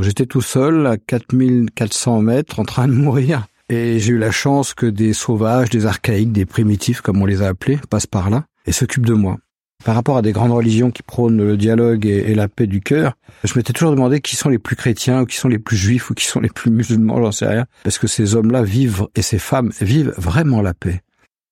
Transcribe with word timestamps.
J'étais 0.00 0.26
tout 0.26 0.42
seul 0.42 0.86
à 0.86 0.96
4400 0.96 2.20
mètres 2.20 2.60
en 2.60 2.64
train 2.64 2.88
de 2.88 2.92
mourir. 2.94 3.46
Et 3.68 3.98
j'ai 3.98 4.12
eu 4.12 4.18
la 4.18 4.30
chance 4.30 4.74
que 4.74 4.86
des 4.86 5.12
sauvages, 5.12 5.70
des 5.70 5.86
archaïques, 5.86 6.32
des 6.32 6.46
primitifs, 6.46 7.00
comme 7.00 7.20
on 7.20 7.26
les 7.26 7.42
a 7.42 7.48
appelés, 7.48 7.78
passent 7.90 8.06
par 8.06 8.30
là 8.30 8.44
et 8.66 8.72
s'occupent 8.72 9.06
de 9.06 9.14
moi. 9.14 9.38
Par 9.84 9.94
rapport 9.94 10.16
à 10.16 10.22
des 10.22 10.32
grandes 10.32 10.52
religions 10.52 10.90
qui 10.90 11.02
prônent 11.02 11.36
le 11.36 11.56
dialogue 11.56 12.06
et, 12.06 12.34
la 12.34 12.48
paix 12.48 12.66
du 12.66 12.80
cœur, 12.80 13.14
je 13.44 13.54
m'étais 13.56 13.72
toujours 13.72 13.90
demandé 13.90 14.20
qui 14.20 14.36
sont 14.36 14.48
les 14.48 14.58
plus 14.58 14.74
chrétiens 14.74 15.22
ou 15.22 15.26
qui 15.26 15.36
sont 15.36 15.48
les 15.48 15.58
plus 15.58 15.76
juifs 15.76 16.10
ou 16.10 16.14
qui 16.14 16.24
sont 16.24 16.40
les 16.40 16.48
plus 16.48 16.70
musulmans, 16.70 17.20
j'en 17.20 17.32
sais 17.32 17.46
rien. 17.46 17.66
Parce 17.84 17.98
que 17.98 18.06
ces 18.06 18.34
hommes-là 18.34 18.62
vivent 18.62 19.06
et 19.14 19.22
ces 19.22 19.38
femmes 19.38 19.70
vivent 19.80 20.14
vraiment 20.16 20.62
la 20.62 20.74
paix. 20.74 21.02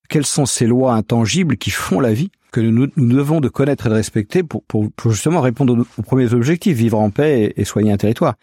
Quelles 0.08 0.26
sont 0.26 0.46
ces 0.46 0.66
lois 0.66 0.94
intangibles 0.94 1.56
qui 1.56 1.70
font 1.70 2.00
la 2.00 2.12
vie? 2.12 2.30
Que 2.54 2.60
nous, 2.60 2.86
nous 2.96 3.16
devons 3.16 3.40
de 3.40 3.48
connaître 3.48 3.86
et 3.86 3.90
de 3.90 3.94
respecter 3.94 4.44
pour, 4.44 4.62
pour, 4.62 5.10
justement 5.10 5.40
répondre 5.40 5.84
aux, 5.98 6.02
premiers 6.02 6.32
objectifs, 6.32 6.76
vivre 6.76 7.00
en 7.00 7.10
paix 7.10 7.52
et, 7.56 7.64
soigner 7.64 7.90
un 7.90 7.96
territoire. 7.96 8.34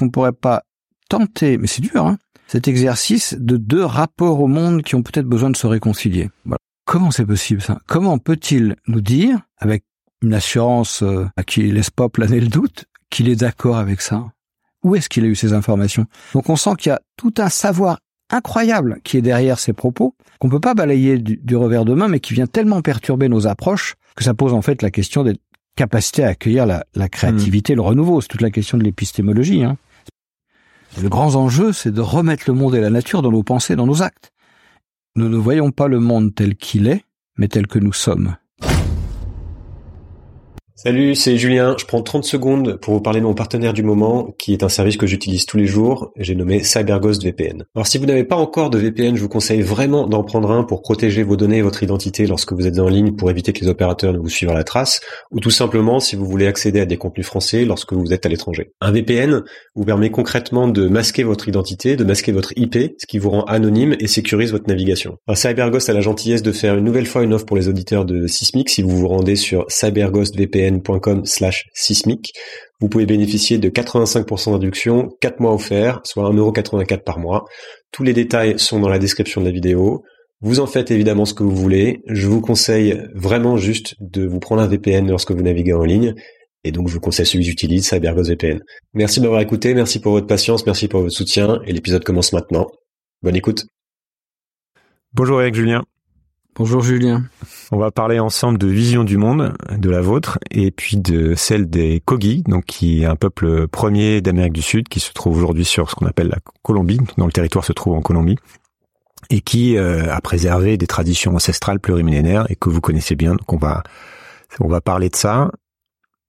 On 0.00 0.06
ne 0.06 0.10
pourrait 0.10 0.32
pas 0.32 0.62
tenter, 1.10 1.58
mais 1.58 1.66
c'est 1.66 1.82
dur, 1.82 2.06
hein, 2.06 2.16
cet 2.46 2.68
exercice 2.68 3.36
de 3.38 3.58
deux 3.58 3.84
rapports 3.84 4.40
au 4.40 4.46
monde 4.46 4.82
qui 4.82 4.94
ont 4.94 5.02
peut-être 5.02 5.26
besoin 5.26 5.50
de 5.50 5.58
se 5.58 5.66
réconcilier. 5.66 6.30
Comment 6.86 7.10
c'est 7.10 7.26
possible 7.26 7.60
ça? 7.60 7.80
Comment 7.86 8.18
peut-il 8.18 8.76
nous 8.86 9.02
dire, 9.02 9.38
avec 9.58 9.84
une 10.22 10.32
assurance 10.32 11.02
euh, 11.02 11.26
à 11.36 11.42
qui 11.42 11.70
laisse 11.70 11.90
pas 11.90 12.08
planer 12.08 12.40
le 12.40 12.48
doute, 12.48 12.86
qu'il 13.10 13.28
est 13.28 13.36
d'accord 13.36 13.76
avec 13.76 14.00
ça? 14.00 14.24
Où 14.82 14.96
est-ce 14.96 15.10
qu'il 15.10 15.24
a 15.24 15.28
eu 15.28 15.34
ces 15.34 15.52
informations? 15.52 16.06
Donc 16.32 16.48
on 16.48 16.56
sent 16.56 16.76
qu'il 16.78 16.90
y 16.90 16.92
a 16.92 17.00
tout 17.18 17.34
un 17.36 17.50
savoir 17.50 17.98
incroyable 18.34 19.00
qui 19.04 19.16
est 19.16 19.22
derrière 19.22 19.58
ces 19.58 19.72
propos, 19.72 20.14
qu'on 20.38 20.48
peut 20.48 20.60
pas 20.60 20.74
balayer 20.74 21.18
du, 21.18 21.56
revers 21.56 21.84
de 21.84 21.94
main, 21.94 22.08
mais 22.08 22.20
qui 22.20 22.34
vient 22.34 22.46
tellement 22.46 22.82
perturber 22.82 23.28
nos 23.28 23.46
approches 23.46 23.94
que 24.16 24.24
ça 24.24 24.34
pose 24.34 24.52
en 24.52 24.62
fait 24.62 24.82
la 24.82 24.90
question 24.90 25.24
des 25.24 25.36
capacités 25.76 26.24
à 26.24 26.28
accueillir 26.28 26.66
la, 26.66 27.08
créativité, 27.08 27.74
le 27.74 27.80
renouveau. 27.80 28.20
C'est 28.20 28.28
toute 28.28 28.42
la 28.42 28.50
question 28.50 28.78
de 28.78 28.84
l'épistémologie. 28.84 29.64
Hein. 29.64 29.76
Le 31.02 31.08
grand 31.08 31.34
enjeu, 31.34 31.72
c'est 31.72 31.90
de 31.90 32.00
remettre 32.00 32.44
le 32.46 32.54
monde 32.54 32.74
et 32.74 32.80
la 32.80 32.90
nature 32.90 33.22
dans 33.22 33.32
nos 33.32 33.42
pensées, 33.42 33.74
dans 33.74 33.86
nos 33.86 34.02
actes. 34.02 34.30
Nous 35.16 35.28
ne 35.28 35.36
voyons 35.36 35.70
pas 35.70 35.88
le 35.88 36.00
monde 36.00 36.34
tel 36.34 36.56
qu'il 36.56 36.86
est, 36.86 37.04
mais 37.36 37.48
tel 37.48 37.66
que 37.66 37.78
nous 37.78 37.92
sommes. 37.92 38.36
Salut, 40.86 41.14
c'est 41.14 41.38
Julien. 41.38 41.76
Je 41.78 41.86
prends 41.86 42.02
30 42.02 42.24
secondes 42.24 42.78
pour 42.78 42.92
vous 42.92 43.00
parler 43.00 43.20
de 43.20 43.24
mon 43.24 43.32
partenaire 43.32 43.72
du 43.72 43.82
moment, 43.82 44.34
qui 44.38 44.52
est 44.52 44.62
un 44.62 44.68
service 44.68 44.98
que 44.98 45.06
j'utilise 45.06 45.46
tous 45.46 45.56
les 45.56 45.64
jours. 45.64 46.12
J'ai 46.18 46.34
nommé 46.34 46.62
CyberGhost 46.62 47.24
VPN. 47.24 47.64
Alors 47.74 47.86
si 47.86 47.96
vous 47.96 48.04
n'avez 48.04 48.24
pas 48.24 48.36
encore 48.36 48.68
de 48.68 48.76
VPN, 48.76 49.16
je 49.16 49.22
vous 49.22 49.30
conseille 49.30 49.62
vraiment 49.62 50.06
d'en 50.06 50.22
prendre 50.24 50.50
un 50.50 50.62
pour 50.62 50.82
protéger 50.82 51.22
vos 51.22 51.36
données 51.36 51.56
et 51.56 51.62
votre 51.62 51.82
identité 51.82 52.26
lorsque 52.26 52.52
vous 52.52 52.66
êtes 52.66 52.78
en 52.78 52.88
ligne 52.88 53.12
pour 53.12 53.30
éviter 53.30 53.54
que 53.54 53.60
les 53.62 53.68
opérateurs 53.68 54.12
ne 54.12 54.18
vous 54.18 54.28
suivent 54.28 54.50
à 54.50 54.54
la 54.54 54.62
trace, 54.62 55.00
ou 55.30 55.40
tout 55.40 55.50
simplement 55.50 56.00
si 56.00 56.16
vous 56.16 56.26
voulez 56.26 56.46
accéder 56.46 56.80
à 56.80 56.84
des 56.84 56.98
contenus 56.98 57.24
français 57.24 57.64
lorsque 57.64 57.94
vous 57.94 58.12
êtes 58.12 58.26
à 58.26 58.28
l'étranger. 58.28 58.72
Un 58.82 58.92
VPN 58.92 59.42
vous 59.74 59.84
permet 59.86 60.10
concrètement 60.10 60.68
de 60.68 60.86
masquer 60.86 61.22
votre 61.22 61.48
identité, 61.48 61.96
de 61.96 62.04
masquer 62.04 62.32
votre 62.32 62.52
IP, 62.56 62.76
ce 62.98 63.06
qui 63.06 63.18
vous 63.18 63.30
rend 63.30 63.44
anonyme 63.44 63.96
et 64.00 64.06
sécurise 64.06 64.52
votre 64.52 64.68
navigation. 64.68 65.16
Alors 65.26 65.38
CyberGhost 65.38 65.88
a 65.88 65.94
la 65.94 66.02
gentillesse 66.02 66.42
de 66.42 66.52
faire 66.52 66.76
une 66.76 66.84
nouvelle 66.84 67.06
fois 67.06 67.22
une 67.22 67.32
offre 67.32 67.46
pour 67.46 67.56
les 67.56 67.68
auditeurs 67.68 68.04
de 68.04 68.26
Sismic 68.26 68.68
si 68.68 68.82
vous 68.82 68.90
vous 68.90 69.08
rendez 69.08 69.36
sur 69.36 69.64
cyberghostvpn 70.80 71.24
slash 71.24 71.66
sismic. 71.72 72.32
Vous 72.80 72.88
pouvez 72.88 73.06
bénéficier 73.06 73.58
de 73.58 73.68
85% 73.68 74.50
de 74.50 74.54
réduction, 74.54 75.08
4 75.20 75.40
mois 75.40 75.54
offerts, 75.54 76.00
soit 76.04 76.30
1,84€ 76.30 77.02
par 77.02 77.18
mois. 77.18 77.44
Tous 77.92 78.02
les 78.02 78.12
détails 78.12 78.58
sont 78.58 78.80
dans 78.80 78.88
la 78.88 78.98
description 78.98 79.40
de 79.40 79.46
la 79.46 79.52
vidéo. 79.52 80.02
Vous 80.40 80.60
en 80.60 80.66
faites 80.66 80.90
évidemment 80.90 81.24
ce 81.24 81.34
que 81.34 81.42
vous 81.42 81.54
voulez. 81.54 82.02
Je 82.06 82.26
vous 82.26 82.40
conseille 82.40 83.00
vraiment 83.14 83.56
juste 83.56 83.94
de 84.00 84.26
vous 84.26 84.40
prendre 84.40 84.60
un 84.62 84.66
VPN 84.66 85.08
lorsque 85.08 85.30
vous 85.30 85.42
naviguez 85.42 85.72
en 85.72 85.84
ligne. 85.84 86.14
Et 86.64 86.72
donc, 86.72 86.88
je 86.88 86.94
vous 86.94 87.00
conseille 87.00 87.26
celui 87.26 87.44
que 87.44 87.50
j'utilise, 87.50 87.86
CyberGhost 87.88 88.30
VPN. 88.30 88.60
Merci 88.94 89.20
de 89.20 89.24
m'avoir 89.24 89.42
écouté, 89.42 89.74
merci 89.74 90.00
pour 90.00 90.12
votre 90.12 90.26
patience, 90.26 90.66
merci 90.66 90.88
pour 90.88 91.00
votre 91.02 91.14
soutien. 91.14 91.60
Et 91.66 91.72
l'épisode 91.72 92.04
commence 92.04 92.32
maintenant. 92.32 92.66
Bonne 93.22 93.36
écoute. 93.36 93.66
Bonjour 95.12 95.38
avec 95.38 95.54
Julien. 95.54 95.84
Bonjour 96.56 96.82
Julien. 96.82 97.24
On 97.72 97.78
va 97.78 97.90
parler 97.90 98.20
ensemble 98.20 98.58
de 98.58 98.68
vision 98.68 99.02
du 99.02 99.16
monde, 99.16 99.56
de 99.76 99.90
la 99.90 100.00
vôtre, 100.00 100.38
et 100.52 100.70
puis 100.70 100.96
de 100.96 101.34
celle 101.34 101.68
des 101.68 102.00
Kogi, 102.04 102.44
donc 102.46 102.66
qui 102.66 103.02
est 103.02 103.06
un 103.06 103.16
peuple 103.16 103.66
premier 103.66 104.20
d'Amérique 104.20 104.52
du 104.52 104.62
Sud, 104.62 104.88
qui 104.88 105.00
se 105.00 105.12
trouve 105.12 105.36
aujourd'hui 105.36 105.64
sur 105.64 105.90
ce 105.90 105.96
qu'on 105.96 106.06
appelle 106.06 106.28
la 106.28 106.38
Colombie, 106.62 107.00
dont 107.18 107.26
le 107.26 107.32
territoire 107.32 107.64
se 107.64 107.72
trouve 107.72 107.94
en 107.94 108.02
Colombie, 108.02 108.36
et 109.30 109.40
qui 109.40 109.76
euh, 109.76 110.14
a 110.14 110.20
préservé 110.20 110.76
des 110.76 110.86
traditions 110.86 111.34
ancestrales 111.34 111.80
plurimillénaires 111.80 112.46
et 112.48 112.54
que 112.54 112.68
vous 112.68 112.80
connaissez 112.80 113.16
bien. 113.16 113.32
Donc 113.32 113.52
on 113.52 113.58
va 113.58 113.82
on 114.60 114.68
va 114.68 114.80
parler 114.80 115.08
de 115.08 115.16
ça. 115.16 115.50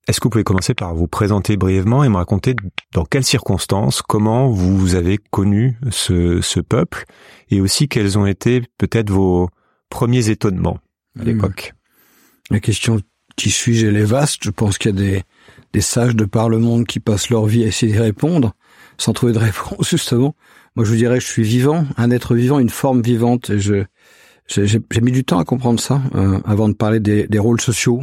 Est-ce 0.08 0.18
que 0.18 0.24
vous 0.24 0.30
pouvez 0.30 0.44
commencer 0.44 0.74
par 0.74 0.92
vous 0.92 1.06
présenter 1.06 1.56
brièvement 1.56 2.02
et 2.02 2.08
me 2.08 2.16
raconter 2.16 2.56
dans 2.94 3.04
quelles 3.04 3.24
circonstances, 3.24 4.02
comment 4.02 4.48
vous 4.48 4.96
avez 4.96 5.18
connu 5.30 5.78
ce, 5.90 6.40
ce 6.40 6.58
peuple, 6.58 7.04
et 7.48 7.60
aussi 7.60 7.86
quels 7.86 8.18
ont 8.18 8.26
été 8.26 8.62
peut-être 8.76 9.10
vos 9.10 9.50
premiers 9.88 10.30
étonnements 10.30 10.78
à 11.18 11.22
hmm. 11.22 11.26
l'époque 11.26 11.74
La 12.50 12.60
question 12.60 13.00
qui 13.36 13.50
suis-je, 13.50 13.86
elle 13.86 13.96
est 13.96 14.04
vaste. 14.04 14.42
Je 14.42 14.50
pense 14.50 14.78
qu'il 14.78 14.90
y 14.90 14.94
a 14.94 14.98
des, 14.98 15.22
des 15.72 15.80
sages 15.80 16.16
de 16.16 16.24
par 16.24 16.48
le 16.48 16.58
monde 16.58 16.86
qui 16.86 17.00
passent 17.00 17.30
leur 17.30 17.46
vie 17.46 17.64
à 17.64 17.66
essayer 17.66 17.92
d'y 17.92 17.98
répondre, 17.98 18.54
sans 18.98 19.12
trouver 19.12 19.32
de 19.32 19.38
réponse, 19.50 19.88
justement. 19.88 20.34
Moi, 20.74 20.84
je 20.84 20.90
vous 20.90 20.96
dirais, 20.96 21.20
je 21.20 21.26
suis 21.26 21.42
vivant, 21.42 21.86
un 21.96 22.10
être 22.10 22.34
vivant, 22.34 22.58
une 22.58 22.70
forme 22.70 23.02
vivante. 23.02 23.50
Et 23.50 23.60
je, 23.60 23.84
j'ai, 24.48 24.80
mis 25.00 25.12
du 25.12 25.24
temps 25.24 25.38
à 25.38 25.44
comprendre 25.44 25.80
ça, 25.80 26.00
euh, 26.14 26.40
avant 26.44 26.68
de 26.68 26.74
parler 26.74 27.00
des, 27.00 27.26
des, 27.26 27.38
rôles 27.38 27.60
sociaux, 27.60 28.02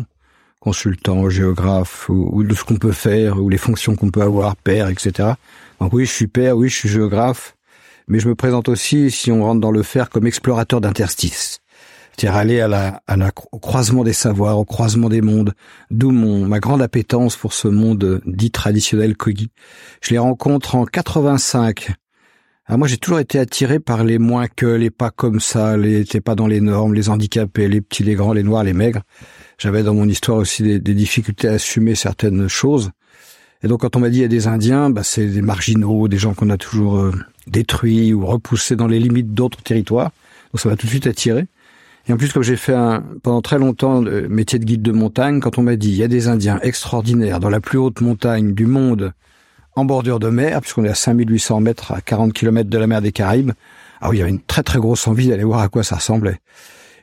consultant, 0.60 1.30
géographe, 1.30 2.10
ou, 2.10 2.30
ou 2.32 2.44
de 2.44 2.56
ce 2.56 2.64
qu'on 2.64 2.78
peut 2.78 2.92
faire, 2.92 3.42
ou 3.42 3.50
les 3.50 3.58
fonctions 3.58 3.96
qu'on 3.96 4.10
peut 4.10 4.22
avoir, 4.22 4.56
père, 4.56 4.90
etc. 4.90 5.34
Donc 5.80 5.94
oui, 5.94 6.06
je 6.06 6.12
suis 6.12 6.28
père, 6.28 6.58
oui, 6.58 6.70
je 6.70 6.76
suis 6.76 6.90
géographe, 6.90 7.56
mais 8.08 8.20
je 8.20 8.28
me 8.28 8.36
présente 8.36 8.70
aussi, 8.70 9.12
si 9.12 9.32
on 9.32 9.44
rentre 9.44 9.62
dans 9.62 9.72
le 9.72 9.84
faire, 9.84 10.10
comme 10.10 10.26
explorateur 10.26 10.82
d'interstices 10.82 11.60
c'est-à-dire 12.16 12.38
aller 12.38 12.60
à 12.60 12.68
la, 12.68 13.02
à 13.08 13.18
la, 13.18 13.32
au 13.52 13.60
croisement 13.60 14.04
des 14.04 14.14
savoirs, 14.14 14.60
au 14.60 14.66
croisement 14.66 15.10
des 15.10 15.22
mondes, 15.22 15.54
d'où 15.92 16.12
mon 16.12 16.48
ma 16.48 16.60
grande 16.60 16.82
appétence 16.82 17.36
pour 17.36 17.54
ce 17.54 17.68
monde 17.68 18.22
dit 18.26 18.52
traditionnel 18.52 19.18
Kogi. 19.18 19.50
Je 20.02 20.12
les 20.12 20.20
rencontre 20.20 20.76
en 20.76 20.86
85. 20.86 21.94
Alors 22.66 22.80
moi, 22.80 22.88
j'ai 22.88 22.98
toujours 22.98 23.20
été 23.20 23.40
attiré 23.40 23.80
par 23.80 24.04
les 24.06 24.20
moins 24.20 24.48
que, 24.48 24.66
les 24.66 24.90
pas 24.90 25.12
comme 25.12 25.42
ça, 25.42 25.76
les 25.76 26.06
t'es 26.06 26.22
pas 26.22 26.36
dans 26.36 26.48
les 26.48 26.62
normes, 26.62 26.94
les 26.94 27.10
handicapés, 27.10 27.68
les 27.68 27.82
petits, 27.82 28.04
les 28.04 28.16
grands, 28.16 28.32
les 28.32 28.44
noirs, 28.44 28.64
les 28.64 28.74
maigres. 28.74 29.02
J'avais 29.58 29.84
dans 29.84 29.94
mon 29.94 30.08
histoire 30.08 30.38
aussi 30.38 30.64
des, 30.64 30.80
des, 30.80 30.94
difficultés 30.94 31.50
à 31.50 31.54
assumer 31.54 31.96
certaines 31.96 32.48
choses. 32.48 32.92
Et 33.64 33.68
donc, 33.68 33.82
quand 33.82 33.96
on 33.96 34.00
m'a 34.00 34.10
dit 34.10 34.20
il 34.20 34.22
y 34.22 34.26
a 34.26 34.30
des 34.30 34.48
Indiens, 34.48 34.90
bah, 34.90 35.04
c'est 35.04 35.26
des 35.26 35.42
marginaux, 35.42 36.08
des 36.08 36.18
gens 36.18 36.34
qu'on 36.34 36.50
a 36.50 36.58
toujours 36.58 36.98
euh, 36.98 37.12
détruits 37.48 38.14
ou 38.14 38.26
repoussés 38.26 38.76
dans 38.76 38.88
les 38.88 39.00
limites 39.00 39.34
d'autres 39.34 39.62
territoires. 39.62 40.12
Donc, 40.54 40.62
ça 40.62 40.70
m'a 40.70 40.78
tout 40.78 40.86
de 40.86 40.92
suite 40.92 41.08
attiré. 41.08 41.48
Et 42.08 42.14
en 42.14 42.18
plus, 42.18 42.34
comme 42.34 42.44
j'ai 42.44 42.58
fait 42.58 42.74
un, 42.74 43.02
pendant 43.24 43.42
très 43.42 43.58
longtemps 43.58 44.02
le 44.02 44.28
métier 44.28 44.60
de 44.60 44.66
guide 44.66 44.82
de 44.82 44.92
montagne, 44.92 45.40
quand 45.40 45.58
on 45.58 45.64
m'a 45.64 45.78
dit 45.78 45.90
il 45.90 45.96
y 45.96 46.04
a 46.04 46.10
des 46.10 46.28
Indiens 46.28 46.60
extraordinaires 46.62 47.40
dans 47.40 47.50
la 47.50 47.62
plus 47.62 47.78
haute 47.78 48.02
montagne 48.02 48.54
du 48.54 48.66
monde, 48.66 49.14
en 49.76 49.86
bordure 49.86 50.20
de 50.20 50.30
mer, 50.30 50.62
puisqu'on 50.62 50.84
est 50.84 50.90
à 50.90 50.96
5800 50.96 51.62
mètres, 51.62 51.92
à 51.94 52.02
40 52.02 52.34
km 52.34 52.70
de 52.70 52.78
la 52.78 52.88
mer 52.88 53.02
des 53.02 53.12
Caraïbes, 53.12 53.52
ah 54.02 54.10
oui, 54.10 54.18
il 54.18 54.20
y 54.20 54.22
avait 54.22 54.32
une 54.32 54.42
très 54.42 54.64
très 54.64 54.80
grosse 54.80 55.08
envie 55.08 55.30
d'aller 55.30 55.46
voir 55.46 55.62
à 55.62 55.70
quoi 55.70 55.84
ça 55.84 55.96
ressemblait. 55.96 56.40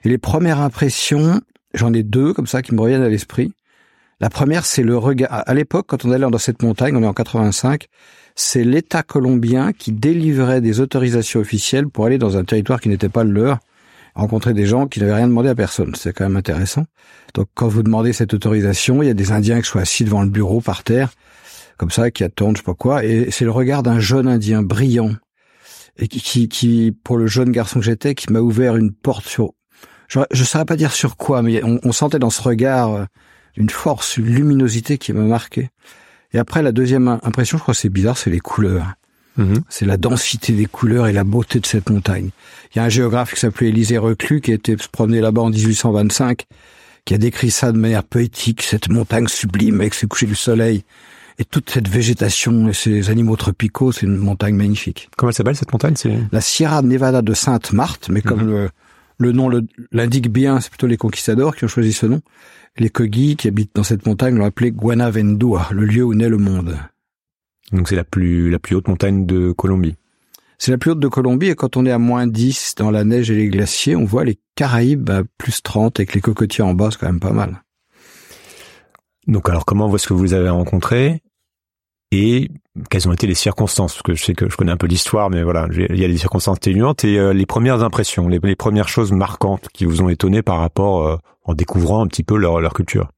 Et 0.04 0.08
les 0.08 0.18
premières 0.18 0.60
impressions, 0.60 1.40
j'en 1.74 1.92
ai 1.92 2.02
deux 2.02 2.32
comme 2.34 2.46
ça 2.46 2.62
qui 2.62 2.74
me 2.74 2.80
reviennent 2.80 3.02
à 3.02 3.08
l'esprit. 3.08 3.52
La 4.20 4.28
première, 4.28 4.66
c'est 4.66 4.82
le 4.82 4.98
regard. 4.98 5.42
À 5.46 5.54
l'époque, 5.54 5.86
quand 5.88 6.04
on 6.04 6.12
allait 6.12 6.28
dans 6.28 6.38
cette 6.38 6.62
montagne, 6.62 6.94
on 6.94 7.02
est 7.02 7.06
en 7.06 7.14
85, 7.14 7.86
c'est 8.34 8.64
l'État 8.64 9.02
colombien 9.02 9.72
qui 9.72 9.92
délivrait 9.92 10.60
des 10.60 10.80
autorisations 10.80 11.40
officielles 11.40 11.88
pour 11.88 12.04
aller 12.04 12.18
dans 12.18 12.36
un 12.36 12.44
territoire 12.44 12.80
qui 12.80 12.90
n'était 12.90 13.08
pas 13.08 13.24
le 13.24 13.30
leur 13.30 13.58
rencontrer 14.14 14.54
des 14.54 14.66
gens 14.66 14.86
qui 14.86 15.00
n'avaient 15.00 15.14
rien 15.14 15.28
demandé 15.28 15.48
à 15.48 15.54
personne. 15.54 15.94
C'est 15.94 16.12
quand 16.12 16.24
même 16.24 16.36
intéressant. 16.36 16.84
Donc 17.34 17.48
quand 17.54 17.68
vous 17.68 17.82
demandez 17.82 18.12
cette 18.12 18.34
autorisation, 18.34 19.02
il 19.02 19.06
y 19.06 19.10
a 19.10 19.14
des 19.14 19.32
Indiens 19.32 19.60
qui 19.60 19.68
sont 19.68 19.78
assis 19.78 20.04
devant 20.04 20.22
le 20.22 20.28
bureau 20.28 20.60
par 20.60 20.82
terre, 20.82 21.10
comme 21.76 21.90
ça, 21.90 22.10
qui 22.10 22.24
attendent, 22.24 22.56
je 22.56 22.62
sais 22.62 22.66
pas 22.66 22.74
quoi, 22.74 23.04
et 23.04 23.30
c'est 23.30 23.44
le 23.44 23.50
regard 23.50 23.82
d'un 23.82 24.00
jeune 24.00 24.28
Indien 24.28 24.62
brillant, 24.62 25.14
et 25.96 26.08
qui, 26.08 26.48
qui, 26.48 26.92
pour 27.04 27.16
le 27.16 27.26
jeune 27.26 27.50
garçon 27.50 27.80
que 27.80 27.84
j'étais, 27.84 28.14
qui 28.14 28.32
m'a 28.32 28.40
ouvert 28.40 28.76
une 28.76 28.92
porte 28.92 29.26
sur, 29.26 29.52
je 30.08 30.18
ne 30.18 30.44
saurais 30.44 30.64
pas 30.64 30.76
dire 30.76 30.92
sur 30.92 31.16
quoi, 31.16 31.42
mais 31.42 31.62
on, 31.64 31.78
on 31.82 31.92
sentait 31.92 32.18
dans 32.18 32.30
ce 32.30 32.42
regard 32.42 32.94
euh, 32.94 33.04
une 33.56 33.70
force, 33.70 34.16
une 34.16 34.26
luminosité 34.26 34.98
qui 34.98 35.12
m'a 35.12 35.22
marqué. 35.22 35.70
Et 36.32 36.38
après, 36.38 36.62
la 36.62 36.72
deuxième 36.72 37.08
impression, 37.22 37.58
je 37.58 37.62
crois 37.62 37.74
que 37.74 37.80
c'est 37.80 37.88
bizarre, 37.88 38.16
c'est 38.16 38.30
les 38.30 38.40
couleurs. 38.40 38.94
Mhm. 39.40 39.62
C'est 39.68 39.86
la 39.86 39.96
densité 39.96 40.52
des 40.52 40.66
couleurs 40.66 41.06
et 41.06 41.12
la 41.12 41.24
beauté 41.24 41.60
de 41.60 41.66
cette 41.66 41.88
montagne. 41.88 42.30
Il 42.72 42.78
y 42.78 42.80
a 42.80 42.84
un 42.84 42.88
géographe 42.88 43.34
qui 43.34 43.40
s'appelait 43.40 43.68
Élisée 43.68 43.98
Reclus 43.98 44.40
qui 44.40 44.52
était 44.52 44.76
promené 44.92 45.20
là-bas 45.20 45.42
en 45.42 45.50
1825, 45.50 46.44
qui 47.06 47.14
a 47.14 47.18
décrit 47.18 47.50
ça 47.50 47.72
de 47.72 47.78
manière 47.78 48.04
poétique, 48.04 48.62
cette 48.62 48.90
montagne 48.90 49.28
sublime 49.28 49.80
avec 49.80 49.94
ses 49.94 50.06
couchers 50.06 50.26
du 50.26 50.36
soleil 50.36 50.84
et 51.38 51.44
toute 51.46 51.70
cette 51.70 51.88
végétation 51.88 52.68
et 52.68 52.74
ces 52.74 53.08
animaux 53.08 53.36
tropicaux, 53.36 53.92
c'est 53.92 54.04
une 54.04 54.18
montagne 54.18 54.54
magnifique. 54.54 55.08
Comment 55.16 55.30
elle 55.30 55.34
s'appelle 55.34 55.56
cette 55.56 55.72
montagne? 55.72 55.94
C'est 55.96 56.12
la 56.30 56.42
Sierra 56.42 56.82
Nevada 56.82 57.22
de 57.22 57.32
Sainte 57.32 57.72
Marthe, 57.72 58.10
mais 58.10 58.20
comme 58.20 58.42
mhm. 58.42 58.68
le, 59.16 59.32
nom 59.32 59.50
l'indique 59.90 60.30
bien, 60.30 60.60
c'est 60.60 60.68
plutôt 60.68 60.86
les 60.86 60.98
conquistadors 60.98 61.56
qui 61.56 61.64
ont 61.64 61.68
choisi 61.68 61.94
ce 61.94 62.04
nom. 62.04 62.20
Les 62.76 62.90
Kogi 62.90 63.36
qui 63.36 63.48
habitent 63.48 63.74
dans 63.74 63.84
cette 63.84 64.06
montagne 64.06 64.36
l'ont 64.36 64.44
appelé 64.44 64.70
Guanavendua, 64.70 65.68
le 65.72 65.86
lieu 65.86 66.04
où 66.04 66.14
naît 66.14 66.28
le 66.28 66.36
monde. 66.36 66.76
Donc 67.72 67.88
c'est 67.88 67.96
la 67.96 68.04
plus 68.04 68.50
la 68.50 68.58
plus 68.58 68.76
haute 68.76 68.88
montagne 68.88 69.26
de 69.26 69.52
Colombie. 69.52 69.96
C'est 70.58 70.72
la 70.72 70.78
plus 70.78 70.90
haute 70.90 71.00
de 71.00 71.08
Colombie 71.08 71.48
et 71.48 71.54
quand 71.54 71.76
on 71.76 71.86
est 71.86 71.90
à 71.90 71.98
moins 71.98 72.26
10 72.26 72.74
dans 72.76 72.90
la 72.90 73.04
neige 73.04 73.30
et 73.30 73.34
les 73.34 73.48
glaciers, 73.48 73.96
on 73.96 74.04
voit 74.04 74.24
les 74.24 74.38
Caraïbes 74.56 75.08
à 75.08 75.22
plus 75.38 75.62
30 75.62 76.00
avec 76.00 76.14
les 76.14 76.20
cocotiers 76.20 76.62
en 76.62 76.74
bas, 76.74 76.90
c'est 76.90 76.98
quand 76.98 77.06
même 77.06 77.20
pas 77.20 77.32
mal. 77.32 77.62
Donc 79.26 79.48
alors 79.48 79.64
comment 79.64 79.94
est-ce 79.94 80.06
que 80.06 80.12
vous 80.12 80.24
les 80.24 80.34
avez 80.34 80.50
rencontrés 80.50 81.22
et 82.12 82.50
quelles 82.90 83.08
ont 83.08 83.12
été 83.12 83.26
les 83.26 83.34
circonstances? 83.34 83.94
Parce 83.94 84.02
que 84.02 84.14
je 84.14 84.24
sais 84.24 84.34
que 84.34 84.50
je 84.50 84.56
connais 84.56 84.72
un 84.72 84.76
peu 84.76 84.86
l'histoire, 84.86 85.30
mais 85.30 85.42
voilà, 85.42 85.68
il 85.72 85.98
y 85.98 86.04
a 86.04 86.08
des 86.08 86.18
circonstances 86.18 86.56
atténuantes 86.56 87.04
et 87.04 87.18
euh, 87.18 87.32
les 87.32 87.46
premières 87.46 87.82
impressions, 87.82 88.28
les, 88.28 88.56
premières 88.56 88.88
choses 88.88 89.12
marquantes 89.12 89.68
qui 89.72 89.84
vous 89.84 90.02
ont 90.02 90.08
étonné 90.08 90.42
par 90.42 90.58
rapport 90.58 91.06
euh, 91.06 91.16
en 91.44 91.54
découvrant 91.54 92.02
un 92.02 92.06
petit 92.06 92.24
peu 92.24 92.36
leur, 92.36 92.60
leur 92.60 92.74
culture? 92.74 93.10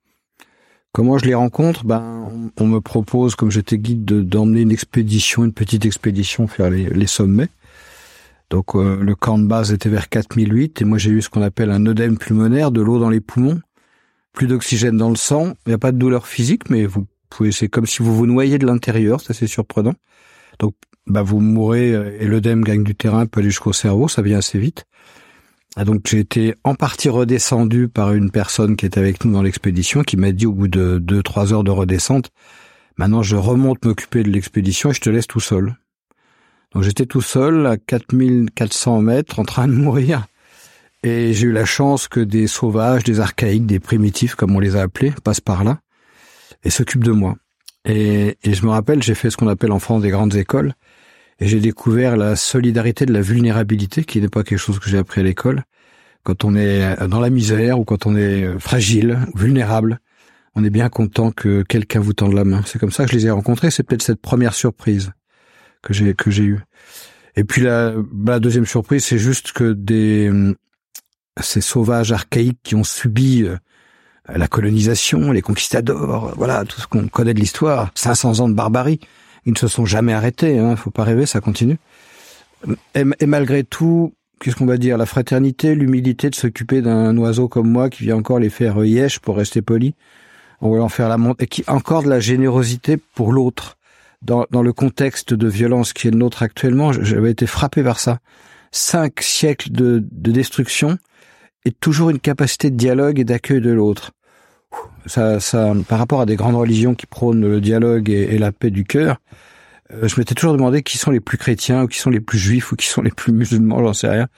Comment 0.92 1.16
je 1.16 1.24
les 1.24 1.34
rencontre? 1.34 1.84
Ben, 1.84 2.28
on, 2.58 2.66
me 2.66 2.80
propose, 2.80 3.34
comme 3.34 3.50
j'étais 3.50 3.78
guide, 3.78 4.04
d'emmener 4.04 4.60
une 4.60 4.70
expédition, 4.70 5.44
une 5.44 5.52
petite 5.52 5.86
expédition 5.86 6.46
faire 6.46 6.68
les, 6.68 7.06
sommets. 7.06 7.48
Donc 8.50 8.74
euh, 8.74 8.98
le 9.02 9.14
camp 9.14 9.38
de 9.38 9.46
base 9.46 9.72
était 9.72 9.88
vers 9.88 10.10
4008 10.10 10.82
et 10.82 10.84
moi 10.84 10.98
j'ai 10.98 11.08
eu 11.10 11.22
ce 11.22 11.30
qu'on 11.30 11.40
appelle 11.40 11.70
un 11.70 11.86
œdème 11.86 12.18
pulmonaire, 12.18 12.70
de 12.70 12.82
l'eau 12.82 12.98
dans 12.98 13.08
les 13.08 13.20
poumons, 13.20 13.62
plus 14.34 14.46
d'oxygène 14.46 14.98
dans 14.98 15.08
le 15.08 15.16
sang. 15.16 15.54
Il 15.64 15.70
n'y 15.70 15.74
a 15.74 15.78
pas 15.78 15.92
de 15.92 15.96
douleur 15.96 16.26
physique, 16.26 16.68
mais 16.68 16.84
vous 16.84 17.06
c'est 17.50 17.68
comme 17.68 17.86
si 17.86 18.02
vous 18.02 18.14
vous 18.14 18.26
noyez 18.26 18.58
de 18.58 18.66
l'intérieur, 18.66 19.20
c'est 19.20 19.30
assez 19.30 19.46
surprenant. 19.46 19.94
Donc, 20.58 20.74
bah, 21.06 21.22
vous 21.22 21.40
mourrez 21.40 21.94
euh, 21.94 22.16
et 22.20 22.26
l'œdème 22.26 22.62
gagne 22.62 22.84
du 22.84 22.94
terrain, 22.94 23.26
peut 23.26 23.40
aller 23.40 23.50
jusqu'au 23.50 23.72
cerveau, 23.72 24.08
ça 24.08 24.22
vient 24.22 24.38
assez 24.38 24.58
vite. 24.58 24.84
Et 25.80 25.84
donc, 25.84 26.02
j'ai 26.06 26.18
été 26.18 26.54
en 26.64 26.74
partie 26.74 27.08
redescendu 27.08 27.88
par 27.88 28.12
une 28.12 28.30
personne 28.30 28.76
qui 28.76 28.84
était 28.84 29.00
avec 29.00 29.24
nous 29.24 29.32
dans 29.32 29.42
l'expédition, 29.42 30.02
qui 30.02 30.16
m'a 30.16 30.32
dit 30.32 30.46
au 30.46 30.52
bout 30.52 30.68
de 30.68 30.98
deux, 30.98 31.22
trois 31.22 31.52
heures 31.52 31.64
de 31.64 31.70
redescente, 31.70 32.30
maintenant 32.98 33.22
je 33.22 33.36
remonte 33.36 33.84
m'occuper 33.84 34.22
de 34.22 34.30
l'expédition 34.30 34.90
et 34.90 34.94
je 34.94 35.00
te 35.00 35.08
laisse 35.08 35.26
tout 35.26 35.40
seul. 35.40 35.76
Donc, 36.74 36.82
j'étais 36.82 37.06
tout 37.06 37.22
seul 37.22 37.66
à 37.66 37.76
4400 37.76 39.00
mètres 39.00 39.38
en 39.38 39.44
train 39.44 39.66
de 39.66 39.72
mourir. 39.72 40.26
Et 41.02 41.32
j'ai 41.32 41.48
eu 41.48 41.52
la 41.52 41.64
chance 41.64 42.06
que 42.06 42.20
des 42.20 42.46
sauvages, 42.46 43.02
des 43.02 43.20
archaïques, 43.20 43.66
des 43.66 43.80
primitifs, 43.80 44.34
comme 44.34 44.54
on 44.54 44.60
les 44.60 44.76
a 44.76 44.82
appelés, 44.82 45.12
passent 45.24 45.40
par 45.40 45.64
là 45.64 45.80
et 46.64 46.70
s'occupe 46.70 47.02
de 47.02 47.12
moi. 47.12 47.36
Et, 47.84 48.38
et, 48.44 48.54
je 48.54 48.64
me 48.64 48.70
rappelle, 48.70 49.02
j'ai 49.02 49.14
fait 49.14 49.30
ce 49.30 49.36
qu'on 49.36 49.48
appelle 49.48 49.72
en 49.72 49.80
France 49.80 50.02
des 50.02 50.10
grandes 50.10 50.36
écoles, 50.36 50.74
et 51.40 51.48
j'ai 51.48 51.60
découvert 51.60 52.16
la 52.16 52.36
solidarité 52.36 53.06
de 53.06 53.12
la 53.12 53.20
vulnérabilité, 53.20 54.04
qui 54.04 54.20
n'est 54.20 54.28
pas 54.28 54.44
quelque 54.44 54.58
chose 54.58 54.78
que 54.78 54.88
j'ai 54.88 54.98
appris 54.98 55.20
à 55.20 55.24
l'école. 55.24 55.64
Quand 56.22 56.44
on 56.44 56.54
est 56.54 57.08
dans 57.08 57.20
la 57.20 57.30
misère 57.30 57.80
ou 57.80 57.84
quand 57.84 58.06
on 58.06 58.16
est 58.16 58.58
fragile, 58.60 59.18
vulnérable, 59.34 59.98
on 60.54 60.64
est 60.64 60.70
bien 60.70 60.88
content 60.88 61.32
que 61.32 61.62
quelqu'un 61.62 62.00
vous 62.00 62.12
tende 62.12 62.34
la 62.34 62.44
main. 62.44 62.62
C'est 62.66 62.78
comme 62.78 62.92
ça 62.92 63.04
que 63.04 63.10
je 63.10 63.16
les 63.16 63.26
ai 63.26 63.30
rencontrés. 63.30 63.70
C'est 63.70 63.82
peut-être 63.82 64.02
cette 64.02 64.20
première 64.20 64.54
surprise 64.54 65.12
que 65.82 65.92
j'ai 65.92 66.14
que 66.14 66.30
j'ai 66.30 66.44
eue. 66.44 66.60
Et 67.34 67.44
puis 67.44 67.62
la, 67.62 67.94
la 68.24 68.38
deuxième 68.38 68.66
surprise, 68.66 69.04
c'est 69.04 69.18
juste 69.18 69.52
que 69.52 69.72
des 69.72 70.30
ces 71.40 71.60
sauvages 71.60 72.12
archaïques 72.12 72.60
qui 72.62 72.74
ont 72.74 72.84
subi 72.84 73.44
euh, 73.44 73.56
la 74.28 74.48
colonisation, 74.48 75.32
les 75.32 75.42
conquistadors, 75.42 76.34
voilà, 76.36 76.64
tout 76.64 76.80
ce 76.80 76.86
qu'on 76.86 77.08
connaît 77.08 77.34
de 77.34 77.40
l'histoire, 77.40 77.90
500 77.94 78.40
ans 78.40 78.48
de 78.48 78.54
barbarie, 78.54 79.00
ils 79.46 79.52
ne 79.52 79.58
se 79.58 79.68
sont 79.68 79.84
jamais 79.84 80.12
arrêtés, 80.12 80.58
hein, 80.58 80.76
faut 80.76 80.90
pas 80.90 81.04
rêver, 81.04 81.26
ça 81.26 81.40
continue. 81.40 81.78
Et, 82.94 83.26
malgré 83.26 83.64
tout, 83.64 84.14
qu'est-ce 84.40 84.56
qu'on 84.56 84.66
va 84.66 84.76
dire, 84.76 84.96
la 84.96 85.06
fraternité, 85.06 85.74
l'humilité 85.74 86.30
de 86.30 86.34
s'occuper 86.34 86.80
d'un 86.80 87.16
oiseau 87.16 87.48
comme 87.48 87.68
moi 87.68 87.90
qui 87.90 88.04
vient 88.04 88.16
encore 88.16 88.38
les 88.38 88.50
faire 88.50 88.84
yèche 88.84 89.18
pour 89.18 89.36
rester 89.36 89.62
poli, 89.62 89.94
en 90.60 90.68
voulant 90.68 90.88
faire 90.88 91.08
la 91.08 91.18
montre, 91.18 91.42
et 91.42 91.46
qui 91.46 91.64
encore 91.66 92.04
de 92.04 92.08
la 92.08 92.20
générosité 92.20 92.96
pour 92.96 93.32
l'autre. 93.32 93.78
Dans, 94.22 94.46
dans 94.52 94.62
le 94.62 94.72
contexte 94.72 95.34
de 95.34 95.48
violence 95.48 95.92
qui 95.92 96.06
est 96.06 96.12
le 96.12 96.18
nôtre 96.18 96.44
actuellement, 96.44 96.92
j'avais 96.92 97.32
été 97.32 97.48
frappé 97.48 97.82
par 97.82 97.98
ça. 97.98 98.20
Cinq 98.70 99.20
siècles 99.20 99.72
de 99.72 99.98
destruction, 100.30 100.98
et 101.64 101.72
toujours 101.72 102.10
une 102.10 102.20
capacité 102.20 102.70
de 102.70 102.76
dialogue 102.76 103.18
et 103.18 103.24
d'accueil 103.24 103.60
de 103.60 103.70
l'autre. 103.70 104.12
Ça, 105.06 105.40
ça, 105.40 105.72
par 105.88 105.98
rapport 105.98 106.20
à 106.20 106.26
des 106.26 106.36
grandes 106.36 106.54
religions 106.54 106.94
qui 106.94 107.06
prônent 107.06 107.40
le 107.40 107.60
dialogue 107.60 108.08
et, 108.08 108.38
la 108.38 108.52
paix 108.52 108.70
du 108.70 108.84
cœur, 108.84 109.16
euh, 109.92 110.06
je 110.08 110.18
m'étais 110.18 110.34
toujours 110.34 110.52
demandé 110.52 110.82
qui 110.82 110.96
sont 110.96 111.10
les 111.10 111.20
plus 111.20 111.38
chrétiens 111.38 111.82
ou 111.82 111.86
qui 111.88 111.98
sont 111.98 112.10
les 112.10 112.20
plus 112.20 112.38
juifs 112.38 112.72
ou 112.72 112.76
qui 112.76 112.86
sont 112.86 113.02
les 113.02 113.10
plus 113.10 113.32
musulmans, 113.32 113.80
j'en 113.80 113.92
sais 113.92 114.08
rien, 114.08 114.28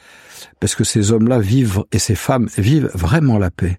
parce 0.60 0.74
que 0.74 0.84
ces 0.84 1.12
hommes-là 1.12 1.38
vivent 1.38 1.84
et 1.92 1.98
ces 1.98 2.14
femmes 2.14 2.48
vivent 2.56 2.90
vraiment 2.94 3.38
la 3.38 3.50
paix. 3.50 3.78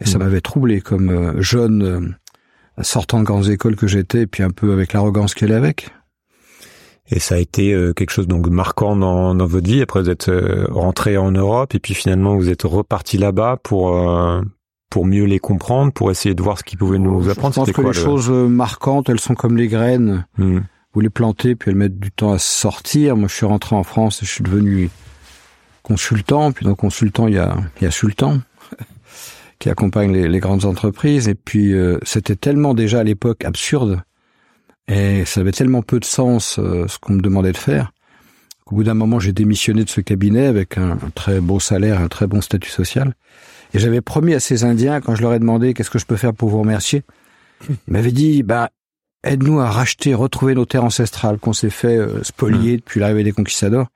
Et 0.00 0.06
ça 0.06 0.18
mmh. 0.18 0.22
m'avait 0.22 0.40
troublé 0.40 0.80
comme 0.80 1.10
euh, 1.10 1.40
jeune 1.40 1.82
euh, 1.82 2.82
sortant 2.82 3.20
de 3.20 3.24
grandes 3.24 3.48
écoles 3.48 3.76
que 3.76 3.86
j'étais, 3.86 4.22
et 4.22 4.26
puis 4.26 4.42
un 4.42 4.50
peu 4.50 4.72
avec 4.72 4.92
l'arrogance 4.92 5.34
qu'elle 5.34 5.50
est 5.50 5.56
avec. 5.56 5.90
Et 7.10 7.20
ça 7.20 7.36
a 7.36 7.38
été 7.38 7.74
quelque 7.96 8.10
chose 8.10 8.26
donc 8.26 8.48
marquant 8.50 8.94
dans, 8.94 9.34
dans 9.34 9.46
votre 9.46 9.66
vie. 9.66 9.80
Après, 9.80 10.02
vous 10.02 10.10
êtes 10.10 10.30
rentré 10.68 11.16
en 11.16 11.30
Europe 11.30 11.74
et 11.74 11.78
puis 11.78 11.94
finalement 11.94 12.36
vous 12.36 12.50
êtes 12.50 12.64
reparti 12.64 13.16
là-bas 13.16 13.56
pour 13.62 13.96
euh, 13.96 14.42
pour 14.90 15.06
mieux 15.06 15.24
les 15.24 15.38
comprendre, 15.38 15.92
pour 15.92 16.10
essayer 16.10 16.34
de 16.34 16.42
voir 16.42 16.58
ce 16.58 16.64
qu'ils 16.64 16.78
pouvaient 16.78 16.98
nous 16.98 17.28
apprendre. 17.28 17.54
Je 17.54 17.60
pense 17.60 17.72
que 17.72 17.82
les 17.82 17.92
choses 17.92 18.30
marquantes, 18.30 19.08
elles 19.08 19.20
sont 19.20 19.34
comme 19.34 19.56
les 19.56 19.68
graines. 19.68 20.26
Hmm. 20.36 20.60
Vous 20.94 21.00
les 21.00 21.10
plantez 21.10 21.54
puis 21.54 21.70
elles 21.70 21.76
mettent 21.76 21.98
du 21.98 22.10
temps 22.10 22.32
à 22.32 22.38
sortir. 22.38 23.16
Moi, 23.16 23.28
je 23.28 23.34
suis 23.34 23.46
rentré 23.46 23.76
en 23.76 23.84
France 23.84 24.22
et 24.22 24.26
je 24.26 24.30
suis 24.30 24.42
devenu 24.42 24.90
consultant. 25.82 26.52
Puis 26.52 26.64
dans 26.64 26.74
consultant, 26.74 27.28
il 27.28 27.34
y 27.34 27.38
a 27.38 27.56
il 27.80 27.84
y 27.84 27.86
a 27.86 27.90
Sultan 27.90 28.40
qui 29.58 29.68
accompagne 29.68 30.12
les, 30.12 30.28
les 30.28 30.40
grandes 30.40 30.64
entreprises. 30.64 31.28
Et 31.28 31.34
puis 31.34 31.74
c'était 32.02 32.36
tellement 32.36 32.74
déjà 32.74 33.00
à 33.00 33.04
l'époque 33.04 33.44
absurde 33.44 34.02
et 34.88 35.26
ça 35.26 35.40
avait 35.40 35.52
tellement 35.52 35.82
peu 35.82 36.00
de 36.00 36.04
sens 36.04 36.58
euh, 36.58 36.88
ce 36.88 36.98
qu'on 36.98 37.12
me 37.12 37.20
demandait 37.20 37.52
de 37.52 37.58
faire 37.58 37.92
qu'au 38.64 38.76
bout 38.76 38.84
d'un 38.84 38.94
moment, 38.94 39.18
j'ai 39.18 39.32
démissionné 39.32 39.84
de 39.84 39.88
ce 39.88 40.02
cabinet 40.02 40.44
avec 40.44 40.76
un, 40.76 40.98
très 41.14 41.40
beau 41.40 41.58
salaire, 41.58 42.02
un 42.02 42.08
très 42.08 42.26
bon 42.26 42.42
statut 42.42 42.68
social. 42.68 43.14
Et 43.74 43.78
j'avais 43.78 44.00
promis 44.00 44.34
à 44.34 44.40
ces 44.40 44.64
Indiens, 44.64 45.00
quand 45.00 45.14
je 45.14 45.22
leur 45.22 45.34
ai 45.34 45.38
demandé 45.38 45.74
qu'est-ce 45.74 45.90
que 45.90 45.98
je 45.98 46.06
peux 46.06 46.16
faire 46.16 46.32
pour 46.32 46.48
vous 46.48 46.60
remercier, 46.60 47.02
ils 47.68 47.92
m'avaient 47.92 48.12
dit, 48.12 48.42
bah, 48.42 48.70
aide-nous 49.24 49.60
à 49.60 49.70
racheter, 49.70 50.14
retrouver 50.14 50.54
nos 50.54 50.64
terres 50.64 50.84
ancestrales 50.84 51.38
qu'on 51.38 51.52
s'est 51.52 51.70
fait 51.70 51.96
euh, 51.96 52.22
spolier 52.22 52.74
mmh. 52.74 52.76
depuis 52.76 53.00
l'arrivée 53.00 53.24
des 53.24 53.32
conquistadors. 53.32 53.88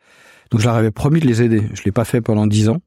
Donc 0.50 0.60
je 0.60 0.66
leur 0.66 0.74
avais 0.74 0.90
promis 0.90 1.20
de 1.20 1.26
les 1.26 1.42
aider. 1.42 1.62
Je 1.72 1.82
l'ai 1.84 1.92
pas 1.92 2.04
fait 2.04 2.20
pendant 2.20 2.46
dix 2.46 2.68
ans. 2.68 2.78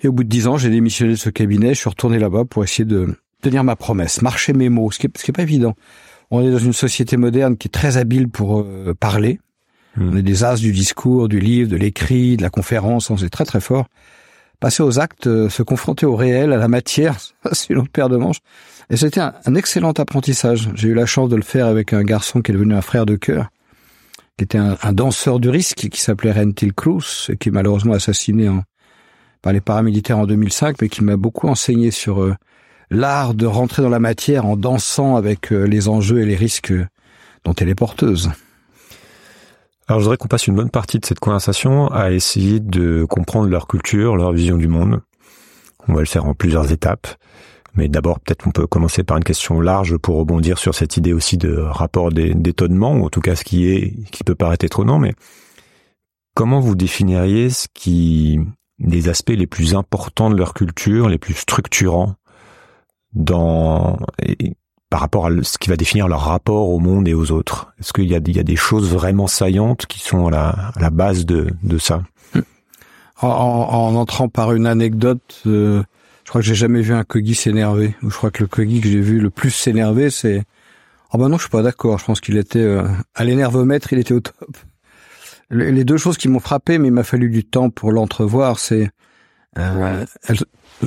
Et 0.00 0.08
au 0.08 0.12
bout 0.12 0.22
de 0.22 0.28
dix 0.28 0.46
ans, 0.46 0.56
j'ai 0.56 0.70
démissionné 0.70 1.12
de 1.12 1.18
ce 1.18 1.30
cabinet. 1.30 1.74
Je 1.74 1.80
suis 1.80 1.88
retourné 1.88 2.18
là-bas 2.18 2.44
pour 2.44 2.62
essayer 2.62 2.84
de 2.84 3.16
tenir 3.42 3.64
ma 3.64 3.74
promesse, 3.74 4.22
marcher 4.22 4.52
mes 4.52 4.68
mots, 4.68 4.90
ce 4.90 4.98
qui 4.98 5.06
est, 5.06 5.18
ce 5.18 5.24
qui 5.24 5.30
est 5.30 5.32
pas 5.32 5.42
évident. 5.42 5.74
On 6.30 6.46
est 6.46 6.50
dans 6.50 6.58
une 6.58 6.72
société 6.72 7.16
moderne 7.16 7.56
qui 7.56 7.68
est 7.68 7.70
très 7.70 7.96
habile 7.96 8.28
pour 8.28 8.60
euh, 8.60 8.94
parler. 8.98 9.40
Hmm. 9.96 10.10
On 10.12 10.16
est 10.16 10.22
des 10.22 10.44
as 10.44 10.56
du 10.56 10.72
discours, 10.72 11.28
du 11.28 11.40
livre, 11.40 11.68
de 11.68 11.76
l'écrit, 11.76 12.36
de 12.36 12.42
la 12.42 12.50
conférence, 12.50 13.10
on 13.10 13.16
est 13.16 13.30
très 13.30 13.44
très 13.44 13.60
fort. 13.60 13.86
Passer 14.60 14.82
aux 14.82 14.98
actes, 14.98 15.28
euh, 15.28 15.48
se 15.48 15.62
confronter 15.62 16.04
au 16.04 16.16
réel, 16.16 16.52
à 16.52 16.56
la 16.56 16.68
matière, 16.68 17.16
c'est 17.52 17.70
une 17.70 17.78
autre 17.78 17.90
paire 17.90 18.08
de 18.08 18.16
manches. 18.16 18.40
Et 18.90 18.96
c'était 18.96 19.20
un, 19.20 19.54
excellent 19.54 19.92
apprentissage. 19.92 20.70
J'ai 20.74 20.88
eu 20.88 20.94
la 20.94 21.06
chance 21.06 21.28
de 21.28 21.36
le 21.36 21.42
faire 21.42 21.66
avec 21.66 21.92
un 21.92 22.02
garçon 22.02 22.40
qui 22.40 22.50
est 22.50 22.54
devenu 22.54 22.74
un 22.74 22.80
frère 22.80 23.06
de 23.06 23.16
cœur, 23.16 23.50
qui 24.36 24.44
était 24.44 24.58
un, 24.58 24.92
danseur 24.92 25.40
du 25.40 25.50
risque, 25.50 25.88
qui 25.90 26.00
s'appelait 26.00 26.32
Rentil 26.32 26.72
Cruz, 26.72 27.28
et 27.28 27.36
qui 27.36 27.50
est 27.50 27.52
malheureusement 27.52 27.92
assassiné 27.92 28.48
en, 28.48 28.62
par 29.42 29.52
les 29.52 29.60
paramilitaires 29.60 30.18
en 30.18 30.26
2005, 30.26 30.76
mais 30.80 30.88
qui 30.88 31.04
m'a 31.04 31.16
beaucoup 31.16 31.48
enseigné 31.48 31.90
sur 31.90 32.22
euh, 32.22 32.34
l'art 32.90 33.34
de 33.34 33.46
rentrer 33.46 33.82
dans 33.82 33.90
la 33.90 34.00
matière 34.00 34.46
en 34.46 34.56
dansant 34.56 35.16
avec 35.16 35.52
euh, 35.52 35.64
les 35.64 35.88
enjeux 35.88 36.20
et 36.22 36.26
les 36.26 36.36
risques 36.36 36.72
dont 37.44 37.54
elle 37.54 37.68
est 37.68 37.74
porteuse. 37.74 38.30
Alors 39.88 40.00
je 40.00 40.04
voudrais 40.04 40.18
qu'on 40.18 40.28
passe 40.28 40.46
une 40.46 40.54
bonne 40.54 40.68
partie 40.68 40.98
de 40.98 41.06
cette 41.06 41.18
conversation 41.18 41.88
à 41.88 42.10
essayer 42.10 42.60
de 42.60 43.06
comprendre 43.08 43.48
leur 43.48 43.66
culture, 43.66 44.16
leur 44.16 44.32
vision 44.32 44.58
du 44.58 44.68
monde. 44.68 45.00
On 45.88 45.94
va 45.94 46.00
le 46.00 46.06
faire 46.06 46.26
en 46.26 46.34
plusieurs 46.34 46.70
étapes. 46.70 47.06
Mais 47.72 47.88
d'abord, 47.88 48.20
peut-être 48.20 48.42
qu'on 48.42 48.50
peut 48.50 48.66
commencer 48.66 49.02
par 49.02 49.16
une 49.16 49.24
question 49.24 49.62
large 49.62 49.96
pour 49.96 50.16
rebondir 50.16 50.58
sur 50.58 50.74
cette 50.74 50.98
idée 50.98 51.14
aussi 51.14 51.38
de 51.38 51.56
rapport 51.56 52.12
d'étonnement, 52.12 52.96
ou 52.96 53.06
en 53.06 53.08
tout 53.08 53.22
cas 53.22 53.34
ce 53.34 53.44
qui 53.44 53.68
est, 53.70 53.94
qui 54.10 54.24
peut 54.24 54.34
paraître 54.34 54.66
étonnant, 54.66 54.98
mais 54.98 55.14
comment 56.34 56.60
vous 56.60 56.74
définiriez 56.74 57.48
ce 57.48 57.66
qui, 57.72 58.40
les 58.78 59.08
aspects 59.08 59.30
les 59.30 59.46
plus 59.46 59.74
importants 59.74 60.28
de 60.28 60.36
leur 60.36 60.52
culture, 60.52 61.08
les 61.08 61.18
plus 61.18 61.34
structurants 61.34 62.14
dans 63.14 63.98
par 64.90 65.00
rapport 65.00 65.26
à 65.26 65.30
ce 65.42 65.58
qui 65.58 65.68
va 65.68 65.76
définir 65.76 66.08
leur 66.08 66.22
rapport 66.22 66.70
au 66.70 66.78
monde 66.78 67.08
et 67.08 67.14
aux 67.14 67.30
autres 67.30 67.72
Est-ce 67.78 67.92
qu'il 67.92 68.08
y 68.08 68.14
a, 68.14 68.20
il 68.26 68.36
y 68.36 68.40
a 68.40 68.44
des 68.44 68.56
choses 68.56 68.90
vraiment 68.92 69.26
saillantes 69.26 69.86
qui 69.86 70.00
sont 70.00 70.28
à 70.28 70.30
la, 70.30 70.48
à 70.48 70.80
la 70.80 70.90
base 70.90 71.26
de, 71.26 71.48
de 71.62 71.78
ça? 71.78 72.02
En, 73.20 73.28
en, 73.28 73.94
entrant 73.96 74.28
par 74.28 74.52
une 74.52 74.66
anecdote, 74.66 75.42
euh, 75.46 75.82
je 76.24 76.28
crois 76.30 76.40
que 76.40 76.46
j'ai 76.46 76.54
jamais 76.54 76.82
vu 76.82 76.94
un 76.94 77.02
Kogi 77.02 77.34
s'énerver. 77.34 77.96
Je 78.00 78.14
crois 78.14 78.30
que 78.30 78.44
le 78.44 78.48
Kogi 78.48 78.80
que 78.80 78.88
j'ai 78.88 79.00
vu 79.00 79.18
le 79.18 79.28
plus 79.28 79.50
s'énerver, 79.50 80.10
c'est... 80.10 80.44
Oh 81.12 81.18
ben 81.18 81.28
non, 81.28 81.36
je 81.36 81.42
suis 81.42 81.50
pas 81.50 81.62
d'accord. 81.62 81.98
Je 81.98 82.04
pense 82.04 82.20
qu'il 82.20 82.36
était... 82.36 82.60
Euh, 82.60 82.86
à 83.14 83.24
l'énervomètre, 83.24 83.92
il 83.92 83.98
était 83.98 84.14
au 84.14 84.20
top. 84.20 84.56
Les 85.50 85.84
deux 85.84 85.96
choses 85.96 86.16
qui 86.16 86.28
m'ont 86.28 86.40
frappé, 86.40 86.78
mais 86.78 86.88
il 86.88 86.92
m'a 86.92 87.02
fallu 87.02 87.28
du 87.28 87.44
temps 87.44 87.70
pour 87.70 87.90
l'entrevoir, 87.90 88.58
c'est... 88.58 88.90
Euh, 89.58 90.04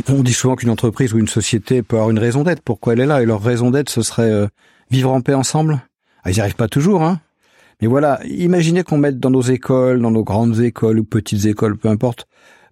on 0.09 0.23
dit 0.23 0.33
souvent 0.33 0.55
qu'une 0.55 0.69
entreprise 0.69 1.13
ou 1.13 1.19
une 1.19 1.27
société 1.27 1.81
peut 1.81 1.97
avoir 1.97 2.09
une 2.09 2.19
raison 2.19 2.43
d'être. 2.43 2.61
Pourquoi 2.61 2.93
elle 2.93 3.01
est 3.01 3.05
là 3.05 3.21
Et 3.21 3.25
leur 3.25 3.41
raison 3.41 3.71
d'être, 3.71 3.89
ce 3.89 4.01
serait 4.01 4.31
euh, 4.31 4.47
vivre 4.89 5.11
en 5.11 5.21
paix 5.21 5.33
ensemble, 5.33 5.81
Ah, 6.23 6.31
ils 6.31 6.35
n'y 6.35 6.41
arrivent 6.41 6.55
pas 6.55 6.67
toujours, 6.67 7.03
hein. 7.03 7.19
Mais 7.81 7.87
voilà, 7.87 8.19
imaginez 8.25 8.83
qu'on 8.83 8.97
mette 8.97 9.19
dans 9.19 9.31
nos 9.31 9.41
écoles, 9.41 10.01
dans 10.01 10.11
nos 10.11 10.23
grandes 10.23 10.59
écoles 10.59 10.99
ou 10.99 11.03
petites 11.03 11.45
écoles, 11.45 11.77
peu 11.77 11.89
importe, 11.89 12.27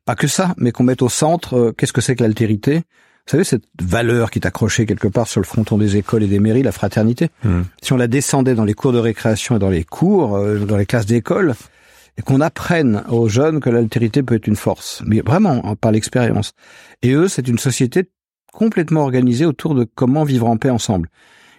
pas 0.05 0.15
que 0.15 0.27
ça, 0.27 0.53
mais 0.57 0.71
qu'on 0.71 0.83
mette 0.83 1.01
au 1.01 1.09
centre, 1.09 1.57
euh, 1.57 1.71
qu'est-ce 1.75 1.93
que 1.93 2.01
c'est 2.01 2.15
que 2.15 2.23
l'altérité? 2.23 2.77
Vous 2.77 3.31
savez, 3.31 3.43
cette 3.43 3.65
valeur 3.81 4.31
qui 4.31 4.39
est 4.39 4.47
accrochée 4.47 4.85
quelque 4.85 5.07
part 5.07 5.27
sur 5.27 5.39
le 5.41 5.45
fronton 5.45 5.77
des 5.77 5.97
écoles 5.97 6.23
et 6.23 6.27
des 6.27 6.39
mairies, 6.39 6.63
la 6.63 6.71
fraternité. 6.71 7.29
Hmm. 7.43 7.61
Si 7.81 7.93
on 7.93 7.97
la 7.97 8.07
descendait 8.07 8.55
dans 8.55 8.65
les 8.65 8.73
cours 8.73 8.91
de 8.91 8.97
récréation 8.97 9.55
et 9.55 9.59
dans 9.59 9.69
les 9.69 9.83
cours, 9.83 10.35
euh, 10.35 10.59
dans 10.59 10.77
les 10.77 10.85
classes 10.85 11.05
d'école, 11.05 11.55
et 12.17 12.21
qu'on 12.21 12.41
apprenne 12.41 13.03
aux 13.09 13.29
jeunes 13.29 13.59
que 13.59 13.69
l'altérité 13.69 14.23
peut 14.23 14.35
être 14.35 14.47
une 14.47 14.55
force, 14.55 15.01
mais 15.05 15.21
vraiment 15.21 15.61
hein, 15.63 15.75
par 15.75 15.91
l'expérience. 15.91 16.53
Et 17.01 17.11
eux, 17.11 17.27
c'est 17.27 17.47
une 17.47 17.59
société 17.59 18.09
complètement 18.51 19.01
organisée 19.01 19.45
autour 19.45 19.75
de 19.75 19.87
comment 19.95 20.23
vivre 20.23 20.47
en 20.47 20.57
paix 20.57 20.69
ensemble. 20.69 21.09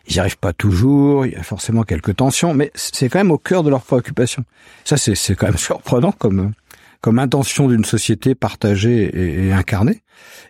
Ils 0.07 0.14
n'y 0.14 0.19
arrivent 0.19 0.38
pas 0.38 0.52
toujours, 0.52 1.26
il 1.26 1.33
y 1.33 1.37
a 1.37 1.42
forcément 1.42 1.83
quelques 1.83 2.16
tensions, 2.16 2.54
mais 2.54 2.71
c'est 2.75 3.09
quand 3.09 3.19
même 3.19 3.30
au 3.30 3.38
cœur 3.38 3.62
de 3.62 3.71
leurs 3.71 3.83
préoccupations. 3.83 4.45
Ça, 4.85 4.97
c'est 4.97 5.35
quand 5.35 5.47
même 5.47 5.57
surprenant 5.59 6.12
comme 6.12 6.52
comme 7.00 7.19
intention 7.19 7.66
d'une 7.66 7.85
société 7.85 8.35
partagée 8.35 9.04
et, 9.04 9.47
et, 9.47 9.52
incarnée. 9.52 10.02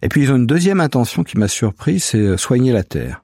Et 0.03 0.09
puis 0.09 0.23
ils 0.23 0.33
ont 0.33 0.37
une 0.37 0.49
deuxième 0.49 0.81
intention 0.81 1.23
qui 1.23 1.39
m'a 1.39 1.47
surpris, 1.47 2.01
c'est 2.01 2.19
euh, 2.19 2.37
soigner 2.37 2.73
la 2.73 2.83
terre. 2.83 3.23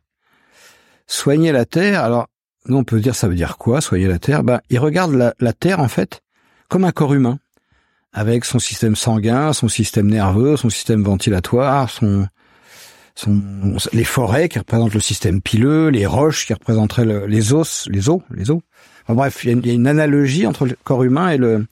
Soigner 1.08 1.50
la 1.50 1.64
terre, 1.64 2.04
alors 2.04 2.28
nous 2.66 2.76
on 2.76 2.84
peut 2.84 3.00
dire 3.00 3.14
ça 3.14 3.26
veut 3.26 3.34
dire 3.34 3.58
quoi, 3.58 3.80
soigner 3.80 4.06
la 4.06 4.18
terre? 4.20 4.44
Ben 4.44 4.60
ils 4.70 4.78
regardent 4.78 5.14
la, 5.14 5.34
la 5.40 5.52
terre 5.52 5.80
en 5.80 5.88
fait 5.88 6.20
comme 6.68 6.84
un 6.84 6.92
corps 6.92 7.14
humain, 7.14 7.38
avec 8.12 8.44
son 8.46 8.58
système 8.58 8.96
sanguin, 8.96 9.52
son 9.52 9.68
système 9.68 10.08
nerveux, 10.08 10.56
son 10.56 10.70
système 10.70 11.02
ventilatoire, 11.02 11.90
son, 11.90 12.26
son, 13.14 13.42
les 13.92 14.04
forêts 14.04 14.48
qui 14.48 14.58
représentent 14.58 14.94
le 14.94 15.00
système 15.00 15.42
pileux, 15.42 15.88
les 15.88 16.06
roches 16.06 16.46
qui 16.46 16.54
représenteraient 16.54 17.04
le, 17.04 17.26
les 17.26 17.52
os, 17.52 17.86
les 17.90 18.08
os, 18.08 18.22
les 18.30 18.50
os. 18.50 18.60
Enfin, 19.04 19.14
bref, 19.14 19.44
il 19.44 19.66
y, 19.66 19.70
a 19.70 19.74
une, 19.74 19.86
analogie 19.86 20.46
entre 20.46 20.66
le 20.66 20.76
corps 20.82 21.04
humain 21.04 21.28
et 21.28 21.36
le 21.36 21.66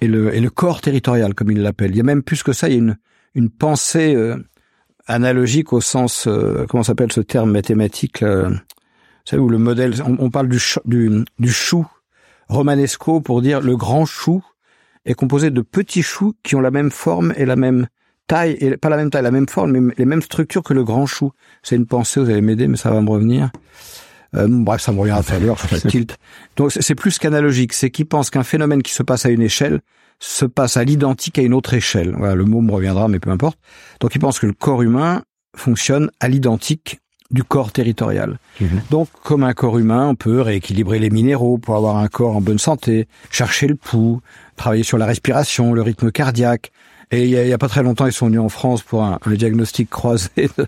et 0.00 0.08
le 0.08 0.34
et 0.34 0.40
le 0.40 0.50
corps 0.50 0.80
territorial, 0.80 1.34
comme 1.34 1.50
il 1.50 1.60
l'appelle. 1.60 1.90
Il 1.90 1.96
y 1.98 2.00
a 2.00 2.04
même 2.04 2.22
plus 2.22 2.42
que 2.42 2.52
ça, 2.52 2.68
il 2.68 2.72
y 2.72 2.76
a 2.76 2.78
une 2.78 2.96
une 3.34 3.50
pensée 3.50 4.14
euh, 4.14 4.36
analogique 5.06 5.72
au 5.72 5.80
sens 5.80 6.26
euh, 6.26 6.64
comment 6.68 6.82
s'appelle 6.82 7.12
ce 7.12 7.20
terme 7.20 7.50
mathématique 7.50 8.20
là, 8.20 8.48
vous 8.48 8.56
savez 9.24 9.42
où 9.42 9.48
le 9.48 9.58
modèle 9.58 9.94
on, 10.02 10.16
on 10.18 10.30
parle 10.30 10.48
du, 10.48 10.60
du 10.86 11.24
du 11.38 11.52
chou 11.52 11.86
romanesco 12.48 13.20
pour 13.20 13.42
dire 13.42 13.60
le 13.60 13.76
grand 13.76 14.06
chou 14.06 14.42
est 15.04 15.14
composé 15.14 15.50
de 15.50 15.60
petits 15.60 16.02
choux 16.02 16.34
qui 16.42 16.56
ont 16.56 16.60
la 16.60 16.70
même 16.70 16.90
forme 16.90 17.34
et 17.36 17.44
la 17.44 17.56
même 17.56 17.88
taille, 18.26 18.56
et 18.60 18.76
pas 18.76 18.88
la 18.88 18.96
même 18.96 19.10
taille, 19.10 19.22
la 19.22 19.30
même 19.30 19.48
forme, 19.48 19.72
mais 19.72 19.94
les 19.98 20.06
mêmes 20.06 20.22
structures 20.22 20.62
que 20.62 20.72
le 20.72 20.84
grand 20.84 21.06
chou. 21.06 21.32
C'est 21.62 21.76
une 21.76 21.86
pensée, 21.86 22.20
vous 22.20 22.30
allez 22.30 22.40
m'aider, 22.40 22.68
mais 22.68 22.76
ça 22.76 22.90
va 22.90 23.00
me 23.00 23.10
revenir. 23.10 23.50
Euh, 24.34 24.46
bref, 24.48 24.80
ça 24.80 24.92
me 24.92 25.00
revient 25.00 25.12
à 25.12 25.22
tout 25.22 25.32
à 25.32 25.38
l'heure, 25.38 25.58
tilt. 25.88 26.16
Donc 26.56 26.72
c'est 26.72 26.94
plus 26.94 27.18
qu'analogique, 27.18 27.72
c'est 27.72 27.90
qui 27.90 28.04
pense 28.04 28.30
qu'un 28.30 28.42
phénomène 28.42 28.82
qui 28.82 28.92
se 28.92 29.02
passe 29.02 29.26
à 29.26 29.30
une 29.30 29.42
échelle 29.42 29.80
se 30.18 30.44
passe 30.44 30.76
à 30.76 30.84
l'identique 30.84 31.38
à 31.38 31.42
une 31.42 31.54
autre 31.54 31.74
échelle. 31.74 32.14
Voilà, 32.16 32.34
le 32.34 32.44
mot 32.44 32.60
me 32.60 32.72
reviendra, 32.72 33.08
mais 33.08 33.18
peu 33.18 33.30
importe. 33.30 33.58
Donc 34.00 34.14
il 34.14 34.20
pense 34.20 34.38
que 34.38 34.46
le 34.46 34.52
corps 34.52 34.82
humain 34.82 35.22
fonctionne 35.56 36.10
à 36.20 36.28
l'identique 36.28 37.00
du 37.34 37.44
corps 37.44 37.72
territorial. 37.72 38.38
Mmh. 38.60 38.66
Donc, 38.90 39.08
comme 39.22 39.42
un 39.44 39.52
corps 39.52 39.76
humain, 39.78 40.08
on 40.08 40.14
peut 40.14 40.40
rééquilibrer 40.40 40.98
les 40.98 41.10
minéraux 41.10 41.58
pour 41.58 41.76
avoir 41.76 41.96
un 41.96 42.08
corps 42.08 42.36
en 42.36 42.40
bonne 42.40 42.58
santé, 42.58 43.06
chercher 43.30 43.66
le 43.66 43.74
pouls, 43.74 44.20
travailler 44.56 44.84
sur 44.84 44.96
la 44.96 45.04
respiration, 45.04 45.74
le 45.74 45.82
rythme 45.82 46.10
cardiaque. 46.10 46.70
Et 47.10 47.24
il 47.24 47.30
y 47.30 47.36
a, 47.36 47.42
il 47.42 47.48
y 47.48 47.52
a 47.52 47.58
pas 47.58 47.68
très 47.68 47.82
longtemps, 47.82 48.06
ils 48.06 48.12
sont 48.12 48.26
venus 48.26 48.40
en 48.40 48.48
France 48.48 48.82
pour 48.82 49.02
un, 49.02 49.18
un 49.24 49.34
diagnostic 49.34 49.90
croisé 49.90 50.30
de, 50.56 50.66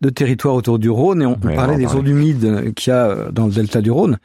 de, 0.00 0.08
territoire 0.08 0.54
autour 0.54 0.78
du 0.78 0.88
Rhône 0.88 1.20
et 1.20 1.26
on, 1.26 1.32
on 1.32 1.54
parlait 1.54 1.76
des 1.76 1.86
zones 1.86 2.06
humides 2.06 2.72
qu'il 2.74 2.92
y 2.92 2.96
a 2.96 3.30
dans 3.30 3.46
le 3.46 3.52
delta 3.52 3.82
du 3.82 3.90
Rhône. 3.90 4.18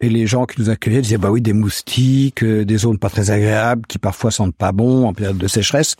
Et 0.00 0.08
les 0.08 0.26
gens 0.26 0.44
qui 0.44 0.60
nous 0.60 0.70
accueillaient 0.70 1.02
disaient, 1.02 1.18
bah 1.18 1.30
oui, 1.30 1.40
des 1.40 1.52
moustiques, 1.52 2.42
euh, 2.42 2.64
des 2.64 2.78
zones 2.78 2.98
pas 2.98 3.08
très 3.08 3.30
agréables, 3.30 3.86
qui 3.86 3.98
parfois 3.98 4.30
sentent 4.30 4.54
pas 4.54 4.72
bon 4.72 5.06
en 5.06 5.14
période 5.14 5.38
de 5.38 5.46
sécheresse. 5.46 5.94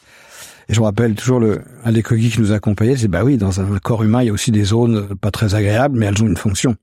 Et 0.69 0.75
je 0.75 0.81
me 0.81 0.85
rappelle 0.85 1.15
toujours 1.15 1.41
le, 1.41 1.63
un 1.85 1.93
des 1.93 2.03
coquilles 2.03 2.31
qui 2.31 2.41
nous 2.41 2.53
accompagnait, 2.53 2.95
disait, 2.95 3.09
bah 3.09 3.25
oui, 3.25 3.37
dans 3.37 3.61
un 3.61 3.79
corps 3.79 4.03
humain, 4.03 4.23
il 4.23 4.27
y 4.27 4.31
a 4.31 4.33
aussi 4.33 4.51
des 4.51 4.65
zones 4.65 5.15
pas 5.21 5.31
très 5.31 5.55
agréables, 5.55 5.99
mais 5.99 6.07
elles 6.07 6.23
ont 6.23 6.27
une 6.27 6.37
fonction. 6.37 6.77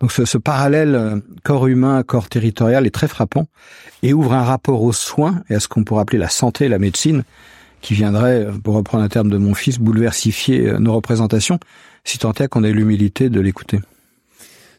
Donc 0.00 0.12
ce, 0.12 0.24
ce 0.24 0.38
parallèle 0.38 1.22
corps 1.42 1.66
humain, 1.66 2.02
corps 2.02 2.28
territorial 2.28 2.86
est 2.86 2.90
très 2.90 3.08
frappant 3.08 3.46
et 4.02 4.12
ouvre 4.12 4.34
un 4.34 4.42
rapport 4.42 4.82
aux 4.82 4.92
soins 4.92 5.42
et 5.48 5.54
à 5.54 5.60
ce 5.60 5.68
qu'on 5.68 5.84
pourrait 5.84 6.02
appeler 6.02 6.18
la 6.18 6.28
santé 6.28 6.68
la 6.68 6.78
médecine 6.78 7.24
qui 7.80 7.94
viendrait, 7.94 8.46
pour 8.62 8.74
reprendre 8.74 9.04
un 9.04 9.08
terme 9.08 9.30
de 9.30 9.38
mon 9.38 9.54
fils, 9.54 9.78
bouleversifier 9.78 10.72
nos 10.78 10.92
représentations, 10.94 11.58
si 12.04 12.18
tant 12.18 12.32
est 12.32 12.48
qu'on 12.48 12.64
ait 12.64 12.72
l'humilité 12.72 13.30
de 13.30 13.40
l'écouter. 13.40 13.80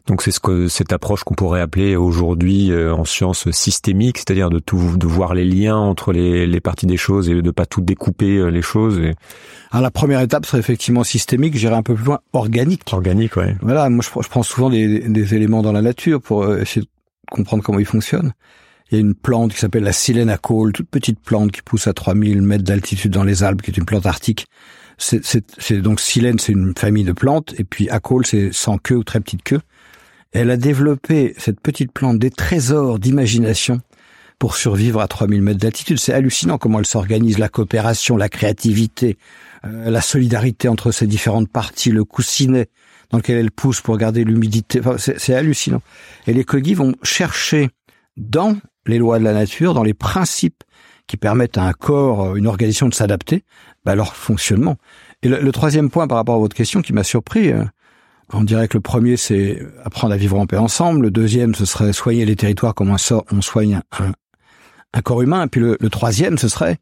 Donc 0.08 0.22
c'est 0.22 0.30
ce 0.30 0.40
que 0.40 0.68
cette 0.68 0.94
approche 0.94 1.22
qu'on 1.22 1.34
pourrait 1.34 1.60
appeler 1.60 1.94
aujourd'hui 1.94 2.72
euh, 2.72 2.94
en 2.94 3.04
sciences 3.04 3.50
systémiques, 3.50 4.16
c'est-à-dire 4.16 4.48
de 4.48 4.58
tout 4.58 4.96
de 4.96 5.06
voir 5.06 5.34
les 5.34 5.44
liens 5.44 5.76
entre 5.76 6.12
les, 6.12 6.46
les 6.46 6.60
parties 6.60 6.86
des 6.86 6.96
choses 6.96 7.28
et 7.28 7.42
de 7.42 7.50
pas 7.50 7.66
tout 7.66 7.82
découper 7.82 8.38
euh, 8.38 8.48
les 8.48 8.62
choses. 8.62 8.98
Et... 8.98 9.14
Alors 9.70 9.82
la 9.82 9.90
première 9.90 10.20
étape 10.20 10.46
serait 10.46 10.60
effectivement 10.60 11.04
systémique, 11.04 11.56
j'irais 11.56 11.76
un 11.76 11.82
peu 11.82 11.94
plus 11.94 12.04
loin, 12.04 12.20
organique. 12.32 12.82
Organique, 12.90 13.36
ouais. 13.36 13.54
Voilà, 13.60 13.90
moi 13.90 14.02
je, 14.02 14.22
je 14.22 14.28
prends 14.28 14.42
souvent 14.42 14.70
des, 14.70 15.00
des, 15.00 15.34
éléments 15.34 15.60
dans 15.60 15.72
la 15.72 15.82
nature 15.82 16.22
pour 16.22 16.42
euh, 16.42 16.62
essayer 16.62 16.80
de 16.80 16.90
comprendre 17.30 17.62
comment 17.62 17.78
ils 17.78 17.84
fonctionnent. 17.84 18.32
Il 18.90 18.94
y 18.94 18.96
a 18.96 19.00
une 19.02 19.14
plante 19.14 19.52
qui 19.52 19.58
s'appelle 19.58 19.84
la 19.84 19.92
silène 19.92 20.30
à 20.30 20.38
cole, 20.38 20.72
toute 20.72 20.88
petite 20.88 21.20
plante 21.20 21.52
qui 21.52 21.60
pousse 21.60 21.86
à 21.86 21.92
3000 21.92 22.40
mètres 22.40 22.64
d'altitude 22.64 23.12
dans 23.12 23.24
les 23.24 23.42
Alpes, 23.42 23.60
qui 23.60 23.70
est 23.70 23.76
une 23.76 23.84
plante 23.84 24.06
arctique. 24.06 24.46
C'est 24.96 25.82
donc 25.82 26.00
silène, 26.00 26.38
c'est 26.38 26.52
une 26.52 26.72
famille 26.76 27.04
de 27.04 27.12
plantes, 27.12 27.54
et 27.58 27.64
puis 27.64 27.90
acole, 27.90 28.26
c'est 28.26 28.50
sans 28.52 28.78
queue 28.78 28.96
ou 28.96 29.04
très 29.04 29.20
petite 29.20 29.42
queue. 29.42 29.60
Elle 30.32 30.50
a 30.50 30.56
développé, 30.56 31.34
cette 31.38 31.60
petite 31.60 31.92
plante, 31.92 32.18
des 32.18 32.30
trésors 32.30 32.98
d'imagination 32.98 33.80
pour 34.38 34.56
survivre 34.56 35.00
à 35.00 35.08
3000 35.08 35.42
mètres 35.42 35.58
d'altitude. 35.58 35.98
C'est 35.98 36.12
hallucinant 36.12 36.58
comment 36.58 36.78
elle 36.78 36.86
s'organise, 36.86 37.38
la 37.38 37.48
coopération, 37.48 38.16
la 38.16 38.28
créativité, 38.28 39.16
euh, 39.64 39.90
la 39.90 40.00
solidarité 40.00 40.68
entre 40.68 40.92
ces 40.92 41.06
différentes 41.06 41.48
parties, 41.48 41.90
le 41.90 42.04
coussinet 42.04 42.68
dans 43.10 43.18
lequel 43.18 43.38
elle 43.38 43.50
pousse 43.50 43.80
pour 43.80 43.96
garder 43.96 44.22
l'humidité. 44.22 44.80
C'est 44.98 45.34
hallucinant. 45.34 45.80
Et 46.26 46.34
les 46.34 46.44
cogis 46.44 46.74
vont 46.74 46.94
chercher 47.02 47.70
dans 48.16 48.58
les 48.86 48.98
lois 48.98 49.18
de 49.18 49.24
la 49.24 49.32
nature, 49.32 49.74
dans 49.74 49.82
les 49.82 49.94
principes 49.94 50.62
qui 51.06 51.16
permettent 51.16 51.56
à 51.56 51.64
un 51.64 51.72
corps, 51.72 52.36
une 52.36 52.46
organisation 52.46 52.86
de 52.86 52.94
s'adapter, 52.94 53.44
bah, 53.84 53.94
leur 53.94 54.14
fonctionnement. 54.14 54.76
Et 55.22 55.28
le, 55.28 55.40
le, 55.40 55.52
troisième 55.52 55.88
point 55.90 56.06
par 56.06 56.18
rapport 56.18 56.34
à 56.34 56.38
votre 56.38 56.54
question 56.54 56.82
qui 56.82 56.92
m'a 56.92 57.02
surpris, 57.02 57.50
euh, 57.50 57.64
on 58.32 58.42
dirait 58.42 58.68
que 58.68 58.76
le 58.76 58.82
premier, 58.82 59.16
c'est 59.16 59.62
apprendre 59.84 60.12
à 60.12 60.16
vivre 60.16 60.38
en 60.38 60.46
paix 60.46 60.58
ensemble. 60.58 61.02
Le 61.02 61.10
deuxième, 61.10 61.54
ce 61.54 61.64
serait 61.64 61.92
soigner 61.92 62.24
les 62.24 62.36
territoires 62.36 62.74
comme 62.74 62.90
on 62.90 63.40
soigne 63.40 63.80
un, 64.92 65.02
corps 65.02 65.22
humain. 65.22 65.44
Et 65.44 65.48
puis 65.48 65.60
le, 65.60 65.76
troisième, 65.90 66.36
ce 66.36 66.48
serait 66.48 66.78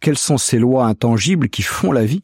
quelles 0.00 0.18
sont 0.18 0.38
ces 0.38 0.58
lois 0.58 0.86
intangibles 0.86 1.48
qui 1.48 1.62
font 1.62 1.92
la 1.92 2.04
vie 2.04 2.22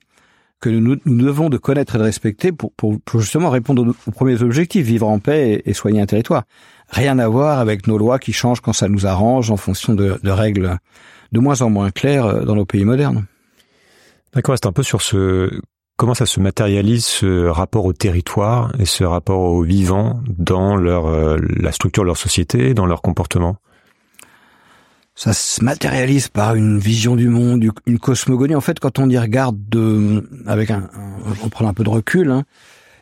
que 0.58 0.70
nous, 0.70 0.96
devons 1.04 1.50
de 1.50 1.58
connaître 1.58 1.94
et 1.94 1.98
de 1.98 2.02
respecter 2.02 2.50
pour, 2.50 2.72
justement 3.14 3.50
répondre 3.50 3.94
aux, 4.06 4.10
premiers 4.10 4.42
objectifs, 4.42 4.84
vivre 4.84 5.06
en 5.06 5.18
paix 5.18 5.62
et, 5.64 5.72
soigner 5.74 6.00
un 6.00 6.06
territoire. 6.06 6.44
Rien 6.88 7.18
à 7.18 7.28
voir 7.28 7.58
avec 7.60 7.86
nos 7.86 7.98
lois 7.98 8.18
qui 8.18 8.32
changent 8.32 8.60
quand 8.60 8.72
ça 8.72 8.88
nous 8.88 9.06
arrange 9.06 9.50
en 9.50 9.56
fonction 9.56 9.94
de, 9.94 10.18
de 10.22 10.30
règles 10.30 10.78
de 11.32 11.40
moins 11.40 11.60
en 11.60 11.70
moins 11.70 11.90
claires 11.90 12.44
dans 12.44 12.54
nos 12.54 12.64
pays 12.64 12.84
modernes. 12.84 13.26
D'accord, 14.32 14.56
c'est 14.60 14.66
un 14.66 14.72
peu 14.72 14.82
sur 14.82 15.02
ce 15.02 15.60
Comment 15.96 16.12
ça 16.12 16.26
se 16.26 16.40
matérialise 16.40 17.06
ce 17.06 17.46
rapport 17.46 17.86
au 17.86 17.94
territoire 17.94 18.70
et 18.78 18.84
ce 18.84 19.02
rapport 19.02 19.40
au 19.40 19.62
vivant 19.62 20.20
dans 20.28 20.76
leur 20.76 21.06
euh, 21.06 21.38
la 21.56 21.72
structure 21.72 22.02
de 22.02 22.08
leur 22.08 22.18
société, 22.18 22.74
dans 22.74 22.84
leur 22.84 23.00
comportement? 23.00 23.56
Ça 25.14 25.32
se 25.32 25.64
matérialise 25.64 26.28
par 26.28 26.54
une 26.54 26.78
vision 26.78 27.16
du 27.16 27.28
monde, 27.28 27.66
une 27.86 27.98
cosmogonie. 27.98 28.54
En 28.54 28.60
fait, 28.60 28.78
quand 28.78 28.98
on 28.98 29.08
y 29.08 29.16
regarde 29.18 29.56
de, 29.70 30.28
avec 30.46 30.70
un, 30.70 30.90
un 30.94 31.32
on 31.42 31.48
prend 31.48 31.66
un 31.66 31.72
peu 31.72 31.84
de 31.84 31.88
recul, 31.88 32.30
hein, 32.30 32.44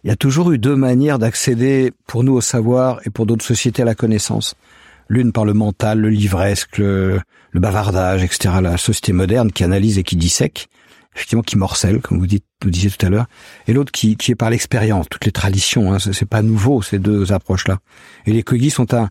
il 0.05 0.09
y 0.09 0.13
a 0.13 0.17
toujours 0.17 0.53
eu 0.53 0.59
deux 0.59 0.77
manières 0.77 1.19
d'accéder 1.19 1.93
pour 2.07 2.23
nous 2.23 2.35
au 2.35 2.41
savoir 2.41 3.01
et 3.05 3.11
pour 3.11 3.27
d'autres 3.27 3.45
sociétés 3.45 3.83
à 3.83 3.87
la 3.87 3.97
connaissance. 3.97 4.55
L'une 5.09 5.33
par 5.33 5.45
le 5.45 5.53
mental, 5.53 5.99
le 5.99 6.11
livresque, 6.11 6.79
le, 6.79 7.21
le 7.51 7.61
bavardage, 7.61 8.23
etc. 8.23 8.55
La 8.63 8.77
société 8.77 9.13
moderne 9.13 9.51
qui 9.51 9.65
analyse 9.65 9.99
et 9.99 10.05
qui 10.05 10.15
dissèque 10.15 10.69
effectivement 11.15 11.43
qui 11.43 11.57
morcelle, 11.57 12.01
comme 12.01 12.19
vous 12.19 12.27
dites, 12.27 12.45
disiez 12.65 12.91
tout 12.91 13.05
à 13.07 13.11
l'heure, 13.11 13.27
et 13.67 13.73
l'autre 13.73 13.93
qui, 13.93 14.17
qui 14.17 14.33
est 14.33 14.35
par 14.35 14.51
l'expérience, 14.51 15.07
toutes 15.11 15.27
les 15.27 15.33
traditions. 15.33 15.93
Hein, 15.93 15.99
c'est 15.99 16.29
pas 16.29 16.43
nouveau 16.43 16.83
ces 16.83 16.99
deux 16.99 17.33
approches-là. 17.33 17.79
Et 18.27 18.33
les 18.33 18.43
Kogi 18.43 18.71
sont 18.71 18.95
un 18.95 19.11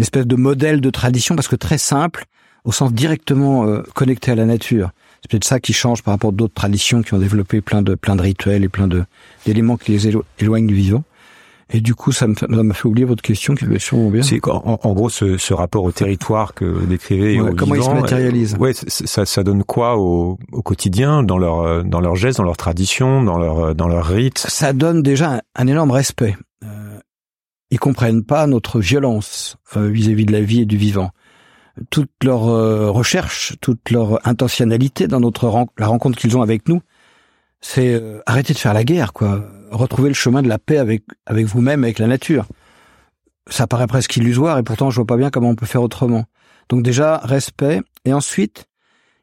une 0.00 0.02
espèce 0.02 0.26
de 0.26 0.36
modèle 0.36 0.80
de 0.80 0.88
tradition 0.88 1.34
parce 1.34 1.46
que 1.46 1.56
très 1.56 1.76
simple, 1.76 2.24
au 2.64 2.72
sens 2.72 2.90
directement 2.90 3.66
euh, 3.66 3.82
connecté 3.94 4.30
à 4.30 4.34
la 4.34 4.46
nature. 4.46 4.92
C'est 5.20 5.30
peut-être 5.30 5.44
ça 5.44 5.60
qui 5.60 5.74
change 5.74 6.02
par 6.02 6.14
rapport 6.14 6.30
à 6.30 6.32
d'autres 6.32 6.54
traditions 6.54 7.02
qui 7.02 7.12
ont 7.12 7.18
développé 7.18 7.60
plein 7.60 7.82
de 7.82 7.94
plein 7.94 8.16
de 8.16 8.22
rituels 8.22 8.64
et 8.64 8.70
plein 8.70 8.88
de 8.88 9.04
d'éléments 9.44 9.76
qui 9.76 9.92
les 9.92 10.08
éloignent 10.38 10.66
du 10.66 10.74
vivant. 10.74 11.04
Et 11.72 11.80
du 11.80 11.94
coup, 11.94 12.10
ça 12.10 12.26
m'a 12.26 12.74
fait 12.74 12.86
oublier 12.86 13.06
votre 13.06 13.22
question 13.22 13.54
qui 13.54 13.64
avait 13.64 13.78
sûrement 13.78 14.10
bien. 14.10 14.22
C'est 14.22 14.40
en, 14.48 14.80
en, 14.82 14.92
gros 14.92 15.08
ce, 15.08 15.36
ce, 15.36 15.54
rapport 15.54 15.84
au 15.84 15.92
territoire 15.92 16.54
que 16.54 16.64
vous 16.64 16.86
décrivez. 16.86 17.40
Ouais, 17.40 17.52
comment 17.56 17.74
vivant, 17.74 17.92
il 17.92 17.96
se 17.96 18.02
matérialise 18.02 18.56
Ouais, 18.58 18.72
ça, 18.74 19.24
ça 19.24 19.44
donne 19.44 19.62
quoi 19.62 19.96
au, 19.96 20.38
au, 20.50 20.62
quotidien, 20.62 21.22
dans 21.22 21.38
leur 21.38 21.84
dans 21.84 22.00
leurs 22.00 22.16
gestes, 22.16 22.38
dans 22.38 22.44
leurs 22.44 22.56
traditions, 22.56 23.22
dans 23.22 23.38
leur 23.38 23.74
dans 23.74 23.86
leurs 23.86 24.06
rites? 24.06 24.38
Ça 24.38 24.72
donne 24.72 25.02
déjà 25.02 25.34
un, 25.34 25.40
un 25.54 25.66
énorme 25.68 25.92
respect. 25.92 26.36
Euh, 26.64 26.98
ils 27.70 27.78
comprennent 27.78 28.24
pas 28.24 28.46
notre 28.46 28.80
violence 28.80 29.56
euh, 29.76 29.88
vis-à-vis 29.88 30.26
de 30.26 30.32
la 30.32 30.40
vie 30.40 30.62
et 30.62 30.66
du 30.66 30.76
vivant. 30.76 31.10
Toute 31.90 32.10
leur 32.24 32.48
euh, 32.48 32.90
recherche, 32.90 33.54
toute 33.60 33.90
leur 33.90 34.26
intentionnalité 34.26 35.06
dans 35.06 35.20
notre 35.20 35.68
la 35.78 35.86
rencontre 35.86 36.18
qu'ils 36.18 36.36
ont 36.36 36.42
avec 36.42 36.68
nous, 36.68 36.80
c'est 37.60 37.94
euh, 37.94 38.20
arrêter 38.26 38.52
de 38.52 38.58
faire 38.58 38.74
la 38.74 38.84
guerre, 38.84 39.12
quoi. 39.12 39.44
Retrouver 39.70 40.08
le 40.08 40.14
chemin 40.14 40.42
de 40.42 40.48
la 40.48 40.58
paix 40.58 40.78
avec 40.78 41.04
avec 41.26 41.46
vous-même, 41.46 41.84
avec 41.84 41.98
la 41.98 42.06
nature. 42.06 42.46
Ça 43.48 43.66
paraît 43.66 43.86
presque 43.86 44.16
illusoire 44.16 44.58
et 44.58 44.62
pourtant 44.62 44.90
je 44.90 44.96
vois 44.96 45.06
pas 45.06 45.16
bien 45.16 45.30
comment 45.30 45.50
on 45.50 45.54
peut 45.54 45.66
faire 45.66 45.82
autrement. 45.82 46.24
Donc 46.68 46.82
déjà 46.82 47.18
respect 47.18 47.80
et 48.04 48.12
ensuite 48.12 48.66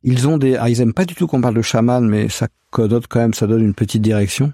ils 0.04 0.28
ont 0.28 0.38
des 0.38 0.56
ah, 0.56 0.70
ils 0.70 0.82
aiment 0.82 0.94
pas 0.94 1.06
du 1.06 1.16
tout 1.16 1.28
qu'on 1.28 1.42
parle 1.42 1.56
de 1.56 1.62
chaman 1.62 2.08
mais 2.08 2.30
ça 2.30 2.48
codote 2.72 3.08
quand 3.08 3.20
même, 3.20 3.34
ça 3.34 3.48
donne 3.48 3.64
une 3.64 3.74
petite 3.74 4.02
direction. 4.02 4.52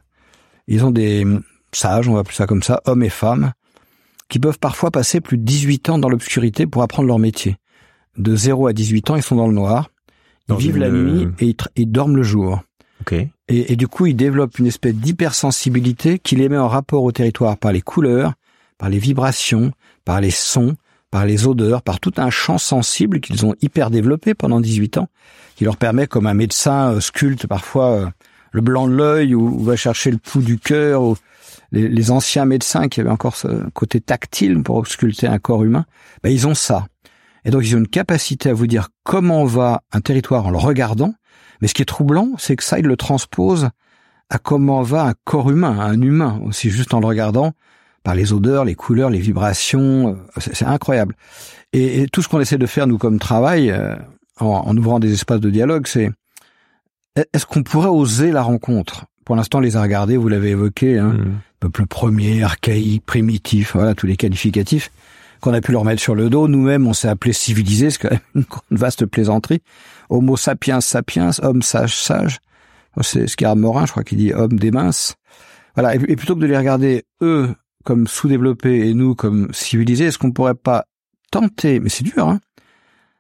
Ils 0.68 0.86
ont 0.86 0.92
des 0.92 1.26
sages, 1.72 2.08
on 2.08 2.14
va 2.14 2.20
appeler 2.22 2.36
ça 2.36 2.48
comme 2.48 2.64
ça, 2.64 2.82
hommes 2.86 3.04
et 3.04 3.10
femmes, 3.10 3.54
qui 4.30 4.40
peuvent 4.40 4.60
parfois 4.60 4.92
passer 4.92 5.22
plus 5.22 5.38
de 5.38 5.44
18 5.44 5.90
ans 5.90 5.98
dans 6.00 6.10
l'obscurité 6.10 6.66
pour 6.68 6.84
apprendre 6.84 7.08
leur 7.08 7.20
métier. 7.20 7.58
De 8.18 8.36
0 8.36 8.68
à 8.68 8.74
18 8.74 9.10
ans, 9.10 9.16
ils 9.16 9.24
sont 9.24 9.36
dans 9.36 9.48
le 9.48 9.54
noir, 9.54 9.90
ils 10.50 10.56
vivent 10.56 10.78
la 10.78 10.90
nuit 10.90 11.28
et 11.40 11.56
ils, 11.76 11.92
dorment 11.92 12.16
le 12.16 12.24
jour. 12.24 12.62
Okay. 13.02 13.30
Et, 13.50 13.76
du 13.76 13.88
coup, 13.88 14.06
ils 14.06 14.16
développent 14.16 14.58
une 14.58 14.68
espèce 14.68 14.96
d'hypersensibilité 14.96 16.18
qui 16.18 16.38
les 16.38 16.48
met 16.48 16.58
en 16.58 16.70
rapport 16.70 17.04
au 17.04 17.12
territoire 17.12 17.58
par 17.58 17.74
les 17.74 17.82
couleurs, 17.82 18.34
par 18.78 18.90
les 18.90 19.00
vibrations, 19.00 19.74
par 20.06 20.22
les 20.22 20.32
sons, 20.32 20.78
par 21.12 21.26
les 21.26 21.46
odeurs, 21.46 21.82
par 21.82 22.00
tout 22.00 22.14
un 22.18 22.30
champ 22.30 22.58
sensible 22.58 23.20
qu'ils 23.20 23.46
ont 23.46 23.54
hyper 23.62 23.92
développé 23.92 24.34
pendant 24.34 24.62
18 24.62 24.98
ans, 24.98 25.10
qui 25.56 25.66
leur 25.66 25.76
permet, 25.76 26.08
comme 26.08 26.26
un 26.26 26.34
médecin 26.34 26.94
euh, 26.94 27.00
sculpte 27.02 27.46
parfois 27.46 27.92
euh, 27.92 28.08
le 28.52 28.62
blanc 28.62 28.88
de 28.88 28.94
l'œil 28.94 29.36
ou, 29.36 29.60
va 29.60 29.76
chercher 29.76 30.10
le 30.10 30.18
pouls 30.18 30.42
du 30.42 30.58
cœur, 30.58 31.04
ou 31.04 31.18
les, 31.72 31.90
les, 31.90 32.12
anciens 32.12 32.46
médecins 32.46 32.88
qui 32.88 33.02
avaient 33.02 33.10
encore 33.10 33.36
ce 33.36 33.70
côté 33.72 34.00
tactile 34.00 34.64
pour 34.64 34.78
ausculter 34.78 35.28
un 35.28 35.38
corps 35.38 35.64
humain, 35.64 35.86
ben 36.24 36.30
ils 36.30 36.48
ont 36.48 36.56
ça. 36.56 36.88
Et 37.46 37.52
donc 37.52 37.64
ils 37.64 37.76
ont 37.76 37.80
une 37.80 37.88
capacité 37.88 38.50
à 38.50 38.54
vous 38.54 38.68
dire 38.68 38.90
comment 39.04 39.44
va 39.44 39.84
un 39.92 40.02
territoire 40.02 40.48
en 40.48 40.52
le 40.52 40.58
regardant, 40.58 41.14
mais 41.62 41.68
ce 41.68 41.74
qui 41.74 41.82
est 41.82 41.86
troublant, 41.86 42.32
c'est 42.38 42.56
que 42.56 42.64
ça, 42.64 42.80
ils 42.80 42.86
le 42.86 42.98
transposent 42.98 43.70
à 44.30 44.38
comment 44.38 44.82
va 44.82 45.06
un 45.06 45.14
corps 45.24 45.52
humain, 45.52 45.80
un 45.80 46.02
humain 46.02 46.42
aussi, 46.46 46.70
juste 46.70 46.94
en 46.94 47.00
le 47.00 47.08
regardant 47.08 47.54
par 48.04 48.16
les 48.16 48.34
odeurs, 48.34 48.66
les 48.66 48.76
couleurs, 48.76 49.10
les 49.10 49.20
vibrations. 49.20 50.18
Euh, 50.38 50.40
c'est 50.40 50.66
incroyable. 50.66 51.16
Et, 51.72 52.08
tout 52.12 52.22
ce 52.22 52.28
qu'on 52.28 52.40
essaie 52.40 52.58
de 52.58 52.66
faire, 52.66 52.88
nous, 52.88 52.98
comme 52.98 53.20
travail, 53.20 53.72
euh, 53.72 53.96
en, 54.40 54.64
en 54.66 54.78
ouvrant 54.78 55.00
des 55.00 55.14
espaces 55.14 55.40
de 55.40 55.50
dialogue, 55.50 55.88
c'est 55.88 56.12
est-ce 57.16 57.46
qu'on 57.46 57.64
pourrait 57.64 57.90
oser 57.90 58.32
la 58.32 58.42
rencontre? 58.42 59.06
Pour 59.26 59.36
l'instant, 59.36 59.60
les 59.60 59.78
a 59.78 59.82
regardés, 59.82 60.18
vous 60.18 60.28
l'avez 60.28 60.50
évoqué, 60.50 60.98
hein, 60.98 61.14
mm. 61.14 61.40
peuple 61.60 61.86
premier, 61.86 62.44
archaïque, 62.44 63.06
primitif, 63.06 63.74
voilà 63.76 63.94
tous 63.94 64.08
les 64.08 64.18
qualificatifs 64.18 64.92
qu'on 65.44 65.54
a 65.54 65.60
pu 65.60 65.74
leur 65.74 65.84
mettre 65.84 66.02
sur 66.02 66.16
le 66.16 66.30
dos. 66.30 66.48
Nous-mêmes, 66.48 66.88
on 66.88 66.94
s'est 66.94 67.10
appelé 67.10 67.34
civilisé, 67.34 67.90
c'est 67.90 68.00
quand 68.00 68.12
même 68.12 68.22
une 68.36 68.46
vaste 68.78 69.06
plaisanterie. 69.06 69.62
Homo 70.10 70.38
sapiens 70.38 70.80
sapiens, 70.80 71.32
homme 71.42 71.62
sage 71.62 71.96
sage. 71.96 72.40
C'est 73.02 73.28
ce 73.28 73.46
a 73.46 73.56
Morin, 73.56 73.86
je 73.86 73.92
crois 73.92 74.04
qu'il 74.04 74.20
dit 74.20 74.34
homme 74.34 74.58
des 74.58 74.72
minces. 74.72 75.16
Voilà. 75.76 75.96
Et, 75.96 76.16
plutôt 76.16 76.36
que 76.36 76.40
de 76.40 76.46
les 76.46 76.58
regarder 76.58 77.04
eux 77.22 77.54
comme 77.84 78.08
sous-développés 78.08 78.88
et 78.88 78.94
nous 78.94 79.16
comme 79.16 79.50
civilisés, 79.52 80.06
est-ce 80.06 80.18
qu'on 80.18 80.32
pourrait 80.32 80.54
pas 80.54 80.86
tenter, 81.32 81.80
mais 81.80 81.90
c'est 81.90 82.04
dur, 82.04 82.30
hein, 82.30 82.40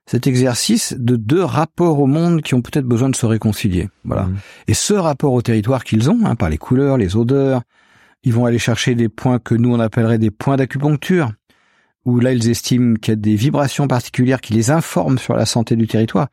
cet 0.05 0.27
exercice 0.27 0.95
de 0.97 1.15
deux 1.17 1.43
rapports 1.43 1.99
au 1.99 2.05
monde 2.05 2.41
qui 2.41 2.53
ont 2.53 2.61
peut-être 2.61 2.85
besoin 2.85 3.09
de 3.09 3.15
se 3.15 3.25
réconcilier. 3.25 3.89
Voilà. 4.05 4.23
Mmh. 4.23 4.37
Et 4.67 4.73
ce 4.73 4.93
rapport 4.93 5.33
au 5.33 5.41
territoire 5.41 5.83
qu'ils 5.83 6.09
ont, 6.09 6.19
hein, 6.23 6.35
par 6.35 6.49
les 6.49 6.57
couleurs, 6.57 6.97
les 6.97 7.17
odeurs, 7.17 7.63
ils 8.23 8.33
vont 8.33 8.45
aller 8.45 8.59
chercher 8.59 8.95
des 8.95 9.09
points 9.09 9.39
que 9.39 9.55
nous 9.55 9.73
on 9.73 9.79
appellerait 9.79 10.19
des 10.19 10.31
points 10.31 10.55
d'acupuncture, 10.55 11.31
où 12.05 12.19
là 12.19 12.33
ils 12.33 12.49
estiment 12.49 12.95
qu'il 12.95 13.11
y 13.11 13.13
a 13.13 13.15
des 13.15 13.35
vibrations 13.35 13.87
particulières 13.87 14.41
qui 14.41 14.53
les 14.53 14.71
informent 14.71 15.17
sur 15.17 15.35
la 15.35 15.45
santé 15.45 15.75
du 15.75 15.87
territoire. 15.87 16.27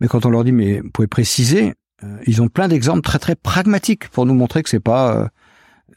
Mais 0.00 0.08
quand 0.08 0.26
on 0.26 0.30
leur 0.30 0.44
dit 0.44 0.52
mais 0.52 0.80
vous 0.80 0.90
pouvez 0.90 1.08
préciser, 1.08 1.74
euh, 2.04 2.18
ils 2.26 2.42
ont 2.42 2.48
plein 2.48 2.68
d'exemples 2.68 3.00
très 3.00 3.18
très 3.18 3.34
pragmatiques 3.34 4.08
pour 4.08 4.26
nous 4.26 4.34
montrer 4.34 4.62
que 4.62 4.68
c'est 4.68 4.80
pas 4.80 5.16
euh, 5.16 5.26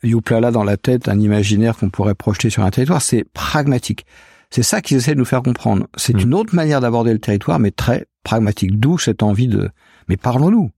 youplala 0.03 0.51
dans 0.51 0.63
la 0.63 0.77
tête 0.77 1.07
un 1.09 1.19
imaginaire 1.19 1.77
qu'on 1.77 1.89
pourrait 1.89 2.15
projeter 2.15 2.49
sur 2.49 2.63
un 2.63 2.71
territoire, 2.71 3.01
c'est 3.01 3.23
pragmatique. 3.23 4.05
C'est 4.49 4.63
ça 4.63 4.81
qu'ils 4.81 4.97
essaient 4.97 5.13
de 5.13 5.19
nous 5.19 5.25
faire 5.25 5.43
comprendre. 5.43 5.87
C'est 5.95 6.15
mm. 6.15 6.19
une 6.19 6.33
autre 6.33 6.55
manière 6.55 6.81
d'aborder 6.81 7.13
le 7.13 7.19
territoire, 7.19 7.59
mais 7.59 7.71
très 7.71 8.05
pragmatique. 8.23 8.79
D'où 8.79 8.97
cette 8.97 9.23
envie 9.23 9.47
de, 9.47 9.69
mais 10.07 10.17
parlons-nous. 10.17 10.71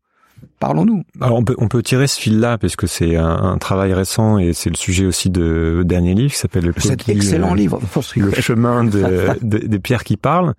Parlons-nous. 0.64 1.04
Alors 1.20 1.38
on 1.38 1.44
peut 1.44 1.56
on 1.58 1.68
peut 1.68 1.84
tirer 1.84 2.08
ce 2.08 2.18
fil-là 2.18 2.58
parce 2.58 2.78
que 2.78 2.88
c'est 2.88 3.18
un, 3.18 3.58
travail 3.58 3.94
récent 3.94 4.38
et 4.38 4.54
c'est 4.54 4.70
le 4.70 4.78
sujet 4.78 5.06
aussi 5.06 5.30
de 5.30 5.84
dernier 5.86 6.14
livre 6.14 6.32
qui 6.32 6.40
s'appelle 6.40 6.64
le 6.64 6.74
cet 6.78 7.10
excellent 7.10 7.52
euh, 7.52 7.56
livre 7.56 7.82
le 8.16 8.32
chemin 8.32 8.86
de, 8.86 9.28
des 9.42 9.80
pierres 9.80 10.06
qui 10.06 10.16
parlent 10.16 10.54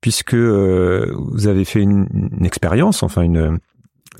puisque 0.00 0.34
euh, 0.34 1.12
vous 1.32 1.48
avez 1.48 1.64
fait 1.64 1.80
une, 1.80 2.06
expérience 2.44 3.02
enfin 3.02 3.22
une, 3.22 3.58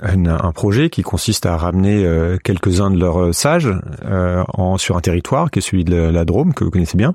un 0.01 0.51
projet 0.51 0.89
qui 0.89 1.01
consiste 1.01 1.45
à 1.45 1.55
ramener 1.55 2.03
euh, 2.03 2.35
quelques-uns 2.43 2.91
de 2.91 2.99
leurs 2.99 3.33
sages 3.33 3.73
en, 4.53 4.77
sur 4.77 4.97
un 4.97 5.01
territoire 5.01 5.49
qui 5.49 5.59
est 5.59 5.61
celui 5.61 5.85
de 5.85 5.95
la 5.95 6.25
Drôme 6.25 6.53
que 6.53 6.65
vous 6.65 6.71
connaissez 6.71 6.97
bien 6.97 7.13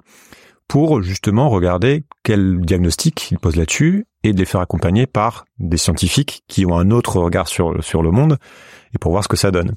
pour 0.69 1.03
justement 1.03 1.51
regarder 1.51 2.05
quel 2.23 2.61
diagnostic 2.61 3.31
ils 3.31 3.39
posent 3.39 3.57
là-dessus 3.57 4.07
et 4.23 4.33
de 4.33 4.39
les 4.39 4.45
faire 4.45 4.61
accompagner 4.61 5.07
par 5.07 5.45
des 5.59 5.77
scientifiques 5.77 6.43
qui 6.49 6.67
ont 6.67 6.77
un 6.77 6.91
autre 6.91 7.19
regard 7.19 7.49
sur, 7.49 7.83
sur 7.85 8.03
le 8.03 8.11
monde 8.11 8.39
et 8.95 8.99
pour 8.99 9.13
voir 9.13 9.23
ce 9.23 9.29
que 9.29 9.37
ça 9.37 9.51
donne. 9.51 9.73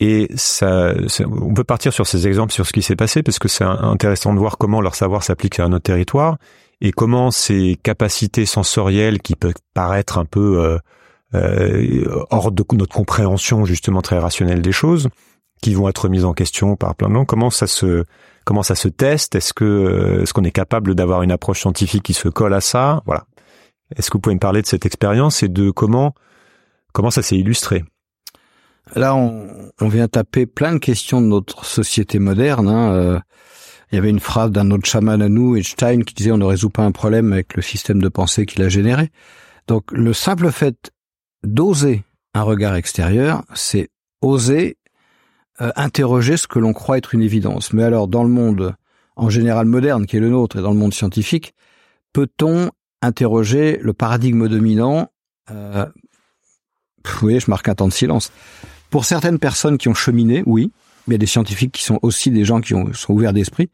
Et 0.00 0.28
ça, 0.36 0.94
on 1.26 1.54
peut 1.54 1.64
partir 1.64 1.92
sur 1.92 2.06
ces 2.06 2.28
exemples, 2.28 2.52
sur 2.52 2.66
ce 2.66 2.72
qui 2.72 2.82
s'est 2.82 2.94
passé, 2.94 3.22
parce 3.22 3.40
que 3.40 3.48
c'est 3.48 3.64
intéressant 3.64 4.32
de 4.32 4.38
voir 4.38 4.56
comment 4.56 4.80
leur 4.80 4.94
savoir 4.94 5.24
s'applique 5.24 5.58
à 5.58 5.68
notre 5.68 5.82
territoire 5.82 6.36
et 6.80 6.92
comment 6.92 7.32
ces 7.32 7.76
capacités 7.82 8.46
sensorielles 8.46 9.20
qui 9.20 9.34
peuvent 9.34 9.54
paraître 9.74 10.18
un 10.18 10.24
peu 10.24 10.60
euh, 10.60 10.78
euh, 11.34 12.24
hors 12.30 12.52
de 12.52 12.64
notre 12.74 12.94
compréhension 12.94 13.64
justement 13.64 14.00
très 14.00 14.18
rationnelle 14.18 14.62
des 14.62 14.72
choses, 14.72 15.08
qui 15.62 15.74
vont 15.74 15.88
être 15.88 16.08
mises 16.08 16.24
en 16.24 16.32
question 16.32 16.76
par 16.76 16.94
plein 16.94 17.08
de 17.08 17.14
gens, 17.14 17.24
comment 17.24 17.50
ça 17.50 17.66
se 17.66 18.04
comment 18.48 18.62
ça 18.62 18.74
se 18.74 18.88
teste 18.88 19.34
Est-ce 19.34 19.52
que 19.52 19.66
euh, 19.66 20.22
est-ce 20.22 20.32
qu'on 20.32 20.42
est 20.42 20.50
capable 20.50 20.94
d'avoir 20.94 21.22
une 21.22 21.30
approche 21.30 21.60
scientifique 21.60 22.02
qui 22.02 22.14
se 22.14 22.30
colle 22.30 22.54
à 22.54 22.62
ça? 22.62 23.02
Voilà. 23.04 23.26
Est-ce 23.94 24.08
que 24.08 24.14
vous 24.16 24.22
pouvez 24.22 24.36
me 24.36 24.40
parler 24.40 24.62
de 24.62 24.66
cette 24.66 24.86
expérience 24.86 25.42
et 25.42 25.48
de 25.48 25.70
comment 25.70 26.14
comment 26.94 27.10
ça 27.10 27.20
s'est 27.20 27.36
illustré? 27.36 27.84
Là, 28.96 29.14
on, 29.14 29.88
vient 29.88 30.08
taper 30.08 30.46
plein 30.46 30.72
de 30.72 30.78
questions 30.78 31.20
de 31.20 31.26
notre 31.26 31.66
société 31.66 32.18
moderne. 32.18 32.68
Hein. 32.68 32.92
Euh, 32.92 33.20
il 33.92 33.96
y 33.96 33.98
avait 33.98 34.08
une 34.08 34.18
phrase 34.18 34.50
d'un 34.50 34.70
autre 34.70 34.86
chaman 34.86 35.20
à 35.20 35.28
nous, 35.28 35.54
Einstein, 35.54 36.02
qui 36.02 36.14
disait 36.14 36.32
on 36.32 36.38
ne 36.38 36.46
résout 36.46 36.70
pas 36.70 36.84
un 36.84 36.92
problème 36.92 37.34
avec 37.34 37.54
le 37.54 37.60
système 37.60 38.00
de 38.00 38.08
pensée 38.08 38.46
qu'il 38.46 38.62
a 38.62 38.70
généré. 38.70 39.10
Donc 39.66 39.92
le 39.92 40.14
simple 40.14 40.50
fait 40.50 40.90
d'oser 41.44 42.02
un 42.32 42.44
regard 42.44 42.76
extérieur, 42.76 43.42
c'est 43.52 43.90
oser 44.22 44.77
euh, 45.60 45.70
interroger 45.76 46.36
ce 46.36 46.46
que 46.46 46.58
l'on 46.58 46.72
croit 46.72 46.98
être 46.98 47.14
une 47.14 47.22
évidence. 47.22 47.72
Mais 47.72 47.82
alors, 47.82 48.08
dans 48.08 48.22
le 48.22 48.30
monde 48.30 48.74
en 49.16 49.30
général 49.30 49.66
moderne 49.66 50.06
qui 50.06 50.16
est 50.16 50.20
le 50.20 50.30
nôtre 50.30 50.58
et 50.58 50.62
dans 50.62 50.70
le 50.70 50.78
monde 50.78 50.94
scientifique, 50.94 51.54
peut-on 52.12 52.70
interroger 53.02 53.78
le 53.82 53.92
paradigme 53.92 54.48
dominant 54.48 55.08
euh, 55.50 55.86
voyez, 57.20 57.40
je 57.40 57.50
marque 57.50 57.68
un 57.68 57.74
temps 57.74 57.88
de 57.88 57.92
silence. 57.92 58.32
Pour 58.90 59.04
certaines 59.04 59.38
personnes 59.38 59.78
qui 59.78 59.88
ont 59.88 59.94
cheminé, 59.94 60.42
oui, 60.46 60.72
mais 61.06 61.14
il 61.14 61.14
y 61.14 61.16
a 61.16 61.18
des 61.18 61.26
scientifiques 61.26 61.72
qui 61.72 61.82
sont 61.82 61.98
aussi 62.02 62.30
des 62.30 62.44
gens 62.44 62.60
qui 62.60 62.74
ont, 62.74 62.92
sont 62.92 63.12
ouverts 63.12 63.32
d'esprit. 63.32 63.70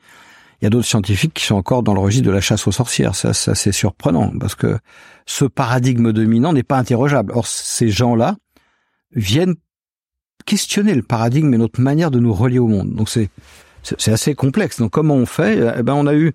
Il 0.61 0.65
y 0.65 0.67
a 0.67 0.71
d'autres 0.71 0.87
scientifiques 0.87 1.35
qui 1.35 1.45
sont 1.45 1.57
encore 1.57 1.83
dans 1.83 1.95
le 1.95 2.01
registre 2.01 2.27
de 2.27 2.31
la 2.31 2.41
chasse 2.41 2.67
aux 2.67 2.73
sorcières. 2.73 3.15
Ça, 3.15 3.35
ça 3.35 3.55
c'est 3.55 3.73
surprenant 3.73 4.33
parce 4.39 4.55
que 4.55 4.79
ce 5.27 5.45
paradigme 5.45 6.13
dominant 6.13 6.53
n'est 6.53 6.63
pas 6.63 6.79
interrogeable. 6.79 7.33
Or, 7.35 7.47
ces 7.47 7.91
gens-là 7.91 8.37
viennent 9.13 9.57
questionner 10.45 10.95
le 10.95 11.03
paradigme 11.03 11.53
et 11.55 11.59
notre 11.59 11.81
manière 11.81 12.11
de 12.11 12.19
nous 12.19 12.33
relier 12.33 12.59
au 12.59 12.69
monde. 12.69 12.93
Donc 12.95 13.09
c'est 13.09 13.31
c'est 13.83 14.13
assez 14.13 14.35
complexe. 14.35 14.79
Donc 14.79 14.93
comment 14.93 15.15
on 15.15 15.27
fait? 15.27 15.59
Eh 15.79 15.83
ben 15.83 15.95
on 15.95 16.07
a 16.07 16.15
eu 16.15 16.33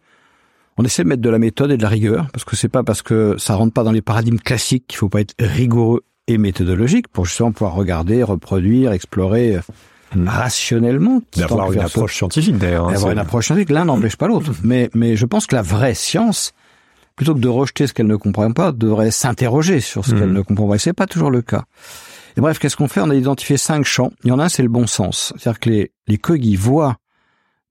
on 0.77 0.83
essaie 0.83 1.03
de 1.03 1.09
mettre 1.09 1.21
de 1.21 1.29
la 1.29 1.39
méthode 1.39 1.71
et 1.71 1.77
de 1.77 1.83
la 1.83 1.89
rigueur 1.89 2.27
parce 2.31 2.45
que 2.45 2.55
c'est 2.55 2.69
pas 2.69 2.83
parce 2.83 3.01
que 3.01 3.35
ça 3.37 3.55
rentre 3.55 3.73
pas 3.73 3.83
dans 3.83 3.91
les 3.91 4.01
paradigmes 4.01 4.37
classiques 4.37 4.85
qu'il 4.87 4.97
faut 4.97 5.09
pas 5.09 5.21
être 5.21 5.35
rigoureux 5.39 6.03
et 6.29 6.37
méthodologique 6.37 7.07
pour 7.07 7.25
justement 7.25 7.51
pouvoir 7.51 7.73
regarder, 7.73 8.23
reproduire, 8.23 8.91
explorer 8.91 9.57
euh, 9.57 9.61
hmm. 10.15 10.27
rationnellement. 10.27 11.21
D'avoir 11.35 11.73
une 11.73 11.79
approche 11.79 12.15
scientifique 12.15 12.57
d'ailleurs. 12.57 12.87
Hein, 12.87 12.93
D'avoir 12.93 13.11
une 13.11 13.19
approche 13.19 13.47
scientifique, 13.47 13.71
l'un 13.71 13.85
n'empêche 13.85 14.15
pas 14.15 14.27
l'autre. 14.27 14.51
Mais, 14.63 14.89
mais 14.93 15.15
je 15.15 15.25
pense 15.25 15.47
que 15.47 15.55
la 15.55 15.63
vraie 15.63 15.95
science, 15.95 16.53
plutôt 17.15 17.33
que 17.33 17.39
de 17.39 17.47
rejeter 17.47 17.87
ce 17.87 17.93
qu'elle 17.93 18.07
ne 18.07 18.15
comprend 18.15 18.51
pas, 18.51 18.71
devrait 18.71 19.11
s'interroger 19.11 19.79
sur 19.79 20.05
ce 20.05 20.13
hmm. 20.13 20.19
qu'elle 20.19 20.33
ne 20.33 20.41
comprend 20.41 20.69
pas. 20.69 20.75
Et 20.75 20.79
c'est 20.79 20.93
pas 20.93 21.07
toujours 21.07 21.31
le 21.31 21.41
cas. 21.41 21.65
Et 22.37 22.41
bref, 22.41 22.59
qu'est-ce 22.59 22.75
qu'on 22.75 22.87
fait? 22.87 23.01
On 23.01 23.09
a 23.09 23.15
identifié 23.15 23.57
cinq 23.57 23.85
champs. 23.85 24.11
Il 24.23 24.29
y 24.29 24.31
en 24.31 24.39
a 24.39 24.45
un, 24.45 24.49
c'est 24.49 24.63
le 24.63 24.69
bon 24.69 24.87
sens. 24.87 25.33
C'est-à-dire 25.37 25.59
que 25.59 25.69
les, 25.69 25.91
les 26.07 26.55
voient, 26.55 26.97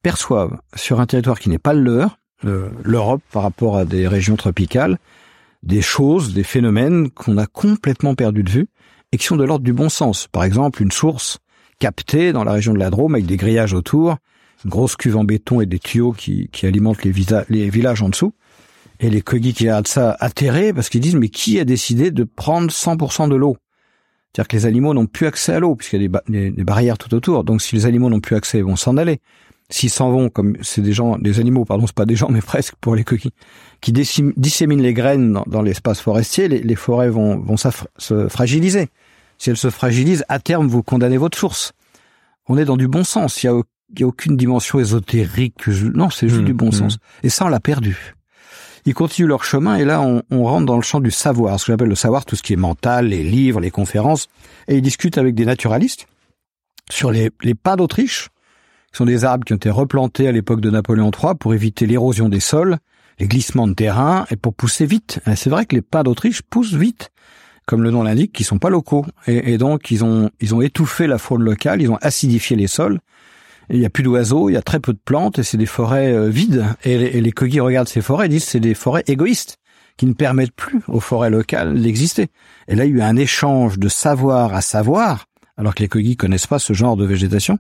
perçoivent 0.03 0.59
sur 0.75 1.01
un 1.01 1.07
territoire 1.07 1.39
qui 1.39 1.49
n'est 1.49 1.59
pas 1.59 1.75
le 1.75 1.83
leur, 1.83 2.17
l'Europe 2.85 3.23
par 3.33 3.43
rapport 3.43 3.77
à 3.77 3.85
des 3.85 4.07
régions 4.07 4.37
tropicales, 4.37 4.99
des 5.63 5.83
choses, 5.83 6.35
des 6.35 6.45
phénomènes 6.45 7.11
qu'on 7.11 7.37
a 7.37 7.47
complètement 7.47 8.15
perdu 8.15 8.43
de 8.43 8.51
vue 8.51 8.69
et 9.13 9.17
qui 9.17 9.27
sont 9.27 9.37
de 9.37 9.45
l'ordre 9.45 9.65
du 9.65 9.73
bon 9.73 9.89
sens. 9.89 10.29
Par 10.29 10.45
exemple, 10.45 10.83
une 10.83 10.93
source 10.93 11.39
captée 11.79 12.33
dans 12.33 12.45
la 12.45 12.53
région 12.53 12.75
de 12.75 12.79
la 12.79 12.91
Drôme 12.91 13.15
avec 13.15 13.27
des 13.27 13.37
grillages 13.37 13.73
autour, 13.73 14.17
une 14.65 14.71
grosse 14.71 14.97
cuve 14.97 15.17
en 15.17 15.25
béton 15.25 15.61
et 15.61 15.67
des 15.67 15.79
tuyaux 15.79 16.13
qui, 16.13 16.49
alimentent 16.63 17.05
les, 17.05 17.11
villages 17.71 18.03
en 18.03 18.09
dessous. 18.09 18.35
Et 19.01 19.11
les 19.11 19.23
Kogi 19.23 19.55
qui 19.55 19.65
regardent 19.65 19.87
ça 19.87 20.17
atterrés 20.19 20.73
parce 20.73 20.89
qu'ils 20.89 21.01
disent 21.01 21.15
mais 21.15 21.29
qui 21.29 21.61
a 21.61 21.65
décidé 21.65 22.11
de 22.11 22.25
prendre 22.25 22.71
100% 22.71 23.29
de 23.29 23.37
l'eau? 23.37 23.57
C'est-à-dire 24.33 24.49
que 24.49 24.57
les 24.57 24.67
animaux 24.67 24.95
n'ont 24.95 25.07
plus 25.07 25.27
accès 25.27 25.53
à 25.53 25.61
l'eau 25.61 25.75
puisqu'il 25.75 26.03
y 26.03 26.05
a 26.05 26.21
des, 26.29 26.51
des, 26.51 26.65
barrières 26.65 26.99
tout 26.99 27.13
autour. 27.15 27.45
Donc 27.45 27.63
si 27.63 27.75
les 27.75 27.87
animaux 27.87 28.11
n'ont 28.11 28.21
plus 28.21 28.37
accès, 28.37 28.59
ils 28.59 28.65
vont 28.65 28.77
s'en 28.77 28.97
aller. 28.97 29.21
S'ils 29.71 29.91
s'en 29.91 30.11
vont, 30.11 30.31
comme 30.31 30.57
c'est 30.63 30.81
des 30.81 30.93
gens, 30.93 31.19
des 31.19 31.41
animaux, 31.41 31.65
pardon, 31.65 31.87
c'est 31.87 31.95
pas 31.95 32.07
des 32.07 32.17
gens, 32.17 32.29
mais 32.31 32.41
presque 32.41 32.75
pour 32.81 32.95
les 32.95 33.05
coquilles, 33.05 33.33
qui 33.81 33.93
disséminent 33.93 34.83
les 34.83 34.95
graines 34.95 35.41
dans, 35.47 35.63
l'espace 35.63 36.01
forestier, 36.01 36.49
les, 36.49 36.75
forêts 36.75 37.11
vont, 37.11 37.39
vont 37.39 37.57
se 37.57 38.29
fragiliser. 38.29 38.89
Si 39.39 39.51
elles 39.51 39.57
se 39.57 39.71
fragilisent, 39.71 40.25
à 40.29 40.41
terme, 40.41 40.67
vous 40.67 40.83
condamnez 40.83 41.17
votre 41.17 41.39
source. 41.39 41.73
On 42.49 42.59
est 42.59 42.65
dans 42.65 42.77
du 42.77 42.89
bon 42.89 43.05
sens. 43.05 43.43
Il 43.43 43.47
y 43.47 43.49
a, 43.49 43.61
il 43.91 44.01
y 44.01 44.03
a 44.03 44.07
aucune 44.07 44.37
dimension 44.37 44.81
ésotérique. 44.81 45.67
Non, 45.69 46.11
c'est 46.11 46.29
juste 46.29 46.43
mmh, 46.43 46.47
du 46.47 46.55
bon 46.55 46.69
mmh. 46.69 46.73
sens. 46.73 46.99
Et 47.23 47.29
ça, 47.29 47.47
on 47.47 47.49
l'a 47.49 47.61
perdu. 47.61 48.15
Ils 48.87 48.95
continuent 48.95 49.29
leur 49.29 49.45
chemin 49.45 49.77
et 49.77 49.85
là, 49.85 50.01
on, 50.01 50.23
on 50.31 50.45
rentre 50.45 50.67
dans 50.67 50.77
le 50.77 50.83
champ 50.83 51.01
du 51.01 51.11
savoir, 51.11 51.59
ce 51.59 51.67
que 51.67 51.73
j'appelle 51.73 51.89
le 51.89 51.95
savoir, 51.95 52.25
tout 52.25 52.37
ce 52.37 52.43
qui 52.43 52.53
est 52.53 52.57
mental, 52.57 53.09
les 53.09 53.23
livres, 53.23 53.61
les 53.61 53.71
conférences. 53.71 54.29
Et 54.67 54.77
ils 54.77 54.83
discutent 54.83 55.19
avec 55.19 55.35
des 55.35 55.45
naturalistes 55.45 56.07
sur 56.91 57.11
les, 57.11 57.31
les 57.43 57.55
pins 57.55 57.77
d'Autriche, 57.77 58.31
ce 58.93 58.99
sont 58.99 59.05
des 59.05 59.25
arbres 59.25 59.45
qui 59.45 59.53
ont 59.53 59.57
été 59.57 59.71
replantés 59.71 60.29
à 60.29 60.33
l'époque 60.33 60.61
de 60.61 60.71
Napoléon 60.71 61.11
III 61.11 61.35
pour 61.39 61.55
éviter 61.55 61.87
l'érosion 61.87 62.29
des 62.29 62.41
sols, 62.41 62.79
les 63.19 63.29
glissements 63.29 63.69
de 63.69 63.75
terrain 63.75 64.27
et 64.31 64.37
pour 64.37 64.55
pousser 64.55 64.87
vite. 64.87 65.21
C'est 65.37 65.51
vrai 65.51 65.67
que 65.67 65.75
les 65.75 65.83
pins 65.83 66.03
d'Autriche 66.03 66.43
poussent 66.43 66.75
vite, 66.75 67.11
comme 67.67 67.83
le 67.83 67.91
nom 67.91 68.03
l'indique, 68.03 68.33
qui 68.33 68.45
sont 68.45 68.59
pas 68.59 68.71
locaux. 68.71 69.05
Et, 69.27 69.59
donc 69.59 69.91
ils 69.91 70.05
ont 70.05 70.31
ils 70.41 70.55
ont 70.55 70.63
étouffé 70.63 71.07
la 71.07 71.19
faune 71.19 71.43
locale, 71.43 71.83
ils 71.83 71.91
ont 71.91 71.99
acidifié 72.01 72.57
les 72.57 72.67
sols. 72.67 72.99
Il 73.71 73.81
y 73.81 73.87
a 73.87 73.91
plus 73.91 74.03
d'oiseaux, 74.03 74.49
il 74.49 74.55
y 74.55 74.57
a 74.57 74.63
très 74.63 74.81
peu 74.81 74.93
de 74.93 75.01
plantes 75.05 75.39
et 75.39 75.43
c'est 75.43 75.57
des 75.57 75.67
forêts 75.67 76.13
euh, 76.13 76.29
vides. 76.29 76.65
Et, 76.85 76.93
et 76.93 77.21
les 77.21 77.33
Kogi 77.33 77.61
regardent 77.61 77.89
ces 77.89 78.01
forêts 78.01 78.27
et 78.27 78.29
disent 78.29 78.45
c'est 78.45 78.61
des 78.61 78.75
forêts 78.75 79.05
égoïstes 79.07 79.59
qui 79.97 80.07
ne 80.07 80.15
permettent 80.15 80.53
plus 80.53 80.81
aux 80.89 81.01
forêts 81.01 81.31
locales 81.31 81.81
d'exister. 81.81 82.29
Et 82.69 82.77
là, 82.77 82.85
il 82.85 82.91
y 82.91 82.95
a 82.95 82.97
eu 82.99 83.03
un 83.03 83.17
échange 83.17 83.79
de 83.79 83.89
savoir 83.89 84.55
à 84.55 84.61
savoir, 84.61 85.27
alors 85.57 85.75
que 85.75 85.83
les 85.83 85.89
Kogi 85.89 86.17
connaissent 86.17 86.47
pas 86.47 86.61
ce 86.61 86.73
genre 86.73 86.97
de 86.97 87.05
végétation, 87.05 87.59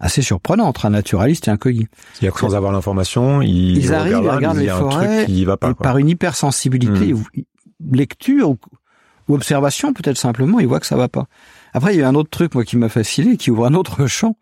assez 0.00 0.22
surprenant 0.22 0.66
entre 0.66 0.86
un 0.86 0.90
naturaliste 0.90 1.48
et 1.48 1.50
un 1.50 1.56
cogui. 1.56 1.88
C'est-à-dire 2.12 2.34
que 2.34 2.40
sans 2.40 2.54
avoir 2.54 2.72
l'information, 2.72 3.42
ils, 3.42 3.78
ils 3.78 3.94
arrivent, 3.94 4.20
ils 4.22 4.30
regardent 4.30 4.58
les 4.58 4.68
forêts, 4.68 5.26
qui 5.26 5.44
va 5.44 5.56
pas, 5.56 5.74
par 5.74 5.98
une 5.98 6.08
hypersensibilité, 6.08 7.12
hmm. 7.12 7.24
lecture 7.92 8.50
ou, 8.50 8.58
observation 9.30 9.92
peut-être 9.92 10.16
simplement, 10.16 10.58
ils 10.58 10.66
voient 10.66 10.80
que 10.80 10.86
ça 10.86 10.96
va 10.96 11.08
pas. 11.08 11.26
Après, 11.74 11.94
il 11.94 12.00
y 12.00 12.02
a 12.02 12.08
un 12.08 12.14
autre 12.14 12.30
truc 12.30 12.54
moi 12.54 12.64
qui 12.64 12.78
m'a 12.78 12.88
fasciné, 12.88 13.36
qui 13.36 13.50
ouvre 13.50 13.66
un 13.66 13.74
autre 13.74 14.06
champ. 14.06 14.36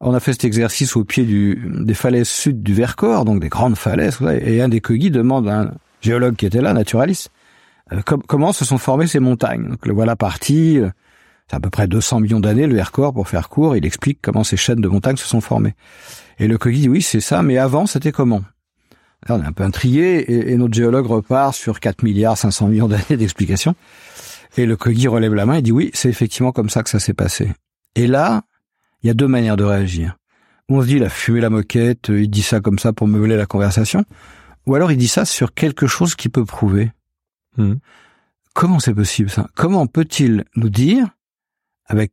On 0.00 0.14
a 0.14 0.20
fait 0.20 0.32
cet 0.32 0.44
exercice 0.44 0.96
au 0.96 1.04
pied 1.04 1.24
des 1.24 1.94
falaises 1.94 2.28
sud 2.28 2.62
du 2.62 2.72
Vercors, 2.72 3.24
donc 3.26 3.40
des 3.40 3.50
grandes 3.50 3.76
falaises, 3.76 4.18
et 4.40 4.62
un 4.62 4.68
des 4.68 4.80
cogis 4.80 5.10
demande 5.10 5.48
à 5.48 5.60
un 5.60 5.70
géologue 6.00 6.36
qui 6.36 6.46
était 6.46 6.62
là, 6.62 6.72
naturaliste, 6.72 7.30
euh, 7.92 8.00
comment 8.02 8.52
se 8.52 8.64
sont 8.64 8.78
formées 8.78 9.06
ces 9.06 9.20
montagnes. 9.20 9.68
Donc 9.68 9.86
le 9.86 9.92
voilà 9.92 10.16
parti. 10.16 10.78
Euh, 10.78 10.90
c'est 11.48 11.56
à 11.56 11.60
peu 11.60 11.70
près 11.70 11.88
200 11.88 12.20
millions 12.20 12.38
d'années, 12.38 12.68
le 12.68 12.76
Vercors, 12.76 13.12
pour 13.12 13.28
faire 13.28 13.48
court, 13.48 13.76
il 13.76 13.84
explique 13.84 14.20
comment 14.22 14.44
ces 14.44 14.56
chaînes 14.56 14.80
de 14.80 14.86
montagnes 14.86 15.16
se 15.16 15.26
sont 15.26 15.40
formées. 15.40 15.74
Et 16.38 16.46
le 16.46 16.56
Kogi 16.58 16.82
dit 16.82 16.88
oui, 16.88 17.02
c'est 17.02 17.20
ça, 17.20 17.42
mais 17.42 17.58
avant, 17.58 17.86
c'était 17.86 18.12
comment? 18.12 18.42
On 19.28 19.42
est 19.42 19.44
un 19.44 19.52
peu 19.52 19.64
intrigué, 19.64 20.24
et, 20.28 20.56
notre 20.56 20.74
géologue 20.74 21.06
repart 21.06 21.52
sur 21.52 21.80
4 21.80 22.04
milliards 22.04 22.38
500 22.38 22.68
millions 22.68 22.86
d'années 22.86 23.16
d'explications. 23.16 23.74
Et 24.56 24.64
le 24.64 24.76
Kogi 24.76 25.08
relève 25.08 25.34
la 25.34 25.44
main 25.44 25.54
et 25.54 25.62
dit 25.62 25.72
oui, 25.72 25.90
c'est 25.92 26.08
effectivement 26.08 26.52
comme 26.52 26.70
ça 26.70 26.84
que 26.84 26.88
ça 26.88 27.00
s'est 27.00 27.14
passé. 27.14 27.50
Et 27.96 28.06
là, 28.06 28.42
il 29.02 29.06
y 29.06 29.10
a 29.10 29.14
deux 29.14 29.28
manières 29.28 29.56
de 29.56 29.64
réagir. 29.64 30.16
On 30.68 30.82
se 30.82 30.86
dit, 30.86 30.96
il 30.96 31.04
a 31.04 31.08
fumé 31.08 31.40
la 31.40 31.50
moquette, 31.50 32.08
il 32.08 32.30
dit 32.30 32.42
ça 32.42 32.60
comme 32.60 32.78
ça 32.78 32.92
pour 32.92 33.08
meubler 33.08 33.36
la 33.36 33.46
conversation. 33.46 34.04
Ou 34.66 34.74
alors 34.74 34.92
il 34.92 34.98
dit 34.98 35.08
ça 35.08 35.24
sur 35.24 35.52
quelque 35.52 35.86
chose 35.86 36.14
qui 36.14 36.28
peut 36.28 36.44
prouver. 36.44 36.92
Hmm. 37.56 37.74
Comment 38.54 38.78
c'est 38.78 38.94
possible 38.94 39.30
ça? 39.30 39.48
Comment 39.54 39.86
peut-il 39.86 40.44
nous 40.54 40.68
dire 40.68 41.08
avec 41.86 42.12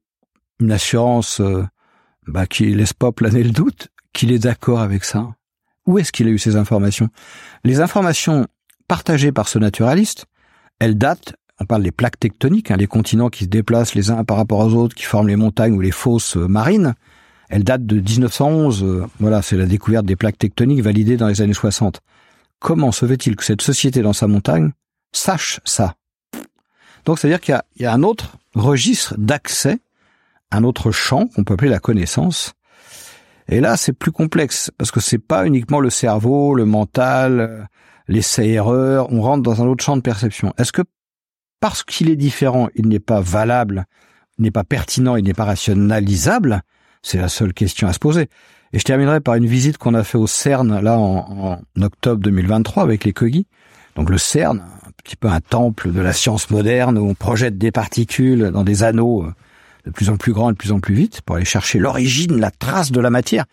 une 0.60 0.72
assurance 0.72 1.40
euh, 1.40 1.66
bah, 2.26 2.48
qui 2.48 2.74
laisse 2.74 2.94
pas 2.94 3.12
planer 3.12 3.44
le 3.44 3.52
doute, 3.52 3.90
qu'il 4.14 4.32
est 4.32 4.40
d'accord 4.40 4.80
avec 4.80 5.04
ça? 5.04 5.36
Où 5.86 6.00
est-ce 6.00 6.12
qu'il 6.12 6.28
a 6.28 6.32
eu 6.32 6.40
ces 6.40 6.56
informations? 6.56 7.10
Les 7.64 7.80
informations 7.80 8.48
partagées 8.88 9.32
par 9.32 9.48
ce 9.48 9.60
naturaliste, 9.60 10.26
elles 10.80 10.98
datent, 10.98 11.36
on 11.60 11.66
parle 11.66 11.84
des 11.84 11.92
plaques 11.92 12.20
tectoniques, 12.20 12.72
hein, 12.72 12.78
les 12.78 12.88
continents 12.88 13.30
qui 13.30 13.46
se 13.46 13.50
déplacent 13.50 13.96
les 13.96 14.12
uns 14.12 14.24
par 14.24 14.38
rapport 14.38 14.60
aux 14.60 14.74
autres, 14.74 14.96
qui 14.96 15.04
forment 15.04 15.28
les 15.28 15.36
montagnes 15.36 15.74
ou 15.74 15.82
les 15.82 15.92
fosses 15.92 16.38
euh, 16.38 16.48
marines, 16.48 16.94
elles 17.50 17.64
datent 17.64 17.86
de 17.86 18.00
1911. 18.00 18.84
Euh, 18.84 19.06
voilà, 19.20 19.42
c'est 19.42 19.58
la 19.58 19.66
découverte 19.66 20.06
des 20.06 20.16
plaques 20.16 20.38
tectoniques 20.38 20.82
validées 20.82 21.18
dans 21.18 21.28
les 21.28 21.42
années 21.42 21.54
60. 21.54 22.02
Comment 22.60 22.92
se 22.92 23.06
fait-il 23.06 23.36
que 23.36 23.44
cette 23.44 23.62
société 23.62 24.02
dans 24.02 24.14
sa 24.14 24.28
montagne 24.28 24.72
sache 25.12 25.60
ça? 25.66 25.96
Donc, 27.06 27.20
c'est-à-dire 27.20 27.40
qu'il 27.40 27.60
y, 27.78 27.84
y 27.84 27.86
a 27.86 27.94
un 27.94 28.04
autre 28.04 28.38
registre 28.54 29.16
d'accès, 29.18 29.80
un 30.52 30.64
autre 30.64 30.92
champ 30.92 31.28
qu'on 31.28 31.44
peut 31.44 31.54
appeler 31.54 31.72
la 31.72 31.80
connaissance. 31.80 32.54
Et 33.50 33.62
là, 33.62 33.78
c'est 33.78 33.94
plus 33.94 34.12
complexe 34.12 34.72
parce 34.78 34.92
que 34.92 35.00
c'est 35.00 35.18
pas 35.18 35.46
uniquement 35.46 35.80
le 35.80 35.90
cerveau, 35.90 36.54
le 36.54 36.66
mental, 36.66 37.68
l'essai-erreur. 38.08 39.12
On 39.12 39.22
rentre 39.22 39.44
dans 39.44 39.62
un 39.64 39.68
autre 39.68 39.84
champ 39.84 39.96
de 39.96 40.02
perception. 40.02 40.54
Est-ce 40.58 40.72
que 40.72 40.82
parce 41.60 41.84
qu'il 41.84 42.10
est 42.10 42.16
différent, 42.16 42.70
il 42.76 42.88
n'est 42.88 43.00
pas 43.00 43.22
valable, 43.22 43.86
n'est 44.38 44.52
pas 44.52 44.64
pertinent, 44.64 45.16
il 45.16 45.26
n'est 45.26 45.34
pas 45.34 45.46
rationalisable 45.46 46.62
C'est 47.02 47.18
la 47.18 47.30
seule 47.30 47.54
question 47.54 47.88
à 47.88 47.94
se 47.94 48.00
poser. 48.00 48.30
Et 48.74 48.80
je 48.80 48.84
terminerai 48.84 49.22
par 49.22 49.36
une 49.36 49.46
visite 49.46 49.78
qu'on 49.78 49.94
a 49.94 50.04
fait 50.04 50.18
au 50.18 50.28
CERN 50.28 50.80
là 50.82 51.00
en, 51.00 51.60
octobre 51.82 52.22
2023 52.22 52.84
avec 52.84 53.06
les 53.06 53.14
Kogi. 53.14 53.48
Donc 53.96 54.10
le 54.10 54.18
CERN, 54.18 54.62
petit 55.04 55.16
peu 55.16 55.30
un 55.30 55.40
temple 55.40 55.92
de 55.92 56.02
la 56.02 56.12
science 56.12 56.50
moderne 56.50 56.98
où 56.98 57.08
on 57.08 57.16
projette 57.16 57.58
des 57.58 57.72
particules 57.72 58.52
dans 58.52 58.64
des 58.64 58.84
anneaux 58.84 59.24
euh, 59.24 59.34
de 59.86 59.92
plus 59.92 60.10
en 60.10 60.18
plus 60.18 60.34
grands 60.34 60.50
et 60.50 60.54
de 60.54 60.58
plus 60.58 60.74
en 60.74 60.82
plus 60.82 60.96
vite 60.96 61.22
pour 61.22 61.38
aller 61.38 61.46
chercher 61.46 61.80
l'origine, 61.80 62.38
la 62.38 62.52
trace 62.52 62.92
de 62.92 63.00
la 63.00 63.10
matière. 63.10 63.46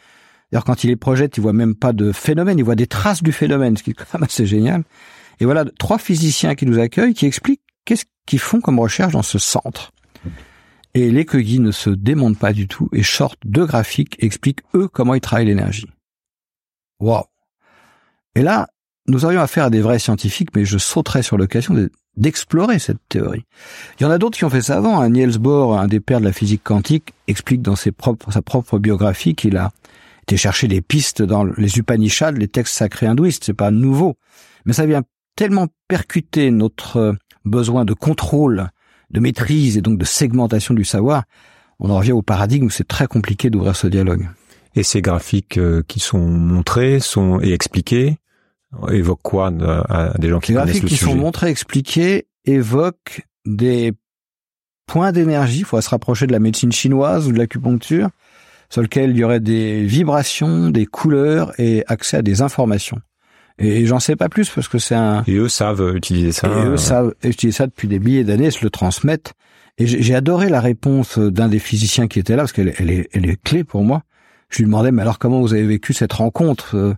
D'ailleurs, 0.51 0.65
quand 0.65 0.83
il 0.83 0.89
les 0.89 0.97
projette, 0.97 1.37
il 1.37 1.41
voit 1.41 1.53
même 1.53 1.77
pas 1.77 1.93
de 1.93 2.11
phénomène, 2.13 2.59
il 2.59 2.65
voit 2.65 2.75
des 2.75 2.89
traces 2.89 3.23
du 3.23 3.33
phénomène, 3.33 3.77
ce 3.77 3.85
qui 3.85 3.91
est 3.91 3.95
quand 3.95 4.13
même 4.15 4.25
assez 4.25 4.47
génial. 4.47 4.83
Et 5.41 5.45
voilà 5.45 5.65
trois 5.79 5.99
physiciens 5.99 6.55
qui 6.55 6.67
nous 6.67 6.79
accueillent, 6.79 7.15
qui 7.15 7.27
expliquent 7.27 7.61
qu'est-ce 7.85 8.05
qu'ils 8.27 8.39
font 8.39 8.61
comme 8.61 8.79
recherche 8.79 9.13
dans 9.13 9.23
ce 9.23 9.39
centre? 9.39 9.93
Et 10.95 11.11
les 11.11 11.25
Kegi 11.25 11.59
ne 11.59 11.73
se 11.73 11.91
démontent 11.91 12.39
pas 12.39 12.53
du 12.53 12.69
tout 12.69 12.89
et 12.93 13.03
sortent 13.03 13.41
deux 13.45 13.67
graphiques, 13.67 14.17
expliquent 14.21 14.63
eux 14.75 14.89
comment 14.89 15.15
ils 15.15 15.21
travaillent 15.21 15.47
l'énergie. 15.47 15.91
Wow. 17.01 17.25
Et 18.37 18.43
là, 18.43 18.69
nous 19.09 19.25
aurions 19.25 19.41
affaire 19.41 19.65
à 19.65 19.71
des 19.71 19.81
vrais 19.81 19.99
scientifiques, 19.99 20.55
mais 20.55 20.65
je 20.65 20.79
sauterais 20.79 21.23
sur 21.23 21.37
l'occasion 21.37 21.75
d'explorer 22.17 22.79
cette 22.79 23.01
théorie. 23.09 23.45
Il 23.99 24.05
y 24.05 24.07
en 24.07 24.11
a 24.11 24.19
d'autres 24.19 24.39
qui 24.39 24.45
ont 24.45 24.51
fait 24.51 24.63
ça 24.63 24.77
avant. 24.77 25.01
Hein. 25.01 25.11
Niels 25.11 25.39
Bohr, 25.39 25.79
un 25.79 25.89
des 25.89 26.01
pères 26.01 26.21
de 26.21 26.25
la 26.25 26.33
physique 26.33 26.63
quantique, 26.63 27.13
explique 27.27 27.61
dans 27.61 27.77
sa 27.77 27.91
propre 27.93 28.79
biographie 28.79 29.35
qu'il 29.35 29.57
a 29.57 29.73
été 30.23 30.37
chercher 30.37 30.69
des 30.69 30.81
pistes 30.81 31.23
dans 31.23 31.45
les 31.45 31.77
Upanishads, 31.77 32.33
les 32.33 32.49
textes 32.49 32.77
sacrés 32.77 33.07
hindouistes. 33.07 33.45
C'est 33.45 33.53
pas 33.53 33.71
nouveau, 33.71 34.17
mais 34.65 34.73
ça 34.73 34.87
vient 34.87 35.03
tellement 35.37 35.67
percuter 35.89 36.51
notre 36.51 37.17
besoin 37.45 37.85
de 37.85 37.95
contrôle, 37.95 38.71
de 39.11 39.21
maîtrise 39.21 39.77
et 39.77 39.83
donc 39.83 39.99
de 39.99 40.05
segmentation 40.05 40.75
du 40.75 40.85
savoir. 40.85 41.25
On 41.81 41.91
en 41.91 41.99
revient 41.99 42.13
au 42.13 42.23
paradigme 42.23 42.67
où 42.67 42.71
c'est 42.71 42.89
très 42.89 43.07
compliqué 43.07 43.51
d'ouvrir 43.51 43.77
ce 43.77 43.87
dialogue. 43.87 44.29
Et 44.75 44.83
ces 44.83 45.03
graphiques 45.03 45.59
euh, 45.59 45.83
qui 45.87 46.01
sont 46.01 46.27
montrés 46.27 47.01
sont 47.01 47.41
et 47.41 47.53
expliqués 47.53 48.19
évoque 48.91 49.21
quoi 49.23 49.53
à 49.89 50.19
des 50.19 50.29
gens 50.29 50.41
qui 50.41 50.53
Les 50.53 50.59
connaissent 50.59 50.81
graphiques 50.81 50.89
qui 50.89 50.97
sont 50.97 51.15
montrés, 51.15 51.49
expliqués, 51.49 52.27
évoquent 52.45 53.23
des 53.47 53.93
points 54.87 55.13
d'énergie. 55.13 55.61
Il 55.61 55.65
faut 55.65 55.81
se 55.81 55.91
rapprocher 55.91 56.27
de 56.27 56.33
la 56.33 56.39
médecine 56.39 56.73
chinoise 56.73 57.29
ou 57.29 57.33
de 57.33 57.39
l'acupuncture, 57.39 58.09
sur 58.71 58.83
lequel 58.83 59.11
il 59.11 59.17
y 59.17 59.25
aurait 59.25 59.41
des 59.41 59.85
vibrations, 59.85 60.71
des 60.71 60.87
couleurs 60.87 61.53
et 61.59 61.85
accès 61.87 62.17
à 62.17 62.23
des 62.23 62.43
informations. 62.43 63.01
Et 63.59 63.87
j'en 63.87 64.01
sais 64.01 64.17
pas 64.17 64.29
plus 64.29 64.51
parce 64.51 64.69
que 64.69 64.79
c'est 64.79 64.95
un. 64.95 65.23
Et 65.27 65.35
eux 65.35 65.49
savent 65.49 65.95
utiliser 65.95 66.33
ça. 66.33 66.49
Et 66.49 66.67
eux 66.67 66.77
savent 66.77 67.15
utiliser 67.23 67.57
ça 67.57 67.67
depuis 67.67 67.89
des 67.89 67.99
milliers 67.99 68.25
d'années, 68.25 68.51
se 68.51 68.65
le 68.65 68.71
transmettent. 68.71 69.35
Et 69.79 69.87
j'ai 69.87 70.15
adoré 70.15 70.49
la 70.49 70.61
réponse 70.61 71.19
d'un 71.19 71.49
des 71.49 71.59
physiciens 71.59 72.07
qui 72.07 72.19
était 72.19 72.37
là 72.37 72.43
parce 72.43 72.53
qu'elle 72.53 72.75
elle 72.79 72.91
est, 72.91 73.09
elle 73.13 73.29
est 73.29 73.43
clé 73.43 73.65
pour 73.65 73.83
moi. 73.83 74.03
Je 74.49 74.59
lui 74.59 74.67
demandais 74.67 74.93
mais 74.93 75.03
alors 75.03 75.19
comment 75.19 75.41
vous 75.41 75.53
avez 75.53 75.67
vécu 75.67 75.93
cette 75.93 76.13
rencontre 76.13 76.97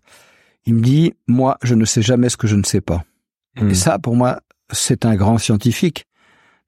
il 0.67 0.75
me 0.75 0.81
dit, 0.83 1.15
moi, 1.27 1.57
je 1.63 1.75
ne 1.75 1.85
sais 1.85 2.03
jamais 2.03 2.29
ce 2.29 2.37
que 2.37 2.49
je 2.49 2.57
ne 2.57 2.65
sais 2.65 2.81
pas. 2.81 3.05
Et 3.57 3.63
hmm. 3.63 3.75
ça, 3.75 3.99
pour 3.99 4.17
moi, 4.17 4.41
c'est 4.71 5.07
un 5.07 5.15
grand 5.15 5.39
scientifique. 5.39 6.05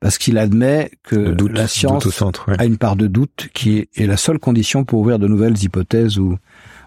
Parce 0.01 0.17
qu'il 0.17 0.39
admet 0.39 0.93
que 1.03 1.35
la 1.53 1.67
science 1.67 2.23
a 2.57 2.65
une 2.65 2.79
part 2.79 2.95
de 2.95 3.09
doute 3.09 3.49
qui 3.53 3.89
est 3.97 4.07
la 4.07 4.17
seule 4.17 4.39
condition 4.39 4.85
pour 4.85 5.01
ouvrir 5.01 5.19
de 5.19 5.27
nouvelles 5.27 5.61
hypothèses 5.61 6.21
ou, 6.21 6.39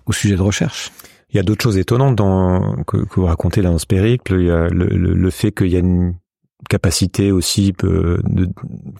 ou 0.07 0.13
sujets 0.13 0.37
de 0.37 0.41
recherche. 0.41 0.93
Il 1.31 1.37
y 1.37 1.39
a 1.39 1.43
d'autres 1.43 1.63
choses 1.63 1.77
étonnantes 1.77 2.17
dans, 2.17 2.83
que, 2.83 2.97
vous 3.15 3.25
racontez 3.25 3.61
là 3.61 3.69
dans 3.69 3.77
ce 3.77 3.85
périple. 3.85 4.35
Il 4.37 4.47
y 4.47 4.51
a 4.51 4.67
le, 4.67 4.87
le, 4.87 5.29
fait 5.29 5.51
qu'il 5.51 5.69
y 5.69 5.77
a 5.77 5.79
une 5.79 6.15
capacité 6.69 7.31
aussi 7.31 7.73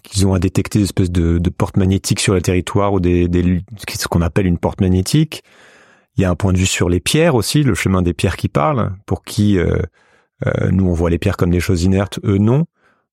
qu'ils 0.02 0.26
ont 0.26 0.32
à 0.32 0.38
détecter 0.38 0.78
des 0.78 0.86
espèces 0.86 1.10
de, 1.10 1.38
de 1.38 1.50
portes 1.50 1.76
magnétiques 1.76 2.20
sur 2.20 2.34
le 2.34 2.40
territoire 2.40 2.94
ou 2.94 3.00
des, 3.00 3.28
des 3.28 3.60
ce 3.86 4.08
qu'on 4.08 4.22
appelle 4.22 4.46
une 4.46 4.58
porte 4.58 4.80
magnétique 4.80 5.42
Il 6.16 6.22
y 6.22 6.24
a 6.24 6.30
un 6.30 6.34
point 6.34 6.52
de 6.52 6.58
vue 6.58 6.66
sur 6.66 6.88
les 6.88 7.00
pierres 7.00 7.34
aussi, 7.34 7.62
le 7.62 7.74
chemin 7.74 8.00
des 8.00 8.14
pierres 8.14 8.36
qui 8.36 8.48
parlent, 8.48 8.92
pour 9.06 9.22
qui 9.22 9.58
euh, 9.58 9.76
euh, 10.46 10.70
nous 10.70 10.86
on 10.86 10.94
voit 10.94 11.10
les 11.10 11.18
pierres 11.18 11.36
comme 11.36 11.50
des 11.50 11.60
choses 11.60 11.84
inertes, 11.84 12.18
eux 12.24 12.38
non. 12.38 12.64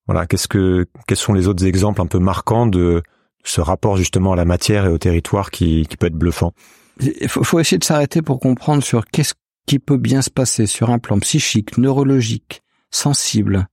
Voilà, 0.08 0.26
qu'est-ce 0.26 0.48
que 0.48 0.88
quels 1.08 1.18
sont 1.18 1.34
les 1.34 1.48
autres 1.48 1.66
exemples 1.66 2.02
un 2.02 2.08
peu 2.08 2.20
marquants 2.20 2.66
de 2.68 3.04
ce 3.44 3.62
rapport 3.62 3.98
justement 3.98 4.34
à 4.34 4.36
la 4.36 4.46
matière 4.46 4.86
et 4.86 4.90
au 4.90 4.98
territoire 4.98 5.52
qui, 5.52 5.86
qui 5.88 5.98
peut 5.98 6.08
être 6.08 6.16
bluffant? 6.16 6.54
Il 7.00 7.30
faut, 7.30 7.44
faut 7.44 7.60
essayer 7.60 7.78
de 7.78 7.84
s'arrêter 7.84 8.22
pour 8.22 8.40
comprendre 8.40 8.84
sur 8.84 9.06
qu'est-ce 9.06 9.34
qui 9.66 9.80
peut 9.80 9.98
bien 9.98 10.22
se 10.22 10.30
passer 10.30 10.66
sur 10.66 10.90
un 10.90 11.00
plan 11.00 11.20
psychique, 11.20 11.78
neurologique, 11.78 12.62
sensible, 12.92 13.68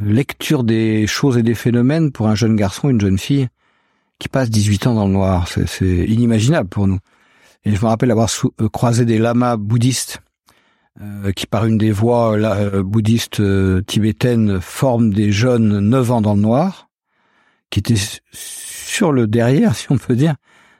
lecture 0.00 0.64
des 0.64 1.06
choses 1.06 1.38
et 1.38 1.42
des 1.42 1.54
phénomènes 1.54 2.12
pour 2.12 2.28
un 2.28 2.34
jeune 2.34 2.56
garçon, 2.56 2.88
une 2.88 3.00
jeune 3.00 3.18
fille 3.18 3.48
qui 4.18 4.28
passe 4.28 4.50
18 4.50 4.86
ans 4.88 4.94
dans 4.94 5.06
le 5.06 5.12
noir. 5.12 5.48
C'est 5.48 5.84
inimaginable 5.84 6.68
pour 6.68 6.86
nous. 6.86 6.98
Et 7.64 7.74
je 7.74 7.80
me 7.80 7.86
rappelle 7.86 8.10
avoir 8.10 8.30
euh, 8.60 8.68
croisé 8.68 9.04
des 9.04 9.18
lamas 9.18 9.56
bouddhistes 9.56 10.20
euh, 11.00 11.32
qui, 11.32 11.46
par 11.46 11.66
une 11.66 11.78
des 11.78 11.90
voies 11.90 12.36
euh, 12.36 12.82
bouddhistes 12.82 13.42
tibétaines, 13.86 14.60
forment 14.60 15.12
des 15.12 15.32
jeunes 15.32 15.80
9 15.80 16.10
ans 16.12 16.20
dans 16.20 16.34
le 16.34 16.40
noir, 16.40 16.88
qui 17.70 17.80
étaient 17.80 18.00
sur 18.32 19.12
le 19.12 19.26
derrière, 19.26 19.74
si 19.76 19.90
on 19.90 19.98
peut 19.98 20.16
dire, 20.16 20.36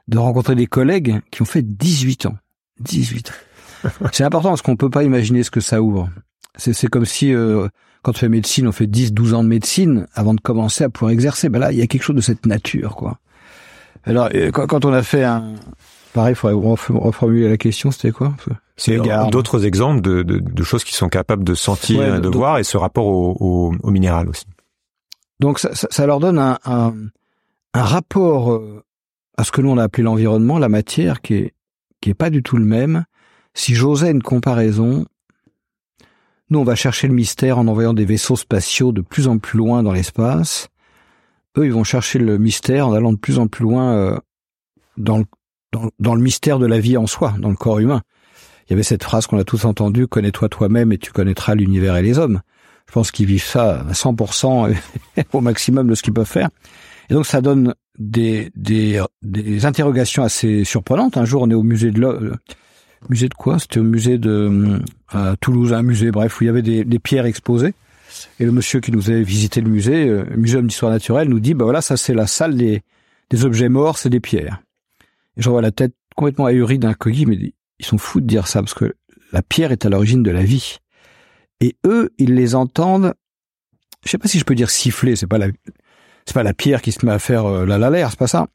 de 0.09 0.19
rencontrer 0.19 0.55
des 0.55 0.67
collègues 0.67 1.21
qui 1.31 1.43
ont 1.43 1.47
fait 1.47 1.63
18 1.63 2.27
ans. 2.27 2.37
18 2.81 3.31
ans. 3.31 3.89
C'est 4.13 4.25
important 4.25 4.51
parce 4.51 4.63
qu'on 4.63 4.77
peut 4.77 4.91
pas 4.91 5.05
imaginer 5.05 5.43
ce 5.43 5.51
que 5.51 5.61
ça 5.61 5.83
ouvre. 5.83 6.09
C'est 6.57 6.89
comme 6.89 7.05
si 7.05 7.35
quand 8.07 8.13
on 8.13 8.19
fait 8.19 8.29
médecine, 8.29 8.69
on 8.69 8.73
fait 8.73 8.87
10, 8.87 9.13
12 9.13 9.35
ans 9.35 9.43
de 9.43 9.49
médecine 9.49 10.07
avant 10.15 10.33
de 10.33 10.41
commencer 10.41 10.85
à 10.85 10.89
pouvoir 10.89 11.11
exercer. 11.11 11.49
Ben 11.49 11.59
là, 11.59 11.73
il 11.73 11.79
y 11.79 11.83
a 11.83 11.89
quelque 11.89 12.05
chose 12.05 12.15
de 12.15 12.21
cette 12.21 12.47
nature, 12.47 12.95
quoi. 12.95 13.19
Alors, 14.05 14.29
euh, 14.33 14.53
quand 14.53 14.85
on 14.85 14.93
a 14.93 15.03
fait 15.03 15.25
un... 15.25 15.55
Pareil, 16.13 16.33
il 16.33 16.37
faudrait 16.37 16.77
reformuler 16.95 17.49
la 17.49 17.57
question, 17.57 17.91
c'était 17.91 18.13
quoi? 18.13 18.33
C'est 18.77 18.99
d'autres 19.31 19.67
exemples 19.67 20.03
de, 20.03 20.23
de, 20.23 20.39
de, 20.39 20.63
choses 20.63 20.85
qui 20.85 20.95
sont 20.95 21.09
capables 21.09 21.43
de 21.43 21.55
sentir, 21.55 22.21
de 22.21 22.29
voir, 22.29 22.59
et 22.59 22.65
ce 22.65 22.77
rapport 22.77 23.07
au, 23.07 23.37
au, 23.41 23.75
au 23.83 23.91
minéral 23.91 24.29
aussi. 24.29 24.47
Donc 25.41 25.59
ça, 25.59 26.07
leur 26.07 26.21
donne 26.21 26.39
un, 26.39 26.59
un, 26.65 26.95
un, 27.75 27.83
rapport 27.83 28.53
euh, 28.53 28.85
à 29.37 29.45
ce 29.45 29.53
que 29.53 29.61
nous 29.61 29.71
on 29.71 29.79
a 29.79 29.85
appelé 29.85 30.03
l'environnement, 30.03 30.59
la 30.59 30.69
matière, 30.69 31.21
qui 31.21 31.35
est 31.35 31.53
qui 32.01 32.11
est 32.11 32.15
pas 32.15 32.31
du 32.31 32.43
tout 32.43 32.57
le 32.57 32.65
même. 32.65 33.05
Si 33.55 33.75
j'osais 33.75 34.11
une 34.11 34.23
comparaison, 34.23 35.07
nous, 36.51 36.59
on 36.61 36.65
va 36.65 36.77
chercher 36.77 37.09
le 37.09 37.15
mystère 37.15 37.59
en 37.59 37.67
envoyant 37.67 37.95
des 37.95 38.05
vaisseaux 38.05 38.37
spatiaux 38.37 38.93
de 38.93 39.01
plus 39.01 39.27
en 39.27 39.39
plus 39.39 39.59
loin 39.59 39.83
dans 39.83 39.93
l'espace. 39.93 40.69
Eux, 41.59 41.65
ils 41.65 41.73
vont 41.73 41.85
chercher 41.85 42.19
le 42.19 42.39
mystère 42.39 42.89
en 42.89 42.93
allant 42.93 43.13
de 43.13 43.19
plus 43.19 43.39
en 43.39 43.49
plus 43.49 43.65
loin 43.65 43.93
euh, 43.95 44.19
dans, 44.97 45.19
le, 45.19 45.25
dans, 45.73 45.91
dans, 45.99 46.15
le 46.15 46.21
mystère 46.21 46.59
de 46.59 46.67
la 46.67 46.79
vie 46.79 46.97
en 46.97 47.07
soi, 47.07 47.35
dans 47.39 47.49
le 47.49 47.57
corps 47.57 47.81
humain. 47.81 48.03
Il 48.67 48.71
y 48.71 48.75
avait 48.75 48.83
cette 48.83 49.03
phrase 49.03 49.27
qu'on 49.27 49.39
a 49.39 49.45
tous 49.45 49.65
entendue, 49.65 50.07
connais-toi 50.07 50.49
toi-même 50.49 50.93
et 50.93 50.99
tu 50.99 51.13
connaîtras 51.13 51.55
l'univers 51.55 51.97
et 51.97 52.03
les 52.03 52.19
hommes. 52.19 52.43
Je 52.87 52.93
pense 52.93 53.11
qu'ils 53.11 53.27
vivent 53.27 53.43
ça 53.43 53.81
à 53.81 53.93
100% 53.93 54.77
au 55.33 55.41
maximum 55.41 55.89
de 55.89 55.95
ce 55.95 56.03
qu'ils 56.03 56.13
peuvent 56.13 56.27
faire. 56.27 56.51
Et 57.11 57.15
donc 57.15 57.27
ça 57.27 57.41
donne 57.41 57.75
des, 57.99 58.51
des, 58.55 59.03
des 59.23 59.67
interrogations 59.67 60.23
assez 60.23 60.65
surprenantes. 60.65 61.17
Un 61.17 61.25
jour, 61.25 61.43
on 61.43 61.51
est 61.51 61.55
au 61.55 61.63
musée 61.63 61.91
de 61.91 62.01
l'homme 62.01 62.37
musée 63.09 63.29
de 63.29 63.35
quoi? 63.35 63.59
C'était 63.59 63.81
au 63.81 63.85
musée 63.85 64.19
de 64.19 64.81
à 65.09 65.37
Toulouse, 65.41 65.73
un 65.73 65.83
musée, 65.83 66.11
bref, 66.11 66.41
où 66.41 66.45
il 66.45 66.47
y 66.47 66.51
avait 66.51 66.63
des, 66.63 66.85
des, 66.85 66.99
pierres 66.99 67.27
exposées. 67.27 67.75
Et 68.41 68.45
le 68.45 68.53
monsieur 68.53 68.81
qui 68.81 68.93
nous 68.93 69.11
avait 69.11 69.23
visité 69.23 69.61
le 69.61 69.69
musée, 69.69 70.09
euh, 70.09 70.25
muséum 70.37 70.67
d'histoire 70.67 70.91
naturelle, 70.91 71.29
nous 71.29 71.41
dit, 71.41 71.55
bah 71.55 71.65
voilà, 71.65 71.81
ça 71.81 71.97
c'est 71.97 72.15
la 72.15 72.27
salle 72.27 72.57
des, 72.57 72.83
des 73.31 73.45
objets 73.45 73.69
morts, 73.69 73.99
c'est 73.99 74.11
des 74.11 74.21
pierres. 74.21 74.63
Et 75.37 75.43
je 75.43 75.51
vois 75.51 75.63
la 75.63 75.71
tête 75.71 75.95
complètement 76.15 76.47
ahurie 76.47 76.79
d'un 76.79 76.95
coquille, 76.95 77.27
mais 77.27 77.39
ils 77.79 77.85
sont 77.85 77.99
fous 77.99 78.21
de 78.21 78.27
dire 78.27 78.49
ça, 78.49 78.61
parce 78.61 78.75
que 78.75 78.95
la 79.33 79.43
pierre 79.43 79.73
est 79.73 79.85
à 79.85 79.91
l'origine 79.91 80.23
de 80.23 80.31
la 80.31 80.43
vie. 80.43 80.79
Et 81.61 81.77
eux, 81.85 82.11
ils 82.19 82.35
les 82.35 82.55
entendent, 82.55 83.15
je 84.05 84.11
sais 84.11 84.19
pas 84.19 84.29
si 84.29 84.39
je 84.39 84.45
peux 84.45 84.55
dire 84.55 84.71
siffler, 84.71 85.17
c'est 85.17 85.27
pas 85.27 85.39
la, 85.39 85.49
c'est 86.27 86.35
pas 86.35 86.43
la 86.43 86.55
pierre 86.55 86.83
qui 86.83 86.93
se 86.93 87.07
met 87.07 87.13
à 87.13 87.19
faire 87.19 87.47
euh, 87.47 87.65
la 87.65 87.79
la 87.79 87.91
l'air, 87.91 88.11
c'est 88.11 88.19
pas 88.19 88.27
ça. 88.27 88.49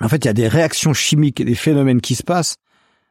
En 0.00 0.08
fait, 0.08 0.24
il 0.24 0.26
y 0.26 0.30
a 0.30 0.34
des 0.34 0.48
réactions 0.48 0.92
chimiques 0.92 1.40
et 1.40 1.44
des 1.44 1.54
phénomènes 1.54 2.00
qui 2.00 2.14
se 2.14 2.22
passent 2.22 2.56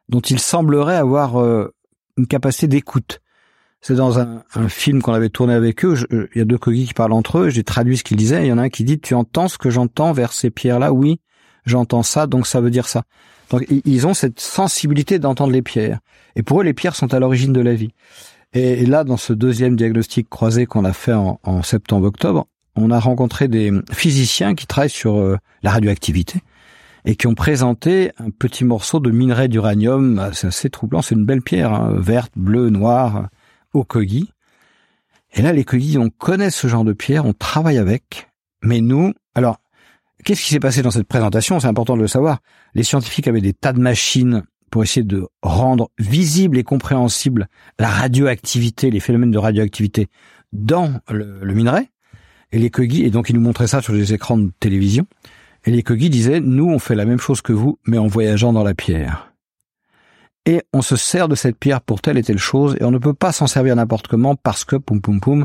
dont 0.08 0.20
il 0.20 0.40
semblerait 0.40 0.96
avoir 0.96 1.40
euh, 1.40 1.72
une 2.16 2.26
capacité 2.26 2.66
d'écoute. 2.66 3.20
C'est 3.80 3.94
dans 3.94 4.18
un, 4.18 4.42
un 4.54 4.68
film 4.68 5.00
qu'on 5.00 5.12
avait 5.12 5.28
tourné 5.30 5.54
avec 5.54 5.84
eux. 5.84 5.94
Euh, 6.12 6.28
il 6.34 6.38
y 6.38 6.42
a 6.42 6.44
deux 6.44 6.58
coquilles 6.58 6.88
qui 6.88 6.94
parlent 6.94 7.12
entre 7.12 7.38
eux. 7.38 7.48
J'ai 7.48 7.64
traduit 7.64 7.96
ce 7.96 8.04
qu'ils 8.04 8.16
disaient. 8.16 8.44
Il 8.44 8.48
y 8.48 8.52
en 8.52 8.58
a 8.58 8.62
un 8.62 8.68
qui 8.68 8.84
dit 8.84 9.00
"Tu 9.00 9.14
entends 9.14 9.48
ce 9.48 9.58
que 9.58 9.70
j'entends 9.70 10.12
vers 10.12 10.32
ces 10.32 10.50
pierres-là? 10.50 10.92
Oui, 10.92 11.20
j'entends 11.64 12.02
ça. 12.02 12.26
Donc 12.26 12.46
ça 12.46 12.60
veut 12.60 12.70
dire 12.70 12.88
ça." 12.88 13.04
Donc 13.50 13.66
ils 13.68 14.06
ont 14.06 14.14
cette 14.14 14.40
sensibilité 14.40 15.18
d'entendre 15.18 15.52
les 15.52 15.62
pierres. 15.62 16.00
Et 16.36 16.42
pour 16.42 16.60
eux, 16.60 16.64
les 16.64 16.74
pierres 16.74 16.94
sont 16.94 17.12
à 17.14 17.18
l'origine 17.18 17.52
de 17.52 17.60
la 17.60 17.74
vie. 17.74 17.90
Et, 18.52 18.84
là, 18.84 19.04
dans 19.04 19.16
ce 19.16 19.32
deuxième 19.32 19.76
diagnostic 19.76 20.28
croisé 20.28 20.66
qu'on 20.66 20.84
a 20.84 20.92
fait 20.92 21.12
en, 21.12 21.38
en 21.44 21.62
septembre-octobre, 21.62 22.46
on 22.76 22.90
a 22.90 22.98
rencontré 22.98 23.48
des 23.48 23.72
physiciens 23.92 24.54
qui 24.54 24.66
travaillent 24.66 24.90
sur 24.90 25.18
euh, 25.18 25.36
la 25.62 25.70
radioactivité 25.70 26.40
et 27.04 27.16
qui 27.16 27.26
ont 27.26 27.34
présenté 27.34 28.12
un 28.18 28.30
petit 28.30 28.64
morceau 28.64 29.00
de 29.00 29.10
minerai 29.10 29.48
d'uranium. 29.48 30.30
C'est 30.32 30.48
assez 30.48 30.70
troublant, 30.70 31.02
c'est 31.02 31.14
une 31.14 31.24
belle 31.24 31.42
pierre, 31.42 31.72
hein, 31.72 31.94
verte, 31.96 32.32
bleue, 32.36 32.70
noire, 32.70 33.28
au 33.72 33.84
kogi. 33.84 34.32
Et 35.32 35.42
là, 35.42 35.52
les 35.52 35.64
kogis, 35.64 35.96
on 35.98 36.10
connaît 36.10 36.50
ce 36.50 36.66
genre 36.66 36.84
de 36.84 36.92
pierre, 36.92 37.24
on 37.24 37.32
travaille 37.32 37.78
avec, 37.78 38.28
mais 38.62 38.80
nous, 38.80 39.12
alors, 39.34 39.58
qu'est-ce 40.24 40.42
qui 40.42 40.50
s'est 40.50 40.60
passé 40.60 40.82
dans 40.82 40.90
cette 40.90 41.06
présentation? 41.06 41.60
C'est 41.60 41.68
important 41.68 41.96
de 41.96 42.02
le 42.02 42.08
savoir. 42.08 42.40
Les 42.74 42.82
scientifiques 42.82 43.28
avaient 43.28 43.40
des 43.40 43.52
tas 43.52 43.72
de 43.72 43.80
machines 43.80 44.42
pour 44.70 44.82
essayer 44.82 45.04
de 45.04 45.26
rendre 45.42 45.90
visible 45.98 46.58
et 46.58 46.64
compréhensible 46.64 47.48
la 47.78 47.88
radioactivité, 47.88 48.90
les 48.90 49.00
phénomènes 49.00 49.30
de 49.30 49.38
radioactivité 49.38 50.08
dans 50.52 51.00
le 51.08 51.54
minerai. 51.54 51.90
Et 52.52 52.58
les 52.58 52.70
kogis, 52.70 53.04
et 53.04 53.10
donc 53.10 53.30
ils 53.30 53.34
nous 53.34 53.40
montraient 53.40 53.68
ça 53.68 53.80
sur 53.80 53.92
les 53.92 54.12
écrans 54.12 54.38
de 54.38 54.50
télévision. 54.60 55.06
Et 55.66 55.70
les 55.70 55.82
Kogi 55.82 56.08
disaient, 56.08 56.40
nous, 56.40 56.68
on 56.68 56.78
fait 56.78 56.94
la 56.94 57.04
même 57.04 57.18
chose 57.18 57.42
que 57.42 57.52
vous, 57.52 57.78
mais 57.86 57.98
en 57.98 58.06
voyageant 58.06 58.52
dans 58.52 58.64
la 58.64 58.74
pierre. 58.74 59.32
Et 60.46 60.62
on 60.72 60.80
se 60.80 60.96
sert 60.96 61.28
de 61.28 61.34
cette 61.34 61.58
pierre 61.58 61.82
pour 61.82 62.00
telle 62.00 62.16
et 62.16 62.22
telle 62.22 62.38
chose, 62.38 62.76
et 62.80 62.84
on 62.84 62.90
ne 62.90 62.98
peut 62.98 63.12
pas 63.12 63.30
s'en 63.30 63.46
servir 63.46 63.76
n'importe 63.76 64.08
comment 64.08 64.36
parce 64.36 64.64
que, 64.64 64.76
poum 64.76 65.02
poum 65.02 65.20
poum, 65.20 65.44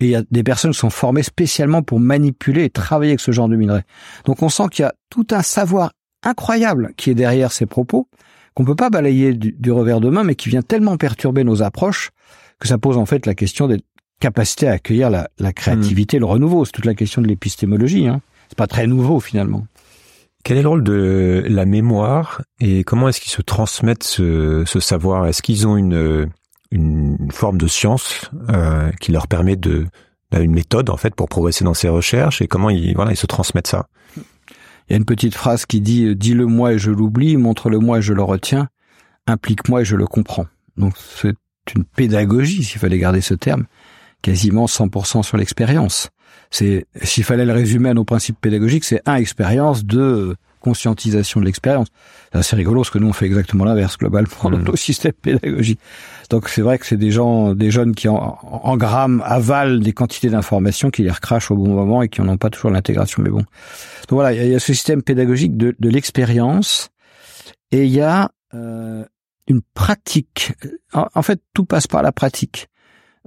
et 0.00 0.04
il 0.04 0.10
y 0.10 0.14
a 0.14 0.22
des 0.30 0.44
personnes 0.44 0.70
qui 0.70 0.78
sont 0.78 0.90
formées 0.90 1.24
spécialement 1.24 1.82
pour 1.82 1.98
manipuler 1.98 2.64
et 2.64 2.70
travailler 2.70 3.12
avec 3.12 3.20
ce 3.20 3.32
genre 3.32 3.48
de 3.48 3.56
minerai. 3.56 3.82
Donc 4.26 4.44
on 4.44 4.48
sent 4.48 4.68
qu'il 4.70 4.84
y 4.84 4.86
a 4.86 4.94
tout 5.10 5.26
un 5.32 5.42
savoir 5.42 5.90
incroyable 6.22 6.92
qui 6.96 7.10
est 7.10 7.16
derrière 7.16 7.50
ces 7.50 7.66
propos, 7.66 8.08
qu'on 8.54 8.64
peut 8.64 8.76
pas 8.76 8.90
balayer 8.90 9.34
du, 9.34 9.72
revers 9.72 9.98
de 9.98 10.08
main, 10.08 10.22
mais 10.22 10.36
qui 10.36 10.50
vient 10.50 10.62
tellement 10.62 10.96
perturber 10.96 11.42
nos 11.42 11.62
approches 11.62 12.10
que 12.60 12.68
ça 12.68 12.78
pose 12.78 12.96
en 12.96 13.06
fait 13.06 13.26
la 13.26 13.34
question 13.34 13.66
des 13.66 13.80
capacités 14.20 14.68
à 14.68 14.72
accueillir 14.72 15.10
la, 15.10 15.28
la 15.38 15.52
créativité, 15.52 16.16
mmh. 16.16 16.20
le 16.20 16.26
renouveau. 16.26 16.64
C'est 16.64 16.72
toute 16.72 16.84
la 16.84 16.94
question 16.94 17.22
de 17.22 17.26
l'épistémologie. 17.26 18.08
Hein 18.08 18.20
c'est 18.48 18.58
pas 18.58 18.66
très 18.66 18.86
nouveau 18.86 19.20
finalement. 19.20 19.66
Quel 20.44 20.56
est 20.56 20.62
le 20.62 20.68
rôle 20.68 20.84
de 20.84 21.44
la 21.48 21.66
mémoire 21.66 22.42
et 22.60 22.84
comment 22.84 23.08
est-ce 23.08 23.20
qu'ils 23.20 23.32
se 23.32 23.42
transmettent 23.42 24.04
ce, 24.04 24.62
ce 24.66 24.80
savoir? 24.80 25.26
Est-ce 25.26 25.42
qu'ils 25.42 25.66
ont 25.66 25.76
une, 25.76 26.30
une 26.70 27.30
forme 27.30 27.58
de 27.58 27.66
science 27.66 28.30
euh, 28.48 28.90
qui 29.00 29.12
leur 29.12 29.26
permet 29.28 29.56
de 29.56 29.86
une 30.32 30.52
méthode 30.52 30.90
en 30.90 30.96
fait 30.96 31.14
pour 31.14 31.28
progresser 31.28 31.64
dans 31.64 31.74
ces 31.74 31.88
recherches? 31.88 32.40
Et 32.40 32.46
comment 32.46 32.70
ils 32.70 32.94
voilà 32.94 33.12
ils 33.12 33.16
se 33.16 33.26
transmettent 33.26 33.66
ça? 33.66 33.88
Il 34.16 34.92
y 34.92 34.94
a 34.94 34.96
une 34.96 35.04
petite 35.04 35.34
phrase 35.34 35.66
qui 35.66 35.82
dit 35.82 36.16
dis-le-moi 36.16 36.74
et 36.74 36.78
je 36.78 36.90
l'oublie, 36.90 37.36
montre-le-moi 37.36 37.98
et 37.98 38.02
je 38.02 38.14
le 38.14 38.22
retiens, 38.22 38.68
implique-moi 39.26 39.82
et 39.82 39.84
je 39.84 39.96
le 39.96 40.06
comprends. 40.06 40.46
Donc 40.78 40.94
c'est 40.96 41.36
une 41.74 41.84
pédagogie 41.84 42.64
s'il 42.64 42.80
fallait 42.80 42.98
garder 42.98 43.20
ce 43.20 43.34
terme, 43.34 43.66
quasiment 44.22 44.66
100% 44.66 45.22
sur 45.22 45.36
l'expérience 45.36 46.10
c'est 46.50 46.86
s'il 47.02 47.24
fallait 47.24 47.44
le 47.44 47.52
résumer 47.52 47.90
à 47.90 47.94
nos 47.94 48.04
principes 48.04 48.40
pédagogiques, 48.40 48.84
c'est 48.84 49.02
un 49.06 49.16
expérience, 49.16 49.84
deux 49.84 50.34
conscientisation 50.60 51.40
de 51.40 51.46
l'expérience. 51.46 51.86
C'est 52.32 52.38
assez 52.38 52.56
rigolo 52.56 52.80
parce 52.80 52.90
que 52.90 52.98
nous 52.98 53.08
on 53.08 53.12
fait 53.12 53.26
exactement 53.26 53.64
l'inverse 53.64 53.96
globalement 53.96 54.28
dans 54.42 54.58
mmh. 54.58 54.64
nos 54.64 54.76
systèmes 54.76 55.12
pédagogiques. 55.12 55.80
Donc 56.30 56.48
c'est 56.48 56.62
vrai 56.62 56.78
que 56.78 56.86
c'est 56.86 56.96
des 56.96 57.12
gens, 57.12 57.54
des 57.54 57.70
jeunes 57.70 57.94
qui 57.94 58.08
en, 58.08 58.38
en 58.42 58.76
grammes 58.76 59.22
avalent 59.24 59.78
des 59.78 59.92
quantités 59.92 60.28
d'informations, 60.28 60.90
qui 60.90 61.04
les 61.04 61.10
recrachent 61.10 61.50
au 61.50 61.56
bon 61.56 61.74
moment 61.74 62.02
et 62.02 62.08
qui 62.08 62.20
n'en 62.20 62.32
ont 62.32 62.36
pas 62.36 62.50
toujours 62.50 62.70
l'intégration. 62.70 63.22
Mais 63.22 63.30
bon, 63.30 63.38
donc 63.38 63.46
voilà, 64.10 64.32
il 64.32 64.50
y, 64.50 64.54
a 64.54 64.58
ce 64.58 64.74
système 64.74 65.02
pédagogique 65.02 65.56
de, 65.56 65.76
de 65.78 65.88
l'expérience 65.88 66.90
et 67.70 67.84
il 67.84 67.90
y 67.90 68.00
a 68.00 68.30
euh, 68.54 69.04
une 69.46 69.60
pratique. 69.74 70.52
en, 70.92 71.22
fait, 71.22 71.40
tout 71.54 71.64
passe 71.64 71.86
par 71.86 72.02
la 72.02 72.12
pratique 72.12 72.67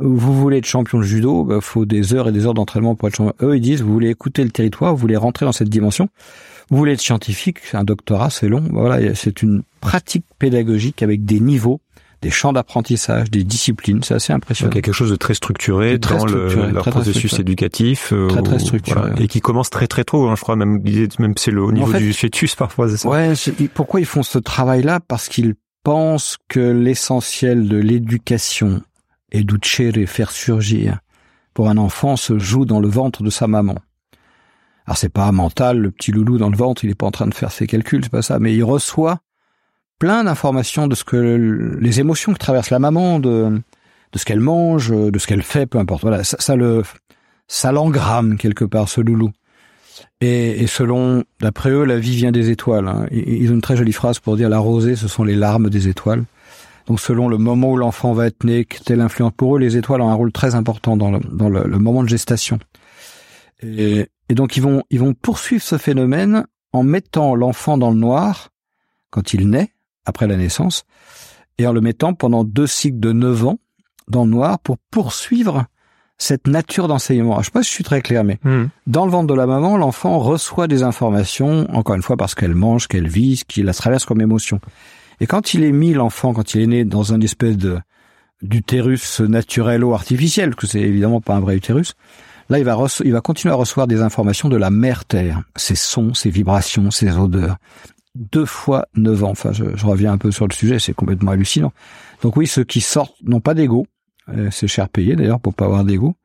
vous 0.01 0.33
voulez 0.33 0.57
être 0.57 0.65
champion 0.65 0.99
de 0.99 1.03
judo, 1.03 1.43
bah, 1.43 1.59
faut 1.61 1.85
des 1.85 2.13
heures 2.13 2.29
et 2.29 2.31
des 2.31 2.45
heures 2.45 2.53
d'entraînement 2.53 2.95
pour 2.95 3.07
être 3.07 3.15
champion. 3.15 3.33
Eux, 3.41 3.57
ils 3.57 3.61
disent, 3.61 3.81
vous 3.81 3.93
voulez 3.93 4.09
écouter 4.09 4.43
le 4.43 4.51
territoire, 4.51 4.93
vous 4.93 4.99
voulez 4.99 5.17
rentrer 5.17 5.45
dans 5.45 5.51
cette 5.51 5.69
dimension. 5.69 6.09
Vous 6.69 6.77
voulez 6.77 6.93
être 6.93 7.01
scientifique, 7.01 7.59
un 7.73 7.83
doctorat, 7.83 8.29
c'est 8.29 8.47
long. 8.47 8.63
Voilà, 8.71 9.13
c'est 9.15 9.41
une 9.41 9.63
pratique 9.81 10.25
pédagogique 10.39 11.03
avec 11.03 11.25
des 11.25 11.39
niveaux, 11.39 11.81
des 12.21 12.29
champs 12.29 12.53
d'apprentissage, 12.53 13.29
des 13.29 13.43
disciplines. 13.43 14.01
C'est 14.03 14.13
assez 14.13 14.31
impressionnant. 14.31 14.69
Donc, 14.69 14.75
il 14.75 14.77
y 14.77 14.79
a 14.79 14.81
quelque 14.83 14.95
chose 14.95 15.11
de 15.11 15.17
très 15.17 15.33
structuré 15.33 15.97
dans 15.97 16.25
le, 16.25 16.71
leur 16.71 16.85
processus 16.85 17.39
éducatif. 17.39 18.13
Euh, 18.13 18.27
très, 18.27 18.41
très 18.41 18.59
structuré. 18.59 19.11
et 19.19 19.27
qui 19.27 19.41
commence 19.41 19.69
très, 19.69 19.87
très 19.87 20.05
tôt. 20.05 20.29
Hein, 20.29 20.35
je 20.37 20.41
crois 20.41 20.55
même, 20.55 20.81
même 21.19 21.33
c'est 21.35 21.51
le 21.51 21.61
au 21.61 21.71
niveau 21.71 21.91
du 21.93 22.13
fœtus 22.13 22.55
parfois. 22.55 22.95
Ça. 22.95 23.09
Ouais. 23.09 23.33
Pourquoi 23.73 23.99
ils 23.99 24.05
font 24.05 24.23
ce 24.23 24.39
travail-là? 24.39 25.01
Parce 25.05 25.27
qu'ils 25.27 25.55
pense 25.83 26.37
que 26.47 26.59
l'essentiel 26.59 27.67
de 27.67 27.77
l'éducation 27.77 28.81
et 29.31 29.43
et 29.43 30.05
faire 30.05 30.31
surgir 30.31 30.99
pour 31.53 31.69
un 31.69 31.77
enfant 31.77 32.15
se 32.15 32.39
joue 32.39 32.65
dans 32.65 32.79
le 32.79 32.87
ventre 32.87 33.23
de 33.23 33.29
sa 33.29 33.47
maman. 33.47 33.75
Alors 34.85 34.97
c'est 34.97 35.09
pas 35.09 35.31
mental, 35.31 35.77
le 35.77 35.91
petit 35.91 36.11
loulou 36.11 36.37
dans 36.37 36.49
le 36.49 36.57
ventre, 36.57 36.83
il 36.83 36.91
est 36.91 36.95
pas 36.95 37.05
en 37.05 37.11
train 37.11 37.27
de 37.27 37.33
faire 37.33 37.51
ses 37.51 37.67
calculs, 37.67 38.03
c'est 38.03 38.11
pas 38.11 38.21
ça, 38.21 38.39
mais 38.39 38.53
il 38.53 38.63
reçoit 38.63 39.19
plein 39.99 40.23
d'informations 40.23 40.87
de 40.87 40.95
ce 40.95 41.03
que 41.03 41.77
les 41.79 41.99
émotions 41.99 42.33
que 42.33 42.39
traverse 42.39 42.71
la 42.71 42.79
maman, 42.79 43.19
de, 43.19 43.61
de 44.11 44.19
ce 44.19 44.25
qu'elle 44.25 44.39
mange, 44.39 44.89
de 44.89 45.19
ce 45.19 45.27
qu'elle 45.27 45.43
fait, 45.43 45.67
peu 45.67 45.77
importe. 45.77 46.01
Voilà, 46.01 46.23
ça, 46.23 46.37
ça 46.39 46.55
le 46.55 46.83
ça 47.47 47.71
l'engramme 47.71 48.37
quelque 48.37 48.65
part 48.65 48.89
ce 48.89 49.01
loulou. 49.01 49.31
Et, 50.21 50.63
et 50.63 50.67
selon, 50.67 51.23
d'après 51.41 51.69
eux, 51.69 51.83
la 51.83 51.99
vie 51.99 52.15
vient 52.15 52.31
des 52.31 52.49
étoiles. 52.49 52.87
Hein. 52.87 53.07
Ils 53.11 53.51
ont 53.51 53.55
une 53.55 53.61
très 53.61 53.75
jolie 53.75 53.91
phrase 53.91 54.19
pour 54.19 54.37
dire 54.37 54.49
la 54.49 54.57
rosée, 54.59 54.95
ce 54.95 55.07
sont 55.07 55.23
les 55.23 55.35
larmes 55.35 55.69
des 55.69 55.87
étoiles. 55.87 56.23
Donc 56.91 56.99
selon 56.99 57.29
le 57.29 57.37
moment 57.37 57.71
où 57.71 57.77
l'enfant 57.77 58.11
va 58.11 58.27
être 58.27 58.43
né, 58.43 58.65
telle 58.65 58.99
influence 58.99 59.31
pour 59.37 59.55
eux, 59.55 59.59
les 59.59 59.77
étoiles 59.77 60.01
ont 60.01 60.09
un 60.09 60.13
rôle 60.13 60.33
très 60.33 60.55
important 60.55 60.97
dans 60.97 61.09
le, 61.09 61.21
dans 61.21 61.47
le, 61.47 61.79
moment 61.79 62.03
de 62.03 62.09
gestation. 62.09 62.59
Et, 63.63 64.09
et, 64.27 64.35
donc 64.35 64.57
ils 64.57 64.59
vont, 64.61 64.83
ils 64.89 64.99
vont 64.99 65.13
poursuivre 65.13 65.63
ce 65.63 65.77
phénomène 65.77 66.45
en 66.73 66.83
mettant 66.83 67.33
l'enfant 67.33 67.77
dans 67.77 67.91
le 67.91 67.95
noir 67.95 68.49
quand 69.09 69.33
il 69.33 69.49
naît, 69.49 69.71
après 70.05 70.27
la 70.27 70.35
naissance, 70.35 70.83
et 71.57 71.65
en 71.65 71.71
le 71.71 71.79
mettant 71.79 72.13
pendant 72.13 72.43
deux 72.43 72.67
cycles 72.67 72.99
de 72.99 73.13
neuf 73.13 73.45
ans 73.45 73.59
dans 74.09 74.25
le 74.25 74.31
noir 74.31 74.59
pour 74.59 74.77
poursuivre 74.77 75.67
cette 76.17 76.45
nature 76.45 76.89
d'enseignement. 76.89 77.39
Je 77.39 77.45
sais 77.45 77.51
pas 77.51 77.63
si 77.63 77.69
je 77.69 77.75
suis 77.75 77.85
très 77.85 78.01
clair, 78.01 78.25
mais 78.25 78.37
hmm. 78.43 78.65
dans 78.85 79.05
le 79.05 79.11
ventre 79.11 79.27
de 79.27 79.33
la 79.33 79.45
maman, 79.45 79.77
l'enfant 79.77 80.19
reçoit 80.19 80.67
des 80.67 80.83
informations, 80.83 81.73
encore 81.73 81.95
une 81.95 82.01
fois 82.01 82.17
parce 82.17 82.35
qu'elle 82.35 82.53
mange, 82.53 82.89
qu'elle 82.89 83.07
vit, 83.07 83.43
qu'il 83.47 83.63
la 83.63 83.73
traverse 83.73 84.03
comme 84.03 84.19
émotion. 84.19 84.59
Et 85.21 85.27
quand 85.27 85.53
il 85.53 85.63
est 85.63 85.71
mis, 85.71 85.93
l'enfant, 85.93 86.33
quand 86.33 86.55
il 86.55 86.61
est 86.61 86.67
né 86.67 86.83
dans 86.83 87.13
un 87.13 87.21
espèce 87.21 87.55
de 87.55 87.79
d'utérus 88.41 89.19
naturel 89.19 89.83
ou 89.83 89.93
artificiel, 89.93 90.55
que 90.55 90.65
c'est 90.65 90.81
évidemment 90.81 91.21
pas 91.21 91.35
un 91.35 91.39
vrai 91.39 91.55
utérus, 91.55 91.93
là 92.49 92.57
il 92.57 92.65
va, 92.65 92.75
il 93.05 93.11
va 93.11 93.21
continuer 93.21 93.53
à 93.53 93.55
recevoir 93.55 93.85
des 93.85 94.01
informations 94.01 94.49
de 94.49 94.57
la 94.57 94.71
mère 94.71 95.05
terre, 95.05 95.43
ses 95.55 95.75
sons, 95.75 96.15
ses 96.15 96.31
vibrations, 96.31 96.89
ses 96.89 97.15
odeurs. 97.17 97.57
Deux 98.15 98.45
fois 98.45 98.87
neuf 98.95 99.23
ans. 99.23 99.29
Enfin, 99.29 99.51
je, 99.53 99.75
je 99.75 99.85
reviens 99.85 100.11
un 100.11 100.17
peu 100.17 100.31
sur 100.31 100.47
le 100.47 100.53
sujet, 100.53 100.79
c'est 100.79 100.93
complètement 100.93 101.31
hallucinant. 101.31 101.71
Donc 102.23 102.35
oui, 102.35 102.47
ceux 102.47 102.63
qui 102.63 102.81
sortent 102.81 103.15
n'ont 103.21 103.41
pas 103.41 103.53
d'ego, 103.53 103.85
euh, 104.29 104.49
c'est 104.51 104.67
cher 104.67 104.89
payé 104.89 105.15
d'ailleurs 105.15 105.39
pour 105.39 105.53
pas 105.53 105.65
avoir 105.65 105.85
d'ego, 105.85 106.15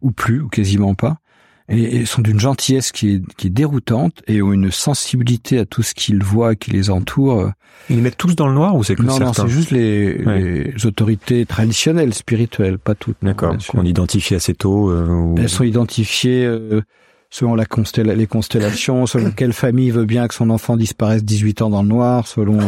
ou 0.00 0.12
plus, 0.12 0.40
ou 0.40 0.48
quasiment 0.48 0.94
pas 0.94 1.18
et, 1.68 2.04
sont 2.04 2.22
d'une 2.22 2.40
gentillesse 2.40 2.92
qui 2.92 3.14
est, 3.14 3.22
qui 3.36 3.46
est 3.46 3.50
déroutante 3.50 4.22
et 4.26 4.42
ont 4.42 4.52
une 4.52 4.70
sensibilité 4.70 5.58
à 5.58 5.64
tout 5.64 5.82
ce 5.82 5.94
qu'ils 5.94 6.22
voient 6.22 6.54
qui 6.54 6.70
les 6.70 6.90
entoure. 6.90 7.50
Ils 7.88 7.96
les 7.96 8.02
mettent 8.02 8.16
tous 8.16 8.34
dans 8.34 8.48
le 8.48 8.54
noir 8.54 8.76
ou 8.76 8.84
c'est 8.84 8.94
que 8.94 9.02
non, 9.02 9.18
Non, 9.18 9.32
c'est 9.32 9.48
juste 9.48 9.70
les, 9.70 10.18
les, 10.18 10.86
autorités 10.86 11.46
traditionnelles, 11.46 12.14
spirituelles, 12.14 12.78
pas 12.78 12.94
toutes. 12.94 13.16
D'accord, 13.22 13.56
qu'on 13.68 13.84
identifie 13.84 14.34
assez 14.34 14.54
tôt. 14.54 14.90
Euh, 14.90 15.34
Elles 15.38 15.48
sont 15.48 15.64
identifiées 15.64 16.44
euh, 16.44 16.82
selon 17.30 17.54
la 17.54 17.64
les 17.96 18.26
constellations, 18.26 19.06
selon 19.06 19.30
quelle 19.30 19.52
famille 19.52 19.90
veut 19.90 20.04
bien 20.04 20.28
que 20.28 20.34
son 20.34 20.50
enfant 20.50 20.76
disparaisse 20.76 21.24
18 21.24 21.62
ans 21.62 21.70
dans 21.70 21.82
le 21.82 21.88
noir, 21.88 22.26
selon 22.26 22.58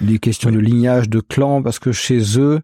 les 0.00 0.18
questions 0.18 0.50
de 0.50 0.58
lignage, 0.58 1.08
de 1.08 1.20
clan, 1.20 1.60
parce 1.60 1.80
que 1.80 1.90
chez 1.90 2.38
eux, 2.38 2.60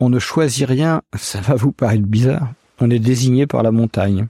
on 0.00 0.08
ne 0.08 0.18
choisit 0.18 0.66
rien, 0.66 1.02
ça 1.14 1.40
va 1.40 1.54
vous 1.54 1.72
paraître 1.72 2.06
bizarre, 2.06 2.52
on 2.80 2.90
est 2.90 2.98
désigné 2.98 3.46
par 3.46 3.62
la 3.62 3.70
montagne. 3.70 4.28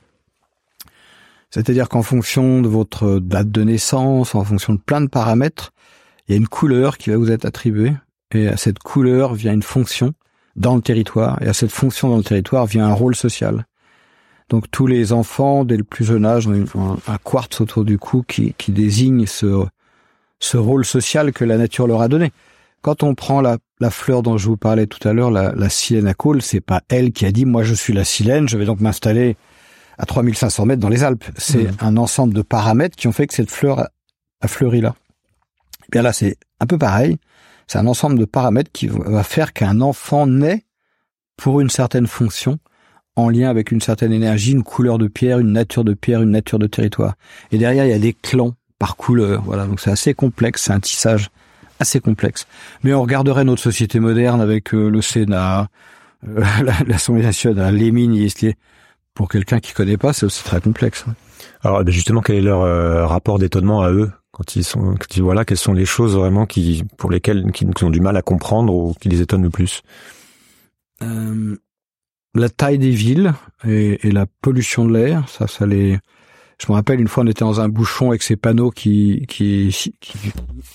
C'est-à-dire 1.51 1.89
qu'en 1.89 2.03
fonction 2.03 2.61
de 2.61 2.69
votre 2.69 3.19
date 3.21 3.51
de 3.51 3.63
naissance, 3.63 4.35
en 4.35 4.45
fonction 4.45 4.75
de 4.75 4.79
plein 4.79 5.01
de 5.01 5.09
paramètres, 5.09 5.73
il 6.27 6.33
y 6.33 6.35
a 6.35 6.37
une 6.37 6.49
couleur 6.49 6.99
qui 6.99 7.11
va 7.11 7.17
vous 7.17 7.31
être 7.31 7.47
attribuée. 7.47 7.95
Et 8.35 8.49
à 8.49 8.59
cette 8.59 8.79
couleur 8.79 9.35
vient 9.35 9.55
une 9.55 9.63
fonction 9.63 10.13
dans 10.57 10.77
le 10.77 10.83
territoire. 10.83 11.41
Et 11.43 11.49
à 11.49 11.55
cette 11.55 11.71
fonction 11.71 12.11
dans 12.11 12.19
le 12.19 12.23
territoire 12.23 12.67
vient 12.67 12.87
un 12.87 12.93
rôle 12.93 13.17
social. 13.17 13.65
Donc 14.51 14.71
tous 14.71 14.87
les 14.87 15.13
enfants, 15.13 15.65
dès 15.65 15.77
le 15.77 15.85
plus 15.85 16.05
jeune 16.05 16.27
âge, 16.27 16.47
ont 16.47 16.99
un, 17.07 17.19
quartz 17.23 17.61
autour 17.61 17.85
du 17.85 17.99
cou 17.99 18.25
qui, 18.27 18.55
désigne 18.69 19.27
ce, 19.27 19.65
ce 20.41 20.57
rôle 20.57 20.85
social 20.85 21.33
que 21.33 21.45
la 21.45 21.57
nature 21.57 21.87
leur 21.87 22.03
a 22.03 22.09
donné. 22.09 22.33
Quand 22.83 23.03
on 23.03 23.15
prend 23.15 23.41
la, 23.41 23.59
fleur 23.91 24.23
dont 24.23 24.39
je 24.39 24.49
vous 24.49 24.57
parlais 24.57 24.87
tout 24.87 25.07
à 25.07 25.13
l'heure, 25.13 25.31
la, 25.31 25.53
la 25.55 25.69
silène 25.69 26.07
à 26.07 26.15
col, 26.15 26.43
c'est 26.43 26.61
pas 26.61 26.83
elle 26.89 27.13
qui 27.13 27.27
a 27.27 27.33
dit 27.33 27.45
moi 27.45 27.63
je 27.63 27.75
suis 27.75 27.93
la 27.93 28.05
silène, 28.05 28.49
je 28.49 28.57
vais 28.57 28.65
donc 28.65 28.81
m'installer 28.81 29.37
à 29.99 30.07
3500 30.07 30.67
mètres 30.67 30.81
dans 30.81 30.89
les 30.89 31.05
Alpes. 31.05 31.25
C'est 31.37 31.65
mmh. 31.65 31.77
un 31.81 31.97
ensemble 31.97 32.35
de 32.35 32.43
paramètres 32.43 32.97
qui 32.97 33.09
ont 33.09 33.13
fait 33.13 33.27
que 33.27 33.35
cette 33.35 33.51
fleur 33.51 33.89
a 34.41 34.49
fleuri 34.49 34.81
là. 34.81 34.95
Et 35.83 35.85
eh 35.89 35.91
bien 35.93 36.03
là, 36.03 36.13
c'est 36.13 36.37
un 36.61 36.67
peu 36.67 36.79
pareil. 36.79 37.17
C'est 37.67 37.79
un 37.79 37.87
ensemble 37.87 38.19
de 38.19 38.25
paramètres 38.25 38.71
qui 38.73 38.87
va 38.87 39.23
faire 39.23 39.53
qu'un 39.53 39.81
enfant 39.81 40.27
naît 40.27 40.65
pour 41.37 41.61
une 41.61 41.71
certaine 41.71 42.07
fonction, 42.07 42.59
en 43.17 43.29
lien 43.29 43.49
avec 43.49 43.71
une 43.71 43.81
certaine 43.81 44.13
énergie, 44.13 44.53
une 44.53 44.63
couleur 44.63 44.99
de 44.99 45.07
pierre, 45.07 45.39
une 45.39 45.53
nature 45.53 45.85
de 45.85 45.95
pierre, 45.95 46.23
une 46.23 46.31
nature 46.31 46.59
de 46.59 46.67
territoire. 46.67 47.15
Et 47.53 47.59
derrière, 47.59 47.85
il 47.85 47.91
y 47.91 47.95
a 47.95 47.99
des 47.99 48.13
clans 48.13 48.55
par 48.79 48.97
couleur. 48.97 49.43
Voilà, 49.43 49.67
donc 49.67 49.81
c'est 49.81 49.91
assez 49.91 50.15
complexe, 50.15 50.65
c'est 50.65 50.73
un 50.73 50.81
tissage 50.81 51.31
assez 51.81 52.01
complexe. 52.01 52.47
Mais 52.83 52.95
on 52.95 53.03
regarderait 53.03 53.45
notre 53.45 53.63
société 53.63 54.01
moderne 54.01 54.41
avec 54.41 54.75
euh, 54.75 54.89
le 54.89 55.03
Sénat, 55.03 55.69
euh, 56.27 56.43
l'Assemblée 56.87 57.23
nationale, 57.23 57.77
les 57.77 57.91
mines, 57.91 58.15
pour 59.19 59.29
quelqu'un 59.29 59.59
qui 59.59 59.73
connaît 59.73 59.97
pas, 59.97 60.13
c'est 60.13 60.27
aussi 60.27 60.45
très 60.45 60.61
complexe. 60.61 61.05
Alors 61.63 61.83
ben 61.83 61.91
justement, 61.91 62.21
quel 62.21 62.37
est 62.37 62.41
leur 62.41 62.63
euh, 62.63 63.05
rapport 63.05 63.41
d'étonnement 63.41 63.83
à 63.83 63.91
eux 63.91 64.13
quand 64.31 64.55
ils 64.55 64.63
sont, 64.63 64.95
quand 64.95 65.17
ils 65.17 65.23
voilà, 65.25 65.45
quelles 65.45 65.59
sont 65.59 65.73
les 65.73 65.87
choses 65.87 66.15
vraiment 66.15 66.47
qui, 66.47 66.85
pour 66.99 67.11
lesquelles, 67.11 67.51
qui, 67.51 67.67
ont 67.83 67.91
du 67.91 68.01
mal 68.01 68.17
à 68.17 68.23
comprendre 68.23 68.73
ou 68.73 68.95
qui 68.95 69.09
les 69.09 69.21
étonnent 69.21 69.43
le 69.43 69.51
plus? 69.51 69.83
Euh, 71.03 71.57
La 72.37 72.49
taille 72.49 72.79
des 72.79 72.93
villes 72.93 73.35
et, 73.67 74.07
et 74.07 74.13
la 74.13 74.27
pollution 74.41 74.87
de 74.87 74.93
l'air, 74.93 75.29
ça, 75.29 75.49
ça 75.49 75.67
les. 75.67 75.99
Je 76.63 76.67
me 76.69 76.75
rappelle 76.75 77.01
une 77.01 77.09
fois, 77.09 77.25
on 77.25 77.27
était 77.27 77.45
dans 77.45 77.61
un 77.61 77.69
bouchon 77.69 78.11
avec 78.11 78.23
ces 78.23 78.37
panneaux 78.37 78.71
qui 78.71 79.27
qui 79.27 79.77
qui, 80.01 80.33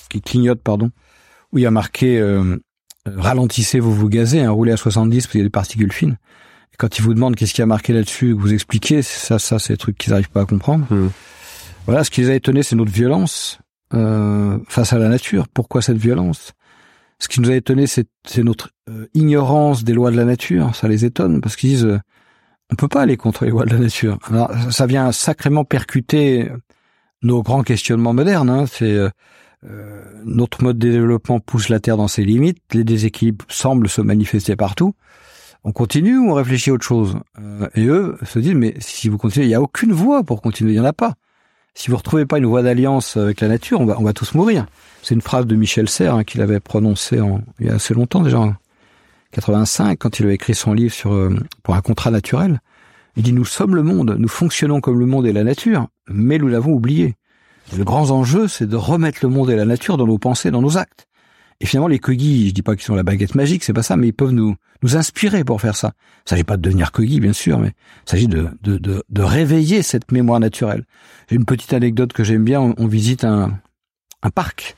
qui 0.09 0.21
clignotent, 0.21 0.61
pardon, 0.61 0.91
où 1.53 1.59
il 1.59 1.61
y 1.61 1.65
a 1.65 1.71
marqué 1.71 2.19
euh, 2.19 2.57
ralentissez, 3.05 3.79
vous 3.79 3.95
vous 3.95 4.09
gazez, 4.09 4.41
hein, 4.41 4.51
roulez 4.51 4.73
à 4.73 4.77
70 4.77 5.21
parce 5.21 5.31
qu'il 5.31 5.39
y 5.39 5.43
a 5.43 5.45
des 5.45 5.49
particules 5.49 5.93
fines 5.93 6.17
quand 6.77 6.97
ils 6.97 7.01
vous 7.01 7.13
demandent 7.13 7.35
qu'est-ce 7.35 7.53
qui 7.53 7.61
a 7.61 7.65
marqué 7.65 7.93
là-dessus, 7.93 8.35
que 8.35 8.41
vous 8.41 8.53
expliquez, 8.53 9.01
ça, 9.01 9.39
ça, 9.39 9.59
c'est 9.59 9.73
des 9.73 9.77
trucs 9.77 9.97
qu'ils 9.97 10.11
n'arrivent 10.11 10.29
pas 10.29 10.41
à 10.41 10.45
comprendre. 10.45 10.85
Hmm. 10.89 11.09
Voilà, 11.85 12.03
ce 12.03 12.09
qui 12.09 12.21
les 12.21 12.29
a 12.29 12.35
étonnés, 12.35 12.63
c'est 12.63 12.75
notre 12.75 12.91
violence 12.91 13.59
euh, 13.93 14.57
face 14.67 14.93
à 14.93 14.97
la 14.97 15.09
nature. 15.09 15.47
Pourquoi 15.47 15.81
cette 15.81 15.97
violence? 15.97 16.53
Ce 17.19 17.27
qui 17.27 17.41
nous 17.41 17.51
a 17.51 17.55
étonnés, 17.55 17.87
c'est 17.87 18.07
notre 18.37 18.71
euh, 18.89 19.07
ignorance 19.13 19.83
des 19.83 19.93
lois 19.93 20.11
de 20.11 20.17
la 20.17 20.25
nature. 20.25 20.75
Ça 20.75 20.87
les 20.87 21.05
étonne 21.05 21.41
parce 21.41 21.55
qu'ils 21.55 21.69
disent, 21.71 21.85
euh, 21.85 21.99
on 22.71 22.75
peut 22.75 22.87
pas 22.87 23.01
aller 23.01 23.17
contre 23.17 23.45
les 23.45 23.51
lois 23.51 23.65
de 23.65 23.71
la 23.71 23.79
nature. 23.79 24.17
Alors, 24.29 24.51
ça 24.71 24.87
vient 24.87 25.11
sacrément 25.11 25.63
percuter 25.63 26.49
nos 27.21 27.43
grands 27.43 27.63
questionnements 27.63 28.13
modernes. 28.13 28.49
Hein. 28.49 28.65
C'est 28.65 28.97
notre 30.25 30.63
mode 30.63 30.77
de 30.77 30.91
développement 30.91 31.39
pousse 31.39 31.69
la 31.69 31.79
Terre 31.79 31.97
dans 31.97 32.07
ses 32.07 32.25
limites. 32.25 32.57
Les 32.73 32.83
déséquilibres 32.83 33.45
semblent 33.47 33.87
se 33.87 34.01
manifester 34.01 34.55
partout 34.55 34.95
on 35.63 35.71
continue 35.71 36.17
ou 36.17 36.31
on 36.31 36.33
réfléchit 36.33 36.69
à 36.69 36.73
autre 36.73 36.85
chose 36.85 37.17
euh, 37.39 37.67
Et 37.75 37.85
eux 37.85 38.17
se 38.23 38.39
disent, 38.39 38.55
mais 38.55 38.75
si 38.79 39.09
vous 39.09 39.17
continuez, 39.17 39.45
il 39.45 39.49
n'y 39.49 39.55
a 39.55 39.61
aucune 39.61 39.93
voie 39.93 40.23
pour 40.23 40.41
continuer, 40.41 40.71
il 40.71 40.75
n'y 40.75 40.79
en 40.79 40.85
a 40.85 40.93
pas. 40.93 41.15
Si 41.75 41.89
vous 41.89 41.97
retrouvez 41.97 42.25
pas 42.25 42.37
une 42.37 42.45
voie 42.45 42.61
d'alliance 42.61 43.17
avec 43.17 43.41
la 43.41 43.47
nature, 43.47 43.81
on 43.81 43.85
va, 43.85 43.99
on 43.99 44.03
va 44.03 44.13
tous 44.13 44.35
mourir. 44.35 44.67
C'est 45.01 45.15
une 45.15 45.21
phrase 45.21 45.47
de 45.47 45.55
Michel 45.55 45.89
Serres 45.89 46.15
hein, 46.15 46.23
qu'il 46.23 46.41
avait 46.41 46.59
prononcée 46.59 47.19
il 47.59 47.65
y 47.65 47.69
a 47.69 47.75
assez 47.75 47.93
longtemps 47.93 48.21
déjà, 48.21 48.39
en 48.39 48.55
85, 49.31 49.97
quand 49.97 50.19
il 50.19 50.25
avait 50.25 50.35
écrit 50.35 50.53
son 50.53 50.73
livre 50.73 50.93
sur 50.93 51.13
euh, 51.13 51.35
pour 51.63 51.75
un 51.75 51.81
contrat 51.81 52.11
naturel. 52.11 52.61
Il 53.15 53.23
dit, 53.23 53.33
nous 53.33 53.45
sommes 53.45 53.75
le 53.75 53.83
monde, 53.83 54.15
nous 54.17 54.27
fonctionnons 54.27 54.81
comme 54.81 54.99
le 54.99 55.05
monde 55.05 55.25
et 55.25 55.33
la 55.33 55.43
nature, 55.43 55.87
mais 56.07 56.37
nous 56.37 56.47
l'avons 56.47 56.73
oublié. 56.73 57.15
le 57.75 57.83
grand 57.83 58.11
enjeu, 58.11 58.47
c'est 58.47 58.67
de 58.67 58.75
remettre 58.75 59.19
le 59.21 59.29
monde 59.29 59.49
et 59.49 59.55
la 59.55 59.65
nature 59.65 59.97
dans 59.97 60.07
nos 60.07 60.17
pensées, 60.17 60.51
dans 60.51 60.61
nos 60.61 60.77
actes. 60.77 61.07
Et 61.63 61.65
finalement, 61.65 61.87
les 61.87 61.97
Kogi, 61.97 62.49
je 62.49 62.53
dis 62.53 62.61
pas 62.61 62.75
qu'ils 62.75 62.83
sont 62.83 62.93
la 62.93 63.03
baguette 63.03 63.35
magique, 63.35 63.63
c'est 63.63 63.71
pas 63.71 63.83
ça, 63.83 63.95
mais 63.95 64.09
ils 64.09 64.13
peuvent 64.13 64.33
nous 64.33 64.57
nous 64.81 64.97
inspirer 64.97 65.45
pour 65.45 65.61
faire 65.61 65.77
ça. 65.77 65.93
Il 66.25 66.29
s'agit 66.29 66.43
pas 66.43 66.57
de 66.57 66.61
devenir 66.61 66.91
Kogi, 66.91 67.21
bien 67.21 67.31
sûr, 67.31 67.57
mais 67.57 67.69
il 68.05 68.09
s'agit 68.09 68.27
de, 68.27 68.49
de, 68.63 68.77
de, 68.77 69.01
de, 69.07 69.21
réveiller 69.21 69.81
cette 69.81 70.11
mémoire 70.11 70.41
naturelle. 70.41 70.83
J'ai 71.29 71.37
une 71.37 71.45
petite 71.45 71.71
anecdote 71.71 72.11
que 72.11 72.25
j'aime 72.25 72.43
bien. 72.43 72.59
On, 72.77 72.85
visite 72.85 73.23
un, 73.23 73.57
un 74.23 74.29
parc 74.29 74.75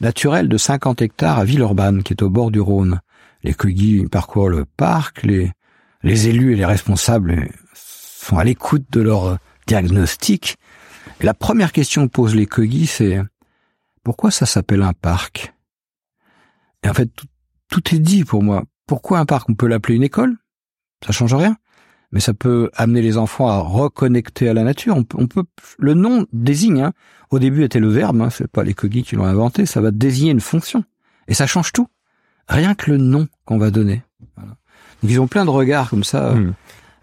naturel 0.00 0.48
de 0.48 0.56
50 0.56 1.02
hectares 1.02 1.40
à 1.40 1.44
Villeurbanne, 1.44 2.04
qui 2.04 2.12
est 2.12 2.22
au 2.22 2.30
bord 2.30 2.52
du 2.52 2.60
Rhône. 2.60 3.00
Les 3.42 3.52
Kogi 3.52 4.06
parcourent 4.06 4.50
le 4.50 4.66
parc, 4.66 5.24
les, 5.24 5.50
les 6.04 6.28
élus 6.28 6.52
et 6.52 6.56
les 6.56 6.64
responsables 6.64 7.48
sont 7.74 8.38
à 8.38 8.44
l'écoute 8.44 8.84
de 8.92 9.00
leur 9.00 9.38
diagnostic. 9.66 10.58
La 11.20 11.34
première 11.34 11.72
question 11.72 12.06
que 12.06 12.12
posent 12.12 12.36
les 12.36 12.46
Kogi, 12.46 12.86
c'est 12.86 13.18
pourquoi 14.04 14.30
ça 14.30 14.46
s'appelle 14.46 14.82
un 14.82 14.92
parc? 14.92 15.53
Et 16.84 16.88
en 16.88 16.94
fait, 16.94 17.10
tout, 17.70 17.94
est 17.94 17.98
dit 17.98 18.24
pour 18.24 18.42
moi. 18.42 18.64
Pourquoi 18.86 19.18
un 19.18 19.24
parc 19.24 19.48
On 19.48 19.54
peut 19.54 19.66
l'appeler 19.66 19.96
une 19.96 20.02
école, 20.02 20.36
ça 21.04 21.12
change 21.12 21.34
rien, 21.34 21.56
mais 22.12 22.20
ça 22.20 22.34
peut 22.34 22.70
amener 22.74 23.00
les 23.00 23.16
enfants 23.16 23.48
à 23.48 23.58
reconnecter 23.58 24.48
à 24.48 24.54
la 24.54 24.62
nature. 24.62 24.96
On 24.96 25.26
peut, 25.26 25.44
le 25.78 25.94
nom 25.94 26.26
désigne. 26.32 26.82
Hein. 26.82 26.92
Au 27.30 27.38
début 27.38 27.64
était 27.64 27.80
le 27.80 27.88
verbe, 27.88 28.20
hein, 28.20 28.30
c'est 28.30 28.46
pas 28.46 28.62
les 28.62 28.74
cogis 28.74 29.02
qui 29.02 29.16
l'ont 29.16 29.24
inventé. 29.24 29.64
Ça 29.64 29.80
va 29.80 29.90
désigner 29.90 30.30
une 30.30 30.40
fonction. 30.40 30.84
Et 31.26 31.34
ça 31.34 31.46
change 31.46 31.72
tout. 31.72 31.88
Rien 32.46 32.74
que 32.74 32.90
le 32.90 32.98
nom 32.98 33.26
qu'on 33.46 33.56
va 33.56 33.70
donner. 33.70 34.02
Donc 34.36 35.10
ils 35.10 35.20
ont 35.20 35.26
plein 35.26 35.46
de 35.46 35.50
regards 35.50 35.88
comme 35.88 36.04
ça, 36.04 36.34
hmm. 36.34 36.52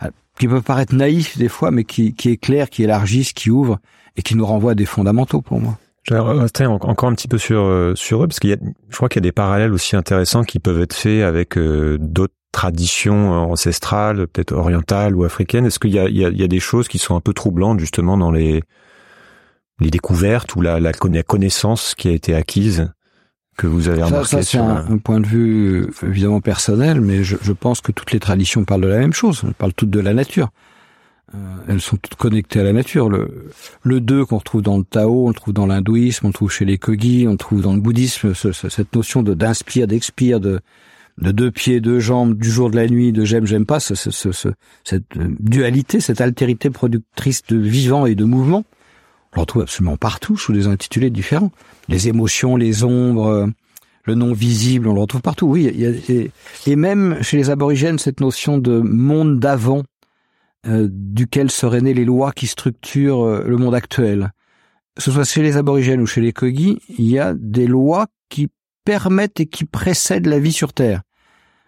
euh, 0.03 0.09
qui 0.39 0.47
peuvent 0.47 0.61
paraître 0.61 0.93
naïfs 0.93 1.37
des 1.39 1.49
fois, 1.49 1.71
mais 1.71 1.83
qui, 1.83 2.13
qui 2.13 2.29
éclairent, 2.29 2.69
qui 2.69 2.83
élargissent, 2.83 3.33
qui 3.33 3.49
ouvrent, 3.49 3.79
et 4.15 4.21
qui 4.21 4.35
nous 4.35 4.45
renvoient 4.45 4.73
à 4.73 4.75
des 4.75 4.85
fondamentaux 4.85 5.41
pour 5.41 5.59
moi. 5.59 5.79
Je 6.03 6.15
vais 6.15 6.19
rester 6.19 6.65
encore 6.65 7.09
un 7.09 7.13
petit 7.13 7.27
peu 7.27 7.37
sur 7.37 7.61
euh, 7.61 7.93
sur 7.95 8.23
eux 8.23 8.27
parce 8.27 8.39
qu'il 8.39 8.49
y 8.49 8.53
a, 8.53 8.57
je 8.89 8.95
crois 8.95 9.07
qu'il 9.07 9.19
y 9.19 9.23
a 9.23 9.29
des 9.29 9.31
parallèles 9.31 9.71
aussi 9.71 9.95
intéressants 9.95 10.43
qui 10.43 10.59
peuvent 10.59 10.81
être 10.81 10.95
faits 10.95 11.23
avec 11.23 11.57
euh, 11.57 11.97
d'autres 11.99 12.33
traditions 12.51 13.31
ancestrales, 13.31 14.27
peut-être 14.27 14.51
orientales 14.51 15.15
ou 15.15 15.23
africaines. 15.23 15.65
Est-ce 15.65 15.79
qu'il 15.79 15.91
y 15.91 15.99
a, 15.99 16.09
il 16.09 16.17
y, 16.17 16.25
a, 16.25 16.29
il 16.29 16.39
y 16.39 16.43
a 16.43 16.47
des 16.47 16.59
choses 16.59 16.87
qui 16.87 16.97
sont 16.97 17.15
un 17.15 17.21
peu 17.21 17.33
troublantes 17.33 17.79
justement 17.79 18.17
dans 18.17 18.31
les 18.31 18.63
les 19.79 19.89
découvertes 19.89 20.55
ou 20.55 20.61
la, 20.61 20.79
la 20.79 20.93
connaissance 20.93 21.95
qui 21.95 22.07
a 22.07 22.11
été 22.11 22.35
acquise 22.35 22.91
que 23.57 23.67
vous 23.67 23.89
avez 23.89 24.03
remarqué 24.03 24.27
Ça, 24.27 24.37
ça 24.37 24.43
c'est 24.43 24.57
un, 24.57 24.97
point 24.97 25.19
de 25.19 25.27
vue 25.27 25.87
évidemment 26.03 26.41
personnel, 26.41 27.01
mais 27.01 27.23
je, 27.23 27.37
je, 27.41 27.51
pense 27.51 27.81
que 27.81 27.91
toutes 27.91 28.11
les 28.11 28.19
traditions 28.19 28.63
parlent 28.63 28.81
de 28.81 28.87
la 28.87 28.99
même 28.99 29.13
chose. 29.13 29.41
Elles 29.45 29.53
parlent 29.53 29.73
toutes 29.73 29.89
de 29.89 29.99
la 29.99 30.13
nature. 30.13 30.49
Euh, 31.33 31.37
elles 31.67 31.81
sont 31.81 31.97
toutes 31.97 32.15
connectées 32.15 32.59
à 32.59 32.63
la 32.63 32.73
nature. 32.73 33.09
Le, 33.09 33.51
le 33.83 34.01
deux 34.01 34.25
qu'on 34.25 34.37
retrouve 34.37 34.61
dans 34.61 34.77
le 34.77 34.83
Tao, 34.83 35.25
on 35.25 35.29
le 35.29 35.33
trouve 35.33 35.53
dans 35.53 35.65
l'hindouisme, 35.65 36.25
on 36.25 36.29
le 36.29 36.33
trouve 36.33 36.51
chez 36.51 36.65
les 36.65 36.77
Kogi, 36.77 37.25
on 37.27 37.31
le 37.31 37.37
trouve 37.37 37.61
dans 37.61 37.73
le 37.73 37.79
bouddhisme. 37.79 38.33
Ce, 38.33 38.51
cette 38.51 38.95
notion 38.95 39.23
de 39.23 39.33
d'inspire, 39.33 39.87
d'expire, 39.87 40.39
de 40.39 40.59
de 41.17 41.31
deux 41.31 41.51
pieds, 41.51 41.81
deux 41.81 41.99
jambes, 41.99 42.37
du 42.37 42.49
jour 42.49 42.71
de 42.71 42.75
la 42.75 42.87
nuit, 42.87 43.11
de 43.11 43.23
j'aime, 43.25 43.45
j'aime 43.45 43.65
pas, 43.65 43.79
ce, 43.79 43.95
ce, 43.95 44.49
cette 44.83 45.03
dualité, 45.17 45.99
cette 45.99 46.21
altérité 46.21 46.69
productrice 46.69 47.43
de 47.47 47.57
vivant 47.57 48.05
et 48.05 48.15
de 48.15 48.23
mouvement, 48.23 48.63
on 49.33 49.35
le 49.35 49.41
retrouve 49.41 49.61
absolument 49.61 49.97
partout 49.97 50.37
sous 50.37 50.53
des 50.53 50.67
intitulés 50.67 51.09
différents. 51.09 51.51
Les 51.89 52.07
émotions, 52.07 52.55
les 52.55 52.83
ombres, 52.83 53.27
euh, 53.27 53.47
le 54.05 54.15
non 54.15 54.33
visible, 54.33 54.87
on 54.87 54.93
le 54.93 55.01
retrouve 55.01 55.21
partout. 55.21 55.47
Oui, 55.47 55.71
y 55.73 55.85
a, 55.85 55.91
et, 56.65 56.75
même 56.75 57.21
chez 57.21 57.37
les 57.37 57.49
aborigènes, 57.49 57.99
cette 57.99 58.19
notion 58.19 58.57
de 58.57 58.79
monde 58.79 59.39
d'avant, 59.39 59.83
euh, 60.67 60.87
duquel 60.91 61.49
seraient 61.49 61.81
nées 61.81 61.93
les 61.93 62.05
lois 62.05 62.31
qui 62.31 62.47
structurent 62.47 63.25
euh, 63.25 63.43
le 63.47 63.57
monde 63.57 63.75
actuel. 63.75 64.31
Que 64.95 65.01
ce 65.01 65.11
soit 65.11 65.23
chez 65.23 65.41
les 65.41 65.57
aborigènes 65.57 66.01
ou 66.01 66.05
chez 66.05 66.21
les 66.21 66.33
Kogi, 66.33 66.79
il 66.89 67.09
y 67.09 67.17
a 67.17 67.33
des 67.33 67.67
lois 67.67 68.07
qui 68.29 68.49
permettent 68.83 69.39
et 69.39 69.45
qui 69.45 69.65
précèdent 69.65 70.27
la 70.27 70.39
vie 70.39 70.51
sur 70.51 70.73
Terre. 70.73 71.01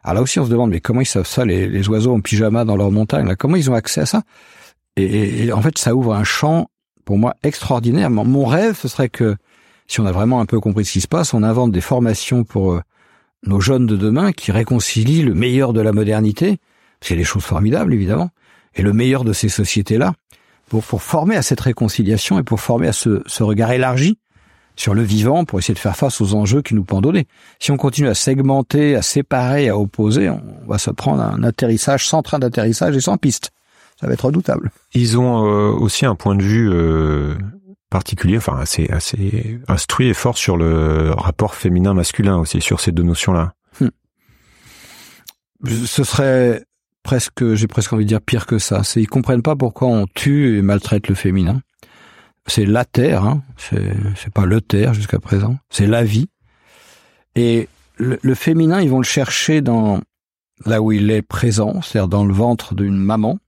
Alors 0.04 0.16
là 0.16 0.22
aussi, 0.22 0.40
on 0.40 0.46
se 0.46 0.50
demande, 0.50 0.72
mais 0.72 0.82
comment 0.82 1.02
ils 1.02 1.06
savent 1.06 1.28
ça, 1.28 1.46
les, 1.46 1.68
les 1.68 1.90
oiseaux 1.90 2.14
en 2.14 2.20
pyjama 2.20 2.66
dans 2.66 2.76
leur 2.76 2.92
montagne 2.92 3.26
là? 3.26 3.36
Comment 3.36 3.56
ils 3.56 3.72
ont 3.72 3.76
accès 3.76 4.02
à 4.02 4.06
ça? 4.06 4.24
Et, 4.96 5.46
et, 5.46 5.54
en 5.54 5.62
fait, 5.62 5.78
ça 5.78 5.96
ouvre 5.96 6.14
un 6.14 6.24
champ 6.24 6.70
pour 7.06 7.18
moi 7.18 7.36
extraordinaire. 7.44 8.10
Mon 8.10 8.46
rêve, 8.46 8.78
ce 8.78 8.88
serait 8.88 9.10
que 9.10 9.36
si 9.88 10.00
on 10.02 10.06
a 10.06 10.12
vraiment 10.12 10.40
un 10.40 10.46
peu 10.46 10.60
compris 10.60 10.86
ce 10.86 10.94
qui 10.94 11.02
se 11.02 11.08
passe, 11.08 11.34
on 11.34 11.44
invente 11.44 11.72
des 11.72 11.82
formations 11.82 12.44
pour 12.44 12.74
euh, 12.74 12.82
nos 13.46 13.60
jeunes 13.60 13.86
de 13.86 13.98
demain 13.98 14.32
qui 14.32 14.52
réconcilient 14.52 15.24
le 15.24 15.34
meilleur 15.34 15.74
de 15.74 15.82
la 15.82 15.94
modernité, 15.94 16.58
c'est 17.02 17.16
des 17.16 17.24
choses 17.24 17.44
formidables 17.44 17.94
évidemment, 17.94 18.30
et 18.76 18.82
le 18.82 18.94
meilleur 18.94 19.24
de 19.24 19.34
ces 19.34 19.50
sociétés-là, 19.50 20.14
pour, 20.70 20.84
pour 20.84 21.02
former 21.02 21.36
à 21.36 21.42
cette 21.42 21.62
réconciliation 21.62 22.40
et 22.40 22.44
pour 22.44 22.60
former 22.60 22.88
à 22.88 22.94
ce, 22.94 23.22
ce 23.26 23.44
regard 23.44 23.72
élargi 23.72 24.18
sur 24.76 24.96
le 24.96 25.04
vivant 25.04 25.46
pour 25.46 25.60
essayer 25.60 25.76
de 25.76 25.80
faire 25.80 25.96
face 25.96 26.20
aux 26.20 26.34
enjeux 26.34 26.64
qui 26.64 26.74
nous 26.74 26.84
pendonnaient. 26.84 27.28
Si 27.60 27.72
on 27.72 27.78
continue 27.78 28.08
à 28.08 28.16
segmenter, 28.16 28.96
à 28.96 29.04
séparer, 29.04 29.70
à 29.70 29.78
opposer, 29.78 30.30
on 30.30 30.42
va 30.68 30.80
se 30.80 30.90
prendre 30.90 31.22
un 31.22 31.44
atterrissage 31.44 32.08
sans 32.08 32.24
train 32.24 32.40
d'atterrissage 32.40 32.96
et 32.96 33.02
sans 33.02 33.18
piste 33.18 33.52
ça 34.00 34.08
va 34.08 34.14
être 34.14 34.26
redoutable. 34.26 34.72
Ils 34.94 35.18
ont 35.18 35.46
euh, 35.46 35.72
aussi 35.72 36.06
un 36.06 36.16
point 36.16 36.36
de 36.36 36.44
vue 36.44 36.70
euh, 36.72 37.36
particulier, 37.90 38.38
enfin 38.38 38.58
assez 38.58 38.90
assez 38.90 39.60
instruit 39.68 40.10
et 40.10 40.14
fort 40.14 40.38
sur 40.38 40.58
le 40.58 41.12
rapport 41.12 41.56
féminin-masculin 41.56 42.38
aussi, 42.38 42.60
sur 42.60 42.80
ces 42.80 42.92
deux 42.92 43.04
notions-là. 43.04 43.54
Hmm. 43.80 43.90
Ce 45.64 46.04
serait 46.04 46.66
presque, 47.04 47.54
j'ai 47.54 47.68
presque 47.68 47.94
envie 47.94 48.06
de 48.06 48.10
dire 48.10 48.22
pire 48.22 48.46
que 48.46 48.58
ça. 48.58 48.84
C'est 48.84 49.02
ils 49.02 49.08
comprennent 49.08 49.42
pas 49.42 49.56
pourquoi 49.56 49.88
on 49.88 50.08
tue 50.08 50.58
et 50.58 50.62
maltraite 50.62 51.08
le 51.08 51.16
féminin. 51.16 51.62
C'est 52.48 52.66
la 52.66 52.84
terre, 52.84 53.24
hein. 53.24 53.42
c'est 53.58 54.34
pas 54.34 54.46
le 54.46 54.60
terre 54.60 54.94
jusqu'à 54.94 55.20
présent. 55.20 55.58
C'est 55.70 55.88
la 55.88 56.04
vie. 56.04 56.28
Et 57.36 57.70
le, 57.98 58.20
le, 58.22 58.36
féminin, 58.36 58.82
ils 58.82 58.90
vont 58.90 58.98
le 58.98 59.06
chercher 59.06 59.62
dans 59.62 60.02
là 60.66 60.82
où 60.82 60.92
il 60.92 61.10
est 61.12 61.22
présent, 61.22 61.82
c'est-à-dire 61.82 62.10
dans 62.10 62.26
le 62.26 62.34
ventre 62.34 62.76
d'une 62.76 62.98
maman, 62.98 63.40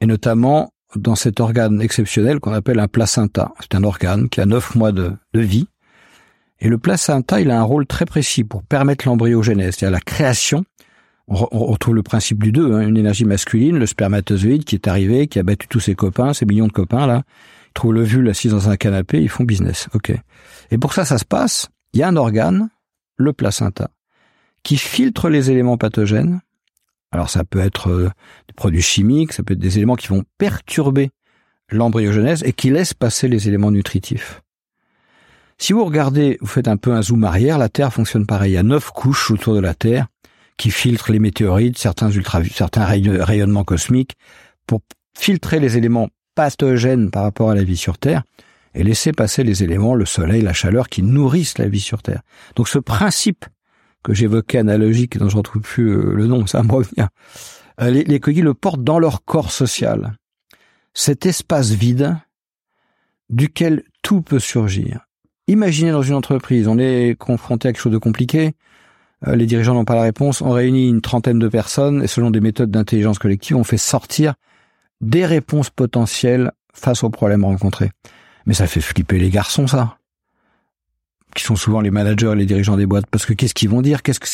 et 0.00 0.06
notamment 0.06 0.72
dans 0.96 1.14
cet 1.14 1.40
organe 1.40 1.80
exceptionnel 1.80 2.40
qu'on 2.40 2.52
appelle 2.52 2.78
un 2.78 2.88
placenta. 2.88 3.52
C'est 3.60 3.74
un 3.74 3.84
organe 3.84 4.28
qui 4.28 4.40
a 4.40 4.46
neuf 4.46 4.74
mois 4.74 4.92
de, 4.92 5.16
vie. 5.34 5.68
Et 6.60 6.68
le 6.68 6.78
placenta, 6.78 7.40
il 7.40 7.50
a 7.50 7.58
un 7.58 7.62
rôle 7.62 7.86
très 7.86 8.04
précis 8.04 8.42
pour 8.42 8.62
permettre 8.62 9.06
l'embryogénèse, 9.06 9.76
c'est-à-dire 9.76 9.94
la 9.94 10.00
création. 10.00 10.64
On, 11.30 11.66
retrouve 11.66 11.94
le 11.94 12.02
principe 12.02 12.42
du 12.42 12.52
deux, 12.52 12.72
hein, 12.72 12.80
une 12.80 12.96
énergie 12.96 13.26
masculine, 13.26 13.78
le 13.78 13.84
spermatozoïde 13.84 14.64
qui 14.64 14.74
est 14.74 14.88
arrivé, 14.88 15.26
qui 15.26 15.38
a 15.38 15.42
battu 15.42 15.68
tous 15.68 15.80
ses 15.80 15.94
copains, 15.94 16.32
ses 16.32 16.46
millions 16.46 16.66
de 16.66 16.72
copains 16.72 17.06
là. 17.06 17.22
Ils 17.68 17.72
trouvent 17.74 17.92
l'ovule 17.92 18.28
assis 18.30 18.48
dans 18.48 18.70
un 18.70 18.76
canapé, 18.76 19.20
ils 19.20 19.28
font 19.28 19.44
business. 19.44 19.88
Ok. 19.92 20.10
Et 20.70 20.78
pour 20.78 20.94
ça, 20.94 21.04
ça 21.04 21.18
se 21.18 21.26
passe. 21.26 21.68
Il 21.92 22.00
y 22.00 22.02
a 22.02 22.08
un 22.08 22.16
organe, 22.16 22.70
le 23.16 23.34
placenta, 23.34 23.90
qui 24.62 24.78
filtre 24.78 25.28
les 25.28 25.50
éléments 25.50 25.76
pathogènes 25.76 26.40
alors 27.10 27.30
ça 27.30 27.44
peut 27.44 27.60
être 27.60 27.90
euh, 27.90 28.10
des 28.48 28.54
produits 28.54 28.82
chimiques, 28.82 29.32
ça 29.32 29.42
peut 29.42 29.54
être 29.54 29.60
des 29.60 29.78
éléments 29.78 29.96
qui 29.96 30.08
vont 30.08 30.24
perturber 30.36 31.10
l'embryogenèse 31.70 32.42
et 32.44 32.52
qui 32.52 32.70
laissent 32.70 32.94
passer 32.94 33.28
les 33.28 33.48
éléments 33.48 33.70
nutritifs. 33.70 34.42
Si 35.58 35.72
vous 35.72 35.84
regardez, 35.84 36.38
vous 36.40 36.46
faites 36.46 36.68
un 36.68 36.76
peu 36.76 36.92
un 36.92 37.02
zoom 37.02 37.24
arrière, 37.24 37.58
la 37.58 37.68
Terre 37.68 37.92
fonctionne 37.92 38.26
pareil. 38.26 38.52
Il 38.52 38.54
y 38.54 38.58
a 38.58 38.62
neuf 38.62 38.90
couches 38.90 39.30
autour 39.30 39.54
de 39.54 39.60
la 39.60 39.74
Terre 39.74 40.06
qui 40.58 40.70
filtrent 40.70 41.12
les 41.12 41.18
météorites, 41.20 41.78
certains 41.78 42.10
certains 42.52 42.84
rayonnements 42.84 43.64
cosmiques 43.64 44.16
pour 44.66 44.82
filtrer 45.16 45.60
les 45.60 45.78
éléments 45.78 46.10
pathogènes 46.34 47.10
par 47.10 47.22
rapport 47.22 47.50
à 47.50 47.54
la 47.54 47.64
vie 47.64 47.76
sur 47.76 47.96
Terre 47.96 48.22
et 48.74 48.84
laisser 48.84 49.12
passer 49.12 49.44
les 49.44 49.62
éléments, 49.62 49.94
le 49.94 50.04
soleil, 50.04 50.42
la 50.42 50.52
chaleur 50.52 50.88
qui 50.88 51.02
nourrissent 51.02 51.58
la 51.58 51.68
vie 51.68 51.80
sur 51.80 52.02
Terre. 52.02 52.20
Donc 52.54 52.68
ce 52.68 52.78
principe 52.78 53.46
que 54.04 54.14
j'évoquais 54.14 54.58
analogique, 54.58 55.16
dont 55.16 55.28
je 55.28 55.34
ne 55.34 55.38
retrouve 55.38 55.62
plus 55.62 55.90
euh, 55.90 56.12
le 56.12 56.26
nom, 56.26 56.46
ça 56.46 56.62
me 56.62 56.70
revient. 56.70 57.08
Euh, 57.80 57.90
les, 57.90 58.04
les 58.04 58.18
le 58.18 58.54
portent 58.54 58.84
dans 58.84 58.98
leur 58.98 59.24
corps 59.24 59.50
social. 59.50 60.16
Cet 60.94 61.26
espace 61.26 61.70
vide 61.70 62.16
duquel 63.30 63.82
tout 64.02 64.22
peut 64.22 64.38
surgir. 64.38 65.06
Imaginez 65.46 65.92
dans 65.92 66.02
une 66.02 66.14
entreprise, 66.14 66.68
on 66.68 66.78
est 66.78 67.16
confronté 67.18 67.68
à 67.68 67.72
quelque 67.72 67.82
chose 67.82 67.92
de 67.92 67.98
compliqué, 67.98 68.54
les 69.26 69.46
dirigeants 69.46 69.74
n'ont 69.74 69.84
pas 69.84 69.96
la 69.96 70.02
réponse, 70.02 70.42
on 70.42 70.50
réunit 70.50 70.88
une 70.88 71.00
trentaine 71.00 71.38
de 71.38 71.48
personnes 71.48 72.02
et 72.02 72.06
selon 72.06 72.30
des 72.30 72.40
méthodes 72.40 72.70
d'intelligence 72.70 73.18
collective, 73.18 73.56
on 73.56 73.64
fait 73.64 73.76
sortir 73.76 74.34
des 75.00 75.26
réponses 75.26 75.70
potentielles 75.70 76.52
face 76.72 77.02
aux 77.02 77.10
problèmes 77.10 77.44
rencontrés. 77.44 77.90
Mais 78.46 78.54
ça 78.54 78.66
fait 78.66 78.80
flipper 78.80 79.18
les 79.18 79.30
garçons, 79.30 79.66
ça 79.66 79.98
qui 81.34 81.44
sont 81.44 81.56
souvent 81.56 81.80
les 81.80 81.90
managers 81.90 82.34
les 82.34 82.46
dirigeants 82.46 82.76
des 82.76 82.86
boîtes, 82.86 83.06
parce 83.06 83.26
que 83.26 83.32
qu'est-ce 83.32 83.54
qu'ils 83.54 83.68
vont 83.68 83.82
dire? 83.82 84.02
Qu'est-ce 84.02 84.20
que 84.20 84.26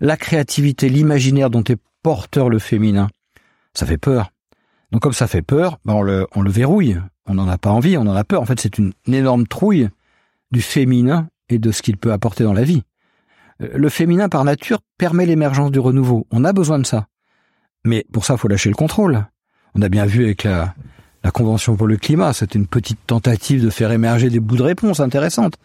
la 0.00 0.16
créativité, 0.16 0.88
l'imaginaire 0.88 1.50
dont 1.50 1.64
est 1.64 1.78
porteur 2.02 2.48
le 2.48 2.58
féminin, 2.58 3.08
ça 3.74 3.86
fait 3.86 3.98
peur. 3.98 4.30
Donc 4.92 5.02
comme 5.02 5.12
ça 5.12 5.26
fait 5.26 5.42
peur, 5.42 5.78
ben 5.84 5.94
on 5.94 6.02
le 6.02 6.26
on 6.34 6.42
le 6.42 6.50
verrouille. 6.50 6.98
On 7.26 7.34
n'en 7.34 7.48
a 7.48 7.58
pas 7.58 7.70
envie, 7.70 7.98
on 7.98 8.02
en 8.02 8.16
a 8.16 8.24
peur. 8.24 8.40
En 8.40 8.46
fait, 8.46 8.58
c'est 8.58 8.78
une, 8.78 8.92
énorme 9.06 9.46
trouille 9.46 9.88
du 10.50 10.62
féminin 10.62 11.28
et 11.50 11.58
de 11.58 11.70
ce 11.72 11.82
qu'il 11.82 11.98
peut 11.98 12.12
apporter 12.12 12.44
dans 12.44 12.54
la 12.54 12.64
vie. 12.64 12.82
Euh, 13.62 13.68
le 13.74 13.88
féminin 13.88 14.28
par 14.28 14.44
nature 14.44 14.80
permet 14.98 15.26
l'émergence 15.26 15.70
du 15.70 15.78
renouveau. 15.78 16.26
On 16.30 16.44
a 16.44 16.52
besoin 16.52 16.78
de 16.78 16.86
ça. 16.86 17.06
Mais 17.84 18.04
pour 18.12 18.24
ça, 18.24 18.34
il 18.34 18.38
faut 18.38 18.48
lâcher 18.48 18.70
le 18.70 18.74
contrôle. 18.74 19.26
On 19.74 19.82
a 19.82 19.88
bien 19.88 20.06
vu 20.06 20.24
avec 20.24 20.44
la, 20.44 20.74
la 21.22 21.30
Convention 21.30 21.76
pour 21.76 21.86
le 21.86 21.96
climat, 21.96 22.32
c'était 22.32 22.58
une 22.58 22.66
petite 22.66 22.98
tentative 23.06 23.64
de 23.64 23.70
faire 23.70 23.92
émerger 23.92 24.30
des 24.30 24.40
bouts 24.40 24.56
de 24.56 24.62
réponse 24.62 25.00
intéressantes 25.00 25.58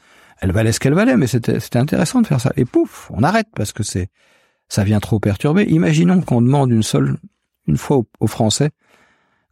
elle 0.44 0.52
valait 0.52 0.74
ce 0.74 0.82
qu'elle 0.82 0.94
valait, 0.94 1.16
mais 1.16 1.28
c'était 1.28 1.78
intéressant 1.78 2.22
de 2.22 2.28
faire 2.28 2.42
ça. 2.42 2.52
Et 2.58 2.66
pouf, 2.66 3.10
on 3.14 3.24
arrête 3.24 3.48
parce 3.56 3.72
que 3.72 3.82
c'est 3.82 4.10
ça 4.68 4.84
vient 4.84 5.00
trop 5.00 5.20
perturber. 5.20 5.64
Imaginons 5.64 6.22
qu'on 6.22 6.42
demande 6.42 6.72
une 6.72 6.84
seule 6.84 7.18
une 7.66 7.78
fois 7.78 8.02
aux, 8.20 8.28
Français 8.28 8.72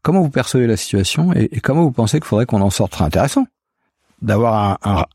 comment 0.02 0.22
vous 0.22 0.30
percevez 0.30 0.68
la 0.68 0.76
situation 0.76 1.32
et, 1.32 1.62
comment 1.62 1.84
vous 1.84 1.92
pensez 1.92 2.20
qu'il 2.20 2.28
faudrait 2.28 2.46
qu'on 2.46 2.60
en 2.60 2.70
sorte. 2.70 2.92
Très 2.92 3.06
intéressant 3.06 3.46
d'avoir 4.22 4.78
un, 4.84 5.06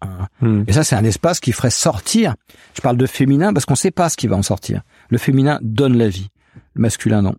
hmm. 0.41 0.65
et 0.67 0.73
ça 0.73 0.85
c'est 0.85 0.97
un 0.97 1.05
espace 1.05 1.41
qui 1.41 1.53
ferait 1.53 1.71
sortir. 1.71 2.35
Je 2.75 2.81
parle 2.81 2.97
de 2.97 3.07
féminin 3.07 3.53
parce 3.53 3.65
qu'on 3.65 3.75
ne 3.75 3.79
sait 3.79 3.91
pas 3.91 4.09
ce 4.09 4.17
qui 4.17 4.27
va 4.27 4.37
en 4.37 4.43
sortir. 4.43 4.83
Le 5.11 5.19
féminin 5.19 5.59
donne 5.63 5.97
la 5.97 6.09
vie, 6.09 6.29
le 6.75 6.83
masculin 6.83 7.23
non. 7.23 7.37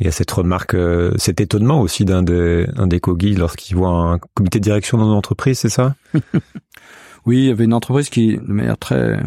Il 0.00 0.04
y 0.04 0.08
a 0.08 0.12
cette 0.12 0.30
remarque, 0.30 0.74
euh, 0.74 1.12
cet 1.16 1.40
étonnement 1.40 1.80
aussi 1.80 2.04
d'un 2.04 2.22
des, 2.22 2.68
un 2.76 2.86
des 2.86 3.00
Kogi 3.00 3.34
lorsqu'il 3.34 3.76
voit 3.76 3.90
un 3.90 4.18
comité 4.34 4.60
de 4.60 4.64
direction 4.64 4.96
dans 4.96 5.06
une 5.06 5.16
entreprise, 5.16 5.58
c'est 5.58 5.68
ça 5.68 5.96
Oui, 7.26 7.38
il 7.38 7.44
y 7.46 7.50
avait 7.50 7.64
une 7.64 7.74
entreprise 7.74 8.08
qui, 8.08 8.36
de 8.36 8.52
manière 8.52 8.78
très, 8.78 9.20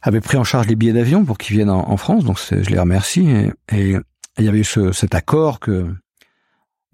avait 0.00 0.20
pris 0.20 0.36
en 0.36 0.44
charge 0.44 0.68
les 0.68 0.76
billets 0.76 0.92
d'avion 0.92 1.24
pour 1.24 1.38
qu'ils 1.38 1.56
viennent 1.56 1.70
en, 1.70 1.96
France, 1.96 2.24
donc 2.24 2.38
je 2.50 2.70
les 2.70 2.78
remercie. 2.78 3.28
Et, 3.72 3.96
il 4.38 4.44
y 4.46 4.48
avait 4.48 4.60
eu 4.60 4.64
ce, 4.64 4.92
cet 4.92 5.14
accord 5.14 5.60
que 5.60 5.94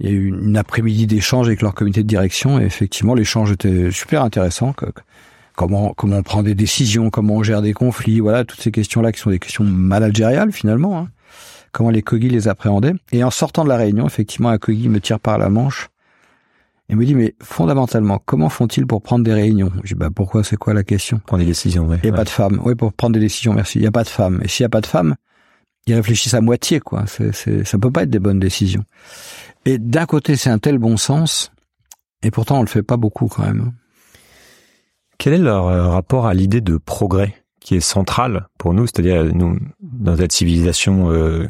il 0.00 0.06
y 0.06 0.08
a 0.10 0.12
eu 0.12 0.28
une 0.28 0.56
après-midi 0.56 1.06
d'échange 1.06 1.48
avec 1.48 1.60
leur 1.60 1.74
comité 1.74 2.02
de 2.02 2.08
direction 2.08 2.60
et 2.60 2.64
effectivement 2.64 3.14
l'échange 3.14 3.52
était 3.52 3.90
super 3.90 4.22
intéressant. 4.22 4.74
comment 5.56 5.92
comment 5.96 6.18
on 6.18 6.22
prend 6.22 6.42
des 6.42 6.54
décisions, 6.54 7.10
comment 7.10 7.36
on 7.36 7.42
gère 7.42 7.62
des 7.62 7.72
conflits, 7.72 8.20
voilà 8.20 8.44
toutes 8.44 8.60
ces 8.60 8.70
questions-là 8.70 9.10
qui 9.12 9.20
sont 9.20 9.30
des 9.30 9.40
questions 9.40 9.64
managériales 9.64 10.52
finalement. 10.52 10.98
Hein. 10.98 11.08
Comment 11.72 11.90
les 11.90 12.02
cogis 12.02 12.30
les 12.30 12.48
appréhendaient. 12.48 12.94
Et 13.12 13.22
en 13.24 13.30
sortant 13.30 13.62
de 13.64 13.68
la 13.68 13.76
réunion, 13.76 14.06
effectivement, 14.06 14.48
un 14.48 14.58
cogui 14.58 14.88
me 14.88 15.00
tire 15.00 15.20
par 15.20 15.36
la 15.38 15.50
manche 15.50 15.88
et 16.88 16.94
me 16.94 17.04
dit 17.04 17.14
mais 17.14 17.34
fondamentalement 17.42 18.22
comment 18.24 18.48
font-ils 18.48 18.86
pour 18.86 19.02
prendre 19.02 19.24
des 19.24 19.34
réunions? 19.34 19.72
Je 19.82 19.94
dis 19.94 19.98
bah 19.98 20.10
pourquoi? 20.14 20.44
C'est 20.44 20.56
quoi 20.56 20.74
la 20.74 20.84
question? 20.84 21.20
Prendre 21.26 21.42
des 21.42 21.48
décisions, 21.48 21.86
oui. 21.88 21.96
Il 22.02 22.10
n'y 22.10 22.14
a 22.14 22.16
pas 22.16 22.24
de 22.24 22.30
femmes. 22.30 22.60
Oui, 22.64 22.74
pour 22.74 22.92
prendre 22.92 23.14
des 23.14 23.20
décisions, 23.20 23.52
merci. 23.52 23.78
Il 23.78 23.82
n'y 23.82 23.88
a 23.88 23.92
pas 23.92 24.04
de 24.04 24.08
femmes. 24.08 24.40
Et 24.44 24.48
s'il 24.48 24.62
n'y 24.62 24.66
a 24.66 24.70
pas 24.70 24.80
de 24.80 24.86
femmes, 24.86 25.16
ils 25.88 25.94
réfléchissent 25.94 26.34
à 26.34 26.40
moitié, 26.40 26.80
quoi. 26.80 27.06
C'est, 27.06 27.34
c'est, 27.34 27.64
ça 27.64 27.78
peut 27.78 27.90
pas 27.90 28.02
être 28.02 28.10
des 28.10 28.18
bonnes 28.18 28.40
décisions. 28.40 28.84
Et 29.64 29.78
d'un 29.78 30.06
côté, 30.06 30.36
c'est 30.36 30.50
un 30.50 30.58
tel 30.58 30.78
bon 30.78 30.96
sens, 30.96 31.50
et 32.22 32.30
pourtant 32.30 32.58
on 32.58 32.62
le 32.62 32.68
fait 32.68 32.82
pas 32.82 32.96
beaucoup 32.96 33.28
quand 33.28 33.42
même. 33.42 33.72
Quel 35.18 35.32
est 35.34 35.38
leur 35.38 35.66
euh, 35.66 35.88
rapport 35.88 36.26
à 36.26 36.34
l'idée 36.34 36.60
de 36.60 36.76
progrès 36.76 37.34
qui 37.60 37.74
est 37.74 37.80
centrale 37.80 38.48
pour 38.56 38.72
nous, 38.72 38.86
c'est-à-dire 38.86 39.24
nous 39.34 39.58
dans 39.80 40.16
cette 40.16 40.32
civilisation 40.32 41.10
euh, 41.10 41.46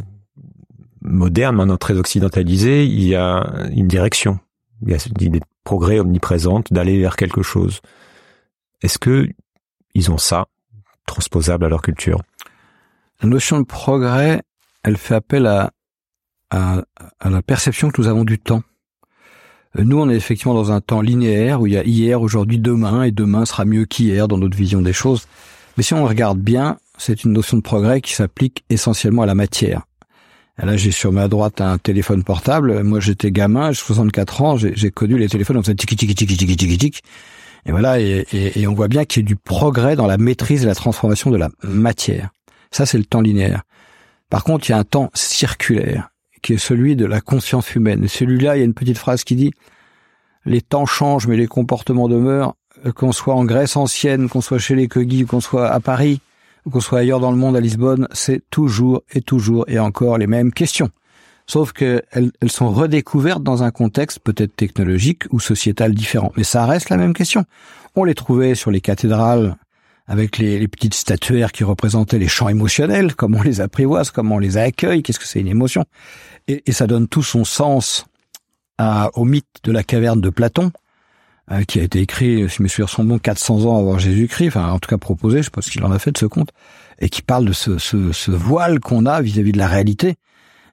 moderne, 1.02 1.56
maintenant 1.56 1.76
très 1.76 1.94
occidentalisée, 1.94 2.86
il 2.86 3.04
y 3.04 3.14
a 3.14 3.46
une 3.70 3.88
direction, 3.88 4.38
il 4.82 4.90
y 4.90 4.94
a 4.94 4.98
cette 4.98 5.20
idée 5.20 5.40
de 5.40 5.44
progrès 5.64 6.00
omniprésente, 6.00 6.72
d'aller 6.72 6.98
vers 6.98 7.16
quelque 7.16 7.42
chose. 7.42 7.80
Est-ce 8.82 8.98
que 8.98 9.28
ils 9.94 10.10
ont 10.10 10.18
ça 10.18 10.46
transposable 11.06 11.64
à 11.64 11.68
leur 11.68 11.82
culture? 11.82 12.22
La 13.20 13.28
notion 13.28 13.58
de 13.58 13.64
progrès, 13.64 14.42
elle 14.84 14.96
fait 14.96 15.14
appel 15.14 15.46
à, 15.46 15.72
la 16.52 17.42
perception 17.42 17.90
que 17.90 18.00
nous 18.00 18.06
avons 18.06 18.24
du 18.24 18.38
temps. 18.38 18.62
Euh, 19.76 19.82
nous, 19.84 19.98
on 19.98 20.08
est 20.08 20.14
effectivement 20.14 20.54
dans 20.54 20.70
un 20.70 20.80
temps 20.80 21.00
linéaire 21.00 21.60
où 21.60 21.66
il 21.66 21.72
y 21.72 21.76
a 21.76 21.84
hier, 21.84 22.22
aujourd'hui, 22.22 22.58
demain, 22.58 23.02
et 23.02 23.10
demain 23.10 23.44
sera 23.44 23.64
mieux 23.64 23.86
qu'hier 23.86 24.28
dans 24.28 24.38
notre 24.38 24.56
vision 24.56 24.80
des 24.80 24.92
choses. 24.92 25.26
Mais 25.76 25.82
si 25.82 25.94
on 25.94 26.04
regarde 26.06 26.38
bien, 26.38 26.78
c'est 26.96 27.24
une 27.24 27.32
notion 27.32 27.56
de 27.56 27.62
progrès 27.62 28.00
qui 28.00 28.14
s'applique 28.14 28.64
essentiellement 28.70 29.22
à 29.22 29.26
la 29.26 29.34
matière. 29.34 29.82
Là, 30.56 30.76
j'ai 30.76 30.90
sur 30.90 31.12
ma 31.12 31.28
droite 31.28 31.60
un 31.60 31.78
téléphone 31.78 32.24
portable. 32.24 32.82
Moi, 32.82 33.00
j'étais 33.00 33.30
gamin, 33.30 33.72
j'ai 33.72 33.80
64 33.80 34.42
ans, 34.42 34.56
j'ai 34.56 34.90
connu 34.90 35.18
les 35.18 35.28
téléphones, 35.28 35.56
on 35.56 35.62
faisait 35.62 35.74
tiki 35.74 35.96
tiki 35.96 36.14
tiki 36.14 36.36
tiki 36.36 36.56
tiki 36.56 36.78
tiki. 36.78 37.00
Et 37.66 37.72
voilà, 37.72 38.00
et, 38.00 38.26
et, 38.32 38.60
et 38.60 38.66
on 38.66 38.74
voit 38.74 38.88
bien 38.88 39.04
qu'il 39.04 39.22
y 39.22 39.24
a 39.24 39.26
du 39.26 39.36
progrès 39.36 39.96
dans 39.96 40.06
la 40.06 40.18
maîtrise 40.18 40.62
et 40.62 40.66
la 40.66 40.74
transformation 40.74 41.30
de 41.30 41.36
la 41.36 41.48
matière. 41.62 42.30
Ça, 42.70 42.86
c'est 42.86 42.98
le 42.98 43.04
temps 43.04 43.20
linéaire. 43.20 43.62
Par 44.30 44.44
contre, 44.44 44.68
il 44.68 44.72
y 44.72 44.74
a 44.74 44.78
un 44.78 44.84
temps 44.84 45.10
circulaire 45.14 46.10
qui 46.42 46.54
est 46.54 46.58
celui 46.58 46.96
de 46.96 47.06
la 47.06 47.20
conscience 47.20 47.74
humaine. 47.74 48.06
Celui-là, 48.08 48.56
il 48.56 48.60
y 48.60 48.62
a 48.62 48.66
une 48.66 48.74
petite 48.74 48.98
phrase 48.98 49.24
qui 49.24 49.36
dit 49.36 49.52
les 50.44 50.60
temps 50.60 50.86
changent, 50.86 51.26
mais 51.26 51.36
les 51.36 51.46
comportements 51.46 52.08
demeurent. 52.08 52.54
Euh, 52.86 52.92
qu'on 52.92 53.12
soit 53.12 53.34
en 53.34 53.44
Grèce 53.44 53.76
ancienne, 53.76 54.28
qu'on 54.28 54.40
soit 54.40 54.58
chez 54.58 54.74
les 54.74 54.88
Kogis, 54.88 55.24
qu'on 55.24 55.40
soit 55.40 55.68
à 55.68 55.80
Paris, 55.80 56.20
qu'on 56.70 56.80
soit 56.80 57.00
ailleurs 57.00 57.20
dans 57.20 57.30
le 57.30 57.36
monde, 57.36 57.56
à 57.56 57.60
Lisbonne, 57.60 58.08
c'est 58.12 58.42
toujours 58.50 59.02
et 59.12 59.22
toujours 59.22 59.64
et 59.68 59.78
encore 59.78 60.18
les 60.18 60.26
mêmes 60.26 60.52
questions. 60.52 60.90
Sauf 61.46 61.72
qu'elles 61.72 62.02
elles 62.12 62.50
sont 62.50 62.70
redécouvertes 62.70 63.42
dans 63.42 63.62
un 63.62 63.70
contexte 63.70 64.20
peut-être 64.20 64.54
technologique 64.54 65.24
ou 65.30 65.40
sociétal 65.40 65.94
différent. 65.94 66.30
Mais 66.36 66.44
ça 66.44 66.66
reste 66.66 66.90
la 66.90 66.98
même 66.98 67.14
question. 67.14 67.44
On 67.96 68.04
les 68.04 68.14
trouvait 68.14 68.54
sur 68.54 68.70
les 68.70 68.82
cathédrales 68.82 69.56
avec 70.08 70.38
les, 70.38 70.58
les, 70.58 70.68
petites 70.68 70.94
statuaires 70.94 71.52
qui 71.52 71.64
représentaient 71.64 72.18
les 72.18 72.28
champs 72.28 72.48
émotionnels, 72.48 73.14
comment 73.14 73.38
on 73.38 73.42
les 73.42 73.60
apprivoise, 73.60 74.10
comment 74.10 74.36
on 74.36 74.38
les 74.38 74.56
accueille, 74.56 75.02
qu'est-ce 75.02 75.18
que 75.18 75.26
c'est 75.26 75.40
une 75.40 75.48
émotion. 75.48 75.84
Et, 76.48 76.62
et, 76.66 76.72
ça 76.72 76.86
donne 76.86 77.06
tout 77.08 77.22
son 77.22 77.44
sens 77.44 78.06
à, 78.78 79.10
au 79.14 79.24
mythe 79.24 79.46
de 79.64 79.70
la 79.70 79.84
caverne 79.84 80.22
de 80.22 80.30
Platon, 80.30 80.72
euh, 81.52 81.62
qui 81.64 81.78
a 81.78 81.82
été 81.82 82.00
écrit, 82.00 82.48
si 82.48 82.56
je 82.56 82.62
me 82.62 82.68
souviens 82.68 82.86
son 82.86 83.04
bon, 83.04 83.18
400 83.18 83.66
ans 83.66 83.78
avant 83.78 83.98
Jésus-Christ, 83.98 84.48
enfin 84.48 84.70
en 84.70 84.78
tout 84.78 84.88
cas 84.88 84.96
proposé, 84.96 85.38
je 85.38 85.42
sais 85.44 85.50
pas 85.50 85.60
ce 85.60 85.70
qu'il 85.70 85.84
en 85.84 85.92
a 85.92 85.98
fait 85.98 86.12
de 86.12 86.18
ce 86.18 86.26
conte, 86.26 86.50
et 87.00 87.10
qui 87.10 87.20
parle 87.20 87.44
de 87.44 87.52
ce, 87.52 87.76
ce, 87.76 88.12
ce 88.12 88.30
voile 88.30 88.80
qu'on 88.80 89.04
a 89.04 89.20
vis-à-vis 89.20 89.52
de 89.52 89.58
la 89.58 89.68
réalité, 89.68 90.14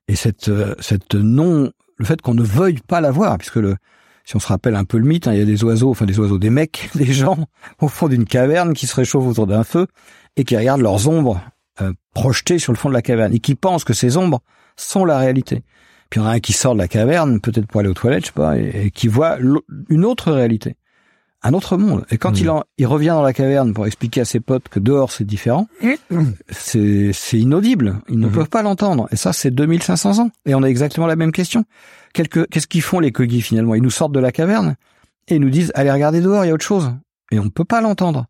et 0.07 0.15
cette, 0.15 0.47
euh, 0.47 0.75
cette 0.79 1.13
non, 1.13 1.71
le 1.97 2.05
fait 2.05 2.21
qu'on 2.21 2.35
ne 2.35 2.43
veuille 2.43 2.79
pas 2.87 3.01
la 3.01 3.11
voir, 3.11 3.37
puisque 3.37 3.57
le, 3.57 3.75
si 4.25 4.35
on 4.35 4.39
se 4.39 4.47
rappelle 4.47 4.75
un 4.75 4.85
peu 4.85 4.97
le 4.97 5.05
mythe, 5.05 5.27
hein, 5.27 5.33
il 5.33 5.39
y 5.39 5.41
a 5.41 5.45
des 5.45 5.63
oiseaux, 5.63 5.91
enfin 5.91 6.05
des 6.05 6.19
oiseaux, 6.19 6.39
des 6.39 6.49
mecs, 6.49 6.89
des 6.95 7.13
gens 7.13 7.37
au 7.79 7.87
fond 7.87 8.07
d'une 8.07 8.25
caverne 8.25 8.73
qui 8.73 8.87
se 8.87 8.95
réchauffent 8.95 9.27
autour 9.27 9.47
d'un 9.47 9.63
feu 9.63 9.87
et 10.35 10.43
qui 10.43 10.57
regardent 10.57 10.81
leurs 10.81 11.07
ombres 11.07 11.41
euh, 11.81 11.93
projetées 12.13 12.59
sur 12.59 12.73
le 12.73 12.77
fond 12.77 12.89
de 12.89 12.93
la 12.93 13.01
caverne 13.01 13.33
et 13.33 13.39
qui 13.39 13.55
pensent 13.55 13.83
que 13.83 13.93
ces 13.93 14.17
ombres 14.17 14.41
sont 14.75 15.05
la 15.05 15.17
réalité. 15.17 15.63
Puis 16.09 16.19
il 16.19 16.23
y 16.23 16.25
en 16.25 16.29
a 16.29 16.33
un 16.33 16.39
qui 16.39 16.53
sort 16.53 16.73
de 16.73 16.79
la 16.79 16.87
caverne, 16.87 17.39
peut-être 17.39 17.67
pour 17.67 17.79
aller 17.79 17.89
aux 17.89 17.93
toilettes, 17.93 18.21
je 18.21 18.27
sais 18.27 18.33
pas, 18.33 18.57
et, 18.57 18.85
et 18.85 18.91
qui 18.91 19.07
voit 19.07 19.37
une 19.89 20.05
autre 20.05 20.31
réalité 20.31 20.75
un 21.45 21.53
autre 21.53 21.77
monde. 21.77 22.05
Et 22.09 22.17
quand 22.17 22.31
mmh. 22.31 22.41
il, 22.41 22.49
en, 22.49 22.63
il 22.77 22.87
revient 22.87 23.09
dans 23.09 23.21
la 23.21 23.33
caverne 23.33 23.73
pour 23.73 23.85
expliquer 23.85 24.21
à 24.21 24.25
ses 24.25 24.39
potes 24.39 24.67
que 24.67 24.79
dehors 24.79 25.11
c'est 25.11 25.23
différent, 25.23 25.67
mmh. 25.81 26.21
c'est, 26.49 27.11
c'est 27.13 27.37
inaudible. 27.37 28.01
Ils 28.09 28.19
ne 28.19 28.27
mmh. 28.27 28.31
peuvent 28.31 28.49
pas 28.49 28.63
l'entendre. 28.63 29.07
Et 29.11 29.15
ça, 29.15 29.31
c'est 29.31 29.51
2500 29.51 30.19
ans. 30.19 30.31
Et 30.45 30.55
on 30.55 30.63
a 30.63 30.67
exactement 30.67 31.05
la 31.05 31.15
même 31.15 31.31
question. 31.31 31.63
Qu'est-ce 32.13 32.67
qu'ils 32.67 32.81
font 32.81 32.99
les 32.99 33.11
Kogis 33.11 33.41
finalement? 33.41 33.75
Ils 33.75 33.83
nous 33.83 33.91
sortent 33.91 34.13
de 34.13 34.19
la 34.19 34.31
caverne 34.31 34.75
et 35.27 35.35
ils 35.35 35.41
nous 35.41 35.49
disent 35.49 35.71
allez 35.75 35.91
regarder 35.91 36.21
dehors, 36.21 36.45
il 36.45 36.47
y 36.47 36.51
a 36.51 36.53
autre 36.53 36.65
chose. 36.65 36.91
Et 37.31 37.39
on 37.39 37.45
ne 37.45 37.49
peut 37.49 37.65
pas 37.65 37.81
l'entendre. 37.81 38.25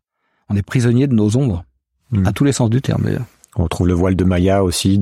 On 0.48 0.56
est 0.56 0.62
prisonnier 0.62 1.06
de 1.06 1.14
nos 1.14 1.36
ombres, 1.36 1.64
à 2.24 2.32
tous 2.32 2.44
les 2.44 2.52
sens 2.52 2.70
du 2.70 2.82
terme 2.82 3.02
d'ailleurs. 3.02 3.26
On 3.58 3.68
trouve 3.68 3.88
le 3.88 3.94
voile 3.94 4.16
de 4.16 4.24
Maya 4.24 4.62
aussi. 4.62 5.00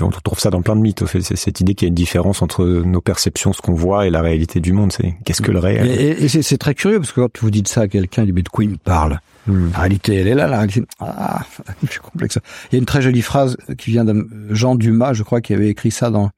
On 0.00 0.10
trouve 0.24 0.38
ça 0.38 0.48
dans 0.48 0.62
plein 0.62 0.74
de 0.74 0.80
mythes. 0.80 1.04
C'est 1.06 1.36
cette 1.36 1.60
idée 1.60 1.74
qu'il 1.74 1.86
y 1.86 1.88
a 1.88 1.90
une 1.90 1.94
différence 1.94 2.40
entre 2.40 2.64
nos 2.64 3.02
perceptions, 3.02 3.52
ce 3.52 3.60
qu'on 3.60 3.74
voit, 3.74 4.06
et 4.06 4.10
la 4.10 4.22
réalité 4.22 4.60
du 4.60 4.72
monde. 4.72 4.90
C'est 4.92 5.16
qu'est-ce 5.24 5.42
que 5.42 5.52
le 5.52 5.58
réel? 5.58 5.86
Et, 5.86 6.24
et 6.24 6.28
c'est 6.28 6.58
très 6.58 6.74
curieux 6.74 6.98
parce 6.98 7.12
que 7.12 7.20
quand 7.20 7.38
vous 7.40 7.50
dites 7.50 7.68
ça 7.68 7.82
à 7.82 7.88
quelqu'un, 7.88 8.22
il 8.22 8.26
dit 8.26 8.32
mais 8.32 8.42
de 8.42 8.48
quoi 8.48 8.64
il 8.64 8.70
me 8.70 8.76
parle? 8.76 9.20
Hmm. 9.46 9.70
La 9.72 9.80
réalité, 9.80 10.14
elle 10.14 10.28
est 10.28 10.34
là. 10.34 10.46
La 10.46 10.56
réalité, 10.56 10.84
ah, 10.98 11.44
c'est 11.90 11.98
complexe. 11.98 12.38
Il 12.70 12.74
y 12.74 12.76
a 12.76 12.78
une 12.78 12.86
très 12.86 13.02
jolie 13.02 13.22
phrase 13.22 13.56
qui 13.76 13.90
vient 13.90 14.04
de 14.04 14.26
Jean 14.50 14.74
Dumas, 14.74 15.12
je 15.12 15.22
crois, 15.22 15.42
qui 15.42 15.52
avait 15.52 15.68
écrit 15.68 15.90
ça 15.90 16.10
dans 16.10 16.30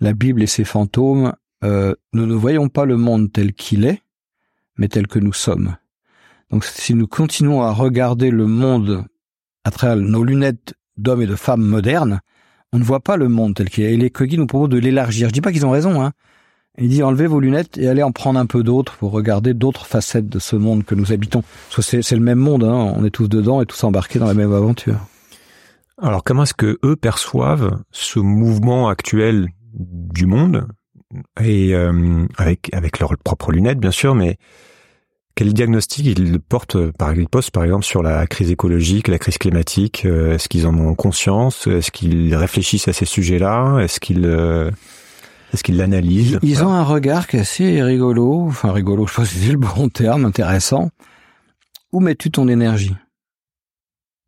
la 0.00 0.14
Bible 0.14 0.42
et 0.42 0.46
ses 0.48 0.64
fantômes. 0.64 1.32
Euh, 1.64 1.94
nous 2.12 2.26
ne 2.26 2.34
voyons 2.34 2.68
pas 2.68 2.84
le 2.84 2.96
monde 2.96 3.32
tel 3.32 3.52
qu'il 3.52 3.84
est, 3.84 4.02
mais 4.76 4.88
tel 4.88 5.06
que 5.06 5.20
nous 5.20 5.32
sommes. 5.32 5.76
Donc 6.50 6.64
si 6.64 6.94
nous 6.94 7.06
continuons 7.06 7.62
à 7.62 7.72
regarder 7.72 8.30
le 8.30 8.46
monde 8.46 9.04
à 9.66 9.72
travers 9.72 9.96
nos 9.96 10.22
lunettes 10.22 10.74
d'hommes 10.96 11.22
et 11.22 11.26
de 11.26 11.34
femmes 11.34 11.64
modernes, 11.64 12.20
on 12.72 12.78
ne 12.78 12.84
voit 12.84 13.00
pas 13.00 13.16
le 13.16 13.28
monde 13.28 13.56
tel 13.56 13.68
qu'il 13.68 13.82
est. 13.82 13.94
Et 13.94 13.96
les 13.96 14.10
Kogi 14.10 14.38
nous 14.38 14.46
proposent 14.46 14.68
de 14.68 14.78
l'élargir. 14.78 15.28
Je 15.28 15.32
dis 15.32 15.40
pas 15.40 15.50
qu'ils 15.50 15.66
ont 15.66 15.72
raison, 15.72 16.00
hein. 16.00 16.12
Il 16.78 16.88
dit 16.88 17.02
enlevez 17.02 17.26
vos 17.26 17.40
lunettes 17.40 17.76
et 17.76 17.88
allez 17.88 18.02
en 18.02 18.12
prendre 18.12 18.38
un 18.38 18.46
peu 18.46 18.62
d'autres 18.62 18.96
pour 18.96 19.10
regarder 19.10 19.54
d'autres 19.54 19.86
facettes 19.86 20.28
de 20.28 20.38
ce 20.38 20.54
monde 20.54 20.84
que 20.84 20.94
nous 20.94 21.10
habitons. 21.10 21.42
C'est 21.80 22.12
le 22.12 22.20
même 22.20 22.38
monde, 22.38 22.62
hein. 22.62 22.92
on 22.96 23.04
est 23.04 23.10
tous 23.10 23.28
dedans 23.28 23.60
et 23.60 23.66
tous 23.66 23.82
embarqués 23.82 24.18
dans 24.18 24.26
la 24.26 24.34
même 24.34 24.52
aventure. 24.52 25.00
Alors 26.00 26.22
comment 26.22 26.42
est-ce 26.44 26.54
que 26.54 26.78
eux 26.84 26.94
perçoivent 26.94 27.80
ce 27.90 28.20
mouvement 28.20 28.88
actuel 28.88 29.48
du 29.72 30.26
monde? 30.26 30.68
Et 31.42 31.74
euh, 31.74 32.26
avec 32.36 32.68
avec 32.74 32.98
leurs 32.98 33.16
propres 33.16 33.52
lunettes 33.52 33.78
bien 33.78 33.90
sûr, 33.90 34.14
mais 34.14 34.36
quel 35.36 35.52
diagnostic 35.52 36.06
ils 36.06 36.40
portent, 36.40 36.90
par, 36.92 37.14
ils 37.14 37.28
posent 37.28 37.50
par 37.50 37.62
exemple 37.62 37.84
sur 37.84 38.02
la 38.02 38.26
crise 38.26 38.50
écologique, 38.50 39.06
la 39.06 39.18
crise 39.18 39.36
climatique 39.36 40.04
euh, 40.06 40.34
Est-ce 40.34 40.48
qu'ils 40.48 40.66
en 40.66 40.74
ont 40.78 40.94
conscience 40.94 41.66
Est-ce 41.66 41.90
qu'ils 41.90 42.34
réfléchissent 42.34 42.88
à 42.88 42.94
ces 42.94 43.04
sujets-là 43.04 43.78
Est-ce 43.80 44.00
qu'ils 44.00 44.24
euh, 44.24 44.70
est-ce 45.52 45.62
qu'ils 45.62 45.76
l'analysent? 45.76 46.38
Ils 46.42 46.64
ont 46.64 46.72
un 46.72 46.82
regard 46.82 47.26
qui 47.26 47.36
est 47.36 47.40
assez 47.40 47.82
rigolo, 47.82 48.46
enfin 48.48 48.72
rigolo, 48.72 49.06
je 49.06 49.12
sais 49.12 49.22
pas 49.22 49.26
si 49.26 49.38
c'est 49.38 49.52
le 49.52 49.58
bon 49.58 49.88
terme, 49.90 50.24
intéressant. 50.24 50.90
Où 51.92 52.00
mets-tu 52.00 52.30
ton 52.30 52.48
énergie? 52.48 52.96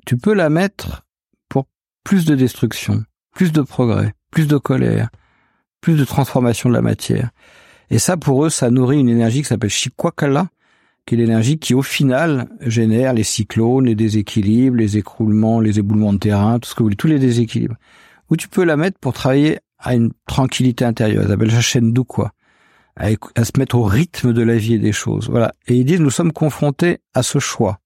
Tu 0.06 0.16
peux 0.16 0.34
la 0.34 0.50
mettre 0.50 1.04
pour 1.48 1.66
plus 2.04 2.24
de 2.26 2.34
destruction, 2.34 3.02
plus 3.34 3.50
de 3.50 3.62
progrès, 3.62 4.12
plus 4.30 4.46
de 4.46 4.59
colère, 4.59 5.09
plus 5.80 5.96
de 5.96 6.04
transformation 6.04 6.68
de 6.68 6.74
la 6.74 6.82
matière. 6.82 7.30
Et 7.90 7.98
ça, 7.98 8.16
pour 8.16 8.44
eux, 8.44 8.50
ça 8.50 8.70
nourrit 8.70 9.00
une 9.00 9.09
énergie 9.09 9.42
qui 9.42 9.48
s'appelle 9.48 9.70
Shikwakala, 9.70 10.48
qui 11.09 11.14
est 11.14 11.18
l'énergie 11.18 11.59
qui, 11.59 11.72
au 11.72 11.80
final, 11.80 12.48
génère 12.61 13.14
les 13.14 13.22
cyclones, 13.24 13.86
les 13.86 13.94
déséquilibres, 13.94 14.76
les 14.76 14.98
écroulements, 14.98 15.59
les 15.59 15.78
éboulements 15.78 16.12
de 16.12 16.18
terrain, 16.18 16.59
tout 16.59 16.68
ce 16.68 16.74
que 16.74 16.80
vous 16.80 16.84
voulez, 16.84 16.96
tous 16.96 17.06
les 17.06 17.18
déséquilibres. 17.18 17.76
Ou 18.30 18.36
tu 18.36 18.46
peux 18.46 18.62
la 18.62 18.76
mettre 18.76 18.98
pour 18.98 19.14
travailler 19.14 19.59
à 19.78 19.94
une 19.94 20.11
tranquillité 20.26 20.84
intérieure. 20.84 21.24
Ils 21.26 21.32
appellent 21.32 21.50
ça 21.50 21.80
d'où 21.80 22.04
quoi. 22.04 22.32
À, 22.96 23.06
à, 23.36 23.44
se 23.44 23.52
mettre 23.56 23.76
au 23.76 23.84
rythme 23.84 24.34
de 24.34 24.42
la 24.42 24.56
vie 24.56 24.74
et 24.74 24.78
des 24.78 24.92
choses. 24.92 25.30
Voilà. 25.30 25.52
Et 25.66 25.76
ils 25.76 25.84
disent, 25.86 26.00
nous 26.00 26.11
sommes 26.11 26.32
confrontés 26.32 26.98
à 27.14 27.22
ce 27.22 27.38
choix. 27.38 27.78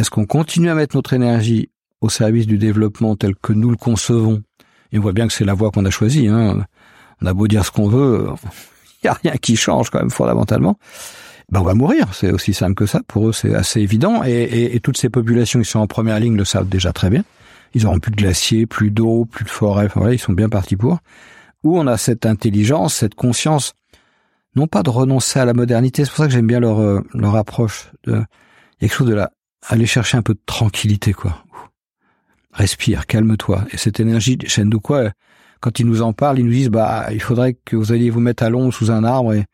Est-ce 0.00 0.10
qu'on 0.10 0.26
continue 0.26 0.68
à 0.68 0.74
mettre 0.74 0.96
notre 0.96 1.12
énergie 1.12 1.70
au 2.00 2.08
service 2.08 2.48
du 2.48 2.58
développement 2.58 3.14
tel 3.14 3.36
que 3.36 3.52
nous 3.52 3.70
le 3.70 3.76
concevons? 3.76 4.42
Et 4.90 4.98
on 4.98 5.02
voit 5.02 5.12
bien 5.12 5.28
que 5.28 5.32
c'est 5.32 5.44
la 5.44 5.54
voie 5.54 5.70
qu'on 5.70 5.84
a 5.84 5.90
choisie, 5.90 6.26
hein. 6.26 6.66
On 7.22 7.26
a 7.26 7.34
beau 7.34 7.46
dire 7.46 7.64
ce 7.64 7.70
qu'on 7.70 7.88
veut, 7.88 8.26
il 9.02 9.06
n'y 9.06 9.10
a 9.10 9.12
rien 9.12 9.36
qui 9.36 9.54
change 9.54 9.90
quand 9.90 10.00
même 10.00 10.10
fondamentalement 10.10 10.76
ben 11.50 11.60
on 11.60 11.64
va 11.64 11.74
mourir. 11.74 12.12
C'est 12.12 12.30
aussi 12.30 12.54
simple 12.54 12.74
que 12.74 12.86
ça. 12.86 13.00
Pour 13.06 13.28
eux, 13.28 13.32
c'est 13.32 13.54
assez 13.54 13.80
évident. 13.80 14.22
Et, 14.24 14.30
et, 14.30 14.76
et, 14.76 14.80
toutes 14.80 14.96
ces 14.96 15.08
populations 15.08 15.60
qui 15.60 15.68
sont 15.68 15.78
en 15.78 15.86
première 15.86 16.18
ligne 16.18 16.36
le 16.36 16.44
savent 16.44 16.68
déjà 16.68 16.92
très 16.92 17.10
bien. 17.10 17.24
Ils 17.74 17.86
auront 17.86 17.98
plus 17.98 18.10
de 18.10 18.16
glaciers, 18.16 18.66
plus 18.66 18.90
d'eau, 18.90 19.24
plus 19.26 19.44
de 19.44 19.50
forêts. 19.50 19.86
Enfin, 19.86 20.00
voilà, 20.00 20.14
ils 20.14 20.18
sont 20.18 20.32
bien 20.32 20.48
partis 20.48 20.76
pour. 20.76 20.98
Où 21.62 21.78
on 21.78 21.86
a 21.86 21.96
cette 21.96 22.26
intelligence, 22.26 22.94
cette 22.94 23.14
conscience, 23.14 23.74
non 24.54 24.66
pas 24.66 24.82
de 24.82 24.90
renoncer 24.90 25.38
à 25.38 25.44
la 25.44 25.52
modernité. 25.52 26.04
C'est 26.04 26.10
pour 26.10 26.18
ça 26.18 26.26
que 26.26 26.32
j'aime 26.32 26.46
bien 26.46 26.60
leur 26.60 26.80
euh, 26.80 27.00
leur 27.14 27.36
approche. 27.36 27.90
De... 28.04 28.12
Il 28.12 28.16
y 28.16 28.18
a 28.18 28.88
quelque 28.88 28.94
chose 28.94 29.08
de 29.08 29.14
là. 29.14 29.30
Aller 29.68 29.86
chercher 29.86 30.16
un 30.16 30.22
peu 30.22 30.34
de 30.34 30.40
tranquillité, 30.46 31.12
quoi. 31.12 31.44
Respire, 32.52 33.06
calme-toi. 33.06 33.64
Et 33.72 33.76
cette 33.76 34.00
énergie, 34.00 34.36
de 34.36 34.76
quoi, 34.76 35.10
quand 35.60 35.78
ils 35.78 35.86
nous 35.86 36.02
en 36.02 36.12
parlent, 36.12 36.38
ils 36.38 36.44
nous 36.44 36.52
disent, 36.52 36.70
bah, 36.70 37.08
il 37.12 37.20
faudrait 37.20 37.54
que 37.64 37.76
vous 37.76 37.92
alliez 37.92 38.10
vous 38.10 38.20
mettre 38.20 38.44
à 38.44 38.48
l'ombre 38.48 38.72
sous 38.72 38.90
un 38.90 39.04
arbre 39.04 39.34
et 39.34 39.44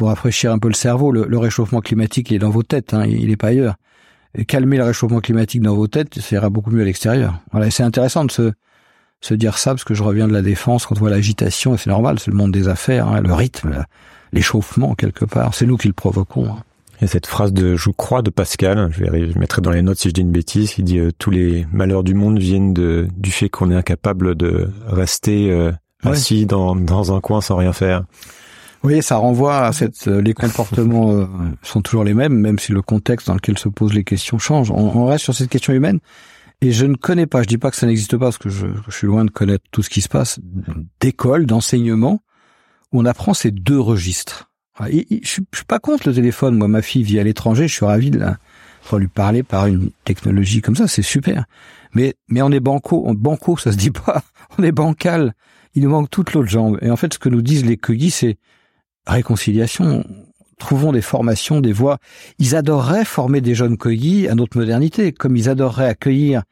vous 0.00 0.06
rafraîchir 0.06 0.52
un 0.52 0.58
peu 0.58 0.68
le 0.68 0.74
cerveau. 0.74 1.12
Le, 1.12 1.38
réchauffement 1.38 1.80
climatique, 1.80 2.30
il 2.30 2.36
est 2.36 2.38
dans 2.40 2.50
vos 2.50 2.62
têtes, 2.62 2.94
hein, 2.94 3.04
il 3.06 3.28
n'est 3.28 3.36
pas 3.36 3.48
ailleurs. 3.48 3.76
Et 4.34 4.44
calmer 4.44 4.76
le 4.76 4.84
réchauffement 4.84 5.20
climatique 5.20 5.62
dans 5.62 5.74
vos 5.74 5.86
têtes, 5.86 6.20
ça 6.20 6.36
ira 6.36 6.50
beaucoup 6.50 6.70
mieux 6.70 6.82
à 6.82 6.84
l'extérieur. 6.84 7.40
Voilà, 7.52 7.70
c'est 7.70 7.82
intéressant 7.82 8.24
de 8.24 8.30
se, 8.30 8.52
se 9.20 9.34
dire 9.34 9.58
ça, 9.58 9.72
parce 9.72 9.84
que 9.84 9.94
je 9.94 10.02
reviens 10.02 10.28
de 10.28 10.32
la 10.32 10.42
défense, 10.42 10.86
quand 10.86 10.96
on 10.96 11.00
voit 11.00 11.10
l'agitation, 11.10 11.74
et 11.74 11.78
c'est 11.78 11.90
normal, 11.90 12.18
c'est 12.18 12.30
le 12.30 12.36
monde 12.36 12.52
des 12.52 12.68
affaires, 12.68 13.08
hein, 13.08 13.20
le 13.20 13.32
rythme, 13.32 13.84
l'échauffement 14.32 14.94
quelque 14.94 15.24
part, 15.24 15.54
c'est 15.54 15.66
nous 15.66 15.76
qui 15.76 15.88
le 15.88 15.94
provoquons. 15.94 16.46
Hein. 16.46 16.62
Et 17.02 17.06
cette 17.06 17.26
phrase 17.26 17.52
de 17.52 17.76
je 17.76 17.90
crois 17.90 18.20
de 18.22 18.30
Pascal, 18.30 18.90
je 18.92 19.04
vais 19.04 19.30
je 19.30 19.38
mettrai 19.38 19.62
dans 19.62 19.70
les 19.70 19.82
notes 19.82 19.98
si 19.98 20.08
je 20.08 20.14
dis 20.14 20.20
une 20.20 20.32
bêtise, 20.32 20.74
il 20.76 20.84
dit 20.84 20.98
euh, 20.98 21.10
tous 21.16 21.30
les 21.30 21.66
malheurs 21.72 22.04
du 22.04 22.14
monde 22.14 22.38
viennent 22.38 22.74
de 22.74 23.08
du 23.16 23.30
fait 23.30 23.48
qu'on 23.48 23.70
est 23.70 23.74
incapable 23.74 24.34
de 24.34 24.70
rester 24.86 25.50
euh, 25.50 25.72
assis 26.04 26.44
dans 26.44 26.76
dans 26.76 27.16
un 27.16 27.20
coin 27.20 27.40
sans 27.40 27.56
rien 27.56 27.72
faire. 27.72 28.04
Oui, 28.82 29.02
ça 29.02 29.16
renvoie 29.16 29.66
à 29.66 29.72
cette 29.72 30.08
euh, 30.08 30.22
les 30.22 30.32
comportements 30.32 31.28
sont 31.62 31.82
toujours 31.82 32.04
les 32.04 32.14
mêmes, 32.14 32.34
même 32.34 32.58
si 32.58 32.72
le 32.72 32.80
contexte 32.80 33.26
dans 33.26 33.34
lequel 33.34 33.58
se 33.58 33.68
posent 33.68 33.92
les 33.92 34.04
questions 34.04 34.38
change. 34.38 34.70
On, 34.70 34.96
on, 34.96 35.04
reste 35.06 35.24
sur 35.24 35.34
cette 35.34 35.50
question 35.50 35.72
humaine. 35.72 36.00
Et 36.62 36.72
je 36.72 36.86
ne 36.86 36.94
connais 36.94 37.26
pas, 37.26 37.42
je 37.42 37.46
dis 37.46 37.58
pas 37.58 37.70
que 37.70 37.76
ça 37.76 37.86
n'existe 37.86 38.16
pas, 38.16 38.26
parce 38.26 38.38
que 38.38 38.48
je, 38.48 38.66
je 38.86 38.94
suis 38.94 39.06
loin 39.06 39.24
de 39.24 39.30
connaître 39.30 39.64
tout 39.70 39.82
ce 39.82 39.90
qui 39.90 40.00
se 40.00 40.08
passe, 40.08 40.40
d'école, 41.00 41.46
d'enseignement, 41.46 42.20
où 42.92 43.00
on 43.00 43.04
apprend 43.04 43.34
ces 43.34 43.50
deux 43.50 43.80
registres 43.80 44.50
ah, 44.80 44.86
je, 44.90 45.26
suis 45.26 45.64
pas 45.66 45.78
contre 45.78 46.08
le 46.08 46.14
téléphone. 46.14 46.56
Moi, 46.56 46.66
ma 46.66 46.80
fille 46.80 47.02
vit 47.02 47.20
à 47.20 47.22
l'étranger. 47.22 47.68
Je 47.68 47.74
suis 47.74 47.84
ravi 47.84 48.10
de, 48.10 48.18
la, 48.18 48.38
lui 48.96 49.08
parler 49.08 49.42
par 49.42 49.66
une 49.66 49.90
technologie 50.04 50.62
comme 50.62 50.74
ça. 50.74 50.88
C'est 50.88 51.02
super. 51.02 51.44
Mais, 51.94 52.14
mais 52.28 52.40
on 52.40 52.50
est 52.50 52.60
banco. 52.60 53.02
On, 53.04 53.12
banco, 53.12 53.58
ça 53.58 53.72
se 53.72 53.76
dit 53.76 53.90
pas. 53.90 54.22
On 54.58 54.62
est 54.62 54.72
bancal. 54.72 55.34
Il 55.74 55.84
nous 55.84 55.90
manque 55.90 56.10
toute 56.10 56.32
l'autre 56.32 56.48
jambe. 56.48 56.78
Et 56.80 56.90
en 56.90 56.96
fait, 56.96 57.12
ce 57.14 57.18
que 57.18 57.28
nous 57.28 57.42
disent 57.42 57.64
les 57.64 57.76
cueillis, 57.76 58.10
c'est 58.10 58.38
réconciliation. 59.10 60.04
Trouvons 60.58 60.92
des 60.92 61.00
formations, 61.00 61.60
des 61.60 61.72
voies. 61.72 61.98
Ils 62.38 62.54
adoreraient 62.54 63.04
former 63.04 63.40
des 63.40 63.54
jeunes 63.54 63.78
cueillis 63.78 64.28
à 64.28 64.34
notre 64.34 64.58
modernité, 64.58 65.12
comme 65.12 65.36
ils 65.36 65.48
adoreraient 65.48 65.88
accueillir 65.88 66.42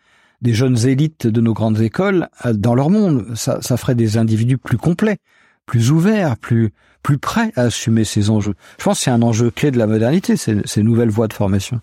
des 0.40 0.54
jeunes 0.54 0.86
élites 0.86 1.26
de 1.26 1.40
nos 1.40 1.52
grandes 1.52 1.80
écoles 1.80 2.28
dans 2.54 2.74
leur 2.74 2.90
monde. 2.90 3.26
Ça, 3.34 3.76
ferait 3.76 3.94
des 3.94 4.16
individus 4.16 4.59
plus 4.59 4.78
complets, 4.78 5.18
plus 5.66 5.90
ouverts, 5.90 6.36
plus 6.36 6.70
plus 7.04 7.18
prêt 7.18 7.52
à 7.54 7.62
assumer 7.62 8.04
ces 8.04 8.28
enjeux. 8.28 8.54
Je 8.78 8.84
pense 8.84 8.98
que 8.98 9.04
c'est 9.04 9.11
un 9.11 9.22
enjeu 9.22 9.50
clé 9.50 9.70
de 9.70 9.78
la 9.78 9.86
modernité, 9.86 10.36
ces, 10.36 10.61
ces 10.64 10.82
nouvelles 10.82 11.11
voies 11.11 11.28
de 11.28 11.32
formation. 11.32 11.80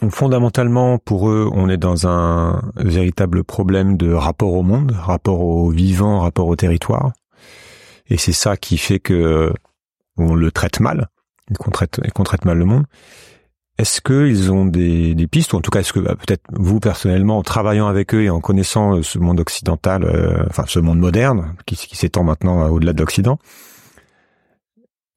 Donc 0.00 0.12
fondamentalement, 0.12 0.98
pour 0.98 1.28
eux, 1.28 1.50
on 1.52 1.68
est 1.68 1.76
dans 1.76 2.06
un 2.06 2.62
véritable 2.76 3.44
problème 3.44 3.96
de 3.96 4.12
rapport 4.12 4.52
au 4.52 4.62
monde, 4.62 4.92
rapport 4.92 5.40
au 5.40 5.70
vivant, 5.70 6.20
rapport 6.20 6.48
au 6.48 6.56
territoire. 6.56 7.12
Et 8.08 8.16
c'est 8.16 8.32
ça 8.32 8.56
qui 8.56 8.78
fait 8.78 8.98
que 8.98 9.52
on 10.16 10.34
le 10.34 10.50
traite 10.50 10.80
mal, 10.80 11.08
et 11.50 11.54
qu'on 11.54 11.70
traite, 11.70 12.00
traite 12.24 12.44
mal 12.44 12.58
le 12.58 12.64
monde. 12.64 12.84
Est-ce 13.78 14.00
qu'ils 14.00 14.52
ont 14.52 14.66
des, 14.66 15.14
des, 15.14 15.26
pistes, 15.26 15.54
ou 15.54 15.56
en 15.56 15.60
tout 15.60 15.70
cas, 15.70 15.80
est-ce 15.80 15.92
que 15.92 16.00
bah, 16.00 16.14
peut-être 16.14 16.44
vous 16.52 16.78
personnellement, 16.78 17.38
en 17.38 17.42
travaillant 17.42 17.88
avec 17.88 18.14
eux 18.14 18.22
et 18.22 18.30
en 18.30 18.40
connaissant 18.40 18.96
euh, 18.96 19.02
ce 19.02 19.18
monde 19.18 19.40
occidental, 19.40 20.04
euh, 20.04 20.44
enfin 20.48 20.64
ce 20.66 20.78
monde 20.78 20.98
moderne, 20.98 21.56
qui, 21.66 21.76
s'étend 21.76 22.22
maintenant 22.22 22.68
au-delà 22.68 22.92
de 22.92 23.00
l'Occident, 23.00 23.38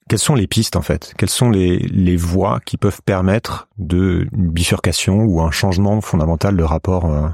quelles 0.08 0.20
sont 0.20 0.36
les 0.36 0.48
pistes 0.48 0.76
en 0.76 0.82
fait? 0.82 1.14
Quelles 1.18 1.30
sont 1.30 1.50
les, 1.50 1.80
les 1.80 2.16
voies 2.16 2.60
qui 2.66 2.78
peuvent 2.78 3.02
permettre 3.04 3.68
de 3.78 4.28
une 4.32 4.50
bifurcation 4.52 5.24
ou 5.24 5.41
un 5.41 5.52
changement 5.52 6.00
fondamental 6.02 6.56
de 6.56 6.64
rapport 6.64 7.06
euh, 7.06 7.28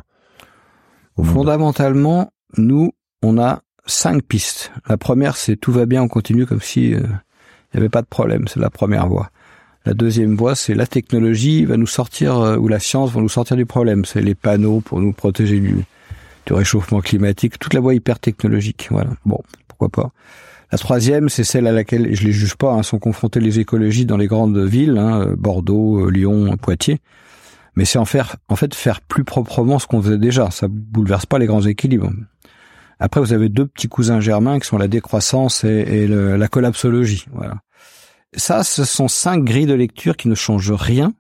au 1.18 1.24
monde? 1.24 1.34
Fondamentalement, 1.34 2.32
nous, 2.57 2.91
on 3.22 3.38
a 3.38 3.62
cinq 3.86 4.24
pistes. 4.24 4.72
La 4.88 4.97
première, 4.97 5.36
c'est 5.36 5.57
tout 5.57 5.72
va 5.72 5.86
bien, 5.86 6.01
on 6.01 6.07
continue 6.07 6.45
comme 6.45 6.62
si 6.62 6.93
euh, 6.93 7.03
il 7.74 7.78
n'y 7.78 7.82
avait 7.82 7.89
pas 7.89 8.01
de 8.01 8.07
problème. 8.07 8.47
C'est 8.47 8.59
la 8.59 8.69
première 8.69 9.07
voie. 9.07 9.30
La 9.86 9.93
deuxième 9.93 10.36
voie, 10.36 10.55
c'est 10.55 10.76
la 10.76 10.86
technologie 10.86 11.65
va 11.65 11.76
nous 11.76 11.88
sortir 11.88 12.39
euh, 12.39 12.57
ou 12.57 12.67
la 12.67 12.80
science 12.80 13.11
va 13.11 13.22
nous 13.22 13.30
sortir 13.30 13.57
du 13.57 13.65
problème. 13.65 14.05
C'est 14.05 14.22
les 14.22 14.36
panneaux 14.36 14.80
pour 14.80 14.99
nous 14.99 15.13
protéger 15.13 15.59
du, 15.59 15.86
réchauffement 16.49 16.99
climatique. 16.99 17.57
Toute 17.57 17.74
la 17.74 17.80
voie 17.80 17.95
hyper 17.95 18.19
technologique. 18.19 18.89
Voilà. 18.91 19.11
Bon, 19.26 19.39
pourquoi 19.67 19.89
pas. 19.89 20.11
La 20.72 20.78
troisième, 20.78 21.30
c'est 21.30 21.45
celle 21.45 21.65
à 21.65 21.72
laquelle, 21.72 22.13
je 22.13 22.26
les 22.26 22.32
juge 22.32 22.55
pas, 22.55 22.74
hein, 22.74 22.84
sont 22.84 22.99
confrontés 22.99 23.39
les 23.39 23.59
écologies 23.59 24.05
dans 24.05 24.17
les 24.17 24.28
grandes 24.28 24.57
villes, 24.57 24.97
hein, 24.97 25.34
Bordeaux, 25.38 26.07
euh, 26.07 26.11
Lyon, 26.11 26.55
Poitiers. 26.57 26.99
Mais 27.76 27.86
c'est 27.86 27.97
en 27.97 28.05
faire, 28.05 28.36
en 28.49 28.55
fait, 28.57 28.76
faire 28.76 29.01
plus 29.01 29.24
proprement 29.24 29.80
ce 29.80 29.88
qu'on 29.88 30.01
faisait 30.01 30.17
déjà. 30.17 30.51
Ça 30.51 30.67
bouleverse 30.69 31.26
pas 31.26 31.39
les 31.39 31.45
grands 31.45 31.61
équilibres. 31.61 32.11
Après, 33.03 33.19
vous 33.19 33.33
avez 33.33 33.49
deux 33.49 33.65
petits 33.65 33.87
cousins 33.87 34.19
germains 34.19 34.59
qui 34.59 34.67
sont 34.67 34.77
la 34.77 34.87
décroissance 34.87 35.63
et, 35.63 36.07
la 36.07 36.47
collapsologie. 36.47 37.25
Voilà. 37.33 37.55
Ça, 38.33 38.63
ce 38.63 38.85
sont 38.85 39.07
cinq 39.07 39.43
grilles 39.43 39.65
de 39.65 39.73
lecture 39.73 40.15
qui 40.15 40.27
ne 40.27 40.35
changent 40.35 40.71
rien 40.71 41.11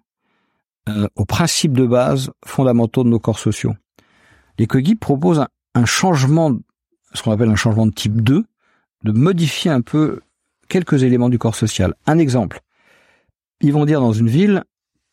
euh, 0.89 1.07
aux 1.15 1.25
principes 1.25 1.73
de 1.73 1.87
base 1.87 2.29
fondamentaux 2.45 3.03
de 3.03 3.09
nos 3.09 3.17
corps 3.17 3.39
sociaux. 3.39 3.73
Les 4.59 4.67
Kogi 4.67 4.93
proposent 4.93 5.43
un, 5.73 5.85
changement, 5.85 6.55
ce 7.15 7.23
qu'on 7.23 7.31
appelle 7.31 7.49
un 7.49 7.55
changement 7.55 7.87
de 7.87 7.93
type 7.93 8.21
2, 8.21 8.45
de 9.03 9.11
modifier 9.11 9.71
un 9.71 9.81
peu 9.81 10.19
quelques 10.69 11.01
éléments 11.01 11.29
du 11.29 11.39
corps 11.39 11.55
social. 11.55 11.95
Un 12.05 12.19
exemple. 12.19 12.61
Ils 13.59 13.73
vont 13.73 13.85
dire 13.85 14.01
dans 14.01 14.13
une 14.13 14.29
ville, 14.29 14.63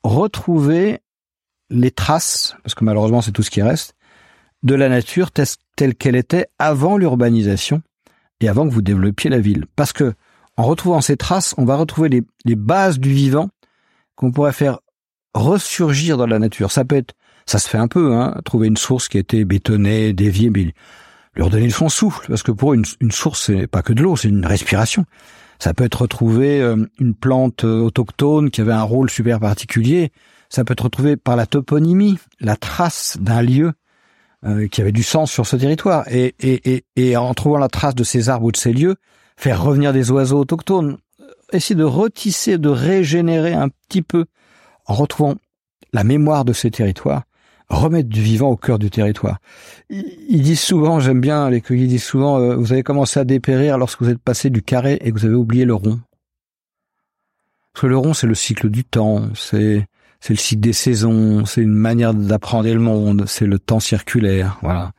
retrouver 0.03 1.01
les 1.71 1.93
traces, 1.93 2.57
parce 2.63 2.75
que 2.75 2.85
malheureusement 2.85 3.23
c'est 3.23 3.33
tout 3.33 3.43
ce 3.43 3.51
qui 3.51 3.63
reste, 3.63 3.95
de 4.63 4.75
la 4.75 4.89
nature 4.89 5.31
telle 5.31 5.95
qu'elle 5.95 6.17
était 6.17 6.47
avant 6.59 6.97
l'urbanisation 6.97 7.83
et 8.41 8.49
avant 8.49 8.69
que 8.69 8.73
vous 8.73 8.83
développiez 8.83 9.31
la 9.31 9.41
ville. 9.41 9.67
Parce 9.77 9.93
que 9.93 10.15
en 10.57 10.65
retrouvant 10.65 11.01
ces 11.01 11.17
traces, 11.17 11.55
on 11.57 11.65
va 11.65 11.77
retrouver 11.77 12.09
les, 12.45 12.57
bases 12.57 12.99
du 12.99 13.11
vivant 13.11 13.49
qu'on 14.17 14.33
pourrait 14.33 14.53
faire 14.53 14.81
ressurgir 15.35 16.17
dans 16.17 16.27
la 16.27 16.41
nature. 16.41 16.73
Ça 16.73 16.85
peut 16.85 16.97
être, 16.97 17.15
ça 17.47 17.61
se 17.61 17.69
fait 17.69 17.79
un 17.79 17.87
peu, 17.87 18.15
hein, 18.15 18.37
trouver 18.45 18.67
une 18.67 18.77
source 18.77 19.07
qui 19.09 19.19
été 19.19 19.45
bétonnée, 19.45 20.13
déviée, 20.13 20.51
mais 20.51 20.75
leur 21.37 21.51
donner 21.51 21.71
son 21.71 21.89
souffle, 21.89 22.27
parce 22.27 22.43
que 22.43 22.51
pour 22.51 22.73
eux, 22.73 22.75
une, 22.75 22.85
une 23.01 23.13
source, 23.13 23.47
c'est 23.47 23.69
pas 23.69 23.83
que 23.83 23.93
de 23.93 24.03
l'eau, 24.03 24.17
c'est 24.17 24.29
une 24.29 24.45
respiration. 24.45 25.05
Ça 25.61 25.75
peut 25.75 25.85
être 25.85 26.03
retrouvé 26.03 26.61
euh, 26.61 26.85
une 26.99 27.15
plante 27.15 27.65
euh, 27.65 27.81
autochtone 27.81 28.51
qui 28.51 28.61
avait 28.61 28.73
un 28.73 28.83
rôle 28.83 29.11
super 29.11 29.39
particulier. 29.39 30.13
Ça 30.49 30.65
peut 30.65 30.73
être 30.73 30.85
retrouvé 30.85 31.17
par 31.17 31.37
la 31.37 31.47
toponymie, 31.47 32.19
la 32.41 32.57
trace 32.57 33.17
d'un 33.21 33.43
lieu 33.43 33.73
euh, 34.45 34.69
qui 34.69 34.81
avait 34.81 34.93
du 34.93 35.03
sens 35.03 35.31
sur 35.31 35.47
ce 35.47 35.57
territoire. 35.57 36.05
Et, 36.09 36.35
et, 36.41 36.75
et, 36.75 36.85
et, 36.97 37.17
en 37.17 37.33
trouvant 37.35 37.59
la 37.59 37.69
trace 37.69 37.95
de 37.95 38.05
ces 38.05 38.29
arbres 38.29 38.47
ou 38.47 38.53
de 38.53 38.57
ces 38.57 38.73
lieux, 38.73 38.97
faire 39.37 39.63
revenir 39.63 39.93
des 39.93 40.11
oiseaux 40.11 40.39
autochtones, 40.39 40.99
essayer 41.53 41.77
de 41.77 41.85
retisser, 41.85 42.59
de 42.59 42.69
régénérer 42.69 43.55
un 43.55 43.69
petit 43.69 44.03
peu 44.03 44.27
en 44.87 44.95
retrouvant 44.95 45.35
la 45.93 46.05
mémoire 46.05 46.45
de 46.45 46.53
ces 46.53 46.71
territoires 46.71 47.23
remettre 47.69 48.09
du 48.09 48.23
vivant 48.23 48.49
au 48.49 48.57
cœur 48.57 48.79
du 48.79 48.91
territoire. 48.91 49.39
Ils 49.91 50.43
disent 50.43 50.61
souvent, 50.61 51.01
j'aime 51.01 51.21
bien 51.21 51.51
les 51.51 51.61
cueillis 51.61 51.87
disent 51.87 52.05
souvent, 52.05 52.39
euh, 52.39 52.57
vous 52.57 52.73
avez 52.73 52.83
commencé 52.83 53.21
à 53.21 53.25
dépérir 53.25 53.79
lorsque 53.79 54.03
vous 54.03 54.09
êtes 54.09 54.19
passé 54.19 54.51
du 54.51 54.63
carré 54.63 54.99
et 55.03 55.13
que 55.13 55.19
vous 55.19 55.27
avez 55.27 55.35
oublié 55.35 55.65
le 55.65 55.75
rond. 55.75 56.01
Parce 57.73 57.83
que 57.83 57.87
le 57.87 57.99
rond, 57.99 58.15
c'est 58.15 58.27
le 58.27 58.35
cycle 58.35 58.71
du 58.71 58.85
temps, 58.85 59.29
c'est 59.35 59.87
c'est 60.21 60.33
le 60.33 60.39
cycle 60.39 60.61
des 60.61 60.73
saisons, 60.73 61.45
c'est 61.45 61.63
une 61.63 61.73
manière 61.73 62.13
d'apprendre 62.15 62.69
le 62.69 62.81
monde, 62.81 63.25
c'est 63.27 63.47
le 63.47 63.59
temps 63.59 63.81
circulaire, 63.81 64.59
voilà. 64.63 64.93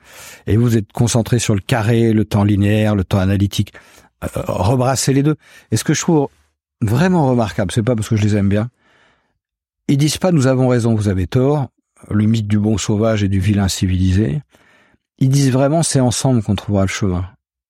Et 0.47 0.55
vous 0.55 0.77
êtes 0.77 0.91
concentré 0.91 1.39
sur 1.39 1.55
le 1.55 1.61
carré, 1.61 2.13
le 2.13 2.25
temps 2.25 2.43
linéaire, 2.43 2.95
le 2.95 3.03
temps 3.03 3.19
analytique. 3.19 3.73
Euh, 4.23 4.27
rebrasser 4.47 5.13
les 5.13 5.23
deux. 5.23 5.35
Et 5.71 5.77
ce 5.77 5.83
que 5.83 5.93
je 5.93 6.01
trouve 6.01 6.29
vraiment 6.81 7.29
remarquable, 7.29 7.71
c'est 7.71 7.83
pas 7.83 7.95
parce 7.95 8.09
que 8.09 8.15
je 8.15 8.23
les 8.23 8.35
aime 8.35 8.49
bien. 8.49 8.69
Ils 9.87 9.97
disent 9.97 10.17
pas 10.17 10.31
nous 10.31 10.47
avons 10.47 10.67
raison, 10.67 10.95
vous 10.95 11.07
avez 11.07 11.27
tort 11.27 11.69
le 12.09 12.25
mythe 12.25 12.47
du 12.47 12.59
bon 12.59 12.77
sauvage 12.77 13.23
et 13.23 13.27
du 13.27 13.39
vilain 13.39 13.67
civilisé, 13.67 14.41
ils 15.17 15.29
disent 15.29 15.51
vraiment 15.51 15.83
c'est 15.83 15.99
ensemble 15.99 16.41
qu'on 16.41 16.55
trouvera 16.55 16.83
le 16.83 16.89
chemin. 16.89 17.25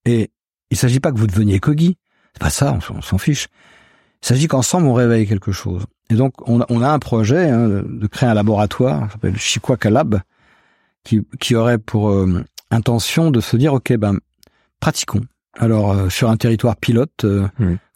Et 0.05 0.29
il 0.69 0.77
s'agit 0.77 0.99
pas 0.99 1.11
que 1.11 1.17
vous 1.17 1.27
deveniez 1.27 1.59
Kogi, 1.59 1.97
c'est 2.33 2.41
pas 2.41 2.49
ça, 2.49 2.77
on, 2.93 3.01
s'en 3.01 3.17
fiche. 3.17 3.47
Il 4.21 4.27
s'agit 4.27 4.47
qu'ensemble 4.47 4.87
on 4.87 4.93
réveille 4.93 5.27
quelque 5.27 5.51
chose. 5.51 5.85
Et 6.09 6.15
donc 6.15 6.33
on 6.47 6.81
a, 6.81 6.89
un 6.89 6.99
projet 6.99 7.49
hein, 7.49 7.67
de, 7.67 8.07
créer 8.07 8.29
un 8.29 8.33
laboratoire, 8.33 9.07
qui 9.07 9.11
s'appelle 9.13 9.37
Chikwaka 9.37 9.89
Lab, 9.89 10.21
qui, 11.03 11.21
qui 11.39 11.55
aurait 11.55 11.77
pour 11.77 12.09
euh, 12.09 12.43
intention 12.71 13.31
de 13.31 13.39
se 13.41 13.57
dire 13.57 13.73
ok 13.73 13.95
ben 13.97 14.17
pratiquons. 14.79 15.21
Alors 15.53 15.91
euh, 15.91 16.09
sur 16.09 16.29
un 16.29 16.37
territoire 16.37 16.77
pilote, 16.77 17.25
euh, 17.25 17.47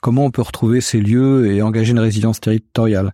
comment 0.02 0.26
on 0.26 0.32
peut 0.32 0.44
retrouver 0.44 0.80
ces 0.80 1.02
lieux 1.02 1.52
et 1.52 1.64
engager 1.64 1.92
une 1.92 2.00
résilience 2.00 2.40
territoriale? 2.40 3.14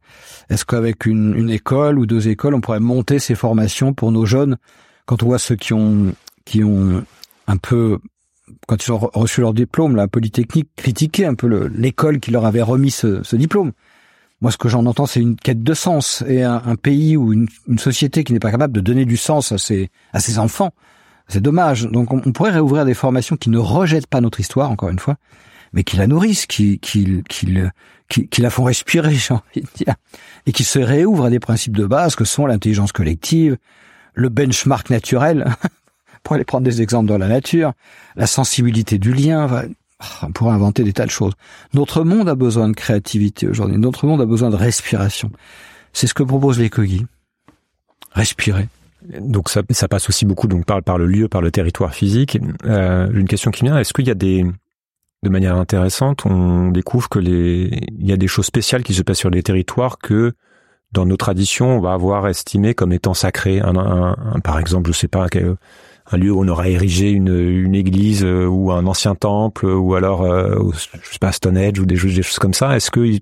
Est-ce 0.49 0.65
qu'avec 0.65 1.05
une, 1.05 1.33
une, 1.35 1.49
école 1.49 1.97
ou 1.97 2.05
deux 2.05 2.27
écoles, 2.27 2.53
on 2.53 2.61
pourrait 2.61 2.79
monter 2.81 3.19
ces 3.19 3.35
formations 3.35 3.93
pour 3.93 4.11
nos 4.11 4.25
jeunes? 4.25 4.57
Quand 5.05 5.23
on 5.23 5.27
voit 5.27 5.39
ceux 5.39 5.55
qui 5.55 5.73
ont 5.73 6.13
qui 6.43 6.63
ont 6.63 7.05
un 7.47 7.57
peu 7.57 7.99
quand 8.67 8.85
ils 8.85 8.91
ont 8.91 8.97
reçu 9.13 9.41
leur 9.41 9.53
diplôme, 9.53 9.95
la 9.95 10.07
Polytechnique 10.07 10.69
critiquer 10.75 11.25
un 11.25 11.35
peu 11.35 11.67
l'école 11.67 12.19
qui 12.19 12.31
leur 12.31 12.45
avait 12.45 12.61
remis 12.61 12.91
ce, 12.91 13.23
ce 13.23 13.35
diplôme. 13.35 13.71
Moi, 14.41 14.51
ce 14.51 14.57
que 14.57 14.69
j'en 14.69 14.85
entends, 14.85 15.05
c'est 15.05 15.19
une 15.19 15.35
quête 15.35 15.63
de 15.63 15.73
sens. 15.73 16.23
Et 16.27 16.43
un, 16.43 16.75
pays 16.75 17.17
ou 17.17 17.33
une, 17.33 17.47
société 17.77 18.23
qui 18.23 18.31
n'est 18.31 18.39
pas 18.39 18.51
capable 18.51 18.73
de 18.73 18.79
donner 18.79 19.05
du 19.05 19.17
sens 19.17 19.51
à 19.51 19.57
ses, 19.57 20.39
enfants, 20.39 20.71
c'est 21.27 21.41
dommage. 21.41 21.83
Donc, 21.83 22.13
on, 22.13 22.31
pourrait 22.31 22.51
réouvrir 22.51 22.85
des 22.85 22.93
formations 22.93 23.35
qui 23.35 23.49
ne 23.49 23.57
rejettent 23.57 24.07
pas 24.07 24.21
notre 24.21 24.39
histoire, 24.39 24.71
encore 24.71 24.89
une 24.89 24.99
fois, 24.99 25.15
mais 25.73 25.83
qui 25.83 25.97
la 25.97 26.07
nourrissent, 26.07 26.45
qui, 26.45 26.79
qui, 26.79 27.21
qui, 27.27 27.57
qui, 28.07 28.27
qui 28.29 28.41
la 28.41 28.49
font 28.49 28.63
respirer, 28.63 29.13
j'ai 29.13 29.33
envie 29.33 29.61
de 29.61 29.67
dire, 29.75 29.95
et 30.45 30.53
qui 30.53 30.63
se 30.63 30.79
réouvrent 30.79 31.25
à 31.25 31.29
des 31.29 31.39
principes 31.39 31.75
de 31.75 31.85
base 31.85 32.15
que 32.15 32.25
sont 32.25 32.45
l'intelligence 32.45 32.93
collective, 32.93 33.57
le 34.13 34.29
benchmark 34.29 34.89
naturel, 34.89 35.53
pour 36.23 36.35
aller 36.35 36.45
prendre 36.45 36.63
des 36.63 36.81
exemples 36.81 37.07
dans 37.07 37.17
la 37.17 37.27
nature, 37.27 37.73
la 38.15 38.25
sensibilité 38.25 38.99
du 38.99 39.13
lien, 39.13 39.65
on 40.21 40.31
pourrait 40.31 40.53
inventer 40.53 40.83
des 40.83 40.93
tas 40.93 41.05
de 41.05 41.11
choses. 41.11 41.33
Notre 41.73 42.03
monde 42.03 42.29
a 42.29 42.35
besoin 42.35 42.69
de 42.69 42.73
créativité 42.73 43.47
aujourd'hui. 43.47 43.77
Notre 43.77 44.05
monde 44.05 44.21
a 44.21 44.25
besoin 44.25 44.49
de 44.49 44.55
respiration. 44.55 45.31
C'est 45.93 46.07
ce 46.07 46.13
que 46.13 46.23
proposent 46.23 46.59
les 46.59 46.69
Kogi. 46.69 47.05
Respirer. 48.13 48.67
Donc 49.19 49.49
ça, 49.49 49.61
ça 49.71 49.87
passe 49.87 50.09
aussi 50.09 50.25
beaucoup 50.25 50.47
donc 50.47 50.65
par, 50.65 50.97
le 50.97 51.05
lieu, 51.05 51.27
par 51.27 51.41
le 51.41 51.51
territoire 51.51 51.93
physique. 51.93 52.37
Euh, 52.65 53.09
une 53.13 53.27
question 53.27 53.51
qui 53.51 53.63
vient, 53.63 53.77
est-ce 53.77 53.93
qu'il 53.93 54.07
y 54.07 54.11
a 54.11 54.15
des, 54.15 54.45
de 55.23 55.29
manière 55.29 55.55
intéressante, 55.55 56.25
on 56.25 56.69
découvre 56.71 57.09
que 57.09 57.19
les, 57.19 57.69
il 57.97 58.05
y 58.07 58.11
a 58.11 58.17
des 58.17 58.27
choses 58.27 58.45
spéciales 58.45 58.83
qui 58.83 58.93
se 58.93 59.01
passent 59.01 59.19
sur 59.19 59.29
les 59.29 59.43
territoires 59.43 59.99
que 59.99 60.33
dans 60.91 61.05
nos 61.05 61.17
traditions, 61.17 61.77
on 61.77 61.81
va 61.81 61.93
avoir 61.93 62.27
estimé 62.27 62.73
comme 62.73 62.91
étant 62.91 63.13
sacrées? 63.13 63.59
Un, 63.59 64.39
par 64.43 64.59
exemple, 64.59 64.91
je 64.91 64.97
sais 64.97 65.07
pas, 65.07 65.27
un 66.11 66.17
lieu 66.17 66.31
où 66.31 66.43
on 66.43 66.47
aura 66.47 66.69
érigé 66.69 67.11
une, 67.11 67.37
une 67.37 67.75
église 67.75 68.23
euh, 68.23 68.45
ou 68.45 68.71
un 68.71 68.85
ancien 68.85 69.15
temple 69.15 69.65
ou 69.65 69.95
alors 69.95 70.23
euh, 70.23 70.57
je 70.73 71.11
sais 71.11 71.19
pas 71.19 71.31
Stonehenge 71.31 71.79
ou 71.79 71.85
des, 71.85 71.95
des 71.95 72.21
choses 72.23 72.39
comme 72.39 72.53
ça. 72.53 72.75
Est-ce 72.75 72.91
que 72.91 73.19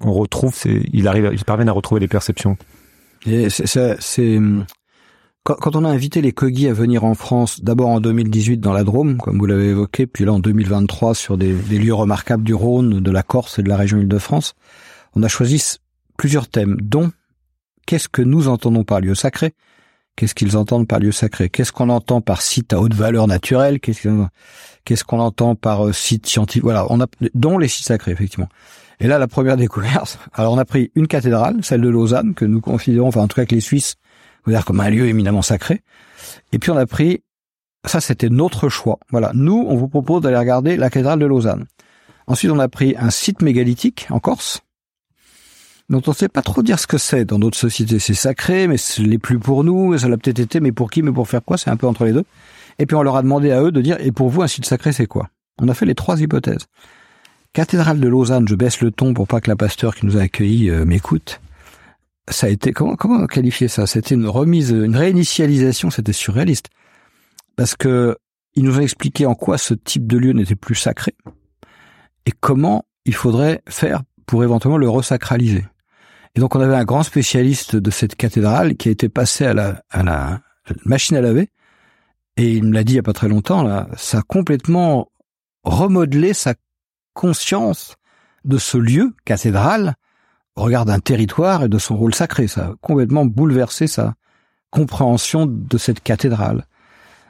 on 0.00 0.12
retrouve, 0.12 0.54
il 0.64 1.08
arrive, 1.08 1.30
ils 1.32 1.44
parviennent 1.44 1.68
à 1.68 1.72
retrouver 1.72 2.00
les 2.00 2.08
perceptions? 2.08 2.56
C'est 3.24 4.38
quand, 5.44 5.76
on 5.76 5.84
a 5.84 5.88
invité 5.88 6.20
les 6.20 6.32
Kogi 6.32 6.68
à 6.68 6.74
venir 6.74 7.04
en 7.04 7.14
France, 7.14 7.62
d'abord 7.62 7.88
en 7.88 8.00
2018 8.00 8.58
dans 8.58 8.74
la 8.74 8.84
Drôme, 8.84 9.16
comme 9.16 9.38
vous 9.38 9.46
l'avez 9.46 9.68
évoqué, 9.68 10.06
puis 10.06 10.26
là 10.26 10.34
en 10.34 10.40
2023 10.40 11.14
sur 11.14 11.38
des, 11.38 11.54
des, 11.54 11.78
lieux 11.78 11.94
remarquables 11.94 12.42
du 12.42 12.52
Rhône, 12.52 13.00
de 13.00 13.10
la 13.10 13.22
Corse 13.22 13.58
et 13.58 13.62
de 13.62 13.68
la 13.68 13.78
région 13.78 13.98
Île-de-France, 13.98 14.54
on 15.14 15.22
a 15.22 15.28
choisi 15.28 15.78
plusieurs 16.18 16.48
thèmes, 16.48 16.76
dont 16.82 17.12
qu'est-ce 17.86 18.10
que 18.10 18.20
nous 18.20 18.48
entendons 18.48 18.84
par 18.84 19.00
lieu 19.00 19.14
sacré, 19.14 19.54
Qu'est-ce 20.18 20.34
qu'ils 20.34 20.56
entendent 20.56 20.88
par 20.88 20.98
lieu 20.98 21.12
sacré? 21.12 21.48
Qu'est-ce 21.48 21.70
qu'on 21.70 21.90
entend 21.90 22.20
par 22.20 22.42
site 22.42 22.72
à 22.72 22.80
haute 22.80 22.92
valeur 22.92 23.28
naturelle? 23.28 23.78
Qu'est-ce 23.78 25.04
qu'on 25.04 25.20
entend 25.20 25.54
par 25.54 25.86
euh, 25.86 25.92
site 25.92 26.26
scientifique? 26.26 26.64
Voilà, 26.64 26.86
on 26.90 27.00
a 27.00 27.06
dont 27.34 27.56
les 27.56 27.68
sites 27.68 27.86
sacrés 27.86 28.10
effectivement. 28.10 28.48
Et 28.98 29.06
là, 29.06 29.18
la 29.18 29.28
première 29.28 29.56
découverte. 29.56 30.18
Alors, 30.34 30.52
on 30.52 30.58
a 30.58 30.64
pris 30.64 30.90
une 30.96 31.06
cathédrale, 31.06 31.62
celle 31.62 31.82
de 31.82 31.88
Lausanne, 31.88 32.34
que 32.34 32.44
nous 32.44 32.60
considérons, 32.60 33.06
enfin 33.06 33.20
en 33.20 33.28
tout 33.28 33.36
cas 33.36 33.46
que 33.46 33.54
les 33.54 33.60
Suisses 33.60 33.94
dire 34.48 34.64
comme 34.64 34.80
un 34.80 34.90
lieu 34.90 35.06
éminemment 35.06 35.42
sacré. 35.42 35.82
Et 36.52 36.58
puis 36.58 36.70
on 36.70 36.76
a 36.76 36.86
pris, 36.86 37.22
ça 37.84 38.00
c'était 38.00 38.28
notre 38.28 38.68
choix. 38.68 38.98
Voilà, 39.10 39.30
nous 39.34 39.64
on 39.68 39.76
vous 39.76 39.88
propose 39.88 40.22
d'aller 40.22 40.36
regarder 40.36 40.76
la 40.76 40.90
cathédrale 40.90 41.18
de 41.20 41.26
Lausanne. 41.26 41.66
Ensuite, 42.26 42.50
on 42.50 42.58
a 42.58 42.68
pris 42.68 42.94
un 42.98 43.10
site 43.10 43.40
mégalithique 43.40 44.06
en 44.10 44.18
Corse, 44.18 44.60
dont 45.88 46.02
on 46.06 46.10
ne 46.10 46.16
sait 46.16 46.28
pas 46.28 46.42
trop 46.42 46.62
dire 46.62 46.78
ce 46.78 46.86
que 46.86 46.98
c'est. 46.98 47.24
Dans 47.24 47.38
d'autres 47.38 47.58
sociétés, 47.58 47.98
c'est 47.98 48.14
sacré, 48.14 48.68
mais 48.68 48.76
ce 48.76 49.02
n'est 49.02 49.18
plus 49.18 49.38
pour 49.38 49.64
nous, 49.64 49.96
ça 49.98 50.08
l'a 50.08 50.16
peut-être 50.16 50.38
été, 50.38 50.60
mais 50.60 50.72
pour 50.72 50.90
qui, 50.90 51.02
mais 51.02 51.12
pour 51.12 51.28
faire 51.28 51.42
quoi 51.44 51.56
C'est 51.56 51.70
un 51.70 51.76
peu 51.76 51.86
entre 51.86 52.04
les 52.04 52.12
deux. 52.12 52.24
Et 52.78 52.86
puis 52.86 52.96
on 52.96 53.02
leur 53.02 53.16
a 53.16 53.22
demandé 53.22 53.50
à 53.50 53.62
eux 53.62 53.72
de 53.72 53.80
dire, 53.80 53.96
et 54.00 54.12
pour 54.12 54.28
vous, 54.28 54.42
un 54.42 54.46
site 54.46 54.66
sacré, 54.66 54.92
c'est 54.92 55.06
quoi? 55.06 55.28
On 55.60 55.68
a 55.68 55.74
fait 55.74 55.86
les 55.86 55.94
trois 55.94 56.20
hypothèses. 56.20 56.66
Cathédrale 57.52 57.98
de 57.98 58.08
Lausanne, 58.08 58.46
je 58.46 58.54
baisse 58.54 58.80
le 58.80 58.90
ton 58.90 59.14
pour 59.14 59.26
pas 59.26 59.40
que 59.40 59.50
la 59.50 59.56
pasteur 59.56 59.94
qui 59.94 60.06
nous 60.06 60.16
a 60.16 60.20
accueillis 60.20 60.70
euh, 60.70 60.84
m'écoute. 60.84 61.40
Ça 62.30 62.46
a 62.46 62.50
été 62.50 62.72
comment 62.72 62.94
comment 62.94 63.26
qualifier 63.26 63.68
ça? 63.68 63.86
C'était 63.86 64.14
une 64.14 64.28
remise, 64.28 64.70
une 64.70 64.96
réinitialisation. 64.96 65.90
C'était 65.90 66.12
surréaliste 66.12 66.68
parce 67.56 67.74
que 67.74 68.16
ils 68.54 68.64
nous 68.64 68.76
ont 68.78 68.82
expliqué 68.82 69.24
en 69.24 69.34
quoi 69.34 69.56
ce 69.56 69.72
type 69.72 70.06
de 70.06 70.18
lieu 70.18 70.32
n'était 70.32 70.54
plus 70.54 70.74
sacré 70.74 71.14
et 72.26 72.32
comment 72.38 72.84
il 73.06 73.14
faudrait 73.14 73.62
faire 73.68 74.02
pour 74.26 74.44
éventuellement 74.44 74.78
le 74.78 74.88
resacraliser. 74.88 75.64
Et 76.34 76.40
donc 76.40 76.54
on 76.54 76.60
avait 76.60 76.76
un 76.76 76.84
grand 76.84 77.02
spécialiste 77.02 77.76
de 77.76 77.90
cette 77.90 78.16
cathédrale 78.16 78.76
qui 78.76 78.88
a 78.88 78.92
été 78.92 79.08
passé 79.08 79.46
à 79.46 79.54
la, 79.54 79.82
à 79.90 80.02
la 80.02 80.40
machine 80.84 81.16
à 81.16 81.20
laver, 81.20 81.50
et 82.36 82.52
il 82.52 82.64
me 82.64 82.72
l'a 82.72 82.84
dit 82.84 82.92
il 82.94 82.96
y 82.96 83.00
a 83.00 83.02
pas 83.02 83.12
très 83.12 83.28
longtemps, 83.28 83.62
là, 83.62 83.88
ça 83.96 84.18
a 84.18 84.22
complètement 84.22 85.10
remodelé 85.64 86.34
sa 86.34 86.54
conscience 87.14 87.96
de 88.44 88.58
ce 88.58 88.78
lieu, 88.78 89.12
cathédrale, 89.24 89.94
au 90.56 90.62
regard 90.62 90.84
d'un 90.84 91.00
territoire 91.00 91.64
et 91.64 91.68
de 91.68 91.78
son 91.78 91.96
rôle 91.96 92.14
sacré. 92.14 92.46
Ça 92.48 92.66
a 92.66 92.74
complètement 92.80 93.24
bouleversé 93.24 93.86
sa 93.86 94.14
compréhension 94.70 95.46
de 95.46 95.78
cette 95.78 96.00
cathédrale. 96.00 96.64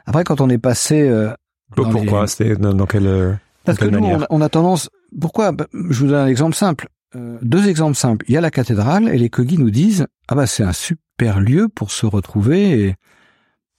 Après, 0.05 0.23
quand 0.23 0.41
on 0.41 0.49
est 0.49 0.57
passé... 0.57 1.07
Euh, 1.07 1.31
pourquoi? 1.75 2.27
C'était 2.27 2.55
dans, 2.55 2.85
quelle... 2.85 3.07
Euh, 3.07 3.33
Parce 3.65 3.77
que 3.77 3.85
nous, 3.85 4.23
on 4.29 4.41
a 4.41 4.49
tendance... 4.49 4.89
Pourquoi? 5.19 5.51
Bah, 5.51 5.67
Je 5.73 5.99
vous 5.99 6.07
donne 6.07 6.21
un 6.21 6.27
exemple 6.27 6.55
simple. 6.55 6.87
Euh, 7.15 7.37
deux 7.41 7.67
exemples 7.67 7.95
simples. 7.95 8.25
Il 8.27 8.33
y 8.33 8.37
a 8.37 8.41
la 8.41 8.51
cathédrale 8.51 9.09
et 9.09 9.17
les 9.17 9.29
Kogi 9.29 9.57
nous 9.57 9.71
disent 9.71 10.05
ah 10.27 10.35
bah 10.35 10.45
c'est 10.45 10.63
un 10.63 10.73
super 10.73 11.39
lieu 11.39 11.67
pour 11.67 11.91
se 11.91 12.05
retrouver 12.05 12.81
et 12.81 12.95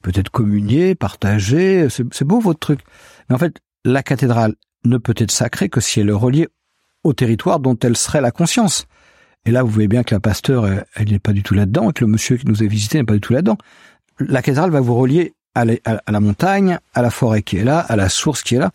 peut-être 0.03 0.31
communier, 0.31 0.95
partager. 0.95 1.89
C'est 1.91 2.25
beau 2.25 2.41
votre 2.41 2.59
truc. 2.59 2.81
Mais 3.29 3.37
en 3.37 3.39
fait, 3.39 3.59
la 3.85 4.03
cathédrale 4.03 4.55
ne 4.85 4.99
peut 4.99 5.15
être 5.17 5.31
sacrée 5.31 5.69
que 5.69 5.81
si 5.81 6.01
elle 6.01 6.09
est 6.09 6.13
reliée 6.13 6.49
au 7.05 7.13
territoire 7.13 7.61
dont 7.61 7.79
elle 7.83 7.97
serait 7.97 8.21
la 8.21 8.31
conscience. 8.31 8.87
Et 9.47 9.51
là, 9.51 9.63
vous 9.63 9.71
voyez 9.71 9.89
bien 9.89 10.03
que 10.03 10.15
la 10.15 10.21
pasteur, 10.21 10.67
elle 10.95 11.11
n'est 11.11 11.19
pas 11.19 11.33
du 11.33 11.43
tout 11.43 11.55
là-dedans, 11.55 11.91
et 11.91 11.93
que 11.95 12.05
le 12.05 12.11
monsieur 12.11 12.37
qui 12.37 12.47
nous 12.47 12.63
a 12.63 12.67
visité 12.67 12.99
n'est 12.99 13.05
pas 13.05 13.15
du 13.15 13.21
tout 13.21 13.33
là-dedans. 13.33 13.57
La 14.19 14.43
cathédrale 14.43 14.71
va 14.71 14.81
vous 14.81 14.95
relier 14.95 15.35
à 15.55 15.65
la 15.65 16.21
montagne, 16.21 16.79
à 16.95 17.03
la 17.03 17.11
forêt 17.11 17.43
qui 17.43 17.57
est 17.57 17.65
là, 17.65 17.79
à 17.79 17.97
la 17.97 18.09
source 18.09 18.43
qui 18.43 18.57
est 18.57 18.59
là. 18.59 18.71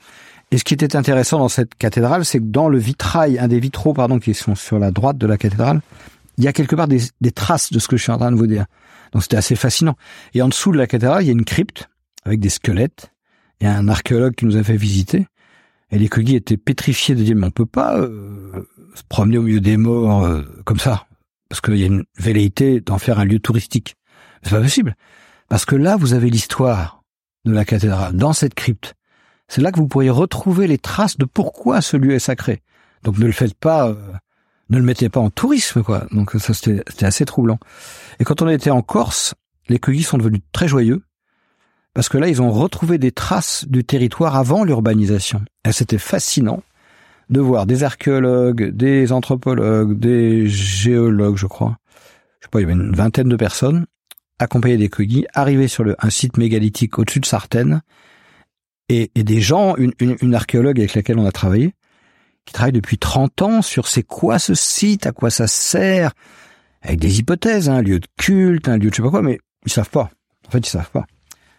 Et 0.55 0.57
ce 0.57 0.63
qui 0.63 0.73
était 0.73 0.95
intéressant 0.95 1.39
dans 1.39 1.49
cette 1.49 1.75
cathédrale, 1.75 2.23
c'est 2.23 2.39
que 2.39 2.45
dans 2.45 2.69
le 2.69 2.77
vitrail, 2.77 3.37
un 3.39 3.49
des 3.49 3.59
vitraux, 3.59 3.91
pardon, 3.91 4.19
qui 4.19 4.33
sont 4.33 4.55
sur 4.55 4.79
la 4.79 4.89
droite 4.89 5.17
de 5.17 5.27
la 5.27 5.37
cathédrale, 5.37 5.81
il 6.37 6.45
y 6.45 6.47
a 6.47 6.53
quelque 6.53 6.77
part 6.77 6.87
des, 6.87 7.01
traces 7.33 7.73
de 7.73 7.79
ce 7.79 7.89
que 7.89 7.97
je 7.97 8.03
suis 8.03 8.11
en 8.13 8.17
train 8.17 8.31
de 8.31 8.37
vous 8.37 8.47
dire. 8.47 8.65
Donc 9.11 9.23
c'était 9.23 9.35
assez 9.35 9.57
fascinant. 9.57 9.97
Et 10.33 10.41
en 10.41 10.47
dessous 10.47 10.71
de 10.71 10.77
la 10.77 10.87
cathédrale, 10.87 11.23
il 11.23 11.25
y 11.25 11.29
a 11.29 11.33
une 11.33 11.43
crypte 11.43 11.89
avec 12.23 12.39
des 12.39 12.47
squelettes. 12.47 13.11
Il 13.59 13.67
y 13.67 13.69
a 13.69 13.75
un 13.75 13.89
archéologue 13.89 14.33
qui 14.33 14.45
nous 14.45 14.55
a 14.55 14.63
fait 14.63 14.77
visiter. 14.77 15.27
Et 15.91 15.99
les 15.99 16.07
Kogi 16.07 16.37
étaient 16.37 16.55
pétrifiés 16.55 17.15
de 17.15 17.23
dire, 17.23 17.35
mais 17.35 17.47
on 17.47 17.51
peut 17.51 17.65
pas 17.65 17.97
euh, 17.97 18.65
se 18.93 19.03
promener 19.09 19.37
au 19.37 19.41
milieu 19.41 19.59
des 19.59 19.75
morts 19.75 20.23
euh, 20.23 20.41
comme 20.63 20.79
ça. 20.79 21.05
Parce 21.49 21.59
qu'il 21.59 21.75
y 21.75 21.83
a 21.83 21.87
une 21.87 22.05
velléité 22.17 22.79
d'en 22.79 22.97
faire 22.97 23.19
un 23.19 23.25
lieu 23.25 23.39
touristique. 23.39 23.97
C'est 24.41 24.51
pas 24.51 24.61
possible. 24.61 24.95
Parce 25.49 25.65
que 25.65 25.75
là, 25.75 25.97
vous 25.97 26.13
avez 26.13 26.29
l'histoire 26.29 27.03
de 27.43 27.51
la 27.51 27.65
cathédrale, 27.65 28.15
dans 28.15 28.31
cette 28.31 28.53
crypte 28.53 28.95
c'est 29.47 29.61
là 29.61 29.71
que 29.71 29.77
vous 29.77 29.87
pourriez 29.87 30.09
retrouver 30.09 30.67
les 30.67 30.77
traces 30.77 31.17
de 31.17 31.25
pourquoi 31.25 31.81
ce 31.81 31.97
lieu 31.97 32.13
est 32.13 32.19
sacré. 32.19 32.61
Donc 33.03 33.17
ne 33.17 33.25
le 33.25 33.31
faites 33.31 33.53
pas, 33.53 33.89
euh, 33.89 33.95
ne 34.69 34.77
le 34.77 34.83
mettez 34.83 35.09
pas 35.09 35.19
en 35.19 35.29
tourisme, 35.29 35.83
quoi. 35.83 36.07
Donc 36.11 36.31
ça 36.31 36.53
c'était 36.53 37.05
assez 37.05 37.25
troublant. 37.25 37.59
Et 38.19 38.23
quand 38.23 38.41
on 38.41 38.49
était 38.49 38.71
en 38.71 38.81
Corse, 38.81 39.35
les 39.69 39.79
cueillis 39.79 40.03
sont 40.03 40.17
devenus 40.17 40.41
très 40.51 40.67
joyeux 40.67 41.03
parce 41.93 42.09
que 42.09 42.17
là 42.17 42.27
ils 42.27 42.41
ont 42.41 42.51
retrouvé 42.51 42.97
des 42.97 43.11
traces 43.11 43.65
du 43.67 43.83
territoire 43.83 44.35
avant 44.35 44.63
l'urbanisation. 44.63 45.43
Et 45.67 45.71
c'était 45.71 45.97
fascinant 45.97 46.63
de 47.29 47.39
voir 47.39 47.65
des 47.65 47.83
archéologues, 47.83 48.69
des 48.69 49.11
anthropologues, 49.11 49.97
des 49.97 50.47
géologues, 50.47 51.37
je 51.37 51.47
crois. 51.47 51.77
Je 52.39 52.45
sais 52.45 52.49
pas, 52.51 52.59
il 52.59 52.63
y 52.63 52.65
avait 52.65 52.73
une 52.73 52.95
vingtaine 52.95 53.29
de 53.29 53.35
personnes 53.35 53.85
accompagnés 54.37 54.77
des 54.77 54.89
cueillis, 54.89 55.25
arriver 55.33 55.67
sur 55.67 55.83
le, 55.83 55.95
un 55.99 56.09
site 56.09 56.37
mégalithique 56.37 56.99
au-dessus 56.99 57.19
de 57.19 57.25
Sartène 57.25 57.81
et, 58.89 59.11
et 59.15 59.23
des 59.23 59.41
gens, 59.41 59.75
une, 59.77 59.93
une, 59.99 60.15
une, 60.21 60.35
archéologue 60.35 60.79
avec 60.79 60.93
laquelle 60.93 61.17
on 61.17 61.25
a 61.25 61.31
travaillé, 61.31 61.73
qui 62.45 62.53
travaille 62.53 62.73
depuis 62.73 62.97
30 62.97 63.41
ans 63.41 63.61
sur 63.61 63.87
c'est 63.87 64.03
quoi 64.03 64.39
ce 64.39 64.53
site, 64.53 65.07
à 65.07 65.11
quoi 65.11 65.29
ça 65.29 65.47
sert, 65.47 66.11
avec 66.81 66.99
des 66.99 67.19
hypothèses, 67.19 67.69
un 67.69 67.81
lieu 67.81 67.99
de 67.99 68.07
culte, 68.17 68.69
un 68.69 68.77
lieu 68.77 68.89
de 68.89 68.93
je 68.93 68.97
sais 68.97 69.03
pas 69.03 69.09
quoi, 69.09 69.21
mais 69.21 69.39
ils 69.65 69.71
savent 69.71 69.89
pas. 69.89 70.11
En 70.47 70.51
fait, 70.51 70.59
ils 70.59 70.69
savent 70.69 70.91
pas. 70.91 71.05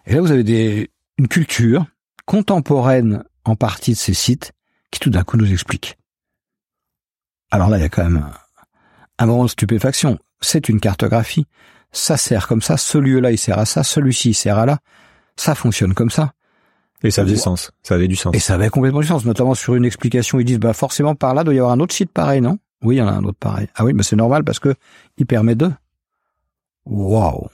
Et 0.06 0.14
là, 0.14 0.20
vous 0.20 0.30
avez 0.30 0.44
des, 0.44 0.90
une 1.18 1.26
culture 1.26 1.86
contemporaine 2.24 3.24
en 3.44 3.56
partie 3.56 3.92
de 3.92 3.96
ces 3.96 4.14
sites 4.14 4.52
qui 4.90 5.00
tout 5.00 5.10
d'un 5.10 5.24
coup 5.24 5.36
nous 5.36 5.52
explique. 5.52 5.96
Alors 7.50 7.68
là, 7.68 7.78
il 7.78 7.82
y 7.82 7.84
a 7.84 7.88
quand 7.88 8.04
même 8.04 8.18
un, 8.18 8.32
un 9.18 9.26
moment 9.26 9.44
de 9.44 9.50
stupéfaction. 9.50 10.18
C'est 10.40 10.68
une 10.68 10.80
cartographie. 10.80 11.46
Ça 11.92 12.16
sert 12.16 12.46
comme 12.46 12.62
ça. 12.62 12.76
Ce 12.76 12.98
lieu-là, 12.98 13.32
il 13.32 13.38
sert 13.38 13.58
à 13.58 13.66
ça. 13.66 13.82
Celui-ci, 13.82 14.30
il 14.30 14.34
sert 14.34 14.58
à 14.58 14.66
là. 14.66 14.78
Ça 15.36 15.54
fonctionne 15.54 15.94
comme 15.94 16.10
ça. 16.10 16.32
Et 17.02 17.10
ça 17.10 17.24
faisait 17.24 17.36
sens. 17.36 17.70
Ça 17.82 17.94
avait 17.94 18.08
du 18.08 18.16
sens. 18.16 18.34
Et 18.34 18.38
ça 18.38 18.54
avait 18.54 18.68
complètement 18.68 19.00
du 19.00 19.06
sens, 19.06 19.24
notamment 19.24 19.54
sur 19.54 19.74
une 19.74 19.84
explication. 19.84 20.40
Ils 20.40 20.44
disent, 20.44 20.58
bah, 20.58 20.72
forcément, 20.72 21.14
par 21.14 21.34
là, 21.34 21.44
doit 21.44 21.54
y 21.54 21.58
avoir 21.58 21.72
un 21.72 21.80
autre 21.80 21.94
site 21.94 22.10
pareil, 22.10 22.40
non? 22.40 22.58
Oui, 22.82 22.96
il 22.96 22.98
y 22.98 23.02
en 23.02 23.08
a 23.08 23.12
un 23.12 23.24
autre 23.24 23.38
pareil. 23.38 23.68
Ah 23.74 23.84
oui, 23.84 23.92
mais 23.92 24.02
c'est 24.02 24.16
normal 24.16 24.44
parce 24.44 24.58
que 24.58 24.74
il 25.18 25.26
permet 25.26 25.54
de. 25.54 25.70
Waouh! 26.86 27.48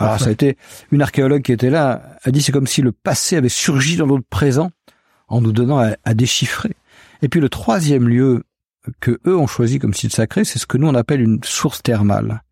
Alors, 0.00 0.18
ça 0.18 0.26
a 0.26 0.30
été, 0.30 0.56
une 0.90 1.02
archéologue 1.02 1.42
qui 1.42 1.52
était 1.52 1.70
là 1.70 2.16
a 2.24 2.30
dit 2.30 2.42
c'est 2.42 2.52
comme 2.52 2.66
si 2.66 2.82
le 2.82 2.90
passé 2.90 3.36
avait 3.36 3.48
surgi 3.48 3.96
dans 3.96 4.06
notre 4.06 4.26
présent 4.28 4.70
en 5.28 5.40
nous 5.40 5.52
donnant 5.52 5.78
à, 5.78 6.14
déchiffrer. 6.14 6.72
Et 7.22 7.28
puis 7.28 7.40
le 7.40 7.48
troisième 7.48 8.08
lieu 8.08 8.42
que 9.00 9.18
eux 9.26 9.36
ont 9.36 9.46
choisi 9.46 9.78
comme 9.78 9.94
site 9.94 10.12
sacré, 10.12 10.44
c'est 10.44 10.58
ce 10.58 10.66
que 10.66 10.76
nous 10.76 10.88
on 10.88 10.94
appelle 10.94 11.22
une 11.22 11.40
source 11.42 11.82
thermale. 11.82 12.42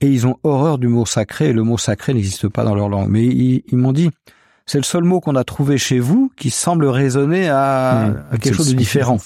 Et 0.00 0.08
ils 0.08 0.26
ont 0.26 0.36
horreur 0.42 0.78
du 0.78 0.88
mot 0.88 1.06
sacré, 1.06 1.50
et 1.50 1.52
le 1.52 1.62
mot 1.62 1.78
sacré 1.78 2.12
n'existe 2.12 2.48
pas 2.48 2.64
dans 2.64 2.74
leur 2.74 2.88
langue. 2.88 3.08
Mais 3.08 3.24
ils, 3.24 3.76
m'ont 3.76 3.92
dit, 3.92 4.10
c'est 4.66 4.78
le 4.78 4.84
seul 4.84 5.04
mot 5.04 5.20
qu'on 5.20 5.36
a 5.36 5.44
trouvé 5.44 5.78
chez 5.78 5.98
vous 5.98 6.30
qui 6.36 6.50
semble 6.50 6.86
résonner 6.86 7.48
à, 7.48 8.08
mmh. 8.32 8.38
quelque 8.38 8.54
chose 8.54 8.70
de 8.70 8.76
différent. 8.76 9.18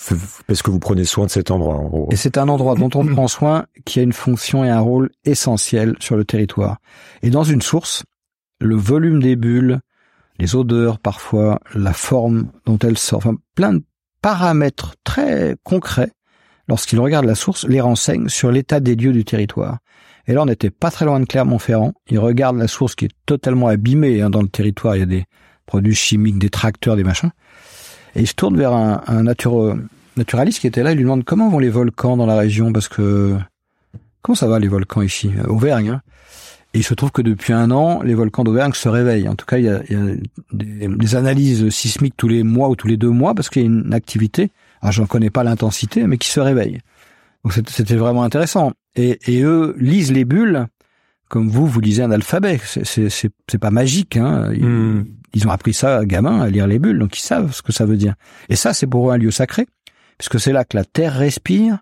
Parce 0.46 0.62
que 0.62 0.70
vous 0.70 0.78
prenez 0.78 1.04
soin 1.04 1.26
de 1.26 1.30
cet 1.30 1.50
endroit, 1.50 1.74
en 1.74 1.84
gros. 1.84 2.08
Et 2.10 2.16
c'est 2.16 2.38
un 2.38 2.48
endroit 2.48 2.74
dont 2.74 2.90
on 2.94 3.06
prend 3.06 3.28
soin, 3.28 3.66
qui 3.84 4.00
a 4.00 4.02
une 4.02 4.12
fonction 4.12 4.64
et 4.64 4.70
un 4.70 4.80
rôle 4.80 5.10
essentiel 5.24 5.94
sur 6.00 6.16
le 6.16 6.24
territoire. 6.24 6.78
Et 7.22 7.30
dans 7.30 7.44
une 7.44 7.62
source, 7.62 8.04
le 8.60 8.76
volume 8.76 9.22
des 9.22 9.36
bulles, 9.36 9.80
les 10.38 10.54
odeurs 10.54 10.98
parfois, 10.98 11.60
la 11.74 11.92
forme 11.92 12.48
dont 12.64 12.78
elles 12.78 12.98
sortent, 12.98 13.26
enfin 13.26 13.36
plein 13.54 13.74
de 13.74 13.82
paramètres 14.22 14.96
très 15.04 15.56
concrets, 15.62 16.12
lorsqu'ils 16.68 17.00
regardent 17.00 17.26
la 17.26 17.34
source, 17.34 17.66
les 17.66 17.80
renseignent 17.80 18.28
sur 18.28 18.50
l'état 18.50 18.80
des 18.80 18.96
lieux 18.96 19.12
du 19.12 19.24
territoire. 19.24 19.78
Et 20.26 20.32
là, 20.32 20.42
on 20.42 20.46
n'était 20.46 20.70
pas 20.70 20.90
très 20.90 21.04
loin 21.04 21.20
de 21.20 21.24
Clermont-Ferrand. 21.24 21.94
Ils 22.08 22.18
regardent 22.18 22.58
la 22.58 22.68
source 22.68 22.94
qui 22.94 23.04
est 23.06 23.14
totalement 23.26 23.68
abîmée 23.68 24.22
hein, 24.22 24.30
dans 24.30 24.42
le 24.42 24.48
territoire. 24.48 24.96
Il 24.96 25.00
y 25.00 25.02
a 25.02 25.06
des 25.06 25.24
produits 25.66 25.94
chimiques, 25.94 26.38
des 26.38 26.50
tracteurs, 26.50 26.96
des 26.96 27.04
machins. 27.04 27.30
Et 28.14 28.22
ils 28.22 28.26
se 28.26 28.34
tournent 28.34 28.56
vers 28.56 28.72
un, 28.72 29.02
un 29.06 29.22
naturaliste 29.22 30.60
qui 30.60 30.66
était 30.66 30.82
là. 30.82 30.92
Il 30.92 30.96
lui 30.96 31.04
demande 31.04 31.24
comment 31.24 31.48
vont 31.48 31.58
les 31.58 31.70
volcans 31.70 32.16
dans 32.16 32.26
la 32.26 32.36
région? 32.36 32.72
Parce 32.72 32.88
que 32.88 33.36
comment 34.22 34.34
ça 34.34 34.48
va 34.48 34.58
les 34.58 34.68
volcans 34.68 35.02
ici, 35.02 35.30
Auvergne. 35.46 35.90
Hein 35.90 36.02
et 36.76 36.80
il 36.80 36.82
se 36.82 36.92
trouve 36.92 37.10
que 37.10 37.22
depuis 37.22 37.54
un 37.54 37.70
an, 37.70 38.02
les 38.02 38.14
volcans 38.14 38.44
d'Auvergne 38.44 38.74
se 38.74 38.90
réveillent. 38.90 39.28
En 39.28 39.34
tout 39.34 39.46
cas, 39.46 39.56
il 39.56 39.64
y 39.64 39.68
a, 39.70 39.80
il 39.88 39.92
y 39.92 39.98
a 39.98 40.14
des, 40.52 40.88
des, 40.88 41.16
analyses 41.16 41.70
sismiques 41.70 42.18
tous 42.18 42.28
les 42.28 42.42
mois 42.42 42.68
ou 42.68 42.76
tous 42.76 42.86
les 42.86 42.98
deux 42.98 43.08
mois 43.08 43.34
parce 43.34 43.48
qu'il 43.48 43.62
y 43.62 43.64
a 43.64 43.68
une 43.68 43.94
activité. 43.94 44.50
Alors, 44.82 44.92
j'en 44.92 45.06
connais 45.06 45.30
pas 45.30 45.42
l'intensité, 45.42 46.06
mais 46.06 46.18
qui 46.18 46.28
se 46.28 46.38
réveille. 46.38 46.80
Donc, 47.44 47.54
c'était 47.68 47.96
vraiment 47.96 48.24
intéressant. 48.24 48.72
Et, 48.96 49.18
et, 49.26 49.42
eux 49.42 49.74
lisent 49.78 50.12
les 50.12 50.24
bulles 50.24 50.66
comme 51.28 51.48
vous, 51.48 51.66
vous 51.66 51.80
lisez 51.80 52.02
un 52.02 52.10
alphabet. 52.10 52.60
C'est 52.64 53.58
pas 53.58 53.70
magique. 53.70 54.16
Hein. 54.16 54.52
Ils, 54.54 54.64
hmm. 54.64 55.06
ils, 55.34 55.46
ont 55.46 55.50
appris 55.50 55.74
ça, 55.74 56.04
gamin, 56.04 56.40
à 56.40 56.48
lire 56.48 56.66
les 56.66 56.78
bulles, 56.78 56.98
donc 56.98 57.18
ils 57.18 57.22
savent 57.22 57.52
ce 57.52 57.62
que 57.62 57.72
ça 57.72 57.84
veut 57.84 57.96
dire. 57.96 58.14
Et 58.48 58.56
ça, 58.56 58.72
c'est 58.72 58.86
pour 58.86 59.10
eux 59.10 59.12
un 59.12 59.18
lieu 59.18 59.30
sacré, 59.30 59.66
puisque 60.18 60.38
c'est 60.38 60.52
là 60.52 60.64
que 60.64 60.76
la 60.76 60.84
Terre 60.84 61.14
respire 61.14 61.78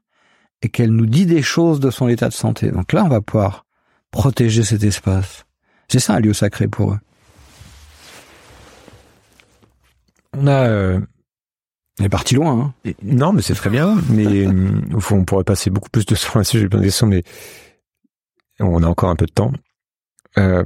et 0.63 0.69
qu'elle 0.69 0.91
nous 0.91 1.07
dit 1.07 1.27
des 1.27 1.43
choses 1.43 1.79
de 1.81 1.91
son 1.91 2.09
état 2.09 2.29
de 2.29 2.35
santé. 2.35 2.71
Donc 2.71 2.93
là, 2.93 3.05
on 3.05 3.09
va 3.09 3.21
pouvoir 3.21 3.67
protéger 4.11 4.63
cet 4.63 4.83
espace. 4.83 5.45
C'est 5.89 5.99
ça 5.99 6.15
un 6.15 6.21
lieu 6.21 6.33
sacré 6.33 6.69
pour 6.69 6.93
eux. 6.93 6.99
On 10.37 10.47
a... 10.47 10.69
Euh... 10.69 11.01
On 12.01 12.05
est 12.05 12.09
parti 12.09 12.35
loin. 12.35 12.75
Hein. 12.85 12.93
Non, 13.03 13.33
mais 13.33 13.43
c'est 13.43 13.55
très 13.55 13.71
bien. 13.71 13.97
Mais 14.11 14.47
euh, 14.47 14.81
au 14.95 15.01
fond, 15.01 15.19
on 15.19 15.25
pourrait 15.25 15.45
passer 15.45 15.71
beaucoup 15.71 15.91
plus 15.91 16.07
de 16.07 16.15
temps 16.15 16.33
là-dessus. 16.35 16.61
J'ai 16.61 16.69
de 16.69 17.07
mais 17.07 17.23
on 18.61 18.83
a 18.83 18.87
encore 18.87 19.11
un 19.11 19.17
peu 19.17 19.27
de 19.27 19.33
temps. 19.33 19.53
Euh, 20.39 20.65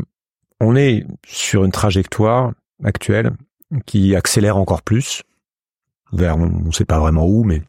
on 0.61 0.75
est 0.77 1.05
sur 1.27 1.65
une 1.65 1.73
trajectoire 1.73 2.53
actuelle 2.83 3.33
qui 3.87 4.17
accélère 4.17 4.57
encore 4.57 4.83
plus 4.83 5.23
vers, 6.13 6.39
on 6.39 6.49
ne 6.49 6.73
sait 6.73 6.87
pas 6.87 6.99
vraiment 6.99 7.27
où, 7.27 7.45
mais 7.45 7.63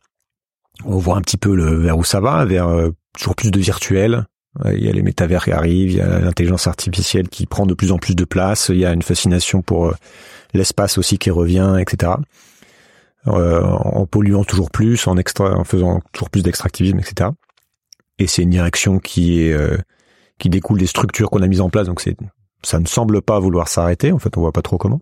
on 0.86 0.98
voit 0.98 1.18
un 1.18 1.22
petit 1.22 1.38
peu 1.38 1.54
le, 1.56 1.76
vers 1.76 1.98
où 1.98 2.04
ça 2.06 2.22
va, 2.22 2.46
vers 2.46 2.68
euh, 2.68 2.92
toujours 3.14 3.36
plus 3.36 3.52
de 3.52 3.60
virtuel, 3.60 4.26
il 4.66 4.84
y 4.84 4.90
a 4.90 4.92
les 4.92 5.04
métavers 5.04 5.44
qui 5.44 5.52
arrivent, 5.52 5.92
il 5.92 5.98
y 5.98 6.02
a 6.02 6.20
l'intelligence 6.20 6.68
artificielle 6.68 7.30
qui 7.30 7.46
prend 7.46 7.66
de 7.66 7.74
plus 7.74 7.92
en 7.92 7.98
plus 7.98 8.16
de 8.16 8.26
place, 8.26 8.70
il 8.70 8.78
y 8.78 8.86
a 8.86 8.94
une 8.94 9.02
fascination 9.02 9.62
pour 9.62 9.88
euh, 9.88 9.96
l'espace 10.54 10.98
aussi 10.98 11.18
qui 11.18 11.30
revient, 11.30 11.78
etc. 11.80 12.14
Euh, 13.28 13.62
en 13.64 14.06
polluant 14.06 14.46
toujours 14.46 14.72
plus, 14.72 15.06
en, 15.08 15.16
faisant 15.66 16.00
toujours 16.14 16.30
plus 16.30 16.42
d'extractivisme, 16.42 17.00
etc. 17.00 17.32
Et 18.18 18.28
c'est 18.28 18.44
une 18.44 18.50
direction 18.50 18.98
qui 19.00 19.52
euh, 19.52 19.78
qui 20.38 20.50
découle 20.50 20.80
des 20.80 20.88
structures 20.88 21.30
qu'on 21.30 21.42
a 21.42 21.48
mises 21.48 21.60
en 21.60 21.70
place, 21.70 21.88
donc 21.88 22.02
ça 22.64 22.80
ne 22.80 22.88
semble 22.88 23.22
pas 23.22 23.38
vouloir 23.40 23.68
s'arrêter. 23.68 24.14
En 24.14 24.20
fait, 24.20 24.38
on 24.38 24.42
voit 24.42 24.54
pas 24.54 24.62
trop 24.62 24.78
comment. 24.78 25.02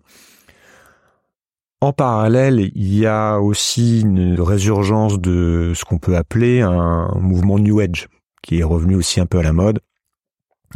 En 1.80 1.92
parallèle, 1.92 2.72
il 2.74 2.94
y 2.98 3.06
a 3.06 3.38
aussi 3.38 4.00
une 4.00 4.40
résurgence 4.40 5.20
de 5.20 5.72
ce 5.76 5.84
qu'on 5.84 5.98
peut 5.98 6.16
appeler 6.16 6.60
un 6.60 7.14
mouvement 7.20 7.60
New 7.60 7.78
Age, 7.78 8.08
qui 8.42 8.58
est 8.58 8.64
revenu 8.64 8.96
aussi 8.96 9.20
un 9.20 9.26
peu 9.26 9.38
à 9.38 9.44
la 9.44 9.52
mode. 9.52 9.78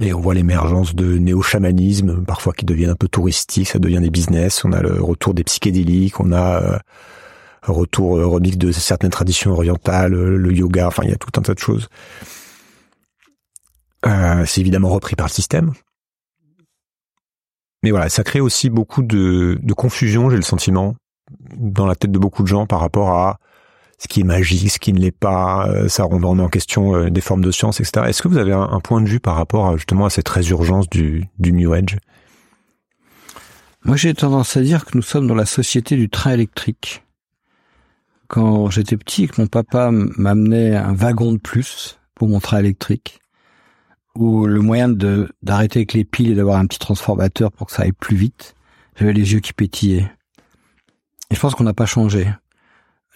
Et 0.00 0.14
on 0.14 0.20
voit 0.20 0.34
l'émergence 0.34 0.94
de 0.94 1.18
néo-chamanisme, 1.18 2.24
parfois 2.24 2.52
qui 2.52 2.64
devient 2.64 2.86
un 2.86 2.94
peu 2.94 3.08
touristique, 3.08 3.68
ça 3.68 3.80
devient 3.80 4.00
des 4.00 4.10
business. 4.10 4.64
On 4.64 4.72
a 4.72 4.80
le 4.80 5.02
retour 5.02 5.34
des 5.34 5.44
psychédéliques, 5.44 6.20
on 6.20 6.30
a 6.30 6.62
euh, 6.62 6.78
retour 7.62 8.16
euh, 8.16 8.26
remix 8.26 8.56
de 8.56 8.72
certaines 8.72 9.10
traditions 9.10 9.52
orientales, 9.52 10.12
le 10.12 10.52
yoga, 10.52 10.88
enfin 10.88 11.02
il 11.04 11.10
y 11.10 11.12
a 11.12 11.16
tout 11.16 11.30
un 11.38 11.42
tas 11.42 11.54
de 11.54 11.58
choses. 11.58 11.88
Euh, 14.04 14.44
c'est 14.46 14.60
évidemment 14.60 14.88
repris 14.88 15.14
par 15.14 15.26
le 15.26 15.32
système. 15.32 15.72
Mais 17.82 17.90
voilà, 17.90 18.08
ça 18.08 18.22
crée 18.24 18.40
aussi 18.40 18.70
beaucoup 18.70 19.02
de, 19.02 19.58
de 19.60 19.74
confusion, 19.74 20.30
j'ai 20.30 20.36
le 20.36 20.42
sentiment, 20.42 20.94
dans 21.56 21.86
la 21.86 21.96
tête 21.96 22.12
de 22.12 22.18
beaucoup 22.18 22.42
de 22.42 22.48
gens 22.48 22.66
par 22.66 22.80
rapport 22.80 23.10
à 23.10 23.38
ce 23.98 24.08
qui 24.08 24.20
est 24.20 24.24
magique, 24.24 24.70
ce 24.70 24.78
qui 24.78 24.92
ne 24.92 24.98
l'est 24.98 25.16
pas, 25.16 25.68
euh, 25.68 25.88
ça 25.88 26.04
remet 26.04 26.26
en 26.26 26.48
question 26.48 26.94
euh, 26.94 27.10
des 27.10 27.20
formes 27.20 27.44
de 27.44 27.52
science, 27.52 27.80
etc. 27.80 28.06
Est-ce 28.08 28.22
que 28.22 28.28
vous 28.28 28.38
avez 28.38 28.52
un, 28.52 28.80
point 28.80 29.00
de 29.00 29.08
vue 29.08 29.20
par 29.20 29.36
rapport 29.36 29.76
justement 29.76 30.06
à 30.06 30.10
cette 30.10 30.28
résurgence 30.28 30.88
du, 30.90 31.28
du 31.38 31.52
New 31.52 31.72
Age? 31.72 31.98
Moi, 33.84 33.96
j'ai 33.96 34.14
tendance 34.14 34.56
à 34.56 34.62
dire 34.62 34.84
que 34.84 34.96
nous 34.96 35.02
sommes 35.02 35.26
dans 35.26 35.34
la 35.34 35.46
société 35.46 35.96
du 35.96 36.08
train 36.08 36.32
électrique. 36.32 37.04
Quand 38.32 38.70
j'étais 38.70 38.96
petit, 38.96 39.28
que 39.28 39.42
mon 39.42 39.46
papa 39.46 39.90
m'amenait 39.90 40.74
un 40.74 40.94
wagon 40.94 41.34
de 41.34 41.38
plus 41.38 42.00
pour 42.14 42.28
mon 42.28 42.40
train 42.40 42.60
électrique, 42.60 43.20
ou 44.14 44.46
le 44.46 44.62
moyen 44.62 44.88
de 44.88 45.28
d'arrêter 45.42 45.80
avec 45.80 45.92
les 45.92 46.06
piles 46.06 46.30
et 46.30 46.34
d'avoir 46.34 46.56
un 46.56 46.64
petit 46.64 46.78
transformateur 46.78 47.52
pour 47.52 47.66
que 47.66 47.74
ça 47.74 47.82
aille 47.82 47.92
plus 47.92 48.16
vite, 48.16 48.54
j'avais 48.96 49.12
les 49.12 49.34
yeux 49.34 49.40
qui 49.40 49.52
pétillaient. 49.52 50.10
Et 51.30 51.34
je 51.34 51.40
pense 51.40 51.54
qu'on 51.54 51.64
n'a 51.64 51.74
pas 51.74 51.84
changé 51.84 52.26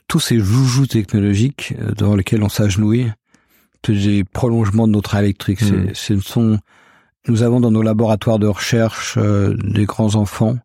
tous 0.07 0.21
ces 0.21 0.39
joujoux 0.39 0.87
technologiques 0.87 1.73
euh, 1.81 1.93
dans 1.93 2.15
lesquels 2.15 2.43
on 2.43 2.51
s'agenouille, 2.51 3.11
tous 3.81 3.93
les 3.93 4.23
prolongements 4.23 4.87
de 4.87 4.93
notre 4.93 5.15
électrique. 5.15 5.63
Hmm. 5.63 5.95
Ce 5.95 6.21
sont, 6.21 6.59
nous 7.27 7.43
avons 7.43 7.61
dans 7.61 7.71
nos 7.71 7.83
laboratoires 7.83 8.39
de 8.39 8.49
recherche 8.49 9.17
euh, 9.17 9.57
des 9.65 9.87
grands 9.87 10.15
enfants 10.15 10.59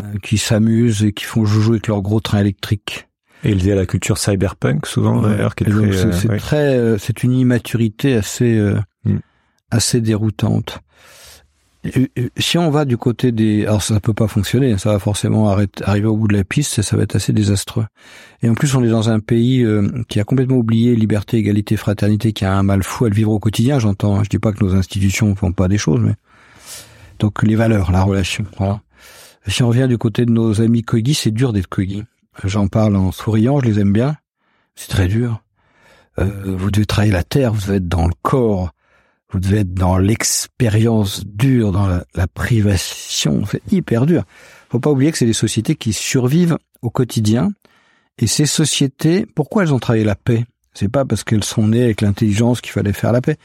euh, 0.00 0.14
qui 0.22 0.38
s'amusent 0.38 1.04
et 1.04 1.12
qui 1.12 1.24
font 1.24 1.44
joujou 1.44 1.72
avec 1.72 1.86
leur 1.86 2.00
gros 2.00 2.20
train 2.20 2.40
électrique. 2.40 3.07
Et 3.44 3.52
il 3.52 3.64
y 3.64 3.70
a 3.70 3.74
la 3.74 3.86
culture 3.86 4.18
cyberpunk 4.18 4.86
souvent 4.86 5.22
d'ailleurs 5.22 5.54
qui 5.54 5.64
est 5.64 6.12
C'est 6.12 6.36
très, 6.38 6.98
c'est 6.98 7.22
une 7.22 7.32
immaturité 7.32 8.14
assez, 8.14 8.60
hmm. 9.04 9.18
assez 9.70 10.00
déroutante 10.00 10.80
si 12.36 12.58
on 12.58 12.70
va 12.70 12.84
du 12.84 12.96
côté 12.96 13.32
des, 13.32 13.64
alors 13.64 13.82
ça 13.82 14.00
peut 14.00 14.14
pas 14.14 14.28
fonctionner, 14.28 14.76
ça 14.78 14.92
va 14.92 14.98
forcément 14.98 15.48
arriver 15.48 16.06
au 16.06 16.16
bout 16.16 16.28
de 16.28 16.36
la 16.36 16.44
piste, 16.44 16.82
ça 16.82 16.96
va 16.96 17.02
être 17.02 17.16
assez 17.16 17.32
désastreux. 17.32 17.86
Et 18.42 18.48
en 18.48 18.54
plus, 18.54 18.74
on 18.74 18.82
est 18.82 18.88
dans 18.88 19.10
un 19.10 19.20
pays 19.20 19.62
euh, 19.62 19.88
qui 20.08 20.20
a 20.20 20.24
complètement 20.24 20.56
oublié 20.56 20.94
liberté, 20.96 21.38
égalité, 21.38 21.76
fraternité, 21.76 22.32
qui 22.32 22.44
a 22.44 22.52
un 22.52 22.62
mal 22.62 22.82
fou 22.82 23.04
à 23.04 23.08
le 23.08 23.14
vivre 23.14 23.32
au 23.32 23.38
quotidien. 23.38 23.78
J'entends, 23.78 24.16
hein. 24.16 24.22
je 24.24 24.28
dis 24.28 24.38
pas 24.38 24.52
que 24.52 24.64
nos 24.64 24.74
institutions 24.74 25.34
font 25.34 25.52
pas 25.52 25.68
des 25.68 25.78
choses, 25.78 26.00
mais 26.00 26.14
donc 27.18 27.42
les 27.42 27.54
valeurs, 27.54 27.92
la 27.92 28.02
relation. 28.02 28.44
Voilà. 28.58 28.80
Si 29.46 29.62
on 29.62 29.68
revient 29.68 29.86
du 29.88 29.98
côté 29.98 30.26
de 30.26 30.32
nos 30.32 30.60
amis 30.60 30.82
Kogi, 30.82 31.14
c'est 31.14 31.30
dur 31.30 31.52
d'être 31.52 31.68
Kogi. 31.68 32.04
J'en 32.44 32.68
parle 32.68 32.96
en 32.96 33.12
souriant, 33.12 33.60
je 33.60 33.66
les 33.66 33.80
aime 33.80 33.92
bien. 33.92 34.16
C'est 34.74 34.88
très 34.88 35.08
dur. 35.08 35.42
Euh, 36.18 36.56
vous 36.56 36.70
devez 36.70 36.86
travailler 36.86 37.12
la 37.12 37.24
terre, 37.24 37.52
vous 37.52 37.60
devez 37.60 37.76
être 37.76 37.88
dans 37.88 38.06
le 38.06 38.14
corps 38.22 38.72
vous 39.30 39.40
devez 39.40 39.58
être 39.58 39.74
dans 39.74 39.98
l'expérience 39.98 41.24
dure, 41.26 41.72
dans 41.72 41.86
la, 41.86 42.26
privation, 42.28 43.44
c'est 43.46 43.62
hyper 43.70 44.06
dur. 44.06 44.24
Faut 44.70 44.80
pas 44.80 44.90
oublier 44.90 45.12
que 45.12 45.18
c'est 45.18 45.26
des 45.26 45.32
sociétés 45.32 45.74
qui 45.74 45.92
survivent 45.92 46.56
au 46.82 46.90
quotidien. 46.90 47.50
Et 48.18 48.26
ces 48.26 48.46
sociétés, 48.46 49.26
pourquoi 49.26 49.62
elles 49.62 49.74
ont 49.74 49.78
travaillé 49.78 50.04
la 50.04 50.16
paix? 50.16 50.44
C'est 50.72 50.88
pas 50.88 51.04
parce 51.04 51.24
qu'elles 51.24 51.44
sont 51.44 51.68
nées 51.68 51.84
avec 51.84 52.00
l'intelligence 52.00 52.60
qu'il 52.60 52.72
fallait 52.72 52.92
faire 52.92 53.12
la 53.12 53.20
paix. 53.20 53.36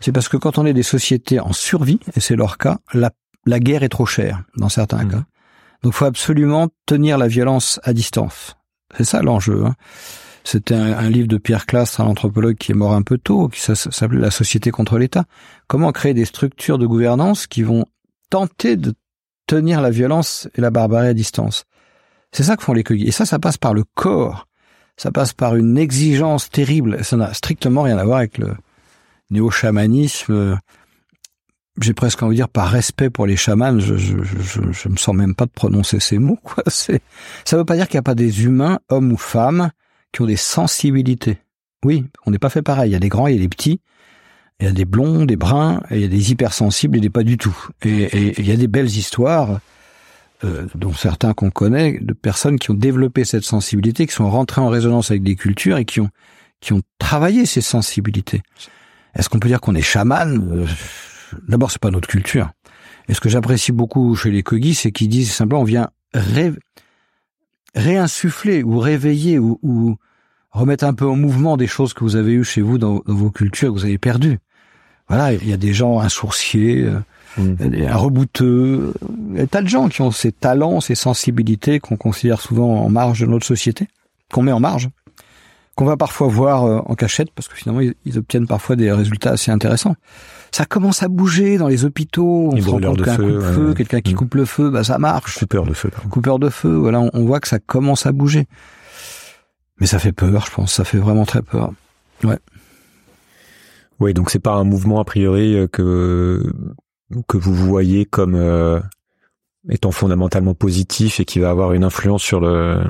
C'est 0.00 0.12
parce 0.12 0.28
que 0.28 0.36
quand 0.36 0.58
on 0.58 0.66
est 0.66 0.72
des 0.72 0.82
sociétés 0.82 1.38
en 1.38 1.52
survie, 1.52 2.00
et 2.16 2.20
c'est 2.20 2.36
leur 2.36 2.58
cas, 2.58 2.78
la, 2.92 3.10
la 3.46 3.60
guerre 3.60 3.82
est 3.82 3.88
trop 3.88 4.06
chère 4.06 4.42
dans 4.56 4.68
certains 4.68 5.04
mmh. 5.04 5.10
cas. 5.10 5.24
Donc, 5.82 5.92
faut 5.94 6.04
absolument 6.04 6.68
tenir 6.86 7.18
la 7.18 7.28
violence 7.28 7.80
à 7.82 7.92
distance. 7.92 8.56
C'est 8.96 9.04
ça 9.04 9.22
l'enjeu. 9.22 9.64
Hein. 9.64 9.74
C'était 10.44 10.74
un, 10.74 11.10
livre 11.10 11.28
de 11.28 11.36
Pierre 11.36 11.66
Classe, 11.66 12.00
un 12.00 12.04
anthropologue 12.04 12.56
qui 12.56 12.72
est 12.72 12.74
mort 12.74 12.94
un 12.94 13.02
peu 13.02 13.18
tôt, 13.18 13.48
qui 13.48 13.60
s'appelait 13.60 14.20
La 14.20 14.30
société 14.30 14.70
contre 14.70 14.98
l'État. 14.98 15.24
Comment 15.68 15.92
créer 15.92 16.14
des 16.14 16.24
structures 16.24 16.78
de 16.78 16.86
gouvernance 16.86 17.46
qui 17.46 17.62
vont 17.62 17.84
tenter 18.30 18.76
de 18.76 18.94
tenir 19.46 19.80
la 19.80 19.90
violence 19.90 20.48
et 20.54 20.60
la 20.60 20.70
barbarie 20.70 21.08
à 21.08 21.14
distance? 21.14 21.64
C'est 22.32 22.42
ça 22.42 22.56
que 22.56 22.62
font 22.62 22.72
les 22.72 22.84
cueillis. 22.84 23.08
Et 23.08 23.12
ça, 23.12 23.26
ça 23.26 23.38
passe 23.38 23.58
par 23.58 23.74
le 23.74 23.84
corps. 23.94 24.46
Ça 24.96 25.10
passe 25.10 25.32
par 25.32 25.56
une 25.56 25.76
exigence 25.76 26.48
terrible. 26.48 27.04
Ça 27.04 27.16
n'a 27.16 27.34
strictement 27.34 27.82
rien 27.82 27.98
à 27.98 28.04
voir 28.04 28.18
avec 28.18 28.38
le 28.38 28.54
néo-chamanisme. 29.30 30.58
J'ai 31.80 31.94
presque 31.94 32.22
envie 32.22 32.34
de 32.34 32.40
dire 32.40 32.48
par 32.48 32.68
respect 32.68 33.10
pour 33.10 33.26
les 33.26 33.36
chamans, 33.36 33.78
je, 33.78 33.96
je, 33.96 34.22
je, 34.22 34.60
je 34.72 34.88
me 34.88 34.96
sens 34.96 35.14
même 35.14 35.34
pas 35.34 35.46
de 35.46 35.50
prononcer 35.50 36.00
ces 36.00 36.18
mots. 36.18 36.38
Quoi. 36.42 36.64
C'est, 36.68 37.00
ça 37.44 37.56
veut 37.56 37.64
pas 37.64 37.76
dire 37.76 37.88
qu'il 37.88 37.96
n'y 37.96 38.00
a 38.00 38.02
pas 38.02 38.14
des 38.14 38.44
humains, 38.44 38.80
hommes 38.88 39.12
ou 39.12 39.16
femmes, 39.16 39.70
qui 40.12 40.22
ont 40.22 40.26
des 40.26 40.36
sensibilités. 40.36 41.38
Oui, 41.84 42.04
on 42.26 42.30
n'est 42.30 42.38
pas 42.38 42.50
fait 42.50 42.62
pareil. 42.62 42.90
Il 42.90 42.92
y 42.92 42.96
a 42.96 43.00
des 43.00 43.08
grands, 43.08 43.28
il 43.28 43.34
y 43.36 43.38
a 43.38 43.40
des 43.40 43.48
petits. 43.48 43.80
Il 44.60 44.66
y 44.66 44.68
a 44.68 44.72
des 44.72 44.84
blonds, 44.84 45.24
des 45.24 45.36
bruns, 45.36 45.80
il 45.90 46.00
y 46.00 46.04
a 46.04 46.08
des 46.08 46.32
hypersensibles 46.32 46.98
et 46.98 47.00
des 47.00 47.08
pas 47.08 47.22
du 47.22 47.38
tout. 47.38 47.56
Et, 47.82 48.38
il 48.38 48.46
y 48.46 48.52
a 48.52 48.56
des 48.56 48.68
belles 48.68 48.90
histoires, 48.90 49.60
euh, 50.44 50.66
dont 50.74 50.92
certains 50.92 51.32
qu'on 51.32 51.50
connaît, 51.50 51.98
de 51.98 52.12
personnes 52.12 52.58
qui 52.58 52.70
ont 52.70 52.74
développé 52.74 53.24
cette 53.24 53.44
sensibilité, 53.44 54.06
qui 54.06 54.12
sont 54.12 54.28
rentrées 54.28 54.60
en 54.60 54.68
résonance 54.68 55.10
avec 55.10 55.22
des 55.22 55.34
cultures 55.34 55.78
et 55.78 55.86
qui 55.86 56.00
ont 56.00 56.10
qui 56.60 56.74
ont 56.74 56.82
travaillé 56.98 57.46
ces 57.46 57.62
sensibilités. 57.62 58.42
Est-ce 59.14 59.28
qu'on 59.28 59.38
peut 59.38 59.48
dire 59.48 59.60
qu'on 59.60 59.74
est 59.74 59.82
chaman? 59.82 60.48
Euh, 60.52 60.66
D'abord, 61.48 61.70
c'est 61.70 61.80
pas 61.80 61.90
notre 61.90 62.08
culture. 62.08 62.50
Et 63.08 63.14
ce 63.14 63.20
que 63.20 63.28
j'apprécie 63.28 63.72
beaucoup 63.72 64.14
chez 64.14 64.30
les 64.30 64.42
Kogis, 64.42 64.74
c'est 64.74 64.92
qu'ils 64.92 65.08
disent 65.08 65.32
simplement 65.32 65.62
on 65.62 65.64
vient 65.64 65.90
réinsuffler 67.74 68.62
ou 68.62 68.78
réveiller 68.78 69.38
ou, 69.38 69.96
remettre 70.52 70.84
un 70.84 70.94
peu 70.94 71.06
en 71.06 71.14
mouvement 71.14 71.56
des 71.56 71.68
choses 71.68 71.94
que 71.94 72.02
vous 72.02 72.16
avez 72.16 72.32
eues 72.32 72.44
chez 72.44 72.60
vous 72.60 72.78
dans, 72.78 73.02
vos 73.06 73.30
cultures 73.30 73.68
que 73.68 73.78
vous 73.78 73.84
avez 73.84 73.98
perdues. 73.98 74.38
Voilà, 75.08 75.32
il 75.32 75.48
y 75.48 75.52
a 75.52 75.56
des 75.56 75.72
gens 75.72 76.00
insourciers, 76.00 76.82
euh, 76.84 77.00
mmh. 77.36 77.86
un 77.88 77.96
rebouteux, 77.96 78.94
y 79.34 79.40
a 79.40 79.46
tas 79.46 79.62
de 79.62 79.68
gens 79.68 79.88
qui 79.88 80.02
ont 80.02 80.10
ces 80.10 80.32
talents, 80.32 80.80
ces 80.80 80.94
sensibilités 80.94 81.80
qu'on 81.80 81.96
considère 81.96 82.40
souvent 82.40 82.84
en 82.84 82.90
marge 82.90 83.20
de 83.20 83.26
notre 83.26 83.46
société, 83.46 83.88
qu'on 84.32 84.42
met 84.42 84.52
en 84.52 84.60
marge, 84.60 84.88
qu'on 85.74 85.84
va 85.84 85.96
parfois 85.96 86.28
voir 86.28 86.64
euh, 86.64 86.80
en 86.86 86.94
cachette 86.94 87.30
parce 87.32 87.48
que 87.48 87.56
finalement 87.56 87.80
ils 88.04 88.18
obtiennent 88.18 88.46
parfois 88.46 88.76
des 88.76 88.92
résultats 88.92 89.30
assez 89.30 89.50
intéressants 89.50 89.96
ça 90.52 90.64
commence 90.64 91.02
à 91.02 91.08
bouger 91.08 91.58
dans 91.58 91.68
les 91.68 91.84
hôpitaux. 91.84 92.50
On 92.52 92.60
se 92.60 92.68
rend 92.68 92.80
compte 92.80 93.02
qu'un 93.02 93.16
coup 93.16 93.22
de 93.22 93.40
feu, 93.40 93.74
quelqu'un 93.74 94.00
qui 94.00 94.14
mm. 94.14 94.16
coupe 94.16 94.34
le 94.34 94.44
feu, 94.44 94.70
bah 94.70 94.84
ça 94.84 94.98
marche. 94.98 95.38
Coupeur 95.38 95.64
de 95.64 95.74
feu. 95.74 95.90
Coupeur 96.10 96.38
de 96.38 96.48
feu. 96.48 96.74
Voilà, 96.74 97.00
on, 97.12 97.24
voit 97.24 97.40
que 97.40 97.48
ça 97.48 97.58
commence 97.58 98.06
à 98.06 98.12
bouger. 98.12 98.46
Mais 99.78 99.86
ça 99.86 99.98
fait 99.98 100.12
peur, 100.12 100.46
je 100.46 100.52
pense. 100.52 100.72
Ça 100.72 100.84
fait 100.84 100.98
vraiment 100.98 101.24
très 101.24 101.42
peur. 101.42 101.72
Ouais. 102.24 102.38
Oui, 104.00 104.14
donc 104.14 104.30
c'est 104.30 104.40
pas 104.40 104.54
un 104.54 104.64
mouvement 104.64 105.00
a 105.00 105.04
priori 105.04 105.56
euh, 105.56 105.66
que 105.66 106.52
que 107.28 107.36
vous 107.36 107.54
voyez 107.54 108.04
comme 108.04 108.34
euh, 108.34 108.80
étant 109.68 109.90
fondamentalement 109.90 110.54
positif 110.54 111.20
et 111.20 111.24
qui 111.24 111.38
va 111.38 111.50
avoir 111.50 111.72
une 111.72 111.84
influence 111.84 112.22
sur 112.22 112.40
le 112.40 112.82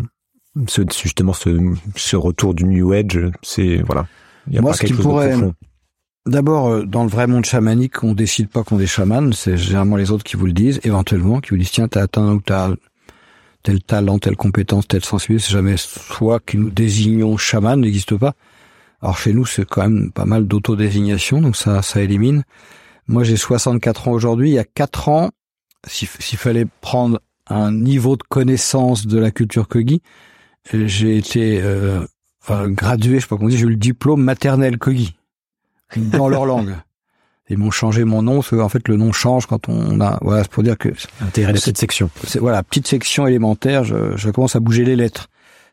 ce, 0.69 0.83
justement 1.03 1.33
ce, 1.33 1.59
ce 1.97 2.17
retour 2.17 2.55
du 2.55 2.65
New 2.65 2.93
Age. 2.93 3.31
C'est 3.43 3.83
voilà. 3.83 4.07
Il 4.47 4.55
y 4.55 4.59
a 4.59 4.63
Moi, 4.63 4.73
ce 4.75 4.85
qui 4.85 4.93
pourrait 4.93 5.37
D'abord, 6.27 6.69
euh, 6.69 6.85
dans 6.85 7.03
le 7.05 7.09
vrai 7.09 7.27
monde 7.27 7.47
chamanique, 7.47 8.05
on 8.05 8.13
décide 8.13 8.49
pas 8.49 8.63
qu'on 8.63 8.79
est 8.79 8.87
chaman, 8.87 9.33
c'est 9.33 9.57
généralement 9.57 9.97
les 9.97 10.11
autres 10.11 10.25
qui 10.25 10.37
vous 10.37 10.47
le 10.47 10.53
disent, 10.53 10.79
éventuellement, 10.85 11.41
qui 11.41 11.51
vous 11.51 11.57
disent 11.57 11.71
tiens, 11.71 11.89
t'as 11.89 12.03
atteint 12.03 12.35
ou 12.35 12.41
t'as 12.41 12.71
tel 13.63 13.83
talent, 13.83 14.19
telle 14.19 14.37
compétence, 14.37 14.87
telle 14.87 15.05
sensibilité, 15.05 15.47
c'est 15.47 15.53
jamais 15.53 15.77
soit 15.79 16.41
qui 16.45 16.59
nous 16.59 16.71
désignons 16.71 17.39
chaman, 17.39 17.81
n'existe 17.81 18.17
pas. 18.17 18.35
Alors 19.01 19.17
chez 19.17 19.33
nous, 19.33 19.47
c'est 19.47 19.65
quand 19.65 19.83
même 19.83 20.13
pas 20.13 20.27
mal 20.27 20.47
d'autodésignation, 20.47 21.41
donc 21.41 21.57
ça, 21.57 21.81
ça 21.81 22.03
élimine. 22.03 22.45
Moi, 23.09 23.25
j'ai 23.25 23.37
64 23.37 24.09
ans 24.09 24.13
aujourd'hui. 24.13 24.51
Il 24.51 24.55
y 24.55 24.59
a 24.59 24.65
4 24.65 25.09
ans, 25.09 25.31
s'il 25.87 26.39
fallait 26.39 26.67
prendre 26.83 27.19
un 27.47 27.73
niveau 27.73 28.17
de 28.17 28.23
connaissance 28.23 29.07
de 29.07 29.19
la 29.19 29.31
culture 29.31 29.69
Kogi, 29.69 30.03
j'ai 30.73 31.17
été 31.17 31.61
euh, 31.63 32.05
gradué, 32.49 33.17
je 33.17 33.21
sais 33.21 33.27
pas 33.27 33.37
comment 33.37 33.49
dit, 33.49 33.57
j'ai 33.57 33.65
eu 33.65 33.71
le 33.71 33.77
diplôme 33.77 34.23
maternel 34.23 34.77
Kogi 34.77 35.17
dans 35.97 36.29
leur 36.29 36.47
langue. 36.47 36.77
Ils 37.49 37.59
m'ont 37.59 37.73
changé 37.73 38.05
mon 38.05 38.23
nom, 38.23 38.43
parce 38.43 38.53
en 38.53 38.69
fait 38.69 38.87
le 38.87 38.97
nom 38.97 39.11
change 39.13 39.47
quand 39.47 39.69
on 39.69 40.01
a. 40.01 40.19
Voilà, 40.23 40.45
c'est 40.45 40.53
pour 40.53 40.63
dire 40.63 40.79
que. 40.79 40.91
Intérêt 41.21 41.53
la 41.53 41.59
petite 41.59 41.79
section. 41.79 42.09
Voilà, 42.39 42.63
petite 42.63 42.87
section 42.87 43.27
élémentaire. 43.27 43.83
Je, 43.83 44.17
je, 44.17 44.31
commence 44.31 44.55
à 44.55 44.61
bouger 44.61 44.85
les 44.85 44.95
lettres. 44.95 45.29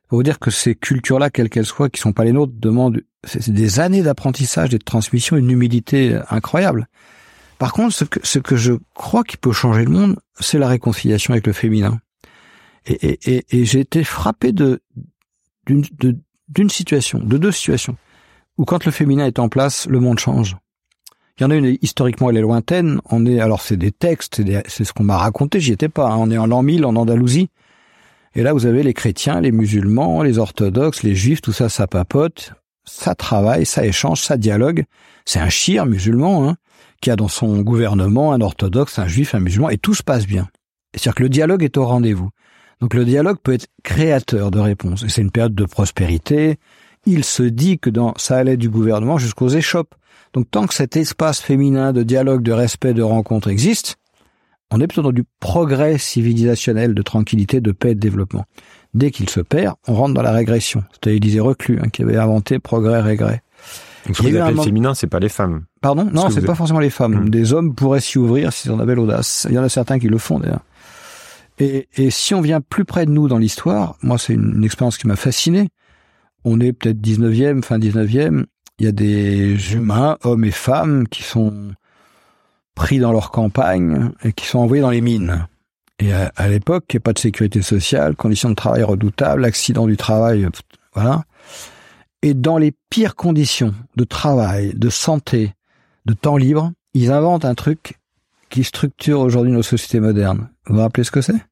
Pour 0.07 0.17
vous 0.17 0.23
dire 0.23 0.39
que 0.39 0.49
ces 0.49 0.73
cultures-là, 0.73 1.29
quelles 1.29 1.49
qu'elles 1.49 1.67
soient, 1.67 1.89
qui 1.89 2.01
sont 2.01 2.13
pas 2.13 2.23
les 2.23 2.31
nôtres, 2.31 2.53
demandent 2.55 3.01
c'est 3.23 3.49
des 3.49 3.79
années 3.79 4.01
d'apprentissage 4.01 4.73
et 4.73 4.79
de 4.79 4.83
transmission, 4.83 5.37
une 5.37 5.51
humilité 5.51 6.17
incroyable. 6.29 6.87
Par 7.59 7.73
contre, 7.73 7.93
ce 7.93 8.05
que, 8.05 8.19
ce 8.23 8.39
que 8.39 8.55
je 8.55 8.73
crois 8.93 9.23
qui 9.23 9.37
peut 9.37 9.51
changer 9.51 9.83
le 9.83 9.91
monde, 9.91 10.17
c'est 10.39 10.57
la 10.57 10.67
réconciliation 10.67 11.33
avec 11.33 11.45
le 11.45 11.53
féminin. 11.53 11.99
Et, 12.85 12.93
et, 12.93 13.35
et, 13.35 13.45
et 13.51 13.65
j'ai 13.65 13.81
été 13.81 14.03
frappé 14.03 14.51
de 14.51 14.81
d'une 15.67 15.83
d'une 16.47 16.69
situation, 16.69 17.19
de 17.19 17.37
deux 17.37 17.51
situations 17.51 17.97
où 18.57 18.65
quand 18.65 18.85
le 18.85 18.91
féminin 18.91 19.25
est 19.25 19.39
en 19.39 19.49
place, 19.49 19.87
le 19.87 19.99
monde 19.99 20.19
change. 20.19 20.57
Il 21.37 21.43
y 21.43 21.45
en 21.45 21.51
a 21.51 21.55
une, 21.55 21.77
historiquement, 21.81 22.29
elle 22.29 22.37
est 22.37 22.41
lointaine. 22.41 22.99
On 23.11 23.25
est, 23.25 23.39
alors 23.39 23.61
c'est 23.61 23.77
des 23.77 23.91
textes, 23.91 24.41
c'est 24.67 24.83
ce 24.83 24.93
qu'on 24.93 25.03
m'a 25.03 25.17
raconté, 25.17 25.59
j'y 25.59 25.71
étais 25.71 25.89
pas. 25.89 26.09
Hein. 26.09 26.17
On 26.17 26.31
est 26.31 26.37
en 26.37 26.47
l'an 26.47 26.63
1000 26.63 26.85
en 26.85 26.95
Andalousie. 26.95 27.49
Et 28.33 28.43
là, 28.43 28.53
vous 28.53 28.65
avez 28.65 28.83
les 28.83 28.93
chrétiens, 28.93 29.39
les 29.41 29.51
musulmans, 29.51 30.23
les 30.23 30.39
orthodoxes, 30.39 31.03
les 31.03 31.15
juifs, 31.15 31.41
tout 31.41 31.53
ça, 31.53 31.69
ça 31.69 31.87
papote, 31.87 32.53
ça 32.85 33.15
travaille, 33.15 33.65
ça 33.65 33.85
échange, 33.85 34.21
ça 34.21 34.37
dialogue. 34.37 34.85
C'est 35.25 35.39
un 35.39 35.49
chir 35.49 35.85
musulman, 35.85 36.47
hein, 36.47 36.55
qui 37.01 37.11
a 37.11 37.15
dans 37.15 37.27
son 37.27 37.61
gouvernement 37.61 38.33
un 38.33 38.41
orthodoxe, 38.41 38.99
un 38.99 39.07
juif, 39.07 39.35
un 39.35 39.39
musulman, 39.39 39.69
et 39.69 39.77
tout 39.77 39.93
se 39.93 40.03
passe 40.03 40.25
bien. 40.25 40.47
C'est-à-dire 40.93 41.15
que 41.15 41.23
le 41.23 41.29
dialogue 41.29 41.63
est 41.63 41.77
au 41.77 41.85
rendez-vous. 41.85 42.29
Donc 42.79 42.93
le 42.93 43.05
dialogue 43.05 43.37
peut 43.41 43.53
être 43.53 43.67
créateur 43.83 44.51
de 44.51 44.59
réponses. 44.59 45.03
Et 45.03 45.09
c'est 45.09 45.21
une 45.21 45.31
période 45.31 45.55
de 45.55 45.65
prospérité, 45.65 46.57
il 47.07 47.23
se 47.23 47.41
dit 47.41 47.79
que 47.79 47.89
dans, 47.89 48.13
ça 48.17 48.37
allait 48.37 48.57
du 48.57 48.69
gouvernement 48.69 49.17
jusqu'aux 49.17 49.47
échoppes. 49.47 49.95
Donc 50.33 50.51
tant 50.51 50.67
que 50.67 50.73
cet 50.73 50.97
espace 50.97 51.39
féminin 51.39 51.93
de 51.93 52.03
dialogue, 52.03 52.43
de 52.43 52.51
respect, 52.51 52.93
de 52.93 53.01
rencontre 53.01 53.47
existe, 53.47 53.95
on 54.69 54.81
est 54.81 54.87
plutôt 54.87 55.01
dans 55.01 55.13
du 55.13 55.23
progrès 55.39 55.97
civilisationnel, 55.97 56.93
de 56.93 57.01
tranquillité, 57.01 57.61
de 57.61 57.71
paix 57.71 57.91
et 57.91 57.95
de 57.95 57.99
développement. 57.99 58.45
Dès 58.93 59.11
qu'il 59.11 59.29
se 59.29 59.39
perd, 59.39 59.75
on 59.87 59.93
rentre 59.93 60.13
dans 60.13 60.21
la 60.21 60.33
régression. 60.33 60.83
C'était 60.91 61.15
Élisée 61.15 61.39
Reclus 61.39 61.79
hein, 61.81 61.87
qui 61.89 62.03
avait 62.03 62.17
inventé 62.17 62.59
progrès-régret. 62.59 63.41
Donc 64.05 64.17
ce 64.17 64.23
que 64.23 64.27
vous 64.27 64.37
appelez 64.37 64.63
féminin, 64.63 64.93
c'est 64.93 65.07
pas 65.07 65.19
les 65.19 65.29
femmes. 65.29 65.63
Pardon? 65.81 66.09
Non, 66.11 66.29
c'est 66.29 66.45
pas 66.45 66.55
forcément 66.55 66.79
les 66.79 66.89
femmes. 66.89 67.25
Hmm. 67.25 67.29
Des 67.29 67.53
hommes 67.53 67.73
pourraient 67.73 68.01
s'y 68.01 68.17
ouvrir 68.17 68.51
s'ils 68.51 68.71
en 68.71 68.79
avaient 68.79 68.95
l'audace. 68.95 69.47
Il 69.49 69.55
y 69.55 69.59
en 69.59 69.63
a 69.63 69.69
certains 69.69 69.99
qui 69.99 70.07
le 70.07 70.17
font 70.17 70.39
d'ailleurs. 70.39 70.63
Et, 71.59 71.87
et, 71.95 72.11
si 72.11 72.35
on 72.35 72.41
vient 72.41 72.61
plus 72.61 72.85
près 72.85 73.05
de 73.05 73.11
nous 73.11 73.27
dans 73.27 73.39
l'histoire, 73.39 73.95
moi 74.03 74.19
c'est 74.19 74.33
une 74.33 74.63
expérience 74.63 74.97
qui 74.97 75.07
m'a 75.07 75.15
fasciné 75.15 75.69
on 76.47 76.61
est 76.61 76.71
peut-être 76.71 77.01
19e, 77.01 77.61
fin 77.61 77.77
19e, 77.77 78.45
il 78.79 78.85
y 78.85 78.87
a 78.87 78.93
des 78.93 79.73
humains, 79.73 80.17
hommes 80.23 80.45
et 80.45 80.51
femmes, 80.51 81.07
qui 81.09 81.23
sont 81.23 81.73
pris 82.73 82.99
dans 82.99 83.11
leur 83.11 83.31
campagne 83.31 84.11
et 84.23 84.31
qui 84.31 84.45
sont 84.45 84.59
envoyés 84.59 84.81
dans 84.81 84.89
les 84.89 85.01
mines. 85.01 85.47
Et 85.99 86.13
à, 86.13 86.47
l'époque, 86.47 86.85
il 86.89 86.95
n'y 86.95 86.99
a 86.99 87.01
pas 87.01 87.13
de 87.13 87.19
sécurité 87.19 87.61
sociale, 87.61 88.15
conditions 88.15 88.49
de 88.49 88.55
travail 88.55 88.83
redoutables, 88.83 89.43
accidents 89.43 89.87
du 89.87 89.97
travail, 89.97 90.47
voilà. 90.93 91.23
Et 92.21 92.33
dans 92.33 92.57
les 92.57 92.73
pires 92.89 93.15
conditions 93.15 93.73
de 93.95 94.03
travail, 94.03 94.73
de 94.73 94.89
santé, 94.89 95.53
de 96.05 96.13
temps 96.13 96.37
libre, 96.37 96.71
ils 96.93 97.11
inventent 97.11 97.45
un 97.45 97.55
truc 97.55 97.95
qui 98.49 98.63
structure 98.63 99.19
aujourd'hui 99.19 99.51
nos 99.51 99.63
sociétés 99.63 99.99
modernes. 99.99 100.49
Vous 100.67 100.75
vous 100.75 100.81
rappelez 100.81 101.03
ce 101.03 101.11
que 101.11 101.21
c'est? 101.21 101.45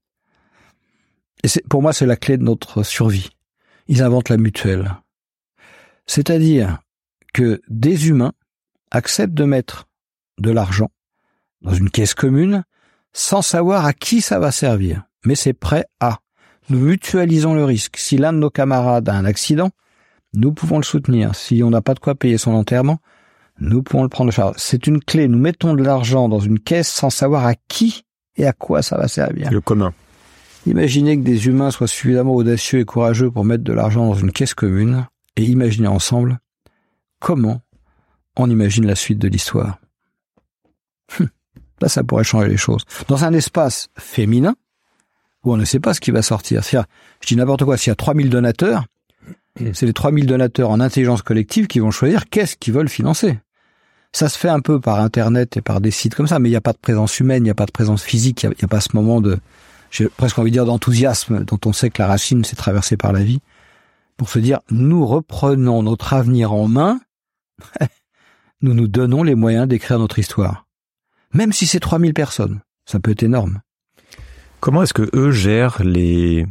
Et 1.44 1.48
pour 1.70 1.82
moi, 1.82 1.92
c'est 1.92 2.06
la 2.06 2.16
clé 2.16 2.38
de 2.38 2.44
notre 2.44 2.84
survie 2.84 3.35
ils 3.88 4.02
inventent 4.02 4.30
la 4.30 4.38
mutuelle. 4.38 4.96
C'est-à-dire 6.06 6.80
que 7.34 7.62
des 7.68 8.10
humains 8.10 8.34
acceptent 8.92 9.34
de 9.34 9.46
mettre 9.46 9.88
de 10.40 10.52
l'argent 10.52 10.90
dans 11.62 11.74
une 11.74 11.90
caisse 11.90 12.14
commune 12.14 12.64
sans 13.14 13.42
savoir 13.42 13.86
à 13.86 13.94
qui 13.94 14.22
ça 14.22 14.40
va 14.40 14.52
servir. 14.52 15.04
Mais 15.26 15.36
c'est 15.36 15.54
prêt 15.54 15.86
à. 16.00 16.20
Nous 16.70 16.80
mutualisons 16.80 17.54
le 17.54 17.64
risque. 17.64 17.98
Si 17.98 18.18
l'un 18.18 18.34
de 18.34 18.38
nos 18.38 18.50
camarades 18.50 19.10
a 19.10 19.14
un 19.14 19.26
accident, 19.26 19.72
nous 20.34 20.52
pouvons 20.52 20.78
le 20.78 20.84
soutenir. 20.84 21.36
Si 21.36 21.64
on 21.64 21.70
n'a 21.70 21.82
pas 21.82 21.94
de 21.94 22.00
quoi 22.00 22.16
payer 22.16 22.38
son 22.38 22.54
enterrement, 22.54 23.00
nous 23.60 23.84
pouvons 23.84 24.04
le 24.04 24.10
prendre 24.10 24.30
en 24.30 24.32
charge. 24.32 24.56
C'est 24.58 24.86
une 24.88 25.00
clé. 25.00 25.28
Nous 25.28 25.40
mettons 25.40 25.74
de 25.74 25.84
l'argent 25.84 26.28
dans 26.28 26.40
une 26.40 26.60
caisse 26.60 26.90
sans 26.90 27.10
savoir 27.10 27.46
à 27.46 27.56
qui 27.56 28.04
et 28.36 28.46
à 28.46 28.54
quoi 28.54 28.82
ça 28.82 28.98
va 28.98 29.08
servir. 29.08 29.50
Le 29.52 29.62
commun. 29.62 29.94
Imaginez 30.66 31.18
que 31.18 31.24
des 31.24 31.48
humains 31.48 31.72
soient 31.72 31.88
suffisamment 31.88 32.34
audacieux 32.34 32.80
et 32.80 32.86
courageux 32.86 33.30
pour 33.30 33.46
mettre 33.46 33.64
de 33.64 33.74
l'argent 33.74 34.08
dans 34.08 34.16
une 34.16 34.32
caisse 34.32 34.54
commune 34.54 35.08
et 35.36 35.44
imaginer 35.44 35.88
ensemble 35.88 36.40
comment 37.20 37.62
on 38.36 38.50
imagine 38.50 38.86
la 38.86 38.96
suite 38.96 39.20
de 39.20 39.28
l'histoire. 39.28 39.80
Hum, 41.20 41.30
là, 41.82 41.88
ça 41.88 42.04
pourrait 42.04 42.24
changer 42.24 42.50
les 42.50 42.58
choses. 42.58 42.84
Dans 43.08 43.24
un 43.24 43.34
espace 43.34 43.90
féminin, 43.98 44.56
où 45.46 45.54
on 45.54 45.58
ne 45.58 45.66
sait 45.66 45.80
pas 45.80 45.94
ce 45.94 46.02
qui 46.02 46.12
va 46.12 46.22
sortir. 46.22 46.62
Je 46.64 47.28
dis 47.28 47.36
n'importe 47.36 47.64
quoi, 47.64 47.78
s'il 47.78 47.92
y 47.92 47.94
a 47.94 47.96
3000 47.96 48.30
donateurs, 48.30 48.86
c'est 49.74 49.86
les 49.86 49.94
3000 49.94 50.26
donateurs 50.26 50.70
en 50.70 50.80
intelligence 50.82 51.22
collective 51.22 51.68
qui 51.68 51.80
vont 51.80 51.92
choisir 51.92 52.28
qu'est-ce 52.30 52.58
qu'ils 52.58 52.74
veulent 52.74 52.90
financer. 52.90 53.40
Ça 54.12 54.28
se 54.28 54.38
fait 54.38 54.50
un 54.50 54.60
peu 54.60 54.80
par 54.80 55.00
Internet 55.00 55.58
et 55.58 55.62
par 55.62 55.82
des 55.82 55.92
sites 55.92 56.16
comme 56.16 56.28
ça, 56.28 56.40
mais 56.40 56.50
il 56.50 56.52
n'y 56.52 56.58
a 56.58 56.62
pas 56.62 56.74
de 56.74 56.78
présence 56.78 57.20
humaine, 57.20 57.44
il 57.44 57.46
n'y 57.46 57.52
a 57.52 57.56
pas 57.56 57.66
de 57.66 57.72
présence 57.72 58.04
physique, 58.04 58.44
il 58.44 58.50
n'y 58.50 58.56
a, 58.64 58.68
pas 58.68 58.82
ce 58.82 58.90
moment 58.94 59.22
de, 59.22 59.38
j'ai 59.96 60.10
presque 60.10 60.38
envie 60.38 60.52
de 60.52 60.56
dire 60.56 60.66
d'enthousiasme 60.66 61.46
dont 61.46 61.60
on 61.66 61.74
sait 61.74 61.90
que 61.90 62.02
la 62.02 62.08
racine 62.08 62.44
s'est 62.44 62.58
traversée 62.58 62.98
par 62.98 63.14
la 63.14 63.24
vie, 63.24 63.40
pour 64.18 64.30
se 64.30 64.40
dire 64.40 64.60
nous 64.70 65.06
reprenons 65.06 65.84
notre 65.84 66.14
avenir 66.14 66.52
en 66.52 66.68
main, 66.68 67.00
nous 68.62 68.74
nous 68.74 68.88
donnons 68.88 69.24
les 69.24 69.36
moyens 69.36 69.68
d'écrire 69.68 70.00
notre 70.00 70.20
histoire. 70.20 70.68
Même 71.34 71.54
si 71.54 71.66
c'est 71.66 71.80
3000 71.80 72.14
personnes, 72.14 72.62
ça 72.86 73.00
peut 73.00 73.12
être 73.12 73.24
énorme. 73.24 73.62
Comment 74.60 74.84
est-ce 74.84 74.94
que 74.94 75.10
eux 75.14 75.32
gèrent 75.32 75.82
les 75.84 76.46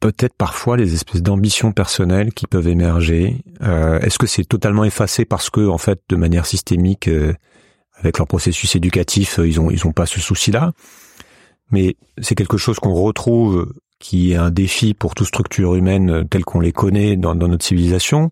peut-être 0.00 0.34
parfois 0.36 0.76
les 0.76 0.92
espèces 0.92 1.22
d'ambitions 1.22 1.72
personnelles 1.72 2.32
qui 2.32 2.46
peuvent 2.46 2.68
émerger? 2.68 3.42
Euh, 3.62 3.98
Est-ce 4.00 4.18
que 4.18 4.26
c'est 4.26 4.44
totalement 4.44 4.84
effacé 4.84 5.24
parce 5.24 5.48
que, 5.48 5.66
en 5.66 5.78
fait, 5.78 6.00
de 6.08 6.16
manière 6.16 6.46
systémique, 6.46 7.08
euh, 7.08 7.34
avec 7.94 8.18
leur 8.18 8.26
processus 8.26 8.76
éducatif, 8.76 9.38
euh, 9.38 9.48
ils 9.48 9.58
ont 9.58 9.70
ils 9.70 9.80
pas 9.94 10.06
ce 10.06 10.20
souci-là? 10.20 10.72
Mais 11.70 11.96
c'est 12.20 12.34
quelque 12.34 12.58
chose 12.58 12.78
qu'on 12.78 12.94
retrouve, 12.94 13.72
qui 13.98 14.32
est 14.32 14.36
un 14.36 14.50
défi 14.50 14.94
pour 14.94 15.14
toute 15.14 15.26
structure 15.26 15.74
humaine 15.74 16.10
euh, 16.10 16.24
telle 16.24 16.44
qu'on 16.44 16.60
les 16.60 16.72
connaît 16.72 17.16
dans, 17.16 17.34
dans 17.34 17.48
notre 17.48 17.64
civilisation. 17.64 18.30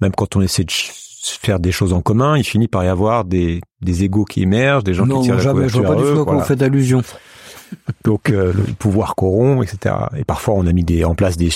Même 0.00 0.12
quand 0.12 0.36
on 0.36 0.40
essaie 0.40 0.64
de 0.64 0.72
faire 0.72 1.58
des 1.58 1.72
choses 1.72 1.92
en 1.92 2.02
commun, 2.02 2.36
il 2.36 2.44
finit 2.44 2.68
par 2.68 2.84
y 2.84 2.88
avoir 2.88 3.24
des, 3.24 3.60
des 3.80 4.04
égaux 4.04 4.24
qui 4.24 4.42
émergent, 4.42 4.84
des 4.84 4.94
gens 4.94 5.06
non, 5.06 5.20
qui 5.20 5.26
tirent 5.26 5.40
jamais, 5.40 5.62
la 5.62 5.68
je 5.68 5.78
vois 5.78 5.86
pas 5.86 5.94
du 5.96 6.02
tout 6.02 6.24
voilà. 6.24 6.40
vous 6.40 6.44
faites 6.44 6.62
allusion. 6.62 7.02
Donc 8.04 8.30
euh, 8.30 8.52
le 8.52 8.62
pouvoir 8.74 9.16
corrompt, 9.16 9.62
etc. 9.62 9.94
Et 10.16 10.24
parfois 10.24 10.54
on 10.54 10.66
a 10.66 10.72
mis 10.72 10.84
des, 10.84 11.04
en 11.04 11.14
place 11.14 11.36
des, 11.36 11.48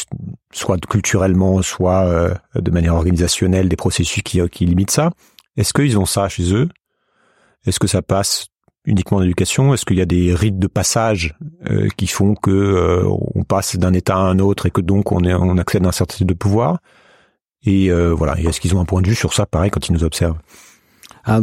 soit 0.53 0.79
culturellement, 0.87 1.63
soit 1.63 2.05
euh, 2.05 2.35
de 2.57 2.71
manière 2.71 2.95
organisationnelle, 2.95 3.69
des 3.69 3.77
processus 3.77 4.23
qui, 4.23 4.41
qui 4.49 4.67
limitent 4.67 4.91
ça. 4.91 5.11
Est-ce 5.57 5.73
qu'ils 5.73 5.99
ont 5.99 6.07
ça 6.07 6.29
chez 6.29 6.53
eux? 6.55 6.69
Est-ce 7.67 7.79
que 7.79 7.87
ça 7.87 8.03
passe 8.03 8.49
uniquement 8.91 9.19
en 9.19 9.23
éducation 9.23 9.73
Est-ce 9.73 9.85
qu'il 9.85 9.97
y 9.97 10.03
a 10.03 10.07
des 10.07 10.35
rites 10.35 10.59
de 10.59 10.67
passage 10.67 11.37
euh, 11.71 11.89
qui 11.97 12.07
font 12.07 12.35
que 12.35 12.51
euh, 12.51 13.05
on 13.35 13.45
passe 13.45 13.77
d'un 13.77 13.95
état 13.95 14.17
à 14.17 14.21
un 14.21 14.39
autre 14.39 14.67
et 14.67 14.71
que 14.71 14.81
donc 14.81 15.13
on, 15.13 15.25
est, 15.25 15.33
on 15.33 15.57
accède 15.57 15.85
à 15.87 15.89
un 15.89 15.93
certain 15.93 16.17
type 16.17 16.27
de 16.27 16.35
pouvoir? 16.35 16.81
Et 17.65 17.91
euh, 17.91 18.13
voilà. 18.13 18.39
Est-ce 18.39 18.61
qu'ils 18.61 18.75
ont 18.75 18.81
un 18.81 18.85
point 18.85 19.01
de 19.03 19.09
vue 19.09 19.15
sur 19.15 19.33
ça, 19.33 19.47
pareil, 19.47 19.71
quand 19.71 19.89
ils 19.89 19.93
nous 19.93 20.05
observent? 20.05 20.39
Ah, 21.25 21.41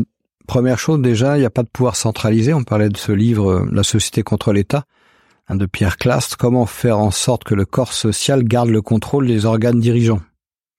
première 0.47 0.77
chose, 0.77 1.01
déjà, 1.01 1.37
il 1.37 1.39
n'y 1.39 1.45
a 1.45 1.49
pas 1.49 1.63
de 1.63 1.69
pouvoir 1.69 1.95
centralisé. 1.95 2.53
On 2.53 2.63
parlait 2.63 2.89
de 2.89 2.97
ce 2.97 3.11
livre, 3.11 3.65
La 3.71 3.83
société 3.83 4.23
contre 4.23 4.51
l'État, 4.51 4.85
hein, 5.47 5.55
de 5.55 5.65
Pierre 5.65 5.97
Clastre. 5.97 6.37
Comment 6.37 6.65
faire 6.65 6.99
en 6.99 7.11
sorte 7.11 7.43
que 7.43 7.55
le 7.55 7.65
corps 7.65 7.93
social 7.93 8.43
garde 8.43 8.69
le 8.69 8.81
contrôle 8.81 9.27
des 9.27 9.45
organes 9.45 9.79
dirigeants? 9.79 10.21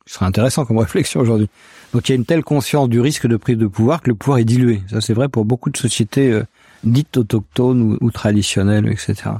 Ce 0.06 0.14
serait 0.14 0.26
intéressant 0.26 0.64
comme 0.64 0.78
réflexion 0.78 1.20
aujourd'hui. 1.20 1.48
Donc 1.92 2.08
il 2.08 2.12
y 2.12 2.14
a 2.14 2.16
une 2.16 2.24
telle 2.24 2.42
conscience 2.42 2.88
du 2.88 3.00
risque 3.00 3.26
de 3.26 3.36
prise 3.36 3.58
de 3.58 3.66
pouvoir 3.66 4.02
que 4.02 4.08
le 4.08 4.14
pouvoir 4.14 4.38
est 4.38 4.44
dilué. 4.44 4.82
Ça, 4.90 5.00
c'est 5.00 5.12
vrai 5.12 5.28
pour 5.28 5.44
beaucoup 5.44 5.70
de 5.70 5.76
sociétés 5.76 6.42
dites 6.84 7.16
autochtones 7.16 7.82
ou, 7.82 7.98
ou 8.00 8.10
traditionnelles, 8.10 8.88
etc. 8.88 9.30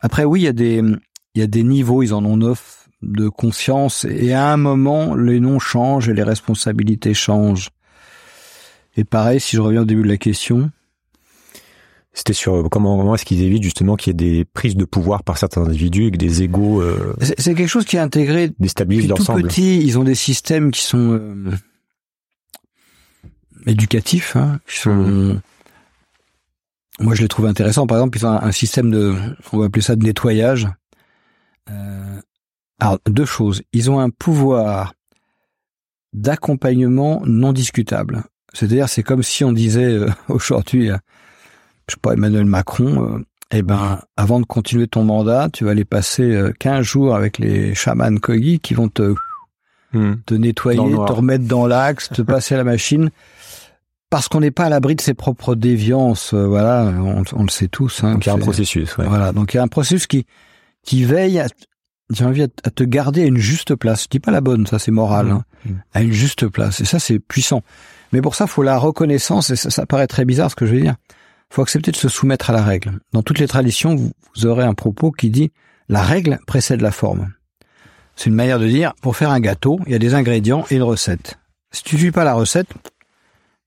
Après, 0.00 0.24
oui, 0.24 0.40
il 0.40 0.44
y 0.44 0.48
a 0.48 0.52
des, 0.52 0.82
il 1.34 1.40
y 1.40 1.42
a 1.42 1.46
des 1.46 1.62
niveaux, 1.62 2.02
ils 2.02 2.14
en 2.14 2.24
ont 2.24 2.36
neuf, 2.36 2.88
de 3.02 3.28
conscience. 3.28 4.04
Et 4.04 4.32
à 4.32 4.52
un 4.52 4.56
moment, 4.56 5.14
les 5.14 5.40
noms 5.40 5.58
changent 5.58 6.08
et 6.08 6.14
les 6.14 6.22
responsabilités 6.22 7.14
changent. 7.14 7.70
Et 8.96 9.04
pareil, 9.04 9.40
si 9.40 9.56
je 9.56 9.60
reviens 9.60 9.82
au 9.82 9.84
début 9.84 10.02
de 10.02 10.08
la 10.08 10.16
question, 10.16 10.70
C'était 12.14 12.32
sur 12.32 12.54
euh, 12.54 12.62
comment, 12.70 12.96
comment 12.96 13.14
est-ce 13.14 13.26
qu'ils 13.26 13.42
évitent 13.42 13.62
justement 13.62 13.96
qu'il 13.96 14.10
y 14.10 14.12
ait 14.12 14.36
des 14.36 14.44
prises 14.46 14.74
de 14.74 14.86
pouvoir 14.86 15.22
par 15.22 15.36
certains 15.36 15.62
individus 15.64 16.06
et 16.06 16.10
que 16.10 16.16
des 16.16 16.42
égaux 16.42 16.80
euh, 16.80 17.14
c'est 17.20 17.54
quelque 17.54 17.66
chose 17.66 17.84
qui 17.84 17.96
est 17.96 18.00
intégré 18.00 18.52
déstabilisent 18.58 19.08
depuis 19.08 19.22
tout 19.22 19.32
l'ensemble. 19.32 19.48
petit. 19.48 19.82
Ils 19.82 19.98
ont 19.98 20.04
des 20.04 20.14
systèmes 20.14 20.70
qui 20.70 20.80
sont 20.80 21.12
euh, 21.12 21.50
éducatifs, 23.66 24.34
hein, 24.36 24.60
qui 24.66 24.78
sont. 24.78 24.94
Mhm. 24.94 25.40
Moi, 27.00 27.14
je 27.14 27.22
les 27.22 27.28
trouve 27.28 27.46
intéressants. 27.46 27.86
Par 27.86 27.98
exemple, 27.98 28.18
ils 28.18 28.26
ont 28.26 28.30
un, 28.30 28.42
un 28.42 28.52
système 28.52 28.90
de, 28.90 29.14
on 29.52 29.58
va 29.58 29.66
appeler 29.66 29.82
ça 29.82 29.96
de 29.96 30.04
nettoyage. 30.04 30.68
Euh, 31.70 32.20
alors, 32.80 32.98
deux 33.06 33.24
choses. 33.24 33.62
Ils 33.72 33.90
ont 33.90 34.00
un 34.00 34.10
pouvoir 34.10 34.94
d'accompagnement 36.12 37.22
non 37.26 37.52
discutable. 37.52 38.24
C'est-à-dire, 38.52 38.88
c'est 38.88 39.02
comme 39.02 39.22
si 39.22 39.44
on 39.44 39.52
disait 39.52 39.84
euh, 39.92 40.08
aujourd'hui, 40.28 40.90
euh, 40.90 40.96
je 41.88 41.94
sais 41.94 42.00
pas, 42.00 42.14
Emmanuel 42.14 42.46
Macron, 42.46 43.16
euh, 43.16 43.24
eh 43.50 43.62
ben, 43.62 44.00
avant 44.16 44.40
de 44.40 44.46
continuer 44.46 44.88
ton 44.88 45.04
mandat, 45.04 45.48
tu 45.52 45.64
vas 45.64 45.72
aller 45.72 45.84
passer 45.84 46.22
euh, 46.22 46.52
15 46.58 46.84
jours 46.84 47.14
avec 47.14 47.38
les 47.38 47.74
chamans 47.74 48.16
Kogi 48.16 48.58
qui 48.60 48.74
vont 48.74 48.88
te, 48.88 49.14
Mhm. 49.92 50.22
te 50.26 50.34
nettoyer, 50.34 50.80
te 50.80 51.12
remettre 51.12 51.44
dans 51.44 51.66
l'axe, 51.66 52.08
te 52.08 52.20
passer 52.20 52.54
à 52.54 52.58
la 52.58 52.64
machine. 52.64 53.10
Parce 54.10 54.28
qu'on 54.28 54.40
n'est 54.40 54.50
pas 54.52 54.64
à 54.66 54.68
l'abri 54.68 54.94
de 54.94 55.00
ses 55.00 55.14
propres 55.14 55.54
déviances, 55.54 56.32
euh, 56.32 56.46
voilà, 56.46 56.84
on, 56.96 57.22
on 57.32 57.42
le 57.42 57.48
sait 57.50 57.68
tous. 57.68 58.04
Hein, 58.04 58.12
Donc 58.14 58.26
il 58.26 58.28
y 58.28 58.30
a 58.30 58.34
un 58.34 58.38
processus. 58.38 58.96
Ouais. 58.98 59.06
voilà, 59.06 59.32
donc 59.32 59.52
il 59.52 59.56
y 59.56 59.60
a 59.60 59.62
un 59.62 59.68
processus 59.68 60.06
qui 60.06 60.26
qui 60.84 61.04
veille, 61.04 61.40
à, 61.40 61.48
j'ai 62.10 62.24
envie 62.24 62.42
à, 62.42 62.48
à 62.62 62.70
te 62.70 62.84
garder 62.84 63.22
à 63.22 63.26
une 63.26 63.36
juste 63.38 63.74
place. 63.74 64.04
Je 64.04 64.08
dis 64.08 64.20
pas 64.20 64.30
la 64.30 64.40
bonne, 64.40 64.66
ça 64.66 64.78
c'est 64.78 64.92
moral, 64.92 65.30
hein, 65.30 65.44
Mmh. 65.64 65.70
à 65.94 66.02
une 66.02 66.12
juste 66.12 66.46
place. 66.46 66.80
Et 66.80 66.84
ça 66.84 67.00
c'est 67.00 67.18
puissant. 67.18 67.62
Mais 68.12 68.20
pour 68.22 68.36
ça, 68.36 68.46
faut 68.46 68.62
la 68.62 68.78
reconnaissance. 68.78 69.50
Et 69.50 69.56
ça, 69.56 69.70
ça 69.70 69.84
paraît 69.86 70.06
très 70.06 70.24
bizarre 70.24 70.48
ce 70.48 70.54
que 70.54 70.64
je 70.64 70.72
vais 70.76 70.80
dire. 70.82 70.94
Faut 71.50 71.62
accepter 71.62 71.90
de 71.90 71.96
se 71.96 72.08
soumettre 72.08 72.50
à 72.50 72.52
la 72.52 72.62
règle. 72.62 73.00
Dans 73.12 73.22
toutes 73.22 73.40
les 73.40 73.48
traditions, 73.48 73.96
vous, 73.96 74.12
vous 74.36 74.46
aurez 74.46 74.62
un 74.62 74.74
propos 74.74 75.10
qui 75.10 75.28
dit 75.30 75.50
la 75.88 76.02
règle 76.02 76.38
précède 76.46 76.80
la 76.82 76.92
forme. 76.92 77.32
C'est 78.14 78.30
une 78.30 78.36
manière 78.36 78.60
de 78.60 78.68
dire 78.68 78.94
pour 79.02 79.16
faire 79.16 79.30
un 79.30 79.40
gâteau, 79.40 79.80
il 79.86 79.92
y 79.92 79.94
a 79.96 79.98
des 79.98 80.14
ingrédients 80.14 80.64
et 80.70 80.76
une 80.76 80.84
recette. 80.84 81.38
Si 81.72 81.82
tu 81.82 81.98
suis 81.98 82.12
pas 82.12 82.22
la 82.22 82.34
recette, 82.34 82.68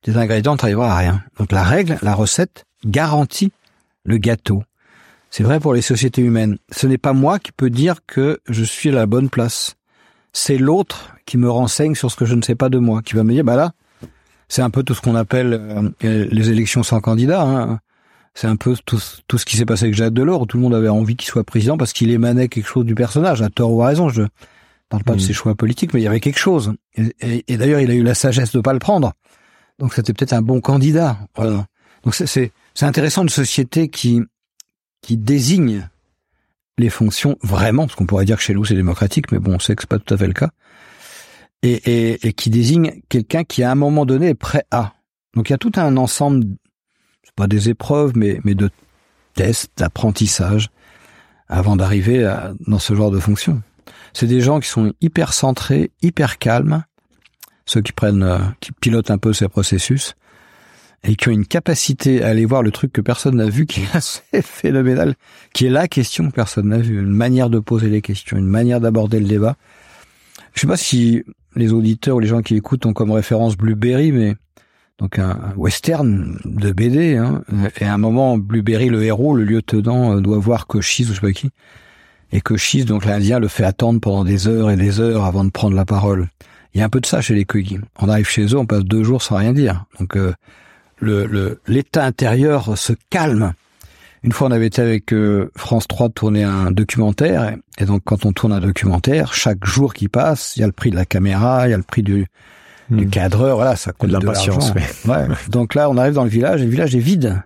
tes 0.01 0.15
ingrédients 0.15 0.53
ne 0.53 0.57
t'arriveront 0.57 0.83
à 0.83 0.97
rien. 0.97 1.23
Donc 1.37 1.51
la 1.51 1.63
règle, 1.63 1.97
la 2.01 2.13
recette 2.13 2.65
garantit 2.85 3.51
le 4.05 4.17
gâteau. 4.17 4.63
C'est 5.29 5.43
vrai 5.43 5.59
pour 5.59 5.73
les 5.73 5.81
sociétés 5.81 6.21
humaines. 6.21 6.57
Ce 6.71 6.87
n'est 6.87 6.97
pas 6.97 7.13
moi 7.13 7.37
qui 7.39 7.51
peux 7.51 7.69
dire 7.69 7.97
que 8.07 8.39
je 8.49 8.63
suis 8.63 8.89
à 8.89 8.93
la 8.93 9.05
bonne 9.05 9.29
place. 9.29 9.75
C'est 10.33 10.57
l'autre 10.57 11.15
qui 11.25 11.37
me 11.37 11.49
renseigne 11.49 11.95
sur 11.95 12.09
ce 12.11 12.15
que 12.15 12.25
je 12.25 12.33
ne 12.35 12.41
sais 12.41 12.55
pas 12.55 12.69
de 12.69 12.79
moi, 12.79 13.01
qui 13.01 13.15
va 13.15 13.23
me 13.23 13.31
dire, 13.33 13.43
bah 13.43 13.55
là, 13.55 13.71
c'est 14.47 14.61
un 14.63 14.69
peu 14.71 14.81
tout 14.83 14.95
ce 14.95 15.01
qu'on 15.01 15.15
appelle 15.15 15.53
euh, 16.03 16.27
les 16.31 16.49
élections 16.49 16.81
sans 16.81 16.99
candidat. 17.01 17.43
hein. 17.43 17.79
C'est 18.33 18.47
un 18.47 18.55
peu 18.55 18.75
tout, 18.85 18.99
tout 19.27 19.37
ce 19.37 19.45
qui 19.45 19.57
s'est 19.57 19.65
passé 19.65 19.85
avec 19.85 19.95
Jacques 19.95 20.13
Delors, 20.13 20.41
où 20.41 20.45
tout 20.45 20.57
le 20.57 20.63
monde 20.63 20.73
avait 20.73 20.87
envie 20.87 21.15
qu'il 21.15 21.27
soit 21.27 21.43
président 21.43 21.77
parce 21.77 21.93
qu'il 21.93 22.09
émanait 22.09 22.47
quelque 22.47 22.67
chose 22.67 22.85
du 22.85 22.95
personnage, 22.95 23.41
à 23.41 23.49
tort 23.49 23.71
ou 23.73 23.83
à 23.83 23.87
raison. 23.87 24.09
Je 24.09 24.23
parle 24.87 25.03
pas 25.03 25.13
de 25.13 25.17
Mhm. 25.19 25.27
ses 25.27 25.33
choix 25.33 25.55
politiques, 25.55 25.93
mais 25.93 25.99
il 25.99 26.03
y 26.03 26.07
avait 26.07 26.19
quelque 26.19 26.39
chose. 26.39 26.73
Et, 26.95 27.13
et- 27.21 27.43
et 27.53 27.57
d'ailleurs, 27.57 27.81
il 27.81 27.91
a 27.91 27.95
eu 27.95 28.03
la 28.03 28.15
sagesse 28.15 28.51
de 28.51 28.61
pas 28.61 28.73
le 28.73 28.79
prendre. 28.79 29.13
Donc 29.79 29.93
c'était 29.93 30.13
peut-être 30.13 30.33
un 30.33 30.41
bon 30.41 30.61
candidat. 30.61 31.17
Voilà. 31.35 31.65
Donc 32.03 32.15
c'est- 32.15 32.51
intéressant 32.81 33.23
une 33.23 33.29
société 33.29 33.89
qui 33.89 34.21
qui 35.01 35.17
désigne 35.17 35.89
les 36.77 36.89
fonctions 36.89 37.37
vraiment, 37.41 37.85
parce 37.85 37.95
qu'on 37.95 38.05
pourrait 38.05 38.23
dire 38.25 38.37
que 38.37 38.43
chez 38.43 38.53
nous 38.53 38.63
c'est 38.65 38.75
démocratique, 38.75 39.31
mais 39.31 39.39
bon, 39.39 39.55
on 39.55 39.59
sait 39.59 39.75
que 39.75 39.81
c'est 39.81 39.89
pas 39.89 39.99
tout 39.99 40.13
à 40.13 40.17
fait 40.17 40.27
le 40.27 40.33
cas, 40.33 40.49
et, 41.61 41.71
et, 41.73 42.27
et 42.27 42.33
qui 42.33 42.49
désigne 42.49 43.01
quelqu'un 43.09 43.43
qui 43.43 43.63
à 43.63 43.71
un 43.71 43.75
moment 43.75 44.05
donné 44.05 44.29
est 44.29 44.33
prêt 44.35 44.63
à. 44.71 44.93
Donc 45.35 45.49
il 45.49 45.53
y 45.53 45.55
a 45.55 45.57
tout 45.57 45.73
un 45.75 45.97
ensemble, 45.97 46.45
c'est 47.23 47.33
pas 47.35 47.47
des 47.47 47.69
épreuves, 47.69 48.13
mais 48.15 48.39
mais 48.45 48.55
de 48.55 48.69
tests, 49.35 49.71
d'apprentissage, 49.77 50.69
avant 51.49 51.75
d'arriver 51.75 52.29
dans 52.67 52.79
ce 52.79 52.93
genre 52.93 53.11
de 53.11 53.19
fonction. 53.19 53.61
C'est 54.13 54.27
des 54.27 54.41
gens 54.41 54.59
qui 54.59 54.69
sont 54.69 54.93
hyper 55.01 55.33
centrés, 55.33 55.91
hyper 56.01 56.37
calmes, 56.37 56.83
ceux 57.69 57.81
qui 57.81 57.91
prennent, 57.91 58.23
euh, 58.23 58.39
qui 58.61 58.71
pilotent 58.71 59.11
un 59.11 59.19
peu 59.19 59.31
ces 59.31 59.47
processus, 59.47 60.15
et 61.03 61.15
qui 61.15 61.29
ont 61.29 61.31
une 61.31 61.45
capacité 61.45 62.23
à 62.23 62.29
aller 62.29 62.45
voir 62.45 62.63
le 62.63 62.71
truc 62.71 62.91
que 62.91 62.99
personne 62.99 63.35
n'a 63.35 63.47
vu, 63.47 63.65
qui 63.67 63.81
est 63.81 63.95
assez 63.95 64.41
phénoménal, 64.41 65.15
qui 65.53 65.67
est 65.67 65.69
la 65.69 65.87
question 65.87 66.29
que 66.29 66.33
personne 66.33 66.69
n'a 66.69 66.79
vue, 66.79 66.99
une 66.99 67.11
manière 67.11 67.51
de 67.51 67.59
poser 67.59 67.89
les 67.89 68.01
questions, 68.01 68.37
une 68.37 68.47
manière 68.47 68.81
d'aborder 68.81 69.19
le 69.19 69.27
débat. 69.27 69.55
Je 70.55 70.61
sais 70.61 70.67
pas 70.67 70.77
si 70.77 71.23
les 71.55 71.71
auditeurs 71.71 72.15
ou 72.15 72.19
les 72.19 72.27
gens 72.27 72.41
qui 72.41 72.55
écoutent 72.55 72.87
ont 72.87 72.93
comme 72.93 73.11
référence 73.11 73.55
Blueberry, 73.55 74.11
mais 74.11 74.35
donc 74.97 75.19
un, 75.19 75.53
western 75.55 76.39
de 76.45 76.71
BD, 76.71 77.17
hein, 77.17 77.43
et 77.79 77.85
à 77.85 77.93
un 77.93 77.99
moment, 77.99 78.39
Blueberry, 78.39 78.89
le 78.89 79.03
héros, 79.03 79.35
le 79.35 79.43
lieutenant, 79.43 80.17
euh, 80.17 80.21
doit 80.21 80.39
voir 80.39 80.65
Cochise 80.65 81.11
ou 81.11 81.13
je 81.13 81.19
sais 81.19 81.21
pas 81.21 81.33
qui, 81.33 81.51
et 82.31 82.41
Cochise, 82.41 82.85
donc 82.85 83.05
l'Indien, 83.05 83.37
le 83.37 83.47
fait 83.47 83.63
attendre 83.63 83.99
pendant 83.99 84.23
des 84.23 84.47
heures 84.47 84.71
et 84.71 84.75
des 84.75 84.99
heures 84.99 85.23
avant 85.23 85.43
de 85.43 85.51
prendre 85.51 85.75
la 85.75 85.85
parole. 85.85 86.29
Il 86.73 86.79
y 86.79 86.81
a 86.81 86.85
un 86.85 86.89
peu 86.89 86.99
de 86.99 87.05
ça 87.05 87.21
chez 87.21 87.33
les 87.35 87.45
Kogi. 87.45 87.79
On 87.99 88.09
arrive 88.09 88.27
chez 88.27 88.45
eux, 88.45 88.57
on 88.57 88.65
passe 88.65 88.83
deux 88.83 89.03
jours 89.03 89.21
sans 89.23 89.37
rien 89.37 89.53
dire. 89.53 89.85
Donc 89.99 90.15
euh, 90.17 90.33
le 90.99 91.25
le- 91.25 91.59
l'état 91.67 92.05
intérieur 92.05 92.77
se 92.77 92.93
calme. 93.09 93.53
Une 94.21 94.33
fois, 94.33 94.49
on 94.49 94.51
avait 94.51 94.67
été 94.67 94.81
avec 94.81 95.13
euh, 95.13 95.49
France 95.55 95.87
3 95.87 96.09
tourner 96.09 96.43
un 96.43 96.71
documentaire, 96.71 97.49
et, 97.49 97.83
et 97.83 97.85
donc 97.85 98.01
quand 98.03 98.25
on 98.25 98.33
tourne 98.33 98.51
un 98.51 98.59
documentaire, 98.59 99.33
chaque 99.33 99.63
jour 99.65 99.93
qui 99.93 100.09
passe, 100.09 100.57
il 100.57 100.59
y 100.59 100.63
a 100.63 100.67
le 100.67 100.73
prix 100.73 100.89
de 100.91 100.95
la 100.97 101.05
caméra, 101.05 101.67
il 101.67 101.71
y 101.71 101.73
a 101.73 101.77
le 101.77 101.83
prix 101.83 102.03
du, 102.03 102.25
du 102.89 103.05
Hmm. 103.05 103.09
cadreur, 103.09 103.55
voilà, 103.55 103.75
ça 103.77 103.93
coûte 103.93 104.09
de 104.09 104.13
l'impatience, 104.15 104.73
ouais. 104.73 104.83
Ouais. 105.07 105.27
Donc 105.47 105.73
là, 105.73 105.89
on 105.89 105.95
arrive 105.97 106.13
dans 106.15 106.23
le 106.25 106.29
village, 106.29 106.61
et 106.61 106.65
le 106.65 106.69
village 106.71 106.95
est 106.95 106.99
vide. 106.99 107.41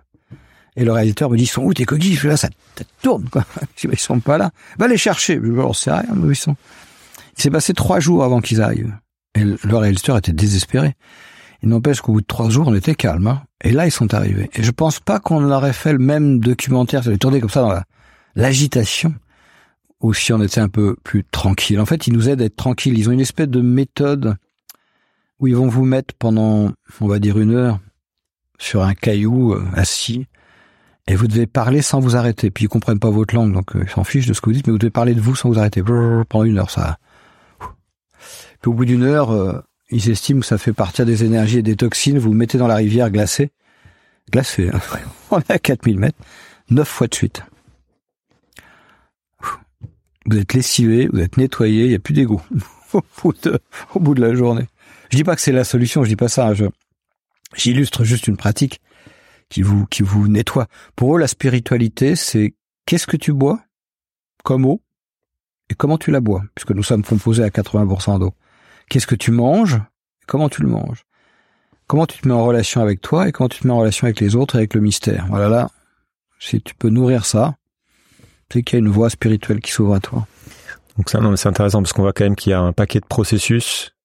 Et 0.76 0.84
le 0.84 0.90
réalisateur 0.90 1.30
me 1.30 1.36
dit, 1.36 1.44
ils 1.44 1.46
sont 1.46 1.62
où 1.62 1.72
tes 1.72 1.84
coquilles 1.84 2.18
là, 2.24 2.36
ça, 2.36 2.48
ça 2.76 2.84
tourne, 3.02 3.28
quoi. 3.30 3.44
Bah, 3.54 3.60
ils 3.92 3.98
sont 3.98 4.18
pas 4.18 4.36
là. 4.38 4.50
Va 4.76 4.88
les 4.88 4.96
chercher. 4.96 5.34
Je 5.40 5.48
dis, 5.48 5.58
on 5.58 5.72
sait 5.72 5.92
rien, 5.92 6.04
où 6.16 6.28
ils 6.28 6.34
sont. 6.34 6.56
Il 7.38 7.42
s'est 7.42 7.50
passé 7.50 7.72
trois 7.72 8.00
jours 8.00 8.24
avant 8.24 8.40
qu'ils 8.40 8.60
arrivent. 8.60 8.92
Et 9.34 9.44
le 9.44 9.76
réalisateur 9.76 10.16
était 10.16 10.32
désespéré. 10.32 10.94
Il 11.62 11.68
n'empêche 11.70 12.00
qu'au 12.00 12.12
bout 12.12 12.20
de 12.20 12.26
trois 12.26 12.50
jours, 12.50 12.68
on 12.68 12.74
était 12.74 12.94
calme. 12.94 13.26
hein. 13.26 13.42
Et 13.62 13.72
là, 13.72 13.86
ils 13.86 13.90
sont 13.90 14.12
arrivés. 14.14 14.50
Et 14.54 14.62
je 14.62 14.70
pense 14.70 15.00
pas 15.00 15.18
qu'on 15.18 15.50
aurait 15.50 15.72
fait 15.72 15.92
le 15.92 15.98
même 15.98 16.38
documentaire, 16.38 17.02
ça 17.02 17.16
tourné 17.16 17.40
comme 17.40 17.48
ça 17.50 17.62
dans 17.62 17.72
la- 17.72 17.84
l'agitation, 18.34 19.14
ou 20.00 20.12
si 20.12 20.32
on 20.32 20.42
était 20.42 20.60
un 20.60 20.68
peu 20.68 20.96
plus 21.02 21.24
tranquille. 21.24 21.80
En 21.80 21.86
fait, 21.86 22.06
ils 22.06 22.12
nous 22.12 22.28
aident 22.28 22.42
à 22.42 22.44
être 22.44 22.56
tranquilles. 22.56 22.98
Ils 22.98 23.08
ont 23.08 23.12
une 23.12 23.20
espèce 23.20 23.48
de 23.48 23.60
méthode 23.62 24.36
où 25.40 25.46
ils 25.46 25.56
vont 25.56 25.68
vous 25.68 25.84
mettre 25.84 26.14
pendant, 26.18 26.70
on 27.00 27.06
va 27.08 27.18
dire, 27.18 27.38
une 27.38 27.54
heure 27.54 27.80
sur 28.58 28.82
un 28.82 28.94
caillou 28.94 29.54
euh, 29.54 29.64
assis, 29.74 30.26
Et 31.06 31.16
vous 31.16 31.26
devez 31.26 31.46
parler 31.46 31.82
sans 31.82 32.00
vous 32.00 32.16
arrêter. 32.16 32.50
Puis 32.50 32.64
ils 32.64 32.68
comprennent 32.68 32.98
pas 33.00 33.10
votre 33.10 33.34
langue, 33.34 33.52
donc 33.52 33.72
ils 33.74 33.88
s'en 33.88 34.04
fichent 34.04 34.26
de 34.26 34.32
ce 34.32 34.40
que 34.40 34.46
vous 34.46 34.54
dites, 34.54 34.66
mais 34.66 34.72
vous 34.72 34.78
devez 34.78 34.90
parler 34.90 35.14
de 35.14 35.20
vous 35.20 35.34
sans 35.34 35.48
vous 35.50 35.58
arrêter. 35.58 35.82
Pendant 35.82 36.44
une 36.44 36.58
heure, 36.58 36.70
ça. 36.70 36.98
Puis 38.64 38.70
au 38.70 38.72
bout 38.72 38.86
d'une 38.86 39.02
heure, 39.02 39.62
ils 39.90 40.08
estiment 40.08 40.40
que 40.40 40.46
ça 40.46 40.56
fait 40.56 40.72
partir 40.72 41.04
des 41.04 41.22
énergies 41.22 41.58
et 41.58 41.62
des 41.62 41.76
toxines. 41.76 42.18
Vous, 42.18 42.30
vous 42.30 42.34
mettez 42.34 42.56
dans 42.56 42.66
la 42.66 42.76
rivière 42.76 43.10
glacée. 43.10 43.50
Glacée, 44.32 44.70
hein. 44.72 44.80
on 45.30 45.38
est 45.38 45.50
à 45.50 45.58
4000 45.58 45.98
mètres. 45.98 46.16
Neuf 46.70 46.88
fois 46.88 47.06
de 47.06 47.14
suite. 47.14 47.42
Vous 50.24 50.38
êtes 50.38 50.54
lessivé, 50.54 51.10
vous 51.12 51.20
êtes 51.20 51.36
nettoyé, 51.36 51.82
il 51.82 51.88
n'y 51.90 51.94
a 51.94 51.98
plus 51.98 52.14
d'égout 52.14 52.40
au, 52.94 53.34
au 53.94 54.00
bout 54.00 54.14
de 54.14 54.20
la 54.22 54.34
journée. 54.34 54.66
Je 55.10 55.18
dis 55.18 55.24
pas 55.24 55.36
que 55.36 55.42
c'est 55.42 55.52
la 55.52 55.64
solution, 55.64 56.02
je 56.02 56.08
dis 56.08 56.16
pas 56.16 56.28
ça. 56.28 56.54
Je, 56.54 56.64
j'illustre 57.54 58.02
juste 58.02 58.28
une 58.28 58.38
pratique 58.38 58.80
qui 59.50 59.60
vous, 59.60 59.84
qui 59.84 60.02
vous 60.02 60.26
nettoie. 60.26 60.68
Pour 60.96 61.14
eux, 61.14 61.20
la 61.20 61.28
spiritualité, 61.28 62.16
c'est 62.16 62.54
qu'est-ce 62.86 63.06
que 63.06 63.18
tu 63.18 63.34
bois 63.34 63.60
comme 64.42 64.64
eau 64.64 64.80
et 65.68 65.74
comment 65.74 65.98
tu 65.98 66.10
la 66.10 66.22
bois, 66.22 66.42
puisque 66.54 66.70
nous 66.70 66.82
sommes 66.82 67.04
composés 67.04 67.44
à 67.44 67.50
80% 67.50 68.20
d'eau. 68.20 68.32
Qu'est-ce 68.94 69.08
que 69.08 69.16
tu 69.16 69.32
manges 69.32 69.80
comment 70.28 70.48
tu 70.48 70.62
le 70.62 70.68
manges. 70.68 71.02
Comment 71.88 72.06
tu 72.06 72.20
te 72.20 72.28
mets 72.28 72.34
en 72.34 72.44
relation 72.44 72.80
avec 72.80 73.00
toi 73.00 73.26
et 73.26 73.32
comment 73.32 73.48
tu 73.48 73.58
te 73.58 73.66
mets 73.66 73.72
en 73.72 73.78
relation 73.78 74.04
avec 74.04 74.20
les 74.20 74.36
autres 74.36 74.54
et 74.54 74.58
avec 74.58 74.74
le 74.74 74.80
mystère. 74.80 75.26
Voilà 75.30 75.48
là, 75.48 75.68
si 76.38 76.62
tu 76.62 76.76
peux 76.76 76.90
nourrir 76.90 77.26
ça, 77.26 77.56
c'est 78.52 78.62
qu'il 78.62 78.78
y 78.78 78.80
a 78.80 78.86
une 78.86 78.92
voie 78.92 79.10
spirituelle 79.10 79.60
qui 79.60 79.72
s'ouvre 79.72 79.94
à 79.94 79.98
toi. 79.98 80.28
Donc 80.96 81.10
ça, 81.10 81.18
non, 81.18 81.30
mais 81.32 81.36
c'est 81.36 81.48
intéressant 81.48 81.82
parce 81.82 81.92
qu'on 81.92 82.02
voit 82.02 82.12
quand 82.12 82.22
même 82.22 82.36
qu'il 82.36 82.50
y 82.50 82.52
a 82.52 82.60
un 82.60 82.72
paquet 82.72 83.00
de 83.00 83.06
processus 83.06 83.96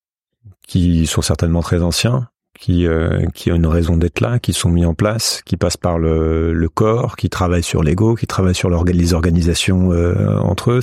qui 0.67 1.05
sont 1.05 1.21
certainement 1.21 1.61
très 1.61 1.83
anciens, 1.83 2.27
qui 2.59 2.87
euh, 2.87 3.27
qui 3.35 3.51
ont 3.51 3.57
une 3.57 3.67
raison 3.67 3.95
d'être 3.95 4.21
là, 4.21 4.39
qui 4.39 4.53
sont 4.53 4.69
mis 4.69 4.85
en 4.85 4.95
place, 4.95 5.43
qui 5.45 5.55
passent 5.55 5.77
par 5.77 5.99
le, 5.99 6.67
corps, 6.73 7.15
qui 7.15 7.29
travaillent 7.29 7.61
sur 7.61 7.83
l'ego, 7.83 8.15
qui 8.15 8.25
travaillent 8.25 8.55
sur 8.55 8.71
les 8.71 9.13
organisations 9.13 9.91
euh, 9.91 10.39
entre 10.39 10.71
eux. 10.71 10.81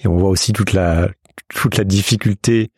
Et 0.00 0.08
on 0.08 0.16
voit 0.16 0.30
aussi 0.30 0.52
toute 0.52 0.72
la 0.72 1.08
toute 1.48 1.76
la 1.76 1.84
difficulté 1.84 2.70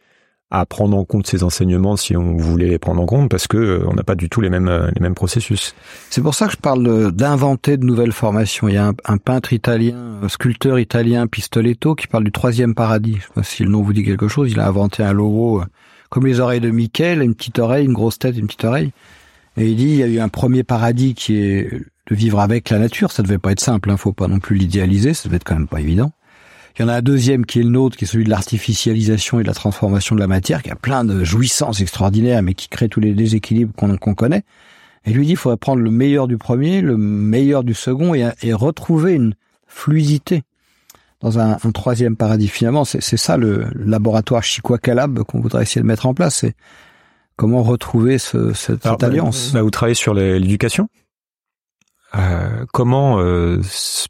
à 0.50 0.66
prendre 0.66 0.96
en 0.96 1.04
compte 1.04 1.28
ces 1.28 1.44
enseignements 1.44 1.96
si 1.96 2.16
on 2.16 2.36
voulait 2.36 2.68
les 2.68 2.78
prendre 2.78 3.00
en 3.00 3.06
compte 3.06 3.30
parce 3.30 3.46
que 3.46 3.56
euh, 3.56 3.84
on 3.86 3.94
n'a 3.94 4.02
pas 4.02 4.16
du 4.16 4.28
tout 4.28 4.40
les 4.40 4.50
mêmes 4.50 4.68
euh, 4.68 4.90
les 4.94 5.00
mêmes 5.00 5.14
processus. 5.14 5.74
C'est 6.10 6.22
pour 6.22 6.34
ça 6.34 6.46
que 6.46 6.52
je 6.52 6.56
parle 6.56 7.12
d'inventer 7.12 7.76
de 7.76 7.84
nouvelles 7.84 8.12
formations. 8.12 8.66
Il 8.66 8.74
y 8.74 8.78
a 8.78 8.92
un, 9.04 9.18
peintre 9.18 9.52
italien, 9.52 10.18
un 10.22 10.28
sculpteur 10.28 10.80
italien 10.80 11.28
Pistoletto 11.28 11.94
qui 11.94 12.08
parle 12.08 12.24
du 12.24 12.32
troisième 12.32 12.74
paradis. 12.74 13.16
Je 13.20 13.22
sais 13.22 13.32
pas 13.34 13.42
si 13.44 13.62
le 13.62 13.70
nom 13.70 13.82
vous 13.82 13.92
dit 13.92 14.02
quelque 14.02 14.26
chose. 14.26 14.50
Il 14.50 14.58
a 14.58 14.66
inventé 14.66 15.04
un 15.04 15.12
logo 15.12 15.60
euh, 15.60 15.64
comme 16.08 16.26
les 16.26 16.40
oreilles 16.40 16.60
de 16.60 16.70
Michael, 16.70 17.22
une 17.22 17.36
petite 17.36 17.60
oreille, 17.60 17.86
une 17.86 17.92
grosse 17.92 18.18
tête, 18.18 18.36
une 18.36 18.46
petite 18.46 18.64
oreille. 18.64 18.90
Et 19.56 19.68
il 19.68 19.76
dit 19.76 19.90
il 19.90 19.96
y 19.96 20.02
a 20.02 20.08
eu 20.08 20.18
un 20.18 20.28
premier 20.28 20.64
paradis 20.64 21.14
qui 21.14 21.36
est 21.36 21.70
de 21.72 22.14
vivre 22.14 22.40
avec 22.40 22.70
la 22.70 22.80
nature. 22.80 23.12
Ça 23.12 23.22
devait 23.22 23.38
pas 23.38 23.52
être 23.52 23.60
simple. 23.60 23.88
Hein, 23.88 23.96
faut 23.96 24.12
pas 24.12 24.26
non 24.26 24.40
plus 24.40 24.56
l'idéaliser. 24.56 25.14
Ça 25.14 25.28
devait 25.28 25.36
être 25.36 25.44
quand 25.44 25.54
même 25.54 25.68
pas 25.68 25.80
évident. 25.80 26.10
Il 26.78 26.82
y 26.82 26.84
en 26.84 26.88
a 26.88 26.94
un 26.94 27.02
deuxième 27.02 27.44
qui 27.46 27.60
est 27.60 27.62
le 27.62 27.70
nôtre, 27.70 27.96
qui 27.96 28.04
est 28.04 28.08
celui 28.08 28.24
de 28.24 28.30
l'artificialisation 28.30 29.40
et 29.40 29.42
de 29.42 29.48
la 29.48 29.54
transformation 29.54 30.14
de 30.14 30.20
la 30.20 30.26
matière, 30.26 30.62
qui 30.62 30.70
a 30.70 30.76
plein 30.76 31.04
de 31.04 31.24
jouissances 31.24 31.80
extraordinaires, 31.80 32.42
mais 32.42 32.54
qui 32.54 32.68
crée 32.68 32.88
tous 32.88 33.00
les 33.00 33.12
déséquilibres 33.12 33.74
qu'on 33.74 34.14
connaît. 34.14 34.42
Et 35.04 35.12
lui 35.12 35.26
dit, 35.26 35.32
il 35.32 35.36
faudrait 35.36 35.56
prendre 35.56 35.82
le 35.82 35.90
meilleur 35.90 36.28
du 36.28 36.38
premier, 36.38 36.80
le 36.80 36.96
meilleur 36.96 37.64
du 37.64 37.74
second, 37.74 38.14
et, 38.14 38.30
et 38.42 38.52
retrouver 38.52 39.14
une 39.14 39.34
fluidité 39.66 40.42
dans 41.20 41.38
un, 41.38 41.58
un 41.62 41.70
troisième 41.70 42.16
paradis. 42.16 42.48
Finalement, 42.48 42.84
c'est 42.84 43.16
ça 43.16 43.36
le 43.36 43.66
laboratoire 43.74 44.42
Chiquakalab 44.42 45.22
qu'on 45.24 45.40
voudrait 45.40 45.62
essayer 45.62 45.82
de 45.82 45.86
mettre 45.86 46.06
en 46.06 46.14
place. 46.14 46.36
C'est 46.36 46.54
comment 47.36 47.62
retrouver 47.62 48.18
ce, 48.18 48.52
cette, 48.52 48.82
cette 48.82 49.02
alliance. 49.02 49.52
Bah, 49.52 49.62
vous 49.62 49.70
travaillez 49.70 49.94
sur 49.94 50.14
l'éducation 50.14 50.88
euh, 52.14 52.64
comment, 52.72 53.20
euh, 53.20 53.60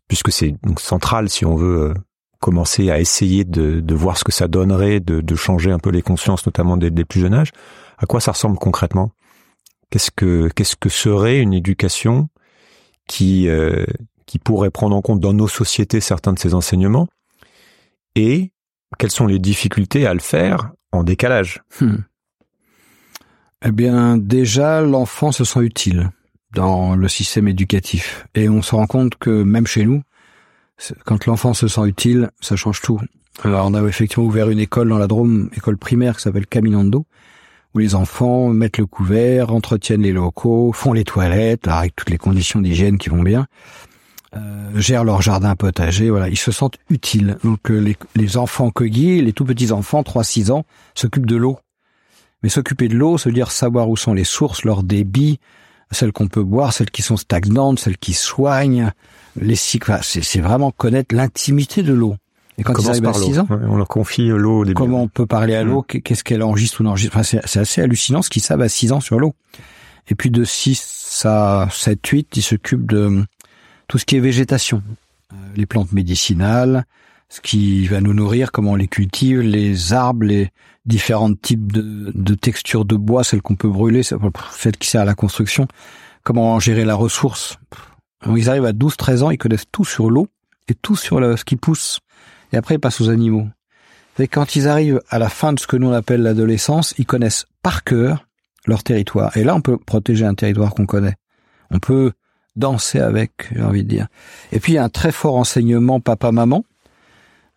puisque 0.09 0.33
c'est 0.33 0.55
central 0.79 1.29
si 1.29 1.45
on 1.45 1.55
veut 1.55 1.91
euh, 1.91 1.95
commencer 2.41 2.91
à 2.91 2.99
essayer 2.99 3.45
de, 3.45 3.81
de, 3.81 3.95
voir 3.95 4.17
ce 4.17 4.25
que 4.25 4.33
ça 4.33 4.49
donnerait, 4.49 4.99
de, 5.01 5.21
de, 5.21 5.35
changer 5.37 5.71
un 5.71 5.79
peu 5.79 5.91
les 5.91 6.03
consciences, 6.03 6.47
notamment 6.47 6.77
des, 6.77 6.91
des, 6.91 7.05
plus 7.05 7.21
jeunes 7.21 7.35
âges. 7.35 7.53
À 7.99 8.07
quoi 8.07 8.21
ça 8.21 8.33
ressemble 8.33 8.59
concrètement? 8.59 9.13
Qu'est-ce 9.91 10.11
que 10.11 10.49
qu'est-ce 10.55 10.77
que 10.77 10.89
serait 10.89 11.41
une 11.41 11.53
éducation 11.53 12.29
qui 13.07 13.49
euh, 13.49 13.85
qui 14.25 14.39
pourrait 14.39 14.71
prendre 14.71 14.97
en 14.97 15.03
compte 15.03 15.21
dans 15.21 15.35
nos 15.35 15.49
sociétés 15.49 16.01
certains 16.01 16.33
de 16.33 16.39
ces 16.39 16.55
enseignements? 16.55 17.09
Et 18.17 18.53
quelles 18.99 19.11
sont 19.11 19.27
les 19.27 19.39
difficultés 19.39 20.07
à 20.07 20.15
le 20.15 20.21
faire 20.21 20.73
en 20.93 21.05
décalage? 21.05 21.63
Hmm. 21.81 21.99
Eh 23.65 23.73
bien, 23.73 24.17
déjà, 24.17 24.81
l'enfant 24.81 25.33
se 25.33 25.45
sent 25.45 25.61
utile 25.61 26.11
dans 26.55 26.97
le 26.97 27.09
système 27.09 27.47
éducatif. 27.47 28.27
Et 28.35 28.49
on 28.49 28.63
se 28.63 28.75
rend 28.75 28.87
compte 28.87 29.17
que 29.17 29.43
même 29.43 29.67
chez 29.67 29.85
nous, 29.85 30.03
quand 31.05 31.27
l'enfant 31.27 31.55
se 31.55 31.69
sent 31.69 31.87
utile, 31.87 32.31
ça 32.41 32.57
change 32.57 32.81
tout. 32.81 33.01
Alors 33.45 33.67
on 33.67 33.75
a 33.75 33.83
effectivement 33.87 34.27
ouvert 34.27 34.51
une 34.51 34.59
école 34.59 34.89
dans 34.89 34.99
la 34.99 35.07
Drôme, 35.07 35.51
école 35.57 35.79
primaire 35.79 36.17
qui 36.17 36.23
s'appelle 36.23 36.47
Caminando, 36.47 37.07
où 37.75 37.79
les 37.79 37.95
enfants 37.95 38.49
mettent 38.49 38.79
le 38.79 38.87
couvert, 38.87 39.53
entretiennent 39.53 40.03
les 40.03 40.13
locaux, 40.13 40.73
font 40.73 40.93
les 40.93 41.05
toilettes, 41.05 41.69
avec 41.69 41.97
toutes 41.97 42.11
les 42.11 42.19
conditions 42.19 42.61
d'hygiène 42.61 42.99
qui 42.99 43.09
vont 43.09 43.23
bien, 43.23 43.47
euh, 44.37 44.71
gèrent 44.77 45.05
leur 45.05 45.23
jardin 45.23 45.57
potager, 45.57 46.11
voilà, 46.11 46.29
ils 46.29 46.39
se 46.39 46.53
sentent 46.53 46.79
utiles. 46.89 47.39
Donc 47.45 47.71
euh, 47.71 47.79
les, 47.79 47.97
les 48.17 48.37
enfants 48.37 48.71
cueillis, 48.71 49.23
les 49.23 49.33
tout 49.33 49.45
petits 49.45 49.73
enfants, 49.73 50.03
3-6 50.03 50.51
ans, 50.51 50.65
s'occupent 50.95 51.27
de 51.27 51.37
l'eau. 51.37 51.59
Mais 52.43 52.49
s'occuper 52.49 52.89
de 52.89 52.97
l'eau, 52.97 53.19
se 53.19 53.29
dire 53.29 53.51
savoir 53.51 53.89
où 53.89 53.97
sont 53.97 54.15
les 54.15 54.25
sources, 54.25 54.65
leur 54.65 54.83
débit, 54.83 55.41
celles 55.91 56.13
qu'on 56.13 56.29
peut 56.29 56.43
boire, 56.43 56.73
celles 56.73 56.91
qui 56.91 57.03
sont 57.03 57.17
stagnantes, 57.17 57.79
celles 57.79 57.99
qui 57.99 58.15
soignent, 58.15 58.93
les 59.37 59.57
cycles. 59.57 59.99
c'est 60.03 60.41
vraiment 60.41 60.71
connaître 60.71 61.15
l'intimité 61.15 61.83
de 61.83 61.93
l'eau. 61.93 62.17
Et 62.59 62.63
quand 62.63 62.75
ils 62.79 62.89
arrivent 62.91 63.07
à 63.07 63.15
6 63.15 63.39
ans, 63.39 63.49
on 63.51 63.77
leur 63.77 63.89
confie 63.89 64.29
l'eau 64.29 64.61
au 64.61 64.65
début. 64.65 64.75
Comment 64.75 65.03
on 65.03 65.09
peut 65.09 65.27
parler 65.27 65.55
à 65.55 65.65
l'eau 65.65 65.81
mmh. 65.83 66.01
Qu'est-ce 66.03 66.23
qu'elle 66.23 66.43
enregistre 66.43 66.81
ou 66.81 66.85
n'enregistre 66.85 67.17
enfin, 67.17 67.39
C'est 67.47 67.59
assez 67.59 67.81
hallucinant 67.81 68.21
ce 68.21 68.29
qu'ils 68.29 68.43
savent 68.43 68.61
à 68.61 68.69
6 68.69 68.93
ans 68.93 69.01
sur 69.01 69.19
l'eau. 69.19 69.35
Et 70.09 70.15
puis 70.15 70.31
de 70.31 70.45
6 70.45 71.23
à 71.25 71.69
7, 71.71 72.07
8, 72.07 72.37
ils 72.37 72.43
s'occupent 72.43 72.87
de 72.87 73.25
tout 73.89 73.99
ce 73.99 74.05
qui 74.05 74.17
est 74.17 74.21
végétation. 74.21 74.83
Euh, 75.33 75.37
les 75.57 75.65
plantes 75.65 75.93
médicinales, 75.93 76.85
ce 77.29 77.41
qui 77.41 77.87
va 77.87 78.01
nous 78.01 78.13
nourrir, 78.13 78.53
comment 78.53 78.73
on 78.73 78.77
les 78.77 78.89
cultive, 78.89 79.41
les 79.41 79.93
arbres, 79.93 80.25
les 80.27 80.51
différents 80.85 81.33
types 81.33 81.73
de, 81.73 82.13
de 82.15 82.35
textures 82.35 82.85
de 82.85 82.97
bois, 82.97 83.25
celles 83.25 83.43
qu'on 83.43 83.55
peut 83.55 83.69
brûler, 83.69 84.03
celles 84.03 84.77
qui 84.77 84.89
servent 84.89 85.03
à 85.03 85.07
la 85.07 85.15
construction, 85.15 85.69
comment 86.25 86.59
gérer 86.59 86.85
la 86.85 86.95
ressource. 86.95 87.59
Ils 88.27 88.49
arrivent 88.49 88.67
à 88.67 88.73
12-13 88.73 89.23
ans, 89.23 89.31
ils 89.31 89.39
connaissent 89.39 89.71
tout 89.71 89.85
sur 89.85 90.11
l'eau 90.11 90.29
et 90.69 90.75
tout 90.75 90.97
sur 90.97 91.21
ce 91.39 91.45
qui 91.45 91.57
pousse. 91.57 92.01
Et 92.53 92.57
après, 92.57 92.77
ils 92.77 92.81
passent 92.81 93.01
aux 93.01 93.11
animaux. 93.11 93.47
Et 94.19 94.29
quand 94.29 94.55
ils 94.55 94.69
arrivent 94.69 95.01
à 95.09 95.19
la 95.19 95.29
fin 95.29 95.53
de 95.53 95.59
ce 95.61 95.67
que 95.67 95.77
nous 95.77 95.89
on 95.89 95.93
appelle 95.93 96.23
l'adolescence, 96.23 96.95
ils 96.99 97.07
connaissent 97.07 97.47
par 97.63 97.85
cœur 97.85 98.27
leur 98.67 98.83
territoire. 98.83 99.35
Et 99.37 99.45
là, 99.45 99.55
on 99.55 99.63
peut 99.63 99.79
protéger 99.79 100.27
un 100.27 100.35
territoire 100.35 100.75
qu'on 100.75 100.85
connaît. 100.85 101.15
On 101.71 101.79
peut 101.79 102.13
danser 102.57 102.99
avec, 102.99 103.49
j'ai 103.55 103.63
envie 103.63 103.85
de 103.85 103.89
dire. 103.89 104.09
Et 104.53 104.61
puis, 104.61 104.73
il 104.73 104.77
y 104.77 104.79
a 104.79 104.85
un 104.85 104.91
très 104.91 105.13
fort 105.13 105.37
enseignement 105.37 106.01
papa-maman 106.01 106.65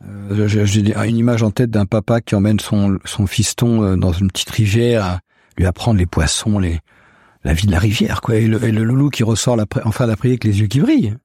euh, 0.06 0.48
j'ai 0.48 0.81
une 0.81 1.18
image 1.18 1.44
en 1.44 1.52
tête 1.52 1.69
d'un 1.69 1.85
papa 1.85 2.22
qui 2.22 2.35
emmène 2.35 2.60
son, 2.60 2.99
son 3.06 3.27
fiston 3.27 3.84
euh, 3.84 3.95
dans 3.95 4.11
une 4.11 4.30
petite 4.30 4.49
rivière, 4.49 5.19
lui 5.57 5.65
apprendre 5.65 5.98
les 5.98 6.06
poissons, 6.06 6.60
les, 6.60 6.80
la 7.44 7.53
vie 7.53 7.68
de 7.68 7.72
la 7.72 7.80
rivière, 7.80 8.22
quoi. 8.22 8.36
Et 8.36 8.48
le, 8.48 8.57
loulou 8.70 9.10
qui 9.10 9.24
ressort 9.24 9.56
la, 9.56 9.65
en 9.84 9.91
fin 9.91 10.07
d'après 10.07 10.30
avec 10.30 10.44
les 10.44 10.60
yeux 10.61 10.68
qui 10.68 10.80
brillent. 10.80 11.15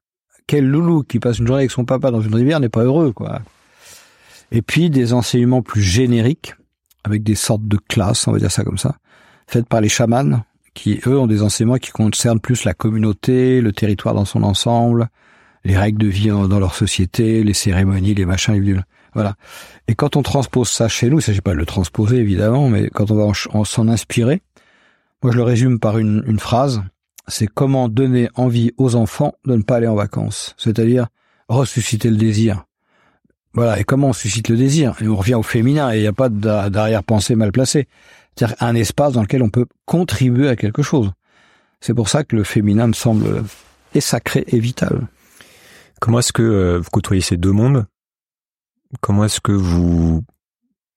Quel 0.47 0.67
loulou 0.67 1.03
qui 1.03 1.19
passe 1.19 1.39
une 1.39 1.47
journée 1.47 1.63
avec 1.63 1.71
son 1.71 1.85
papa 1.85 2.11
dans 2.11 2.21
une 2.21 2.35
rivière 2.35 2.61
n'est 2.61 2.69
pas 2.69 2.85
heureux, 2.85 3.13
quoi. 3.13 3.41
Et 4.51 4.63
puis 4.63 4.91
des 4.91 5.13
enseignements 5.13 5.63
plus 5.63 5.83
génériques, 5.83 6.55
avec 7.05 7.23
des 7.23 7.35
sortes 7.35 7.67
de 7.67 7.77
classes, 7.77 8.27
on 8.27 8.33
va 8.33 8.39
dire 8.39 8.51
ça 8.51 8.65
comme 8.65 8.79
ça, 8.79 8.97
faites 9.47 9.69
par 9.69 9.81
les 9.81 9.89
chamans, 9.89 10.43
qui 10.75 11.01
eux 11.07 11.19
ont 11.19 11.27
des 11.27 11.43
enseignements 11.43 11.77
qui 11.77 11.91
concernent 11.91 12.41
plus 12.41 12.65
la 12.65 12.75
communauté, 12.75 13.61
le 13.61 13.73
territoire 13.73 14.15
dans 14.15 14.25
son 14.25 14.43
ensemble, 14.43 15.09
les 15.65 15.77
règles 15.77 15.99
de 15.99 16.07
vie 16.07 16.29
dans 16.29 16.59
leur 16.59 16.75
société, 16.75 17.43
les 17.43 17.53
cérémonies, 17.53 18.15
les 18.15 18.25
machins, 18.25 18.55
les 18.55 18.77
Voilà. 19.13 19.35
Et 19.87 19.95
quand 19.95 20.17
on 20.17 20.23
transpose 20.23 20.69
ça 20.69 20.89
chez 20.89 21.11
nous, 21.11 21.19
il 21.19 21.23
s'agit 21.23 21.41
pas 21.41 21.53
de 21.53 21.57
le 21.57 21.67
transposer 21.67 22.17
évidemment, 22.19 22.69
mais 22.69 22.89
quand 22.91 23.11
on 23.11 23.17
va 23.17 23.33
s'en 23.65 23.89
inspirer, 23.89 24.41
moi 25.23 25.33
je 25.33 25.37
le 25.37 25.43
résume 25.43 25.79
par 25.81 25.99
une, 25.99 26.39
phrase, 26.39 26.83
c'est 27.27 27.47
comment 27.47 27.89
donner 27.89 28.29
envie 28.35 28.73
aux 28.77 28.95
enfants 28.95 29.35
de 29.45 29.57
ne 29.57 29.63
pas 29.63 29.77
aller 29.77 29.87
en 29.87 29.95
vacances. 29.95 30.55
C'est-à-dire 30.59 31.09
ressusciter 31.49 32.11
le 32.11 32.17
désir. 32.17 32.65
Voilà. 33.55 33.81
Et 33.81 33.85
comment 33.85 34.09
on 34.09 34.13
suscite 34.13 34.49
le 34.49 34.57
désir? 34.57 34.95
Et 35.01 35.09
on 35.09 35.17
revient 35.17 35.35
au 35.35 35.43
féminin 35.43 35.93
et 35.93 35.97
il 35.97 36.01
n'y 36.03 36.07
a 36.07 36.13
pas 36.13 36.29
d'arrière-pensée 36.29 37.35
mal 37.35 37.53
placée. 37.53 37.89
C'est-à-dire 38.37 38.57
un 38.61 38.75
espace 38.75 39.13
dans 39.13 39.23
lequel 39.23 39.43
on 39.43 39.51
peut 39.51 39.67
contribuer 39.85 40.49
à 40.49 40.57
quelque 40.57 40.83
chose. 40.83 41.11
C'est 41.81 41.95
pour 41.95 42.09
ça 42.09 42.25
que 42.25 42.37
le 42.37 42.45
féminin 42.45 42.87
me 42.87 42.93
semble 42.93 43.45
est 43.95 44.01
sacré 44.01 44.45
et 44.47 44.61
vital. 44.61 45.09
Comment 46.01 46.21
est-ce 46.21 46.33
que 46.33 46.43
euh, 46.43 46.79
vous 46.79 46.91
côtoyez 46.91 47.23
ces 47.23 47.37
deux 47.37 47.53
mondes? 47.53 47.87
Comment 49.01 49.25
est-ce 49.25 49.41
que 49.41 49.53
vous 49.53 50.23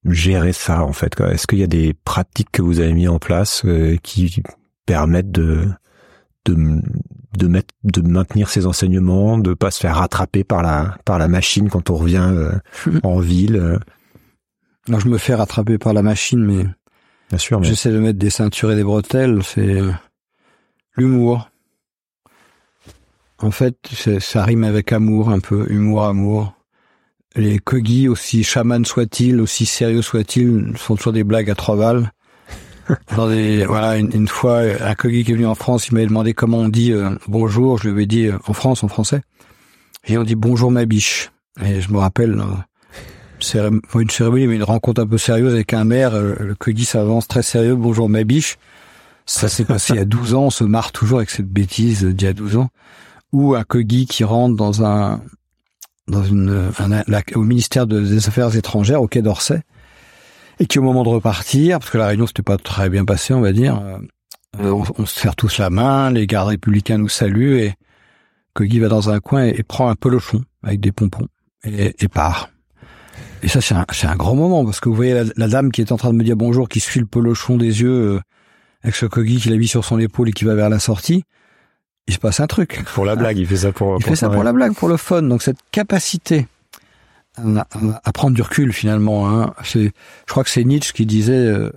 gérez 0.06 0.54
ça 0.54 0.84
en 0.84 0.94
fait 0.94 1.20
Est-ce 1.22 1.48
qu'il 1.48 1.60
y 1.60 1.64
a 1.64 1.68
des 1.68 1.94
pratiques 1.94 2.52
que 2.52 2.62
vous 2.62 2.80
avez 2.80 2.94
mis 2.94 3.08
en 3.08 3.20
place 3.20 3.64
euh, 3.66 3.98
qui 4.02 4.42
permettent 4.86 5.32
de, 5.32 5.68
de 6.46 6.82
de 7.38 7.48
mettre, 7.48 7.74
de 7.84 8.02
maintenir 8.02 8.50
ses 8.50 8.66
enseignements, 8.66 9.38
de 9.38 9.54
pas 9.54 9.72
se 9.72 9.80
faire 9.80 9.96
rattraper 9.96 10.44
par 10.44 10.62
la 10.64 10.98
par 11.06 11.18
la 11.18 11.28
machine 11.28 11.70
quand 11.70 11.90
on 11.90 11.96
revient 11.96 12.30
euh, 12.32 12.52
en 13.04 13.20
ville. 13.20 13.56
euh? 13.56 13.80
Alors, 14.88 15.00
je 15.00 15.08
me 15.08 15.18
fais 15.18 15.36
rattraper 15.36 15.78
par 15.78 15.94
la 15.94 16.02
machine, 16.02 16.44
mais 16.44 16.66
Bien 17.30 17.38
sûr, 17.38 17.62
mais 17.62 17.68
j'essaie 17.68 17.92
de 17.92 18.00
mettre 18.00 18.20
des 18.20 18.30
ceintures 18.30 18.72
et 18.72 18.76
des 18.76 18.84
bretelles. 18.84 19.42
C'est 19.44 19.80
euh, 19.80 19.92
l'humour. 20.98 21.50
En 23.38 23.52
fait, 23.52 23.78
ça 24.20 24.44
rime 24.44 24.64
avec 24.66 24.92
amour 24.92 25.30
un 25.30 25.40
peu, 25.40 25.66
humour, 25.72 26.04
amour. 26.04 26.54
Les 27.36 27.60
Kogi, 27.60 28.10
aussi 28.10 28.44
chamans 28.44 28.84
soient-ils, 28.84 29.40
aussi 29.40 29.66
sérieux 29.66 30.02
soient-ils, 30.02 30.74
font 30.76 30.96
toujours 30.96 31.14
des 31.14 31.24
blagues 31.24 31.50
à 31.50 31.56
trois 31.56 31.78
balles. 31.78 32.12
Dans 33.16 33.30
des, 33.30 33.66
voilà, 33.66 33.98
une, 33.98 34.12
une 34.14 34.28
fois, 34.28 34.64
un 34.82 34.96
Kogi 34.96 35.24
qui 35.24 35.32
est 35.32 35.36
venu 35.36 35.46
en 35.46 35.56
France, 35.56 35.88
il 35.88 35.94
m'avait 35.94 36.08
demandé 36.08 36.34
comment 36.34 36.58
on 36.58 36.68
dit 36.68 36.92
euh, 36.92 37.12
bonjour. 37.28 37.78
Je 37.78 37.86
lui 37.86 37.92
avais 37.92 38.06
dit 38.06 38.28
euh, 38.28 38.38
en 38.48 38.54
France, 38.54 38.84
en 38.84 38.90
français. 38.90 39.22
Et 40.08 40.18
on 40.18 40.24
dit 40.24 40.36
bonjour 40.36 40.72
ma 40.72 40.86
biche. 40.86 41.32
Et 41.64 41.80
je 41.80 41.92
me 41.94 42.00
rappelle, 42.00 42.38
euh, 43.54 43.80
une 43.96 44.10
cérémonie, 44.10 44.48
mais 44.48 44.56
une 44.56 44.64
rencontre 44.64 45.02
un 45.02 45.08
peu 45.08 45.18
sérieuse 45.18 45.54
avec 45.54 45.74
un 45.74 45.86
maire. 45.86 46.20
Le 46.20 46.54
Kogi 46.56 46.84
s'avance 46.84 47.30
très 47.30 47.44
sérieux. 47.44 47.76
Bonjour 47.76 48.10
ma 48.10 48.26
biche. 48.26 48.58
Ça 49.26 49.48
s'est 49.48 49.66
passé 49.66 49.94
il 49.94 49.98
y 49.98 50.00
a 50.00 50.06
12 50.06 50.34
ans. 50.34 50.44
On 50.46 50.50
se 50.50 50.66
marre 50.66 50.92
toujours 50.92 51.20
avec 51.20 51.30
cette 51.30 51.48
bêtise 51.48 52.04
d'il 52.04 52.26
y 52.26 52.30
a 52.30 52.34
12 52.34 52.58
ans. 52.58 52.70
Ou 53.32 53.56
un 53.56 53.64
Kogi 53.64 54.06
qui 54.06 54.26
rentre 54.26 54.56
dans 54.58 54.84
un, 54.84 55.22
dans 56.12 56.24
une, 56.24 56.72
un- 56.78 57.04
la- 57.08 57.22
au 57.36 57.42
ministère 57.44 57.88
de- 57.88 58.02
des 58.02 58.28
Affaires 58.28 58.56
étrangères, 58.56 59.02
au 59.02 59.08
Quai 59.08 59.22
d'Orsay, 59.22 59.62
et 60.60 60.66
qui 60.68 60.78
au 60.80 60.84
moment 60.84 61.04
de 61.04 61.10
repartir, 61.10 61.80
parce 61.80 61.90
que 61.92 61.98
la 61.98 62.08
réunion 62.08 62.28
s'était 62.28 62.44
pas 62.44 62.58
très 62.58 62.90
bien 62.90 63.06
passée, 63.06 63.34
on 63.34 63.42
va 63.42 63.52
dire, 63.52 63.82
euh, 64.60 64.70
on, 64.98 65.06
se 65.06 65.20
serre 65.20 65.36
tous 65.36 65.58
la 65.58 65.70
main, 65.70 66.12
les 66.12 66.28
gardes 66.28 66.50
républicains 66.50 66.98
nous 66.98 67.10
saluent, 67.10 67.60
et 67.60 67.74
Kogi 68.54 68.80
va 68.80 68.90
dans 68.90 69.10
un 69.10 69.20
coin 69.20 69.46
et, 69.46 69.64
prend 69.64 69.90
un 69.90 69.96
pelochon 69.96 70.44
avec 70.62 70.80
des 70.82 70.92
pompons 70.92 71.28
et, 71.64 71.96
et 72.04 72.08
part. 72.08 72.50
Et 73.44 73.48
ça, 73.48 73.62
c'est 73.62 73.74
un, 73.74 73.86
un 74.04 74.16
grand 74.16 74.36
moment, 74.36 74.64
parce 74.66 74.80
que 74.80 74.90
vous 74.90 74.96
voyez 74.96 75.14
la, 75.14 75.24
la 75.36 75.48
dame 75.48 75.72
qui 75.72 75.82
est 75.82 75.92
en 75.92 75.98
train 75.98 76.12
de 76.12 76.18
me 76.18 76.24
dire 76.24 76.36
bonjour, 76.36 76.70
qui 76.70 76.80
suit 76.80 77.00
le 77.00 77.06
pelochon 77.08 77.58
des 77.58 77.82
yeux, 77.82 78.16
euh, 78.16 78.20
avec 78.84 78.96
ce 78.96 79.06
Kogi 79.06 79.38
qu'il 79.38 79.54
a 79.54 79.58
mis 79.58 79.68
sur 79.68 79.86
son 79.86 79.98
épaule 80.00 80.30
et 80.30 80.34
qui 80.34 80.44
va 80.44 80.54
vers 80.54 80.70
la 80.70 80.80
sortie, 80.80 81.24
il 82.08 82.14
se 82.14 82.20
passe 82.20 82.40
un 82.40 82.48
truc. 82.48 82.84
pour 82.94 83.06
la 83.06 83.16
blague, 83.16 83.38
il 83.38 83.48
fait 83.48 83.58
ça 83.58 83.72
pour. 83.72 83.98
Il 84.00 84.04
fait 84.04 84.16
ça 84.16 84.30
pour 84.30 84.44
la 84.44 84.54
blague, 84.54 84.74
pour 84.74 84.90
le 84.90 84.98
fun. 84.98 85.22
Donc 85.22 85.42
cette 85.42 85.60
capacité 85.72 86.48
à, 87.38 88.12
prendre 88.12 88.36
du 88.36 88.42
recul 88.42 88.74
finalement. 88.74 89.30
Hein, 89.30 89.54
c'est, 89.64 89.86
je 89.86 90.32
crois 90.32 90.44
que 90.44 90.50
c'est 90.50 90.64
Nietzsche 90.64 90.94
qui 90.94 91.06
disait 91.06 91.34
euh, 91.34 91.72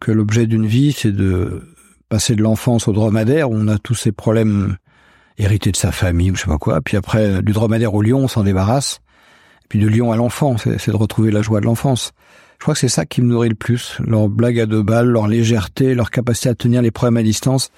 que 0.00 0.12
l'objet 0.12 0.46
d'une 0.46 0.66
vie, 0.66 0.92
c'est 0.92 1.12
de 1.12 1.62
passer 2.08 2.34
de 2.34 2.42
l'enfance 2.42 2.88
au 2.88 2.92
dromadaire 2.92 3.50
où 3.50 3.54
on 3.54 3.68
a 3.68 3.78
tous 3.78 3.94
ces 3.94 4.12
problèmes 4.12 4.76
hérités 5.36 5.70
de 5.70 5.76
sa 5.76 5.92
famille 5.92 6.30
ou 6.30 6.36
je 6.36 6.42
sais 6.42 6.48
pas 6.48 6.58
quoi. 6.58 6.80
Puis 6.80 6.96
après, 6.96 7.42
du 7.42 7.52
dromadaire 7.52 7.94
au 7.94 8.02
lion, 8.02 8.20
on 8.20 8.28
s'en 8.28 8.44
débarrasse. 8.44 9.00
Et 9.64 9.66
puis 9.68 9.78
de 9.78 9.88
lion 9.88 10.10
à 10.10 10.16
l'enfant, 10.16 10.56
c'est, 10.56 10.78
c'est 10.78 10.90
de 10.90 10.96
retrouver 10.96 11.30
la 11.30 11.42
joie 11.42 11.60
de 11.60 11.66
l'enfance. 11.66 12.12
Je 12.58 12.64
crois 12.64 12.74
que 12.74 12.80
c'est 12.80 12.88
ça 12.88 13.06
qui 13.06 13.22
me 13.22 13.28
nourrit 13.28 13.50
le 13.50 13.54
plus. 13.54 13.98
Leur 14.04 14.28
blague 14.28 14.58
à 14.58 14.66
deux 14.66 14.82
balles, 14.82 15.06
leur 15.06 15.28
légèreté, 15.28 15.94
leur 15.94 16.10
capacité 16.10 16.48
à 16.48 16.54
tenir 16.54 16.82
les 16.82 16.90
problèmes 16.90 17.18
à 17.18 17.22
distance. 17.22 17.70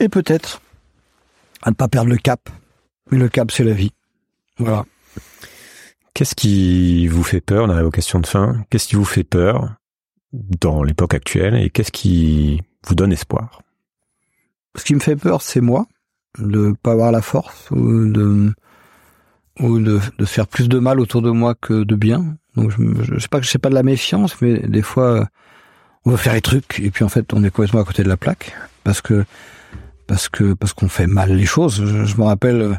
Et 0.00 0.08
peut-être 0.08 0.62
à 1.62 1.70
ne 1.70 1.74
pas 1.74 1.88
perdre 1.88 2.10
le 2.10 2.16
cap. 2.16 2.48
Mais 3.10 3.18
le 3.18 3.28
cap, 3.28 3.50
c'est 3.50 3.64
la 3.64 3.72
vie. 3.72 3.92
Voilà. 4.58 4.84
Qu'est-ce 6.14 6.34
qui 6.34 7.08
vous 7.08 7.22
fait 7.22 7.40
peur 7.40 7.64
On 7.64 7.70
arrive 7.70 7.86
aux 7.86 7.90
questions 7.90 8.20
de 8.20 8.26
fin? 8.26 8.64
Qu'est-ce 8.70 8.88
qui 8.88 8.96
vous 8.96 9.04
fait 9.04 9.24
peur 9.24 9.74
dans 10.32 10.82
l'époque 10.82 11.14
actuelle 11.14 11.54
et 11.54 11.70
qu'est-ce 11.70 11.92
qui 11.92 12.60
vous 12.86 12.94
donne 12.94 13.12
espoir? 13.12 13.62
Ce 14.76 14.84
qui 14.84 14.94
me 14.94 15.00
fait 15.00 15.16
peur, 15.16 15.42
c'est 15.42 15.60
moi, 15.60 15.86
de 16.38 16.74
pas 16.82 16.92
avoir 16.92 17.12
la 17.12 17.22
force 17.22 17.70
ou 17.70 18.08
de 18.08 18.52
ou 19.60 19.78
de, 19.80 20.00
de 20.18 20.24
faire 20.24 20.46
plus 20.46 20.68
de 20.68 20.78
mal 20.78 20.98
autour 20.98 21.20
de 21.20 21.30
moi 21.30 21.54
que 21.54 21.84
de 21.84 21.94
bien. 21.94 22.36
Donc 22.56 22.70
je, 22.70 23.12
je 23.14 23.18
sais 23.18 23.28
pas 23.28 23.38
que 23.38 23.44
je 23.44 23.50
sais 23.50 23.58
pas 23.58 23.68
de 23.68 23.74
la 23.74 23.82
méfiance, 23.82 24.40
mais 24.40 24.58
des 24.60 24.82
fois 24.82 25.28
on 26.04 26.10
veut 26.10 26.16
faire 26.16 26.34
les 26.34 26.40
trucs 26.40 26.80
et 26.80 26.90
puis 26.90 27.04
en 27.04 27.08
fait 27.08 27.32
on 27.34 27.44
est 27.44 27.50
complètement 27.50 27.80
à 27.80 27.84
côté 27.84 28.02
de 28.02 28.08
la 28.08 28.16
plaque 28.16 28.54
parce 28.82 29.00
que 29.02 29.24
parce 30.12 30.28
que 30.28 30.52
parce 30.52 30.74
qu'on 30.74 30.90
fait 30.90 31.06
mal 31.06 31.34
les 31.34 31.46
choses. 31.46 31.82
Je, 31.86 32.04
je 32.04 32.16
me 32.18 32.24
rappelle 32.24 32.60
euh, 32.60 32.76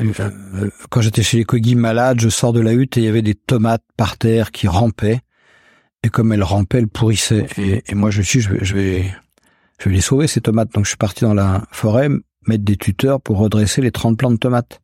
euh, 0.00 0.70
quand 0.88 1.02
j'étais 1.02 1.22
chez 1.22 1.36
les 1.36 1.44
Kogi 1.44 1.74
malade, 1.74 2.18
je 2.18 2.30
sors 2.30 2.54
de 2.54 2.60
la 2.60 2.72
hutte 2.72 2.96
et 2.96 3.00
il 3.00 3.04
y 3.04 3.08
avait 3.08 3.20
des 3.20 3.34
tomates 3.34 3.84
par 3.98 4.16
terre 4.16 4.52
qui 4.52 4.66
rampaient 4.66 5.20
et 6.02 6.08
comme 6.08 6.32
elles 6.32 6.42
rampaient, 6.42 6.78
elles 6.78 6.88
pourrissaient 6.88 7.46
et, 7.58 7.82
et 7.86 7.94
moi 7.94 8.10
je 8.10 8.20
me 8.20 8.22
suis 8.22 8.38
dit, 8.38 8.44
je 8.46 8.52
vais, 8.54 8.64
je 8.64 8.74
vais 8.74 9.14
je 9.78 9.90
vais 9.90 9.94
les 9.96 10.00
sauver 10.00 10.28
ces 10.28 10.40
tomates. 10.40 10.72
Donc 10.72 10.84
je 10.84 10.88
suis 10.88 10.96
parti 10.96 11.24
dans 11.24 11.34
la 11.34 11.62
forêt 11.72 12.08
mettre 12.46 12.64
des 12.64 12.78
tuteurs 12.78 13.20
pour 13.20 13.36
redresser 13.36 13.82
les 13.82 13.90
30 13.90 14.16
plants 14.16 14.30
de 14.30 14.38
tomates. 14.38 14.80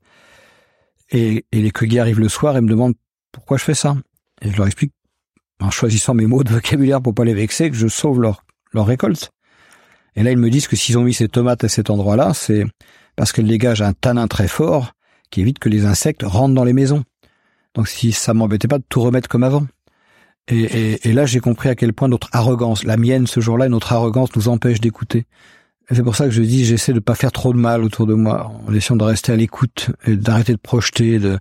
Et, 1.10 1.46
et 1.52 1.62
les 1.62 1.70
Kogi 1.70 1.98
arrivent 1.98 2.20
le 2.20 2.28
soir 2.28 2.54
et 2.54 2.60
me 2.60 2.68
demandent 2.68 2.96
pourquoi 3.32 3.56
je 3.56 3.64
fais 3.64 3.74
ça. 3.74 3.96
Et 4.42 4.50
je 4.50 4.58
leur 4.58 4.66
explique, 4.66 4.92
en 5.58 5.70
choisissant 5.70 6.12
mes 6.12 6.26
mots 6.26 6.44
de 6.44 6.52
vocabulaire 6.52 7.00
pour 7.00 7.14
pas 7.14 7.24
les 7.24 7.32
vexer, 7.32 7.70
que 7.70 7.76
je 7.76 7.88
sauve 7.88 8.20
leur, 8.20 8.44
leur 8.74 8.84
récolte. 8.84 9.32
Et 10.16 10.22
là, 10.22 10.30
ils 10.30 10.38
me 10.38 10.50
disent 10.50 10.68
que 10.68 10.76
s'ils 10.76 10.98
ont 10.98 11.04
mis 11.04 11.14
ces 11.14 11.28
tomates 11.28 11.64
à 11.64 11.68
cet 11.68 11.90
endroit-là, 11.90 12.32
c'est 12.34 12.64
parce 13.16 13.32
qu'elles 13.32 13.46
dégagent 13.46 13.82
un 13.82 13.92
tanin 13.92 14.28
très 14.28 14.48
fort 14.48 14.92
qui 15.30 15.40
évite 15.40 15.58
que 15.58 15.68
les 15.68 15.86
insectes 15.86 16.22
rentrent 16.24 16.54
dans 16.54 16.64
les 16.64 16.72
maisons. 16.72 17.04
Donc 17.74 17.88
si 17.88 18.12
ça 18.12 18.34
m'embêtait 18.34 18.68
pas 18.68 18.78
de 18.78 18.84
tout 18.88 19.00
remettre 19.00 19.28
comme 19.28 19.44
avant. 19.44 19.66
Et, 20.48 21.12
là, 21.12 21.24
j'ai 21.24 21.40
compris 21.40 21.68
à 21.68 21.74
quel 21.74 21.92
point 21.92 22.08
notre 22.08 22.28
arrogance, 22.32 22.84
la 22.84 22.96
mienne 22.96 23.26
ce 23.26 23.40
jour-là, 23.40 23.68
notre 23.68 23.92
arrogance 23.92 24.34
nous 24.34 24.48
empêche 24.48 24.80
d'écouter. 24.80 25.24
C'est 25.90 26.02
pour 26.02 26.16
ça 26.16 26.24
que 26.24 26.30
je 26.30 26.42
dis, 26.42 26.64
j'essaie 26.64 26.92
de 26.92 27.00
pas 27.00 27.14
faire 27.14 27.32
trop 27.32 27.52
de 27.52 27.58
mal 27.58 27.84
autour 27.84 28.06
de 28.06 28.14
moi, 28.14 28.52
en 28.66 28.74
essayant 28.74 28.96
de 28.96 29.04
rester 29.04 29.32
à 29.32 29.36
l'écoute 29.36 29.90
et 30.04 30.16
d'arrêter 30.16 30.52
de 30.52 30.58
projeter. 30.58 31.18
De... 31.20 31.38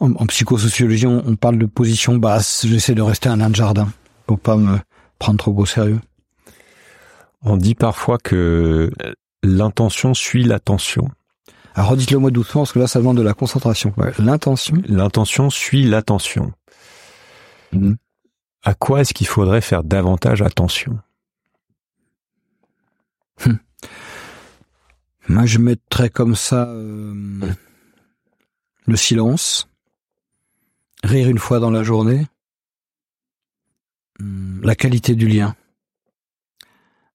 En, 0.00 0.12
en 0.12 0.26
psychosociologie, 0.26 1.06
on, 1.06 1.22
on 1.26 1.36
parle 1.36 1.58
de 1.58 1.66
position 1.66 2.16
basse. 2.16 2.66
J'essaie 2.66 2.94
de 2.94 3.02
rester 3.02 3.28
un 3.28 3.36
nain 3.36 3.50
de 3.50 3.56
jardin 3.56 3.88
pour 4.26 4.40
pas 4.40 4.56
me 4.56 4.78
prendre 5.18 5.38
trop 5.38 5.54
au 5.56 5.66
sérieux. 5.66 6.00
On 7.42 7.56
dit 7.56 7.74
parfois 7.74 8.18
que 8.18 8.90
l'intention 9.42 10.14
suit 10.14 10.44
l'attention. 10.44 11.08
Alors 11.74 11.90
redites-le 11.90 12.18
moi 12.18 12.30
doucement, 12.30 12.62
parce 12.62 12.72
que 12.72 12.78
là, 12.80 12.88
ça 12.88 12.98
demande 12.98 13.18
de 13.18 13.22
la 13.22 13.34
concentration. 13.34 13.94
Ouais, 13.96 14.12
L'intention. 14.18 14.76
L'intention 14.86 15.48
suit 15.48 15.84
l'attention. 15.84 16.52
Mhm. 17.72 17.96
À 18.64 18.74
quoi 18.74 19.00
est-ce 19.00 19.14
qu'il 19.14 19.26
faudrait 19.26 19.60
faire 19.60 19.84
davantage 19.84 20.42
attention? 20.42 20.98
Moi, 25.28 25.44
je 25.44 25.58
mettrais 25.58 26.08
comme 26.08 26.34
ça 26.34 26.66
euh, 26.68 27.40
le 28.86 28.96
silence, 28.96 29.68
rire 31.04 31.28
une 31.28 31.38
fois 31.38 31.60
dans 31.60 31.70
la 31.70 31.82
journée, 31.82 32.26
hum, 34.20 34.60
la 34.64 34.74
qualité 34.74 35.14
du 35.14 35.28
lien. 35.28 35.54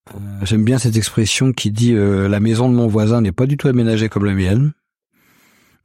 Euh, 0.10 0.18
J'aime 0.44 0.64
bien 0.64 0.78
cette 0.78 0.98
expression 0.98 1.54
qui 1.54 1.72
dit 1.72 1.94
euh, 1.94 2.28
la 2.28 2.40
maison 2.40 2.70
de 2.70 2.76
mon 2.76 2.88
voisin 2.88 3.22
n'est 3.22 3.32
pas 3.32 3.46
du 3.46 3.58
tout 3.58 3.68
aménagée 3.68 4.10
comme 4.10 4.26
la 4.26 4.34
mienne. 4.34 4.74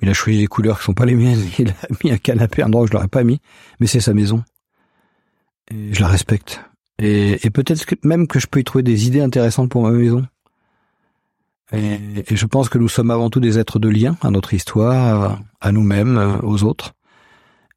Il 0.01 0.09
a 0.09 0.15
choisi 0.15 0.39
des 0.39 0.47
couleurs 0.47 0.79
qui 0.79 0.85
sont 0.85 0.95
pas 0.95 1.07
les 1.07 1.15
miennes. 1.15 1.43
Il 1.59 1.71
a 1.71 1.75
mis 2.05 2.11
un 2.11 2.19
canapé 2.19 2.63
un 2.63 2.67
endroit 2.67 2.83
où 2.85 2.87
je 2.87 2.93
l'aurais 2.93 3.09
pas 3.09 3.25
mis, 3.25 3.41
mais 3.81 3.87
c'est 3.87 4.01
sa 4.01 4.15
maison. 4.15 4.45
Et 5.71 5.93
je 5.93 6.01
la 6.01 6.09
respecte. 6.09 6.61
Et, 7.01 7.39
peut-être 7.51 7.85
que 7.87 7.95
même 8.03 8.27
que 8.27 8.41
je 8.41 8.49
peux 8.49 8.59
y 8.59 8.65
trouver 8.65 8.83
des 8.83 9.07
idées 9.07 9.21
intéressantes 9.21 9.71
pour 9.71 9.83
ma 9.83 9.91
maison. 9.93 10.27
Et, 11.73 12.25
je 12.29 12.47
pense 12.47 12.69
que 12.69 12.79
nous 12.79 12.89
sommes 12.89 13.11
avant 13.13 13.31
tout 13.31 13.39
des 13.39 13.59
êtres 13.59 13.79
de 13.79 13.89
lien 13.89 14.17
à 14.23 14.31
notre 14.31 14.55
histoire, 14.55 15.41
à- 15.61 15.73
nous-mêmes, 15.73 16.17
euh, 16.19 16.39
aux 16.43 16.65
autres, 16.65 16.95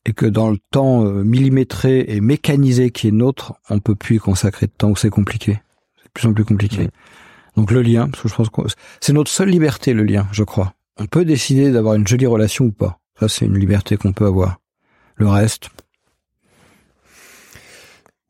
et 0.06 0.14
que 0.14 0.26
dans 0.26 0.50
le 0.50 0.58
temps 0.72 1.04
millimétré 1.04 2.06
et 2.08 2.22
mécanisé 2.22 2.90
qui 2.90 3.10
est 3.10 3.12
nôtre, 3.12 3.54
on 3.70 3.80
peut 3.80 3.94
plus 3.94 4.16
y 4.16 4.20
consacrer 4.20 4.66
de 4.66 4.72
temps, 4.72 4.90
ou 4.90 4.96
c'est 4.96 5.12
compliqué. 5.12 5.60
De 6.14 6.20
plus 6.20 6.28
en 6.28 6.34
plus 6.34 6.46
compliqué. 6.46 6.90
Donc 7.56 7.72
le 7.72 7.82
lien, 7.82 8.10
parce 8.10 8.24
que 8.24 8.30
je 8.30 8.36
pense 8.36 8.50
que 8.50 8.62
c'est 9.00 9.14
notre 9.14 9.32
seule 9.32 9.50
liberté, 9.50 9.94
le 9.94 10.04
lien, 10.04 10.28
je 10.32 10.44
crois. 10.44 10.74
On 10.98 11.06
peut 11.06 11.26
décider 11.26 11.72
d'avoir 11.72 11.96
une 11.96 12.08
jolie 12.08 12.26
relation 12.26 12.66
ou 12.66 12.72
pas. 12.72 13.00
Ça, 13.20 13.28
c'est 13.28 13.46
une 13.46 13.58
liberté 13.58 13.98
qu'on 13.98 14.14
peut 14.14 14.26
avoir. 14.26 14.58
Le 15.16 15.28
reste, 15.28 15.70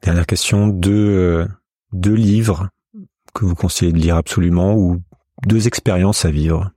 Dernière 0.01 0.25
question, 0.25 0.67
deux, 0.67 0.91
euh, 0.91 1.47
deux 1.93 2.15
livres 2.15 2.69
que 3.35 3.45
vous 3.45 3.53
conseillez 3.53 3.91
de 3.91 3.99
lire 3.99 4.15
absolument 4.15 4.75
ou 4.75 4.99
deux 5.45 5.67
expériences 5.67 6.25
à 6.25 6.31
vivre? 6.31 6.71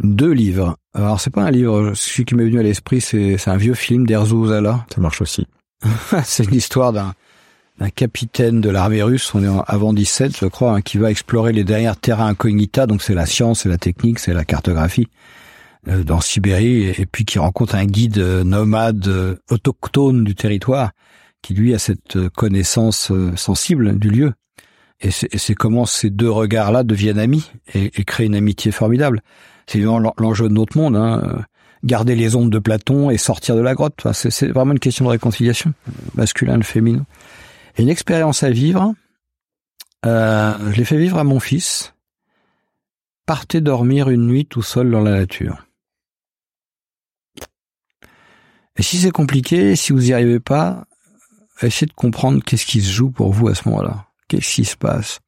deux 0.00 0.32
livres. 0.32 0.76
Alors 0.94 1.20
c'est 1.20 1.30
pas 1.30 1.44
un 1.44 1.50
livre, 1.50 1.92
celui 1.94 2.24
qui 2.24 2.34
m'est 2.34 2.44
venu 2.44 2.58
à 2.58 2.62
l'esprit, 2.62 3.00
c'est 3.00 3.38
c'est 3.38 3.50
un 3.50 3.56
vieux 3.56 3.74
film 3.74 4.04
d'Erzo 4.04 4.48
Zala. 4.48 4.84
Ça 4.92 5.00
marche 5.00 5.20
aussi. 5.20 5.46
c'est 6.24 6.50
l'histoire 6.50 6.92
d'un 6.92 7.14
d'un 7.78 7.90
capitaine 7.90 8.60
de 8.60 8.70
l'armée 8.70 9.02
russe, 9.02 9.34
on 9.34 9.42
est 9.42 9.62
avant 9.66 9.92
17 9.92 10.36
je 10.36 10.46
crois, 10.46 10.74
hein, 10.74 10.80
qui 10.82 10.98
va 10.98 11.10
explorer 11.10 11.52
les 11.52 11.64
dernières 11.64 11.96
terrains 11.96 12.26
incognita, 12.26 12.86
donc 12.86 13.02
c'est 13.02 13.14
la 13.14 13.26
science, 13.26 13.60
c'est 13.60 13.68
la 13.68 13.78
technique, 13.78 14.18
c'est 14.18 14.34
la 14.34 14.44
cartographie, 14.44 15.08
euh, 15.88 16.04
dans 16.04 16.20
Sibérie, 16.20 16.88
et, 16.88 17.06
puis 17.06 17.24
qui 17.24 17.38
rencontre 17.38 17.74
un 17.74 17.86
guide 17.86 18.18
euh, 18.18 18.44
nomade 18.44 19.08
euh, 19.08 19.36
autochtone 19.50 20.22
du 20.22 20.34
territoire, 20.34 20.92
qui 21.40 21.54
lui 21.54 21.74
a 21.74 21.78
cette 21.78 22.28
connaissance 22.36 23.10
sensible 23.34 23.98
du 23.98 24.10
lieu. 24.10 24.32
et 25.00 25.10
c'est 25.10 25.54
comment 25.56 25.86
ces 25.86 26.08
deux 26.08 26.30
regards-là 26.30 26.84
deviennent 26.84 27.18
amis 27.18 27.50
et, 27.74 27.90
créent 28.04 28.26
une 28.26 28.36
amitié 28.36 28.70
formidable. 28.70 29.22
C'est 29.66 29.78
évidemment 29.78 30.14
l'enjeu 30.18 30.48
de 30.48 30.54
notre 30.54 30.78
monde, 30.78 30.94
hein. 30.94 31.44
garder 31.82 32.14
les 32.14 32.36
ondes 32.36 32.50
de 32.50 32.60
Platon 32.60 33.10
et 33.10 33.18
sortir 33.18 33.56
de 33.56 33.60
la 33.60 33.74
grotte. 33.74 34.06
C'est 34.12 34.52
vraiment 34.52 34.70
une 34.70 34.78
question 34.78 35.06
de 35.06 35.10
réconciliation, 35.10 35.72
masculin 36.14 36.60
et 36.60 36.62
féminin. 36.62 37.04
Une 37.78 37.88
expérience 37.88 38.42
à 38.42 38.50
vivre, 38.50 38.94
euh, 40.04 40.72
je 40.72 40.76
l'ai 40.76 40.84
fait 40.84 40.98
vivre 40.98 41.18
à 41.18 41.24
mon 41.24 41.40
fils. 41.40 41.94
Partez 43.26 43.60
dormir 43.60 44.10
une 44.10 44.26
nuit 44.26 44.46
tout 44.46 44.62
seul 44.62 44.90
dans 44.90 45.00
la 45.00 45.12
nature. 45.12 45.66
Et 48.76 48.82
si 48.82 48.98
c'est 48.98 49.10
compliqué, 49.10 49.76
si 49.76 49.92
vous 49.92 50.00
n'y 50.00 50.12
arrivez 50.12 50.40
pas, 50.40 50.84
essayez 51.62 51.86
de 51.86 51.92
comprendre 51.92 52.42
qu'est-ce 52.44 52.66
qui 52.66 52.80
se 52.80 52.90
joue 52.90 53.10
pour 53.10 53.32
vous 53.32 53.48
à 53.48 53.54
ce 53.54 53.68
moment-là. 53.68 54.06
Qu'est-ce 54.28 54.54
qui 54.54 54.64
se 54.64 54.76
passe? 54.76 55.20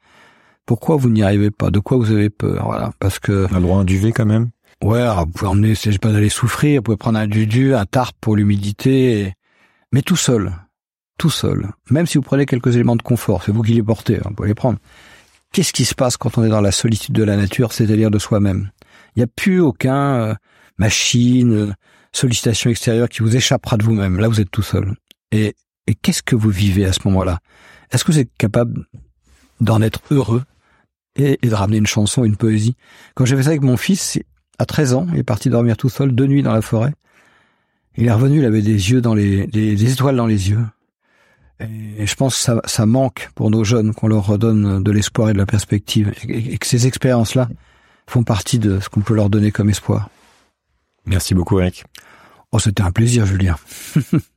Pourquoi 0.66 0.96
vous 0.96 1.10
n'y 1.10 1.22
arrivez 1.22 1.50
pas? 1.50 1.70
De 1.70 1.78
quoi 1.78 1.98
vous 1.98 2.10
avez 2.10 2.30
peur? 2.30 2.64
Voilà, 2.64 2.92
parce 2.98 3.18
que 3.18 3.46
on 3.50 3.54
a 3.54 3.58
le 3.58 3.62
droit 3.62 3.78
à 3.78 3.80
un 3.80 3.84
duvet 3.84 4.12
quand 4.12 4.26
même. 4.26 4.50
Ouais, 4.82 5.06
vous 5.16 5.26
pouvez 5.26 5.50
emmener, 5.50 5.74
c'est 5.74 5.98
pas 5.98 6.12
d'aller 6.12 6.30
souffrir, 6.30 6.78
vous 6.78 6.82
pouvez 6.82 6.96
prendre 6.96 7.18
un 7.18 7.26
dudu, 7.26 7.74
un 7.74 7.86
tarp 7.86 8.16
pour 8.20 8.36
l'humidité, 8.36 9.34
mais 9.92 10.02
tout 10.02 10.16
seul, 10.16 10.52
tout 11.18 11.30
seul. 11.30 11.68
Même 11.90 12.06
si 12.06 12.18
vous 12.18 12.22
prenez 12.22 12.46
quelques 12.46 12.74
éléments 12.74 12.96
de 12.96 13.02
confort, 13.02 13.42
c'est 13.44 13.52
vous 13.52 13.62
qui 13.62 13.74
les 13.74 13.82
portez, 13.82 14.16
hein, 14.16 14.22
vous 14.26 14.34
pouvez 14.34 14.48
les 14.48 14.54
prendre. 14.54 14.78
Qu'est-ce 15.52 15.72
qui 15.72 15.84
se 15.84 15.94
passe 15.94 16.16
quand 16.16 16.36
on 16.38 16.44
est 16.44 16.48
dans 16.48 16.60
la 16.60 16.72
solitude 16.72 17.14
de 17.14 17.22
la 17.22 17.36
nature, 17.36 17.72
c'est-à-dire 17.72 18.10
de 18.10 18.18
soi-même? 18.18 18.70
Il 19.14 19.20
n'y 19.20 19.24
a 19.24 19.28
plus 19.28 19.60
aucun 19.60 20.14
euh, 20.16 20.34
machine, 20.78 21.52
euh, 21.52 21.72
sollicitation 22.12 22.70
extérieure 22.70 23.08
qui 23.08 23.22
vous 23.22 23.36
échappera 23.36 23.76
de 23.76 23.84
vous-même. 23.84 24.18
Là, 24.18 24.28
vous 24.28 24.40
êtes 24.40 24.50
tout 24.50 24.62
seul. 24.62 24.96
Et, 25.30 25.54
et 25.86 25.94
qu'est-ce 25.94 26.22
que 26.22 26.34
vous 26.34 26.50
vivez 26.50 26.84
à 26.84 26.92
ce 26.92 27.00
moment-là? 27.04 27.38
Est-ce 27.90 28.04
que 28.04 28.12
vous 28.12 28.18
êtes 28.18 28.34
capable 28.38 28.86
d'en 29.60 29.80
être 29.82 30.00
heureux 30.10 30.42
et, 31.16 31.38
de 31.40 31.54
ramener 31.54 31.76
une 31.76 31.86
chanson, 31.86 32.24
une 32.24 32.36
poésie? 32.36 32.74
Quand 33.14 33.24
j'ai 33.24 33.36
fait 33.36 33.44
ça 33.44 33.50
avec 33.50 33.62
mon 33.62 33.76
fils, 33.76 34.18
à 34.58 34.66
13 34.66 34.94
ans, 34.94 35.06
il 35.12 35.18
est 35.18 35.24
parti 35.24 35.50
dormir 35.50 35.76
tout 35.76 35.88
seul 35.88 36.12
deux 36.12 36.26
nuits 36.26 36.42
dans 36.42 36.52
la 36.52 36.62
forêt. 36.62 36.92
Il 37.96 38.06
est 38.06 38.12
revenu, 38.12 38.38
il 38.38 38.44
avait 38.44 38.62
des 38.62 38.90
yeux 38.90 39.00
dans 39.00 39.14
les, 39.14 39.46
des, 39.46 39.92
étoiles 39.92 40.16
dans 40.16 40.26
les 40.26 40.50
yeux. 40.50 40.64
Et 41.60 42.06
je 42.06 42.14
pense 42.16 42.34
que 42.34 42.40
ça, 42.40 42.60
ça 42.64 42.84
manque 42.84 43.30
pour 43.34 43.50
nos 43.50 43.64
jeunes 43.64 43.94
qu'on 43.94 44.08
leur 44.08 44.26
redonne 44.26 44.82
de 44.82 44.90
l'espoir 44.90 45.30
et 45.30 45.32
de 45.32 45.38
la 45.38 45.46
perspective, 45.46 46.12
et, 46.28 46.58
que 46.58 46.66
ces 46.66 46.86
expériences-là 46.86 47.48
font 48.06 48.24
partie 48.24 48.58
de 48.58 48.80
ce 48.80 48.88
qu'on 48.88 49.00
peut 49.00 49.14
leur 49.14 49.30
donner 49.30 49.52
comme 49.52 49.70
espoir. 49.70 50.10
Merci 51.06 51.34
beaucoup, 51.34 51.60
Eric. 51.60 51.84
Oh, 52.52 52.58
c'était 52.58 52.82
un 52.82 52.90
plaisir, 52.90 53.26
Julien. 53.26 53.56